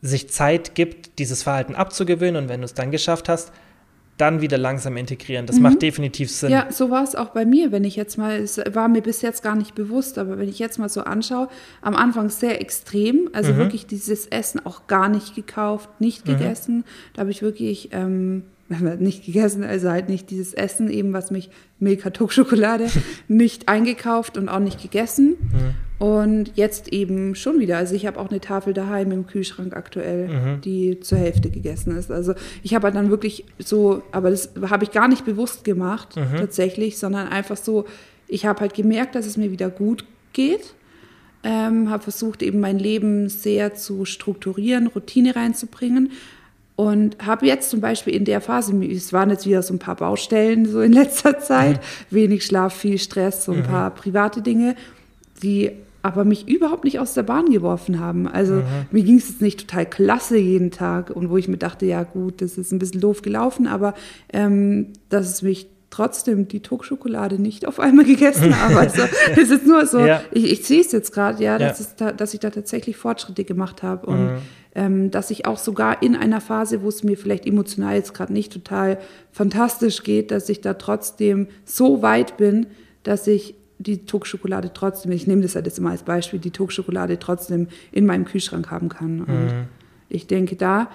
sich 0.02 0.28
Zeit 0.30 0.74
gibt, 0.74 1.18
dieses 1.18 1.42
Verhalten 1.42 1.74
abzugewöhnen 1.74 2.42
und 2.44 2.48
wenn 2.50 2.60
du 2.60 2.66
es 2.66 2.74
dann 2.74 2.90
geschafft 2.90 3.28
hast, 3.30 3.52
dann 4.20 4.40
wieder 4.40 4.58
langsam 4.58 4.96
integrieren. 4.96 5.46
Das 5.46 5.56
mhm. 5.56 5.62
macht 5.62 5.82
definitiv 5.82 6.30
Sinn. 6.30 6.50
Ja, 6.50 6.70
so 6.70 6.90
war 6.90 7.02
es 7.02 7.14
auch 7.14 7.28
bei 7.28 7.44
mir, 7.44 7.72
wenn 7.72 7.84
ich 7.84 7.96
jetzt 7.96 8.18
mal, 8.18 8.36
es 8.36 8.60
war 8.72 8.88
mir 8.88 9.02
bis 9.02 9.22
jetzt 9.22 9.42
gar 9.42 9.56
nicht 9.56 9.74
bewusst, 9.74 10.18
aber 10.18 10.38
wenn 10.38 10.48
ich 10.48 10.58
jetzt 10.58 10.78
mal 10.78 10.88
so 10.88 11.02
anschaue, 11.02 11.48
am 11.80 11.96
Anfang 11.96 12.28
sehr 12.28 12.60
extrem, 12.60 13.30
also 13.32 13.52
mhm. 13.52 13.58
wirklich 13.58 13.86
dieses 13.86 14.26
Essen 14.26 14.64
auch 14.64 14.86
gar 14.86 15.08
nicht 15.08 15.34
gekauft, 15.34 15.88
nicht 16.00 16.26
mhm. 16.26 16.32
gegessen. 16.32 16.84
Da 17.14 17.20
habe 17.20 17.30
ich 17.30 17.42
wirklich 17.42 17.90
ähm, 17.92 18.44
nicht 18.70 19.26
gegessen, 19.26 19.64
also 19.64 19.90
halt 19.90 20.08
nicht 20.08 20.30
dieses 20.30 20.54
Essen 20.54 20.90
eben, 20.90 21.12
was 21.12 21.30
mich 21.30 21.50
Milka 21.78 22.10
Schokolade 22.28 22.88
nicht 23.28 23.68
eingekauft 23.68 24.38
und 24.38 24.48
auch 24.48 24.60
nicht 24.60 24.80
gegessen. 24.80 25.36
Mhm. 25.40 26.06
Und 26.06 26.52
jetzt 26.54 26.88
eben 26.92 27.34
schon 27.34 27.58
wieder. 27.58 27.76
Also 27.76 27.94
ich 27.94 28.06
habe 28.06 28.18
auch 28.18 28.30
eine 28.30 28.40
Tafel 28.40 28.72
daheim 28.72 29.12
im 29.12 29.26
Kühlschrank 29.26 29.76
aktuell, 29.76 30.28
mhm. 30.28 30.60
die 30.62 31.00
zur 31.00 31.18
Hälfte 31.18 31.50
gegessen 31.50 31.94
ist. 31.96 32.10
Also 32.10 32.34
ich 32.62 32.74
habe 32.74 32.84
halt 32.84 32.96
dann 32.96 33.10
wirklich 33.10 33.44
so, 33.58 34.02
aber 34.10 34.30
das 34.30 34.52
habe 34.70 34.84
ich 34.84 34.92
gar 34.92 35.08
nicht 35.08 35.26
bewusst 35.26 35.64
gemacht 35.64 36.16
mhm. 36.16 36.38
tatsächlich, 36.38 36.96
sondern 36.96 37.28
einfach 37.28 37.58
so, 37.58 37.84
ich 38.28 38.46
habe 38.46 38.60
halt 38.60 38.72
gemerkt, 38.72 39.14
dass 39.14 39.26
es 39.26 39.36
mir 39.36 39.50
wieder 39.50 39.68
gut 39.68 40.06
geht. 40.32 40.74
Ähm, 41.42 41.90
habe 41.90 42.02
versucht 42.02 42.42
eben 42.42 42.60
mein 42.60 42.78
Leben 42.78 43.28
sehr 43.28 43.74
zu 43.74 44.04
strukturieren, 44.04 44.86
Routine 44.86 45.36
reinzubringen 45.36 46.12
und 46.80 47.18
habe 47.26 47.44
jetzt 47.44 47.68
zum 47.68 47.82
Beispiel 47.82 48.14
in 48.14 48.24
der 48.24 48.40
Phase, 48.40 48.74
es 48.82 49.12
waren 49.12 49.28
jetzt 49.28 49.44
wieder 49.44 49.60
so 49.60 49.74
ein 49.74 49.78
paar 49.78 49.96
Baustellen 49.96 50.64
so 50.64 50.80
in 50.80 50.92
letzter 50.94 51.38
Zeit, 51.38 51.76
mhm. 51.76 52.14
wenig 52.14 52.46
Schlaf, 52.46 52.74
viel 52.74 52.96
Stress, 52.96 53.44
so 53.44 53.52
ein 53.52 53.58
mhm. 53.58 53.64
paar 53.64 53.90
private 53.90 54.40
Dinge, 54.40 54.74
die 55.42 55.72
aber 56.00 56.24
mich 56.24 56.48
überhaupt 56.48 56.84
nicht 56.84 56.98
aus 56.98 57.12
der 57.12 57.24
Bahn 57.24 57.50
geworfen 57.50 58.00
haben. 58.00 58.26
Also 58.26 58.54
mhm. 58.54 58.64
mir 58.92 59.02
ging 59.02 59.18
es 59.18 59.28
jetzt 59.28 59.42
nicht 59.42 59.60
total 59.60 59.84
klasse 59.84 60.38
jeden 60.38 60.70
Tag 60.70 61.10
und 61.10 61.28
wo 61.28 61.36
ich 61.36 61.48
mir 61.48 61.58
dachte, 61.58 61.84
ja 61.84 62.02
gut, 62.02 62.40
das 62.40 62.56
ist 62.56 62.72
ein 62.72 62.78
bisschen 62.78 63.02
doof 63.02 63.20
gelaufen, 63.20 63.66
aber 63.66 63.92
ähm, 64.32 64.86
dass 65.10 65.28
es 65.28 65.42
mich 65.42 65.66
trotzdem 65.90 66.48
die 66.48 66.60
Tuckschokolade 66.60 67.40
nicht 67.40 67.66
auf 67.66 67.80
einmal 67.80 68.04
gegessen 68.04 68.58
habe. 68.58 68.70
Also 68.80 69.02
es 69.36 69.50
ist 69.50 69.66
nur 69.66 69.84
so, 69.86 69.98
ja. 69.98 70.22
ich, 70.30 70.50
ich 70.50 70.64
sehe 70.64 70.80
es 70.80 70.92
jetzt 70.92 71.12
gerade, 71.12 71.42
ja, 71.42 71.58
dass, 71.58 71.80
ja. 71.80 71.86
Da, 71.96 72.12
dass 72.12 72.32
ich 72.32 72.40
da 72.40 72.50
tatsächlich 72.50 72.96
Fortschritte 72.96 73.44
gemacht 73.44 73.82
habe 73.82 74.06
und 74.06 74.24
mhm. 74.24 74.38
ähm, 74.74 75.10
dass 75.10 75.30
ich 75.30 75.46
auch 75.46 75.58
sogar 75.58 76.02
in 76.02 76.16
einer 76.16 76.40
Phase, 76.40 76.82
wo 76.82 76.88
es 76.88 77.02
mir 77.02 77.16
vielleicht 77.16 77.46
emotional 77.46 77.96
jetzt 77.96 78.14
gerade 78.14 78.32
nicht 78.32 78.52
total 78.52 78.98
fantastisch 79.32 80.02
geht, 80.02 80.30
dass 80.30 80.48
ich 80.48 80.60
da 80.60 80.74
trotzdem 80.74 81.48
so 81.64 82.02
weit 82.02 82.36
bin, 82.36 82.66
dass 83.02 83.26
ich 83.26 83.54
die 83.78 84.04
Tuckschokolade 84.04 84.72
trotzdem, 84.72 85.10
ich 85.12 85.26
nehme 85.26 85.42
das 85.42 85.54
halt 85.54 85.66
jetzt 85.66 85.78
immer 85.78 85.90
als 85.90 86.02
Beispiel, 86.02 86.38
die 86.38 86.50
Tuckschokolade 86.50 87.18
trotzdem 87.18 87.68
in 87.92 88.06
meinem 88.06 88.26
Kühlschrank 88.26 88.70
haben 88.70 88.90
kann. 88.90 89.22
Und 89.22 89.46
mhm. 89.46 89.64
ich 90.08 90.26
denke, 90.26 90.56
da, 90.56 90.90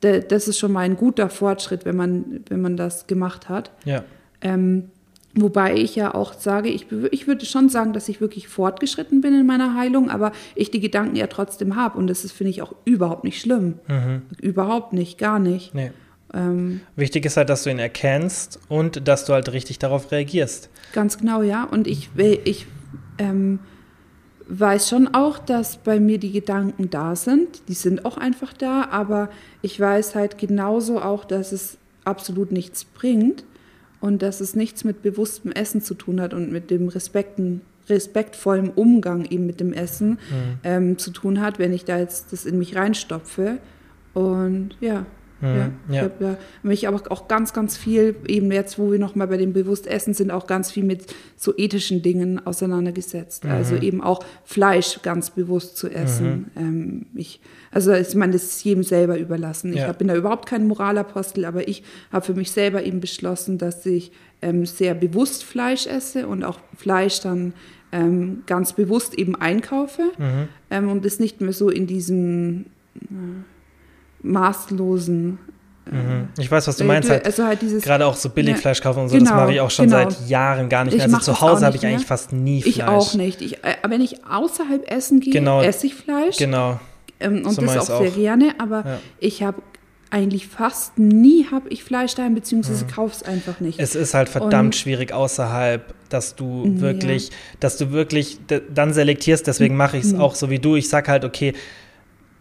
da, 0.00 0.18
das 0.18 0.46
ist 0.46 0.58
schon 0.58 0.72
mal 0.72 0.80
ein 0.80 0.96
guter 0.96 1.30
Fortschritt, 1.30 1.84
wenn 1.84 1.96
man, 1.96 2.40
wenn 2.48 2.60
man 2.60 2.76
das 2.76 3.06
gemacht 3.06 3.48
hat. 3.48 3.72
Ja. 3.84 4.04
Ähm, 4.40 4.90
wobei 5.34 5.74
ich 5.74 5.96
ja 5.96 6.14
auch 6.14 6.32
sage, 6.32 6.68
ich, 6.68 6.86
ich 7.10 7.26
würde 7.26 7.46
schon 7.46 7.68
sagen, 7.68 7.92
dass 7.92 8.08
ich 8.08 8.20
wirklich 8.20 8.48
fortgeschritten 8.48 9.20
bin 9.20 9.34
in 9.34 9.46
meiner 9.46 9.74
Heilung, 9.74 10.10
aber 10.10 10.32
ich 10.54 10.70
die 10.70 10.80
Gedanken 10.80 11.16
ja 11.16 11.26
trotzdem 11.26 11.76
habe. 11.76 11.98
Und 11.98 12.06
das 12.06 12.24
ist, 12.24 12.32
finde 12.32 12.50
ich, 12.50 12.62
auch 12.62 12.74
überhaupt 12.84 13.24
nicht 13.24 13.40
schlimm. 13.40 13.74
Mhm. 13.88 14.22
Überhaupt 14.40 14.92
nicht, 14.92 15.18
gar 15.18 15.38
nicht. 15.38 15.74
Nee. 15.74 15.92
Ähm, 16.34 16.80
Wichtig 16.96 17.24
ist 17.24 17.36
halt, 17.36 17.48
dass 17.48 17.64
du 17.64 17.70
ihn 17.70 17.78
erkennst 17.78 18.60
und 18.68 19.08
dass 19.08 19.24
du 19.24 19.32
halt 19.32 19.50
richtig 19.52 19.78
darauf 19.78 20.12
reagierst. 20.12 20.68
Ganz 20.92 21.18
genau, 21.18 21.42
ja. 21.42 21.64
Und 21.64 21.86
ich, 21.86 22.10
ich 22.44 22.66
ähm, 23.18 23.60
weiß 24.48 24.88
schon 24.88 25.08
auch, 25.14 25.38
dass 25.38 25.78
bei 25.78 26.00
mir 26.00 26.18
die 26.18 26.32
Gedanken 26.32 26.90
da 26.90 27.16
sind. 27.16 27.68
Die 27.68 27.74
sind 27.74 28.04
auch 28.04 28.18
einfach 28.18 28.52
da, 28.52 28.88
aber 28.90 29.30
ich 29.62 29.78
weiß 29.78 30.14
halt 30.14 30.38
genauso 30.38 31.00
auch, 31.00 31.24
dass 31.24 31.52
es 31.52 31.78
absolut 32.04 32.52
nichts 32.52 32.84
bringt 32.84 33.44
und 34.00 34.22
dass 34.22 34.40
es 34.40 34.54
nichts 34.54 34.84
mit 34.84 35.02
bewusstem 35.02 35.52
Essen 35.52 35.80
zu 35.80 35.94
tun 35.94 36.20
hat 36.20 36.34
und 36.34 36.52
mit 36.52 36.70
dem 36.70 36.88
Respekten, 36.88 37.62
respektvollen 37.88 38.70
Umgang 38.70 39.24
eben 39.24 39.46
mit 39.46 39.60
dem 39.60 39.72
Essen 39.72 40.10
mhm. 40.10 40.18
ähm, 40.62 40.98
zu 40.98 41.10
tun 41.10 41.40
hat, 41.40 41.58
wenn 41.58 41.72
ich 41.72 41.84
da 41.84 41.98
jetzt 41.98 42.32
das 42.32 42.44
in 42.46 42.58
mich 42.58 42.76
reinstopfe. 42.76 43.58
Und 44.14 44.76
ja, 44.80 45.06
Mhm, 45.40 45.56
ja, 45.56 45.70
ich 45.88 45.94
ja. 45.94 46.02
habe 46.02 46.14
ja 46.20 46.36
mich 46.62 46.88
aber 46.88 47.00
auch 47.10 47.28
ganz, 47.28 47.52
ganz 47.52 47.76
viel, 47.76 48.16
eben 48.26 48.50
jetzt, 48.50 48.78
wo 48.78 48.90
wir 48.90 48.98
nochmal 48.98 49.28
bei 49.28 49.36
dem 49.36 49.52
Bewusstessen 49.52 50.14
sind, 50.14 50.30
auch 50.30 50.46
ganz 50.46 50.72
viel 50.72 50.84
mit 50.84 51.06
so 51.36 51.56
ethischen 51.56 52.02
Dingen 52.02 52.44
auseinandergesetzt. 52.44 53.44
Mhm. 53.44 53.50
Also 53.50 53.76
eben 53.76 54.02
auch 54.02 54.24
Fleisch 54.44 55.00
ganz 55.02 55.30
bewusst 55.30 55.76
zu 55.76 55.88
essen. 55.88 56.50
Mhm. 56.54 56.60
Ähm, 56.60 57.06
ich, 57.14 57.40
also 57.70 57.92
ich 57.92 58.14
meine, 58.14 58.32
das 58.32 58.44
ist 58.44 58.64
jedem 58.64 58.82
selber 58.82 59.18
überlassen. 59.18 59.74
Ja. 59.74 59.90
Ich 59.90 59.96
bin 59.96 60.08
da 60.08 60.14
überhaupt 60.14 60.46
kein 60.46 60.66
Moralapostel, 60.66 61.44
aber 61.44 61.68
ich 61.68 61.82
habe 62.12 62.24
für 62.24 62.34
mich 62.34 62.50
selber 62.50 62.82
eben 62.82 63.00
beschlossen, 63.00 63.58
dass 63.58 63.84
ich 63.86 64.12
ähm, 64.42 64.66
sehr 64.66 64.94
bewusst 64.94 65.44
Fleisch 65.44 65.86
esse 65.86 66.26
und 66.26 66.44
auch 66.44 66.58
Fleisch 66.76 67.20
dann 67.20 67.52
ähm, 67.92 68.42
ganz 68.46 68.72
bewusst 68.72 69.14
eben 69.14 69.34
einkaufe 69.36 70.02
mhm. 70.18 70.48
ähm, 70.70 70.88
und 70.90 71.04
das 71.04 71.18
nicht 71.18 71.40
mehr 71.40 71.52
so 71.52 71.70
in 71.70 71.86
diesem 71.86 72.66
äh, 72.96 73.06
maßlosen 74.22 75.38
äh, 75.90 75.94
mhm. 75.94 76.28
Ich 76.38 76.50
weiß, 76.50 76.68
was 76.68 76.76
du 76.76 76.84
meinst. 76.84 77.08
Halt, 77.08 77.24
also 77.24 77.44
halt 77.44 77.62
dieses, 77.62 77.82
gerade 77.82 78.06
auch 78.06 78.14
so 78.14 78.28
Billigfleisch 78.28 78.80
kaufen 78.80 79.00
und 79.00 79.08
so, 79.08 79.16
genau, 79.16 79.30
das 79.30 79.40
mache 79.40 79.52
ich 79.52 79.60
auch 79.60 79.70
schon 79.70 79.86
genau. 79.86 80.10
seit 80.10 80.28
Jahren 80.28 80.68
gar 80.68 80.84
nicht 80.84 80.96
mehr. 80.96 81.04
Also 81.04 81.18
zu 81.18 81.40
Hause 81.40 81.66
habe 81.66 81.76
ich 81.76 81.86
eigentlich 81.86 82.06
fast 82.06 82.32
nie 82.32 82.62
Fleisch. 82.62 82.76
Ich 82.76 82.84
auch 82.84 83.14
nicht. 83.14 83.40
Ich, 83.40 83.64
äh, 83.64 83.76
wenn 83.86 84.00
ich 84.00 84.24
außerhalb 84.26 84.90
essen 84.90 85.20
gehe, 85.20 85.32
genau, 85.32 85.62
esse 85.62 85.86
ich 85.86 85.94
Fleisch. 85.94 86.36
Genau. 86.36 86.78
Ähm, 87.20 87.44
und 87.44 87.52
so 87.52 87.62
das 87.62 87.90
auch, 87.90 87.96
auch 87.96 88.00
sehr 88.02 88.10
gerne. 88.10 88.54
Aber 88.58 88.84
ja. 88.84 89.00
ich 89.18 89.42
habe 89.42 89.62
eigentlich 90.10 90.46
fast 90.46 90.98
nie 90.98 91.46
habe 91.50 91.68
ich 91.68 91.84
Fleisch 91.84 92.14
daheim, 92.14 92.34
beziehungsweise 92.34 92.84
mhm. 92.84 92.90
kaufe 92.90 93.14
es 93.14 93.22
einfach 93.22 93.60
nicht. 93.60 93.78
Es 93.78 93.94
ist 93.94 94.14
halt 94.14 94.28
verdammt 94.28 94.68
und, 94.68 94.76
schwierig 94.76 95.12
außerhalb, 95.12 95.94
dass 96.08 96.34
du 96.34 96.80
wirklich, 96.80 97.28
ja. 97.28 97.34
dass 97.60 97.76
du 97.76 97.90
wirklich 97.90 98.38
dann 98.72 98.94
selektierst. 98.94 99.46
Deswegen 99.46 99.76
mache 99.76 99.98
ich 99.98 100.04
es 100.04 100.12
mhm. 100.14 100.20
auch 100.20 100.34
so 100.34 100.50
wie 100.50 100.58
du. 100.58 100.76
Ich 100.76 100.88
sage 100.88 101.10
halt, 101.10 101.24
okay, 101.24 101.52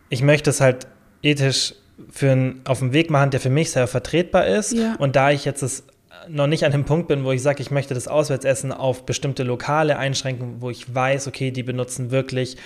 ich 0.09 0.21
möchte 0.21 0.49
es 0.49 0.61
halt 0.61 0.88
ethisch 1.21 1.73
für 2.09 2.32
einen, 2.32 2.61
auf 2.65 2.80
den 2.80 2.93
Weg 2.93 3.09
machen, 3.09 3.32
der 3.32 3.39
für 3.39 3.49
mich 3.49 3.71
sehr 3.71 3.88
vertretbar 3.88 4.47
ist. 4.47 4.71
Ja. 4.71 4.95
Und 4.95 5.15
da 5.15 5.32
ich 5.32 5.45
jetzt 5.45 5.61
das 5.61 5.84
noch 6.30 6.47
nicht 6.47 6.65
an 6.65 6.71
dem 6.71 6.86
Punkt 6.86 7.07
bin, 7.07 7.23
wo 7.23 7.32
ich 7.32 7.41
sage, 7.41 7.61
ich 7.61 7.71
möchte 7.71 7.93
das 7.93 8.07
Auswärtsessen 8.07 8.71
auf 8.71 9.05
bestimmte 9.05 9.43
Lokale 9.43 9.97
einschränken, 9.97 10.57
wo 10.59 10.69
ich 10.69 10.93
weiß, 10.93 11.28
okay, 11.28 11.51
die 11.51 11.63
benutzen 11.63 12.11
wirklich 12.11 12.57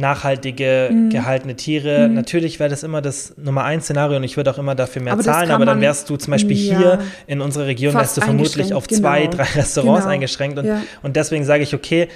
nachhaltige 0.00 0.88
mhm. 0.90 1.10
gehaltene 1.10 1.54
Tiere. 1.56 2.08
Mhm. 2.08 2.14
Natürlich 2.14 2.58
wäre 2.58 2.70
das 2.70 2.82
immer 2.82 3.02
das 3.02 3.34
Nummer 3.36 3.64
eins 3.64 3.84
Szenario 3.84 4.16
und 4.16 4.24
ich 4.24 4.36
würde 4.36 4.50
auch 4.50 4.58
immer 4.58 4.74
dafür 4.74 5.02
mehr 5.02 5.12
aber 5.12 5.22
zahlen, 5.22 5.50
aber 5.50 5.66
dann 5.66 5.80
wärst 5.80 6.10
du 6.10 6.16
zum 6.16 6.32
Beispiel 6.32 6.56
ja, 6.56 6.78
hier 6.78 6.98
in 7.26 7.40
unserer 7.40 7.66
Region, 7.66 7.94
wärst 7.94 8.16
du 8.16 8.20
vermutlich 8.20 8.74
auf 8.74 8.86
genau. 8.86 9.00
zwei, 9.00 9.26
drei 9.26 9.44
Restaurants 9.44 10.02
genau. 10.02 10.14
eingeschränkt 10.14 10.58
und, 10.58 10.66
ja. 10.66 10.82
und 11.02 11.16
deswegen 11.16 11.44
sage 11.44 11.62
ich, 11.62 11.74
okay, 11.74 12.08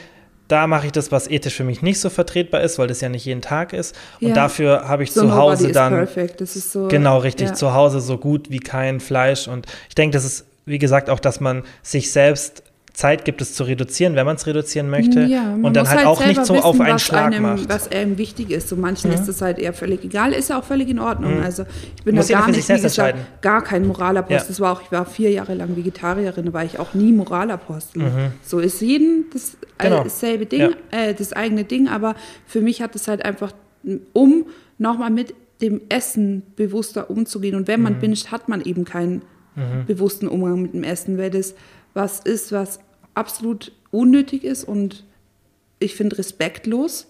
da 0.49 0.67
mache 0.67 0.87
ich 0.87 0.93
das, 0.93 1.11
was 1.11 1.29
ethisch 1.31 1.55
für 1.55 1.65
mich 1.65 1.81
nicht 1.81 1.99
so 2.01 2.11
vertretbar 2.11 2.61
ist, 2.61 2.79
weil 2.79 2.87
das 2.87 3.01
ja 3.01 3.09
nicht 3.09 3.25
jeden 3.25 3.41
Tag 3.41 3.73
ist. 3.73 3.97
Und 4.21 4.29
ja. 4.29 4.35
dafür 4.35 4.89
habe 4.89 5.03
ich 5.03 5.13
so 5.13 5.23
zu 5.23 5.35
Hause 5.35 5.73
dann 5.73 6.07
so, 6.45 6.89
genau 6.89 7.19
richtig 7.19 7.55
zu 7.55 7.73
Hause 7.73 8.01
so 8.01 8.19
gut 8.19 8.51
wie 8.51 8.59
kein 8.59 9.01
Fleisch. 9.01 9.49
Und 9.49 9.67
ich 9.89 9.95
denke, 9.95 10.13
das 10.13 10.25
ist 10.25 10.47
wie 10.67 10.79
gesagt 10.79 11.11
auch, 11.11 11.21
dass 11.21 11.41
man 11.41 11.63
sich 11.83 12.11
selbst 12.11 12.63
Zeit 12.95 13.25
gibt 13.25 13.43
es 13.43 13.55
zu 13.55 13.65
reduzieren, 13.65 14.15
wenn 14.15 14.25
man 14.25 14.37
es 14.37 14.47
reduzieren 14.47 14.89
möchte. 14.89 15.25
Ja, 15.25 15.53
und 15.53 15.75
dann 15.75 15.89
halt, 15.89 15.99
halt 15.99 16.07
auch 16.07 16.25
nicht 16.25 16.47
so 16.47 16.55
wissen, 16.55 16.65
auf 16.65 16.81
einen 16.81 17.01
Schlag 17.01 17.33
einem, 17.33 17.43
macht. 17.43 17.69
Was 17.69 17.91
einem 17.91 18.19
wichtig 18.19 18.53
ist. 18.53 18.69
So 18.69 18.77
manchen 18.77 19.11
mhm. 19.11 19.17
ist 19.17 19.27
das 19.27 19.43
halt 19.43 19.59
eher 19.59 19.73
völlig 19.73 20.05
egal, 20.05 20.33
ist 20.33 20.49
ja 20.49 20.61
auch 20.61 20.65
völlig 20.65 20.89
in 20.89 21.01
Ordnung. 21.01 21.39
Mhm. 21.39 21.43
Also 21.43 21.65
ich 21.97 22.05
bin 22.05 22.15
da 22.15 22.23
gar 22.23 22.49
nicht, 22.49 22.69
wie 22.69 22.81
gesagt, 22.81 23.19
gar 23.43 23.65
kein 23.65 23.89
Moralapostel. 23.89 24.37
Ja. 24.37 24.45
Das 24.47 24.61
war 24.61 24.73
auch, 24.73 24.81
ich 24.81 24.93
war 24.93 25.07
vier 25.07 25.33
Jahre 25.33 25.55
lang 25.55 25.77
Vegetarierin, 25.77 26.47
da 26.47 26.53
war 26.53 26.65
ich 26.65 26.79
auch 26.79 26.95
nie 26.95 27.11
Moralapostel. 27.11 28.05
Mhm. 28.05 28.33
So 28.45 28.61
ist 28.61 28.81
jeden 28.81 29.25
das 29.33 29.57
genau. 29.77 30.05
dasselbe 30.05 30.47
Ding, 30.47 30.61
ja. 30.61 30.71
äh, 30.93 31.15
das 31.15 31.33
eigene 31.33 31.65
Ding, 31.65 31.89
aber 31.89 32.15
für 32.47 32.61
mich 32.61 32.81
hat 32.81 32.95
es 32.95 33.09
halt 33.09 33.25
einfach, 33.25 33.51
um 34.13 34.47
nochmal 34.79 35.11
mit 35.11 35.35
dem 35.61 35.81
Essen 35.89 36.45
bewusster 36.55 37.11
umzugehen. 37.11 37.57
Und 37.57 37.67
wenn 37.67 37.83
man 37.83 37.95
mhm. 37.95 38.01
binscht, 38.01 38.29
hat 38.31 38.49
man 38.49 38.63
eben 38.63 38.85
keinen 38.85 39.23
mhm. 39.57 39.87
bewussten 39.87 40.29
Umgang 40.29 40.63
mit 40.63 40.75
dem 40.75 40.85
Essen, 40.85 41.19
weil 41.19 41.31
das 41.31 41.55
was 41.95 42.21
ist, 42.21 42.53
was 42.53 42.81
absolut 43.15 43.73
unnötig 43.91 44.45
ist 44.45 44.65
und 44.65 45.05
ich 45.79 45.95
finde 45.95 46.19
respektlos. 46.19 47.07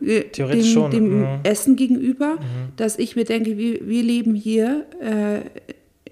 The 0.00 0.22
theoretisch 0.32 0.66
dem, 0.66 0.72
schon. 0.72 0.90
Dem 0.90 1.20
mhm. 1.20 1.40
Essen 1.42 1.76
gegenüber, 1.76 2.34
mhm. 2.34 2.72
dass 2.76 2.98
ich 2.98 3.16
mir 3.16 3.24
denke, 3.24 3.56
wir, 3.56 3.86
wir 3.86 4.02
leben 4.02 4.34
hier 4.34 4.86
äh, 5.00 5.40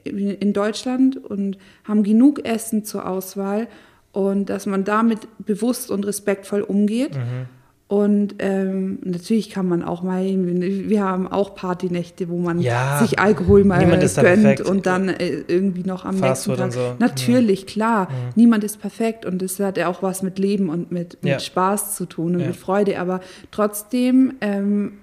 in 0.09 0.53
Deutschland 0.53 1.17
und 1.17 1.59
haben 1.85 2.03
genug 2.03 2.45
Essen 2.45 2.85
zur 2.85 3.09
Auswahl 3.09 3.67
und 4.13 4.47
dass 4.47 4.67
man 4.67 4.85
damit 4.85 5.21
bewusst 5.45 5.91
und 5.91 6.07
respektvoll 6.07 6.63
umgeht. 6.63 7.15
Mhm. 7.15 7.47
Und 7.89 8.35
ähm, 8.41 8.99
natürlich 9.05 9.49
kann 9.51 9.69
man 9.69 9.85
auch 9.85 10.03
mal, 10.03 10.25
wir 10.25 11.05
haben 11.05 11.29
auch 11.29 11.55
Partynächte, 11.55 12.29
wo 12.29 12.39
man 12.39 12.61
ja, 12.61 12.99
sich 13.01 13.21
Alkohol 13.21 13.63
mal 13.63 13.87
gönnt 13.87 14.61
und 14.61 14.87
dann 14.87 15.09
äh, 15.09 15.45
irgendwie 15.47 15.85
noch 15.85 16.05
am 16.05 16.17
Fast 16.17 16.49
nächsten 16.49 16.61
Tag. 16.61 16.73
So. 16.73 16.97
Natürlich, 16.99 17.61
ja. 17.61 17.67
klar, 17.67 18.09
ja. 18.11 18.17
niemand 18.35 18.65
ist 18.65 18.81
perfekt 18.81 19.25
und 19.25 19.41
das 19.41 19.61
hat 19.61 19.77
ja 19.77 19.87
auch 19.87 20.03
was 20.03 20.25
mit 20.25 20.41
Leben 20.41 20.69
und 20.69 20.91
mit, 20.91 21.23
mit 21.23 21.41
Spaß 21.41 21.95
zu 21.95 22.07
tun 22.07 22.35
und 22.35 22.47
mit 22.47 22.57
Freude. 22.57 22.99
Aber 22.99 23.21
trotzdem 23.53 24.35
ähm, 24.41 24.95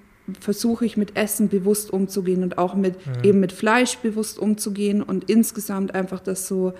versuche 0.41 0.85
ich 0.85 0.97
mit 0.97 1.15
Essen 1.15 1.47
bewusst 1.47 1.91
umzugehen 1.91 2.43
und 2.43 2.57
auch 2.57 2.75
mit 2.75 2.95
mhm. 2.95 3.23
eben 3.23 3.39
mit 3.39 3.53
Fleisch 3.53 3.97
bewusst 3.99 4.37
umzugehen 4.37 5.01
und 5.01 5.29
insgesamt 5.29 5.95
einfach 5.95 6.19
das 6.19 6.49
so 6.49 6.73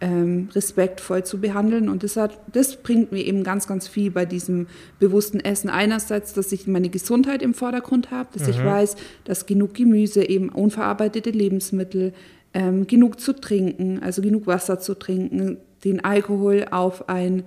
ähm, 0.00 0.48
respektvoll 0.54 1.24
zu 1.24 1.40
behandeln. 1.40 1.88
Und 1.88 2.02
das, 2.02 2.16
hat, 2.16 2.38
das 2.52 2.76
bringt 2.76 3.12
mir 3.12 3.22
eben 3.22 3.44
ganz, 3.44 3.66
ganz 3.66 3.86
viel 3.88 4.10
bei 4.10 4.24
diesem 4.24 4.66
bewussten 4.98 5.40
Essen. 5.40 5.70
Einerseits, 5.70 6.32
dass 6.32 6.52
ich 6.52 6.66
meine 6.66 6.88
Gesundheit 6.88 7.42
im 7.42 7.54
Vordergrund 7.54 8.10
habe, 8.10 8.28
dass 8.32 8.44
mhm. 8.44 8.54
ich 8.54 8.64
weiß, 8.64 8.96
dass 9.24 9.46
genug 9.46 9.74
Gemüse, 9.74 10.28
eben 10.28 10.48
unverarbeitete 10.48 11.30
Lebensmittel, 11.30 12.12
ähm, 12.54 12.86
genug 12.86 13.20
zu 13.20 13.32
trinken, 13.34 14.00
also 14.02 14.22
genug 14.22 14.46
Wasser 14.46 14.80
zu 14.80 14.94
trinken, 14.94 15.58
den 15.84 16.04
Alkohol 16.04 16.66
auf 16.70 17.08
ein 17.08 17.44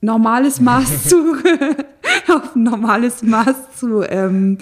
normales 0.00 0.60
Maß 0.60 1.04
zu, 1.08 1.16
auf 2.28 2.56
ein 2.56 2.62
normales 2.62 3.22
Maß 3.22 3.76
zu 3.78 4.02
ähm, 4.02 4.58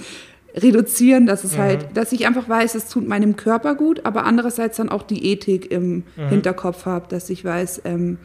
reduzieren, 0.57 1.27
dass 1.27 1.45
es 1.45 1.55
mhm. 1.55 1.59
halt, 1.59 1.87
dass 1.95 2.13
ich 2.13 2.27
einfach 2.27 2.49
weiß, 2.49 2.75
es 2.75 2.89
tut 2.89 3.07
meinem 3.07 3.37
Körper 3.37 3.75
gut, 3.75 4.05
aber 4.05 4.25
andererseits 4.25 4.79
dann 4.79 4.89
auch 4.89 5.03
die 5.03 5.27
Ethik 5.27 5.71
im 5.71 6.05
mhm. 6.17 6.29
Hinterkopf 6.29 6.87
habe, 6.87 7.07
dass 7.09 7.29
ich 7.31 7.45
weiß, 7.45 7.83
ähm, 7.85 8.19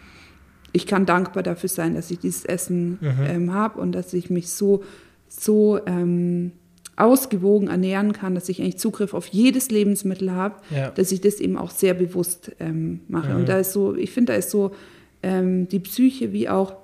ich 0.71 0.87
kann 0.87 1.05
dankbar 1.05 1.43
dafür 1.43 1.69
sein, 1.69 1.95
dass 1.95 2.09
ich 2.09 2.19
dieses 2.19 2.45
Essen 2.45 2.99
mhm. 3.01 3.25
ähm, 3.27 3.53
habe 3.53 3.79
und 3.81 3.91
dass 3.91 4.13
ich 4.13 4.29
mich 4.29 4.49
so, 4.49 4.83
so 5.27 5.79
ähm, 5.85 6.53
ausgewogen 6.95 7.67
ernähren 7.67 8.13
kann, 8.13 8.35
dass 8.35 8.47
ich 8.47 8.61
eigentlich 8.61 8.77
Zugriff 8.77 9.13
auf 9.13 9.27
jedes 9.27 9.69
Lebensmittel 9.69 10.31
habe, 10.31 10.55
ja. 10.69 10.91
dass 10.91 11.11
ich 11.11 11.19
das 11.19 11.39
eben 11.39 11.57
auch 11.57 11.71
sehr 11.71 11.93
bewusst 11.93 12.51
ähm, 12.59 13.01
mache. 13.07 13.35
Und 13.35 13.41
mhm. 13.41 13.45
da 13.47 13.57
ist 13.57 13.73
so, 13.73 13.95
ich 13.95 14.11
finde, 14.11 14.33
da 14.33 14.37
ist 14.37 14.51
so 14.51 14.71
ähm, 15.23 15.67
die 15.67 15.79
Psyche 15.79 16.31
wie 16.31 16.47
auch, 16.47 16.75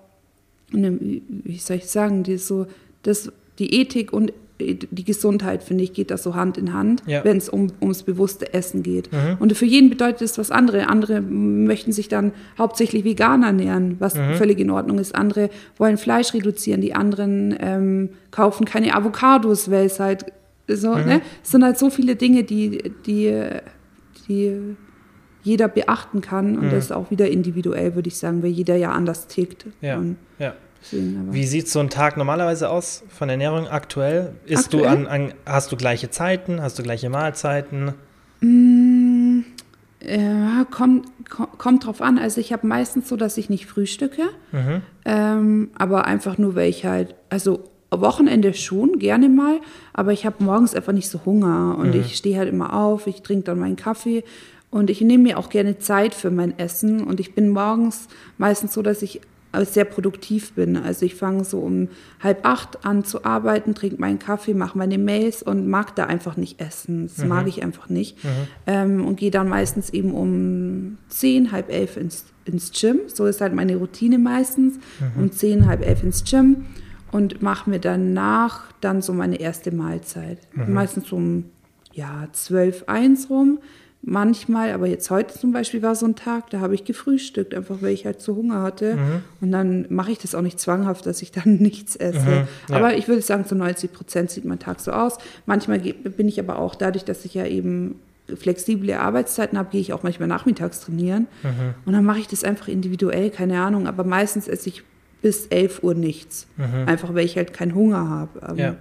wie 0.71 1.57
soll 1.59 1.77
ich 1.77 1.85
sagen, 1.85 2.23
die 2.23 2.37
so, 2.37 2.67
das, 3.03 3.31
die 3.59 3.73
Ethik 3.79 4.11
und 4.11 4.33
die 4.59 5.03
Gesundheit, 5.03 5.63
finde 5.63 5.83
ich, 5.83 5.93
geht 5.93 6.09
da 6.11 6.17
so 6.17 6.35
Hand 6.35 6.57
in 6.57 6.73
Hand, 6.73 7.03
ja. 7.05 7.23
wenn 7.23 7.37
es 7.37 7.47
um, 7.47 7.67
ums 7.81 8.03
bewusste 8.03 8.53
Essen 8.53 8.83
geht. 8.83 9.11
Mhm. 9.11 9.37
Und 9.39 9.55
für 9.55 9.65
jeden 9.65 9.89
bedeutet 9.89 10.21
das 10.21 10.37
was 10.37 10.51
anderes. 10.51 10.87
Andere 10.87 11.21
möchten 11.21 11.91
sich 11.91 12.07
dann 12.07 12.31
hauptsächlich 12.57 13.03
vegan 13.03 13.43
ernähren, 13.43 13.97
was 13.99 14.15
mhm. 14.15 14.33
völlig 14.33 14.59
in 14.59 14.71
Ordnung 14.71 14.99
ist. 14.99 15.15
Andere 15.15 15.49
wollen 15.77 15.97
Fleisch 15.97 16.33
reduzieren, 16.33 16.81
die 16.81 16.95
anderen 16.95 17.55
ähm, 17.59 18.09
kaufen 18.31 18.65
keine 18.65 18.95
Avocados, 18.95 19.69
weil 19.69 19.85
es 19.85 19.99
halt 19.99 20.25
so, 20.67 20.95
mhm. 20.95 21.05
ne? 21.05 21.21
Es 21.43 21.51
sind 21.51 21.63
halt 21.63 21.77
so 21.77 21.89
viele 21.89 22.15
Dinge, 22.15 22.43
die, 22.43 22.91
die, 23.05 23.39
die 24.27 24.75
jeder 25.43 25.67
beachten 25.67 26.21
kann. 26.21 26.57
Und 26.57 26.65
mhm. 26.65 26.71
das 26.71 26.85
ist 26.85 26.91
auch 26.91 27.09
wieder 27.09 27.29
individuell, 27.29 27.95
würde 27.95 28.09
ich 28.09 28.17
sagen, 28.17 28.43
weil 28.43 28.49
jeder 28.49 28.75
ja 28.75 28.91
anders 28.91 29.27
tickt. 29.27 29.65
Ja, 29.81 30.01
ja. 30.39 30.53
Wie 30.91 31.45
sieht 31.45 31.67
so 31.67 31.80
ein 31.80 31.89
Tag 31.89 32.17
normalerweise 32.17 32.69
aus 32.69 33.03
von 33.09 33.30
Ernährung 33.30 33.67
aktuell? 33.67 34.34
Ist 34.45 34.65
aktuell? 34.65 34.84
du 34.84 34.89
an, 34.89 35.07
an, 35.07 35.34
hast 35.45 35.71
du 35.71 35.78
gleiche 35.78 36.09
Zeiten? 36.09 36.61
Hast 36.61 36.80
du 36.80 36.84
gleiche 36.84 37.09
Mahlzeiten? 37.09 37.93
Mm, 38.41 39.41
ja, 40.01 40.65
kommt, 40.69 41.07
kommt 41.57 41.86
drauf 41.86 42.01
an. 42.01 42.17
Also 42.17 42.39
ich 42.39 42.53
habe 42.53 42.67
meistens 42.67 43.09
so, 43.09 43.15
dass 43.15 43.38
ich 43.38 43.49
nicht 43.49 43.65
frühstücke, 43.65 44.23
mhm. 44.51 44.82
ähm, 45.05 45.69
aber 45.78 46.05
einfach 46.05 46.38
nur, 46.38 46.55
weil 46.55 46.69
ich 46.69 46.86
halt, 46.86 47.15
also 47.30 47.63
Wochenende 47.89 48.53
schon, 48.53 48.99
gerne 48.99 49.30
mal, 49.30 49.59
aber 49.93 50.11
ich 50.11 50.25
habe 50.25 50.43
morgens 50.43 50.75
einfach 50.75 50.93
nicht 50.93 51.09
so 51.09 51.25
Hunger 51.25 51.78
und 51.78 51.95
mhm. 51.95 52.01
ich 52.01 52.17
stehe 52.17 52.38
halt 52.38 52.49
immer 52.49 52.73
auf, 52.73 53.07
ich 53.07 53.21
trinke 53.21 53.45
dann 53.45 53.59
meinen 53.59 53.78
Kaffee 53.78 54.23
und 54.69 54.89
ich 54.89 55.01
nehme 55.01 55.23
mir 55.23 55.39
auch 55.39 55.49
gerne 55.49 55.80
Zeit 55.80 56.13
für 56.13 56.30
mein 56.30 56.57
Essen 56.59 57.03
und 57.03 57.19
ich 57.19 57.34
bin 57.34 57.49
morgens 57.49 58.07
meistens 58.38 58.73
so, 58.73 58.82
dass 58.82 59.01
ich 59.01 59.21
sehr 59.65 59.85
produktiv 59.85 60.53
bin. 60.53 60.77
Also 60.77 61.05
ich 61.05 61.15
fange 61.15 61.43
so 61.43 61.59
um 61.59 61.89
halb 62.21 62.45
acht 62.45 62.85
an 62.85 63.03
zu 63.03 63.25
arbeiten, 63.25 63.75
trinke 63.75 63.99
meinen 63.99 64.19
Kaffee, 64.19 64.53
mache 64.53 64.77
meine 64.77 64.97
Mails 64.97 65.43
und 65.43 65.67
mag 65.67 65.95
da 65.95 66.05
einfach 66.05 66.37
nicht 66.37 66.61
essen. 66.61 67.07
Das 67.07 67.17
mhm. 67.17 67.27
mag 67.27 67.47
ich 67.47 67.63
einfach 67.63 67.89
nicht. 67.89 68.23
Mhm. 68.23 68.29
Ähm, 68.67 69.05
und 69.05 69.17
gehe 69.17 69.31
dann 69.31 69.49
meistens 69.49 69.89
eben 69.89 70.13
um 70.13 70.97
zehn, 71.09 71.51
halb 71.51 71.71
elf 71.71 71.97
ins, 71.97 72.25
ins 72.45 72.71
Gym. 72.71 73.01
So 73.07 73.25
ist 73.25 73.41
halt 73.41 73.53
meine 73.53 73.75
Routine 73.77 74.17
meistens. 74.17 74.75
Mhm. 74.99 75.21
Um 75.21 75.31
zehn, 75.31 75.65
halb 75.65 75.85
elf 75.85 76.03
ins 76.03 76.23
Gym 76.23 76.65
und 77.11 77.41
mache 77.41 77.69
mir 77.69 77.79
danach 77.79 78.71
dann 78.81 79.01
so 79.01 79.13
meine 79.13 79.39
erste 79.39 79.71
Mahlzeit. 79.71 80.39
Mhm. 80.53 80.73
Meistens 80.73 81.11
um 81.11 81.45
ja, 81.93 82.27
zwölf, 82.31 82.83
eins 82.87 83.29
rum 83.29 83.59
manchmal, 84.01 84.71
aber 84.71 84.87
jetzt 84.87 85.09
heute 85.09 85.37
zum 85.37 85.51
Beispiel 85.51 85.81
war 85.81 85.95
so 85.95 86.05
ein 86.05 86.15
Tag, 86.15 86.49
da 86.49 86.59
habe 86.59 86.75
ich 86.75 86.85
gefrühstückt, 86.85 87.53
einfach 87.53 87.81
weil 87.81 87.93
ich 87.93 88.05
halt 88.05 88.21
so 88.21 88.35
Hunger 88.35 88.61
hatte. 88.61 88.95
Mhm. 88.95 89.21
Und 89.41 89.51
dann 89.51 89.85
mache 89.89 90.11
ich 90.11 90.19
das 90.19 90.35
auch 90.35 90.41
nicht 90.41 90.59
zwanghaft, 90.59 91.05
dass 91.05 91.21
ich 91.21 91.31
dann 91.31 91.55
nichts 91.59 91.95
esse. 91.95 92.19
Mhm, 92.19 92.47
ja. 92.69 92.75
Aber 92.75 92.95
ich 92.95 93.07
würde 93.07 93.21
sagen, 93.21 93.45
zu 93.45 93.55
90 93.55 93.91
Prozent 93.91 94.31
sieht 94.31 94.45
mein 94.45 94.59
Tag 94.59 94.79
so 94.79 94.91
aus. 94.91 95.17
Manchmal 95.45 95.79
bin 95.79 96.27
ich 96.27 96.39
aber 96.39 96.59
auch 96.59 96.75
dadurch, 96.75 97.05
dass 97.05 97.25
ich 97.25 97.33
ja 97.33 97.45
eben 97.45 97.99
flexible 98.35 98.91
Arbeitszeiten 98.93 99.57
habe, 99.57 99.69
gehe 99.71 99.81
ich 99.81 99.93
auch 99.93 100.03
manchmal 100.03 100.27
nachmittags 100.27 100.81
trainieren. 100.81 101.27
Mhm. 101.43 101.73
Und 101.85 101.93
dann 101.93 102.03
mache 102.03 102.19
ich 102.19 102.27
das 102.27 102.43
einfach 102.43 102.67
individuell, 102.67 103.29
keine 103.29 103.61
Ahnung. 103.61 103.87
Aber 103.87 104.03
meistens 104.03 104.47
esse 104.47 104.69
ich 104.69 104.83
bis 105.21 105.47
11 105.47 105.83
Uhr 105.83 105.93
nichts. 105.93 106.47
Mhm. 106.57 106.87
Einfach 106.87 107.13
weil 107.13 107.25
ich 107.25 107.37
halt 107.37 107.53
keinen 107.53 107.73
Hunger 107.73 108.09
habe. 108.09 108.55
Ja. 108.61 108.75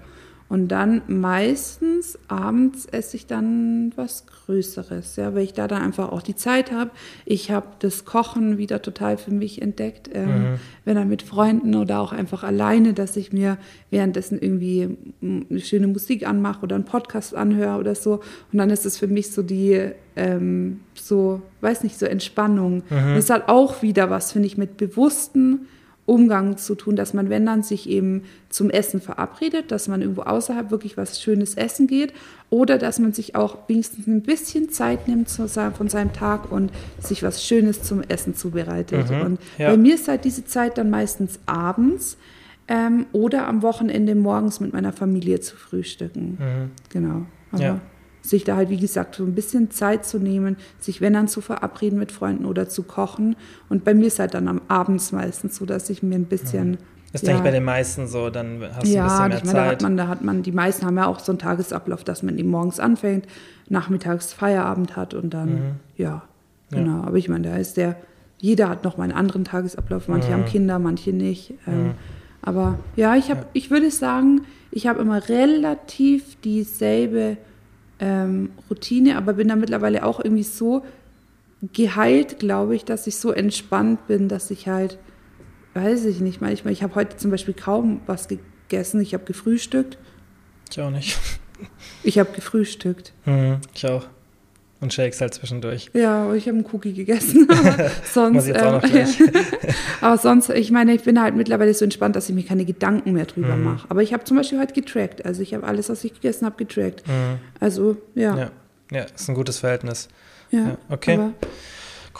Und 0.48 0.68
dann 0.68 1.02
meistens 1.08 2.18
abends 2.28 2.86
esse 2.86 3.16
ich 3.16 3.26
dann 3.26 3.92
was 3.96 4.26
Größeres, 4.26 5.16
ja, 5.16 5.34
weil 5.34 5.42
ich 5.42 5.54
da 5.54 5.66
dann 5.66 5.82
einfach 5.82 6.12
auch 6.12 6.22
die 6.22 6.36
Zeit 6.36 6.70
habe. 6.70 6.92
Ich 7.24 7.50
habe 7.50 7.66
das 7.80 8.04
Kochen 8.04 8.56
wieder 8.56 8.80
total 8.80 9.18
für 9.18 9.32
mich 9.32 9.60
entdeckt, 9.60 10.08
ähm, 10.12 10.28
mhm. 10.28 10.54
wenn 10.84 10.94
dann 10.94 11.08
mit 11.08 11.22
Freunden 11.22 11.74
oder 11.74 11.98
auch 11.98 12.12
einfach 12.12 12.44
alleine, 12.44 12.94
dass 12.94 13.16
ich 13.16 13.32
mir 13.32 13.58
währenddessen 13.90 14.38
irgendwie 14.40 14.96
eine 15.20 15.60
schöne 15.60 15.88
Musik 15.88 16.26
anmache 16.28 16.62
oder 16.62 16.76
einen 16.76 16.84
Podcast 16.84 17.34
anhöre 17.34 17.78
oder 17.80 17.96
so. 17.96 18.20
Und 18.52 18.58
dann 18.58 18.70
ist 18.70 18.86
es 18.86 18.98
für 18.98 19.08
mich 19.08 19.32
so 19.32 19.42
die, 19.42 19.90
ähm, 20.14 20.80
so, 20.94 21.42
weiß 21.60 21.82
nicht, 21.82 21.98
so 21.98 22.06
Entspannung. 22.06 22.84
Mhm. 22.88 23.16
Das 23.16 23.30
hat 23.30 23.48
auch 23.48 23.82
wieder 23.82 24.10
was, 24.10 24.30
finde 24.30 24.46
ich, 24.46 24.56
mit 24.56 24.76
bewussten 24.76 25.66
Umgang 26.06 26.56
zu 26.56 26.76
tun, 26.76 26.94
dass 26.96 27.14
man, 27.14 27.28
wenn 27.30 27.44
dann 27.44 27.62
sich 27.62 27.88
eben 27.88 28.22
zum 28.48 28.70
Essen 28.70 29.00
verabredet, 29.00 29.70
dass 29.72 29.88
man 29.88 30.00
irgendwo 30.00 30.22
außerhalb 30.22 30.70
wirklich 30.70 30.96
was 30.96 31.20
Schönes 31.20 31.56
essen 31.56 31.88
geht 31.88 32.12
oder 32.48 32.78
dass 32.78 33.00
man 33.00 33.12
sich 33.12 33.34
auch 33.34 33.68
wenigstens 33.68 34.06
ein 34.06 34.22
bisschen 34.22 34.70
Zeit 34.70 35.08
nimmt 35.08 35.28
von 35.28 35.88
seinem 35.88 36.12
Tag 36.12 36.50
und 36.50 36.70
sich 37.00 37.24
was 37.24 37.44
Schönes 37.44 37.82
zum 37.82 38.02
Essen 38.02 38.36
zubereitet. 38.36 39.10
Mhm, 39.10 39.20
und 39.20 39.40
ja. 39.58 39.70
bei 39.70 39.76
mir 39.76 39.96
ist 39.96 40.06
halt 40.06 40.24
diese 40.24 40.44
Zeit 40.44 40.78
dann 40.78 40.90
meistens 40.90 41.40
abends 41.46 42.16
ähm, 42.68 43.06
oder 43.12 43.48
am 43.48 43.62
Wochenende 43.62 44.14
morgens 44.14 44.60
mit 44.60 44.72
meiner 44.72 44.92
Familie 44.92 45.40
zu 45.40 45.56
frühstücken. 45.56 46.38
Mhm. 46.38 46.70
Genau. 46.90 47.26
Aber 47.50 47.62
ja 47.62 47.80
sich 48.28 48.44
da 48.44 48.56
halt, 48.56 48.70
wie 48.70 48.76
gesagt, 48.76 49.14
so 49.14 49.24
ein 49.24 49.34
bisschen 49.34 49.70
Zeit 49.70 50.04
zu 50.04 50.18
nehmen, 50.18 50.56
sich, 50.78 51.00
wenn 51.00 51.12
dann, 51.12 51.28
zu 51.28 51.40
verabreden 51.40 51.98
mit 51.98 52.12
Freunden 52.12 52.44
oder 52.44 52.68
zu 52.68 52.82
kochen. 52.82 53.36
Und 53.68 53.84
bei 53.84 53.94
mir 53.94 54.06
ist 54.06 54.18
halt 54.18 54.34
dann 54.34 54.48
am 54.48 54.60
Abends 54.68 55.12
meistens 55.12 55.56
so, 55.56 55.66
dass 55.66 55.88
ich 55.90 56.02
mir 56.02 56.16
ein 56.16 56.24
bisschen. 56.24 56.72
Mhm. 56.72 56.78
Das 57.12 57.22
ja, 57.22 57.28
denke 57.28 57.38
ich 57.38 57.44
bei 57.44 57.50
den 57.52 57.64
meisten 57.64 58.06
so, 58.08 58.28
dann 58.30 58.60
hast 58.74 58.86
du 58.86 58.92
ja, 58.92 59.20
ein 59.20 59.30
bisschen 59.30 59.30
mehr 59.30 59.38
ich 59.38 59.44
meine, 59.44 59.54
Zeit. 59.54 59.54
Da 59.54 59.70
hat, 59.70 59.82
man, 59.82 59.96
da 59.96 60.08
hat 60.08 60.24
man, 60.24 60.42
die 60.42 60.52
meisten 60.52 60.84
haben 60.84 60.96
ja 60.96 61.06
auch 61.06 61.20
so 61.20 61.32
einen 61.32 61.38
Tagesablauf, 61.38 62.04
dass 62.04 62.22
man 62.22 62.36
eben 62.36 62.50
morgens 62.50 62.80
anfängt, 62.80 63.26
nachmittags 63.68 64.32
Feierabend 64.32 64.96
hat 64.96 65.14
und 65.14 65.32
dann, 65.32 65.48
mhm. 65.48 65.70
ja, 65.96 66.22
genau. 66.70 66.98
Ja. 66.98 67.04
Aber 67.04 67.16
ich 67.16 67.28
meine, 67.28 67.48
da 67.48 67.56
ist 67.56 67.76
der, 67.76 67.96
jeder 68.38 68.68
hat 68.68 68.84
noch 68.84 68.98
mal 68.98 69.04
einen 69.04 69.12
anderen 69.12 69.44
Tagesablauf. 69.44 70.08
Manche 70.08 70.28
mhm. 70.28 70.32
haben 70.34 70.44
Kinder, 70.46 70.78
manche 70.78 71.12
nicht. 71.12 71.54
Ähm, 71.66 71.84
mhm. 71.84 71.90
aber 72.42 72.78
ja, 72.96 73.14
ich, 73.14 73.30
hab, 73.30 73.38
ja. 73.38 73.46
ich 73.54 73.70
würde 73.70 73.90
sagen, 73.90 74.42
ich 74.70 74.86
habe 74.86 75.00
immer 75.00 75.26
relativ 75.28 76.38
dieselbe 76.42 77.38
ähm, 78.00 78.50
Routine, 78.68 79.16
aber 79.16 79.34
bin 79.34 79.48
da 79.48 79.56
mittlerweile 79.56 80.04
auch 80.04 80.20
irgendwie 80.20 80.42
so 80.42 80.84
geheilt, 81.72 82.38
glaube 82.38 82.76
ich, 82.76 82.84
dass 82.84 83.06
ich 83.06 83.16
so 83.16 83.32
entspannt 83.32 84.06
bin, 84.06 84.28
dass 84.28 84.50
ich 84.50 84.68
halt, 84.68 84.98
weiß 85.74 86.04
ich 86.04 86.20
nicht, 86.20 86.40
manchmal, 86.40 86.72
ich 86.72 86.82
habe 86.82 86.94
heute 86.94 87.16
zum 87.16 87.30
Beispiel 87.30 87.54
kaum 87.54 88.00
was 88.06 88.28
gegessen, 88.28 89.00
ich 89.00 89.14
habe 89.14 89.24
gefrühstückt. 89.24 89.98
Ich 90.70 90.80
auch 90.80 90.90
nicht. 90.90 91.18
Ich 92.02 92.18
habe 92.18 92.30
gefrühstückt. 92.32 93.14
Mhm, 93.24 93.60
ich 93.74 93.86
auch. 93.86 94.06
Und 94.80 94.92
Shakes 94.92 95.20
halt 95.22 95.32
zwischendurch. 95.32 95.90
Ja, 95.94 96.34
ich 96.34 96.48
habe 96.48 96.58
einen 96.58 96.66
Cookie 96.70 96.92
gegessen. 96.92 97.48
Aber 97.50 97.90
sonst, 98.12 98.48
ähm, 98.48 98.54
aber 100.02 100.18
sonst, 100.18 100.50
ich 100.50 100.70
meine, 100.70 100.94
ich 100.94 101.02
bin 101.02 101.20
halt 101.20 101.34
mittlerweile 101.34 101.72
so 101.72 101.84
entspannt, 101.84 102.14
dass 102.14 102.28
ich 102.28 102.34
mir 102.34 102.44
keine 102.44 102.66
Gedanken 102.66 103.12
mehr 103.12 103.24
drüber 103.24 103.56
mhm. 103.56 103.64
mache. 103.64 103.86
Aber 103.88 104.02
ich 104.02 104.12
habe 104.12 104.24
zum 104.24 104.36
Beispiel 104.36 104.60
heute 104.60 104.74
getrackt. 104.74 105.24
Also 105.24 105.40
ich 105.40 105.54
habe 105.54 105.66
alles, 105.66 105.88
was 105.88 106.04
ich 106.04 106.12
gegessen 106.12 106.44
habe, 106.44 106.56
getrackt. 106.56 107.06
Mhm. 107.08 107.38
Also, 107.58 107.96
ja. 108.14 108.36
ja. 108.36 108.50
Ja, 108.92 109.02
ist 109.02 109.28
ein 109.28 109.34
gutes 109.34 109.58
Verhältnis. 109.58 110.08
Ja, 110.50 110.58
ja 110.60 110.78
okay. 110.90 111.18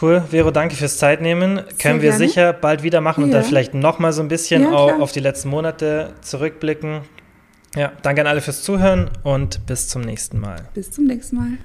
Cool, 0.01 0.23
Vero, 0.31 0.51
danke 0.51 0.77
fürs 0.77 0.99
Zeitnehmen. 0.99 1.63
Können 1.81 2.03
wir 2.03 2.11
gerne. 2.11 2.27
sicher 2.27 2.53
bald 2.53 2.83
wieder 2.83 3.01
machen 3.01 3.21
ja. 3.21 3.25
und 3.27 3.33
dann 3.33 3.45
vielleicht 3.45 3.73
nochmal 3.73 4.13
so 4.13 4.21
ein 4.21 4.29
bisschen 4.29 4.63
ja, 4.63 4.71
auf, 4.71 5.01
auf 5.01 5.13
die 5.13 5.21
letzten 5.21 5.49
Monate 5.49 6.13
zurückblicken. 6.21 7.01
Ja, 7.75 7.93
danke 8.03 8.21
an 8.23 8.27
alle 8.27 8.41
fürs 8.41 8.63
Zuhören 8.63 9.11
und 9.23 9.65
bis 9.67 9.89
zum 9.89 10.03
nächsten 10.03 10.39
Mal. 10.39 10.69
Bis 10.75 10.91
zum 10.91 11.05
nächsten 11.05 11.37
Mal. 11.37 11.59